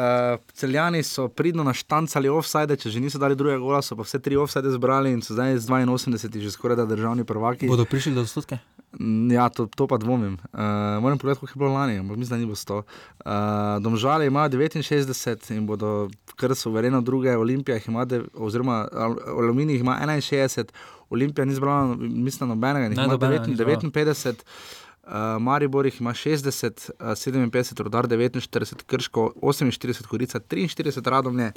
celjani 0.54 1.04
so 1.04 1.28
pridno 1.28 1.64
naštancali 1.64 2.30
offside, 2.30 2.74
če 2.76 2.90
že 2.90 3.00
niso 3.00 3.22
dali 3.22 3.36
drugega 3.36 3.62
gola, 3.62 3.82
so 3.82 3.94
pa 3.94 4.02
vse 4.02 4.18
tri 4.20 4.34
offside 4.34 4.72
zbrali 4.72 5.12
in 5.14 5.22
so 5.22 5.38
zdaj 5.38 5.58
z 5.58 5.70
82 5.70 6.42
že 6.42 6.52
skoraj 6.52 6.76
da 6.76 6.86
državni 6.86 7.22
prvaki. 7.24 7.70
Bodo 7.70 7.86
prišli 7.86 8.16
do 8.18 8.26
odstotke? 8.26 8.58
Mm, 8.98 9.30
Ja, 9.32 9.50
to, 9.50 9.68
to 9.68 9.86
pa 9.86 9.98
dvomim. 9.98 10.42
Uh, 10.50 10.60
moram 11.02 11.18
pogledati, 11.18 11.40
koliko 11.40 11.54
je 11.54 11.60
bilo 11.60 11.74
lani, 11.74 12.00
ampak 12.00 12.18
mislim, 12.18 12.34
da 12.34 12.40
ni 12.40 12.46
bilo 12.46 12.56
100. 12.56 12.74
Uh, 12.74 12.84
Domžale 13.84 14.26
imajo 14.26 14.50
69 14.50 15.54
in 15.54 15.68
bodo 15.68 16.10
kar 16.36 16.56
suvereno 16.56 17.02
druge, 17.02 17.38
Olimpija 17.38 17.76
jih 17.76 17.88
ima, 17.88 18.06
de, 18.06 18.24
oziroma 18.34 18.88
Al- 18.92 19.22
Aluminij 19.38 19.74
jih 19.76 19.82
ima 19.82 20.00
61, 20.02 20.66
Olimpija 21.10 21.46
ni 21.46 21.54
zbrala, 21.54 21.96
mislim, 22.00 22.50
nobenega, 22.50 22.90
Ne, 22.90 22.96
ima 22.96 23.08
nobenega 23.08 23.46
ni 23.46 23.54
9, 23.54 23.56
zbrala. 23.56 23.80
59. 23.80 24.34
Uh, 25.08 25.14
Maribor 25.40 25.86
jih 25.86 26.02
ima 26.02 26.12
60, 26.12 26.90
uh, 27.00 27.08
57, 27.16 27.84
rodar 27.84 28.08
49, 28.08 28.84
krško 28.84 29.34
48, 29.42 30.08
korica 30.08 30.40
43, 30.40 31.10
radomlje. 31.10 31.52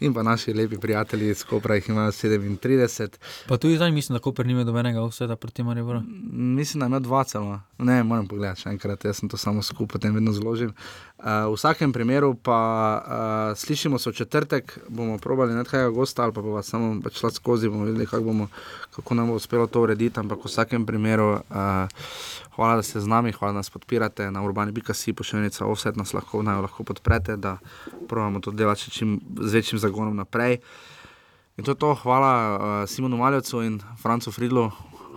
In 0.00 0.14
pa 0.14 0.22
naši 0.22 0.52
lepi 0.52 0.78
prijatelji 0.80 1.28
iz 1.28 1.44
Kopra 1.44 1.74
jih 1.74 1.88
imajo 1.88 2.12
37. 2.12 3.08
Pa 3.48 3.56
tudi 3.56 3.76
zdaj 3.76 3.90
mislim, 3.90 4.16
da 4.16 4.22
Koper 4.22 4.46
nima 4.46 4.64
dobenega 4.64 5.04
vseda 5.04 5.36
proti 5.36 5.62
Mariboru. 5.62 6.00
Mislim, 6.32 6.80
da 6.80 6.86
ima 6.86 6.98
dva 6.98 7.24
celo. 7.24 7.60
Ne, 7.78 8.02
moram 8.04 8.28
pogledati 8.28 8.60
še 8.60 8.72
enkrat, 8.72 9.04
jaz 9.04 9.20
sem 9.20 9.28
to 9.28 9.36
samo 9.36 9.62
skupaj, 9.62 9.92
potem 9.92 10.14
vedno 10.14 10.32
zložim. 10.32 10.72
Uh, 10.72 11.09
v 11.24 11.52
vsakem 11.52 11.92
primeru 11.92 12.34
pa 12.34 12.60
uh, 12.96 13.58
slišimo 13.58 13.98
se 13.98 14.10
v 14.10 14.12
četrtek, 14.14 14.78
bomo 14.88 15.18
probali 15.18 15.54
nekaj 15.54 15.90
gosta 15.90 16.22
ali 16.22 16.32
pa 16.32 16.40
bomo 16.40 16.62
samo 16.62 17.00
pač 17.04 17.20
šla 17.20 17.30
skozi, 17.30 17.68
bomo 17.68 17.84
videli, 17.84 18.06
kako, 18.06 18.24
bomo, 18.24 18.48
kako 18.90 19.14
nam 19.14 19.28
bo 19.28 19.34
uspelo 19.34 19.66
to 19.66 19.82
urediti. 19.82 20.20
Ampak 20.20 20.38
v 20.38 20.48
vsakem 20.48 20.86
primeru 20.86 21.32
uh, 21.32 21.40
hvala, 22.56 22.76
da 22.76 22.82
ste 22.82 23.00
z 23.00 23.06
nami, 23.06 23.32
hvala, 23.32 23.52
da 23.52 23.60
nas 23.60 23.70
podpirate 23.70 24.30
na 24.30 24.42
urbani.si, 24.42 25.12
pošiljnica 25.12 25.66
offset 25.66 25.96
nas 25.96 26.14
lahko, 26.16 26.42
naj 26.42 26.62
lahko 26.64 26.84
podprete, 26.84 27.36
da 27.36 27.58
probamo 28.08 28.40
to 28.40 28.50
delati 28.50 28.90
čim 28.90 29.20
z 29.40 29.54
večjim 29.54 29.78
zagonom 29.78 30.16
naprej. 30.16 30.58
In 31.56 31.64
to 31.64 31.70
je 31.70 31.78
to, 31.78 31.94
hvala 31.94 32.32
uh, 32.32 32.88
Simonu 32.88 33.16
Maljevcu 33.16 33.62
in 33.62 33.80
Francu 34.02 34.32
Fridlu, 34.32 34.70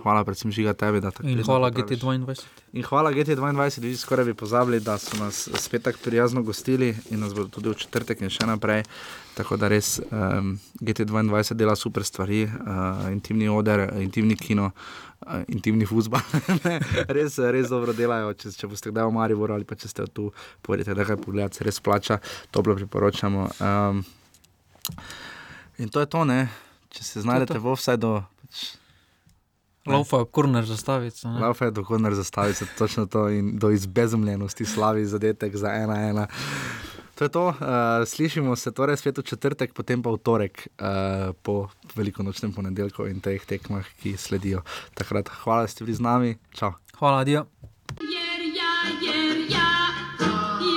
hvala 0.04 0.24
predvsem 0.24 0.52
žiga 0.52 0.72
tebi. 0.76 1.00
da 1.00 1.10
tako 1.10 1.28
In 1.28 1.42
hvala 1.42 1.70
pripraviš. 1.70 2.00
GT22. 2.00 2.44
In 2.72 2.82
hvala 2.84 3.12
GT22, 3.12 3.80
vi 3.80 3.96
skoraj 3.96 4.24
bi 4.24 4.34
pozabili, 4.34 4.80
da 4.80 4.98
so 4.98 5.16
nas 5.16 5.48
spet 5.58 5.82
tako 5.82 5.98
prijazno 6.04 6.42
gostili 6.42 6.94
in 7.10 7.20
nas 7.20 7.34
bodo 7.34 7.48
tudi 7.48 7.68
v 7.68 7.74
četrtek 7.74 8.20
in 8.20 8.30
še 8.30 8.46
naprej. 8.46 8.84
Tako 9.34 9.56
da 9.56 9.68
res 9.68 9.98
um, 9.98 10.58
GT22 10.80 11.54
dela 11.54 11.76
super 11.76 12.04
stvari, 12.04 12.44
uh, 12.44 13.08
intimni 13.12 13.48
oder, 13.48 13.88
intimni 13.98 14.36
kino. 14.36 14.70
Uh, 15.24 15.40
intimni 15.48 15.86
futbol, 15.88 16.20
res, 17.16 17.38
res 17.38 17.70
dobro 17.72 17.94
delajo. 17.96 18.34
Če, 18.36 18.52
če 18.52 18.68
boste 18.68 18.92
kdaj 18.92 19.08
v 19.08 19.14
Mariboru 19.16 19.56
ali 19.56 19.64
pa 19.64 19.78
če 19.78 19.88
ste 19.88 20.04
tu, 20.12 20.28
povedite, 20.62 20.92
da 20.94 21.06
kaj 21.08 21.16
pogledate, 21.22 21.56
se 21.56 21.64
res 21.64 21.80
plača, 21.80 22.18
toplo 22.52 22.76
priporočamo. 22.76 23.48
Um, 23.56 24.04
in 25.80 25.88
to 25.88 26.04
je 26.04 26.10
to, 26.12 26.26
ne? 26.28 26.42
če 26.94 27.02
se 27.02 27.24
znajdete 27.24 27.58
v 27.58 27.72
offsajdu, 27.72 28.10
pač 28.44 28.83
Laufa, 29.86 30.24
korner 30.24 30.64
zastavica. 30.64 31.28
ne. 31.28 31.40
Laufa 31.40 31.64
je 31.64 31.70
do 31.70 31.84
konca 31.84 32.14
zastavil 32.14 32.54
se 32.54 32.66
točno 32.78 33.06
to 33.06 33.28
in 33.28 33.58
do 33.58 33.70
izbezumljenosti 33.70 34.64
slavi 34.64 35.06
zadetek 35.06 35.56
za 35.56 35.68
ena 35.68 36.08
ena. 36.08 36.26
To 37.14 37.24
je 37.24 37.28
to, 37.28 37.46
uh, 37.46 37.54
slišimo 38.06 38.56
se 38.56 38.72
torej 38.72 38.96
spet 38.96 39.18
v 39.18 39.22
četrtek, 39.22 39.74
potem 39.74 40.02
pa 40.02 40.10
v 40.10 40.18
torek 40.18 40.68
uh, 40.80 41.30
po 41.42 41.68
velikonočnem 41.94 42.52
ponedeljku 42.52 43.06
in 43.06 43.20
teh 43.20 43.44
tekmah, 43.46 43.86
ki 44.02 44.16
sledijo. 44.16 44.62
Takrat 44.94 45.28
hvala, 45.28 45.62
da 45.62 45.68
ste 45.68 45.84
bili 45.84 45.94
z 45.94 46.00
nami. 46.00 46.38
Čau. 46.50 46.72
Hvala, 46.98 47.24
Dio. 47.24 47.46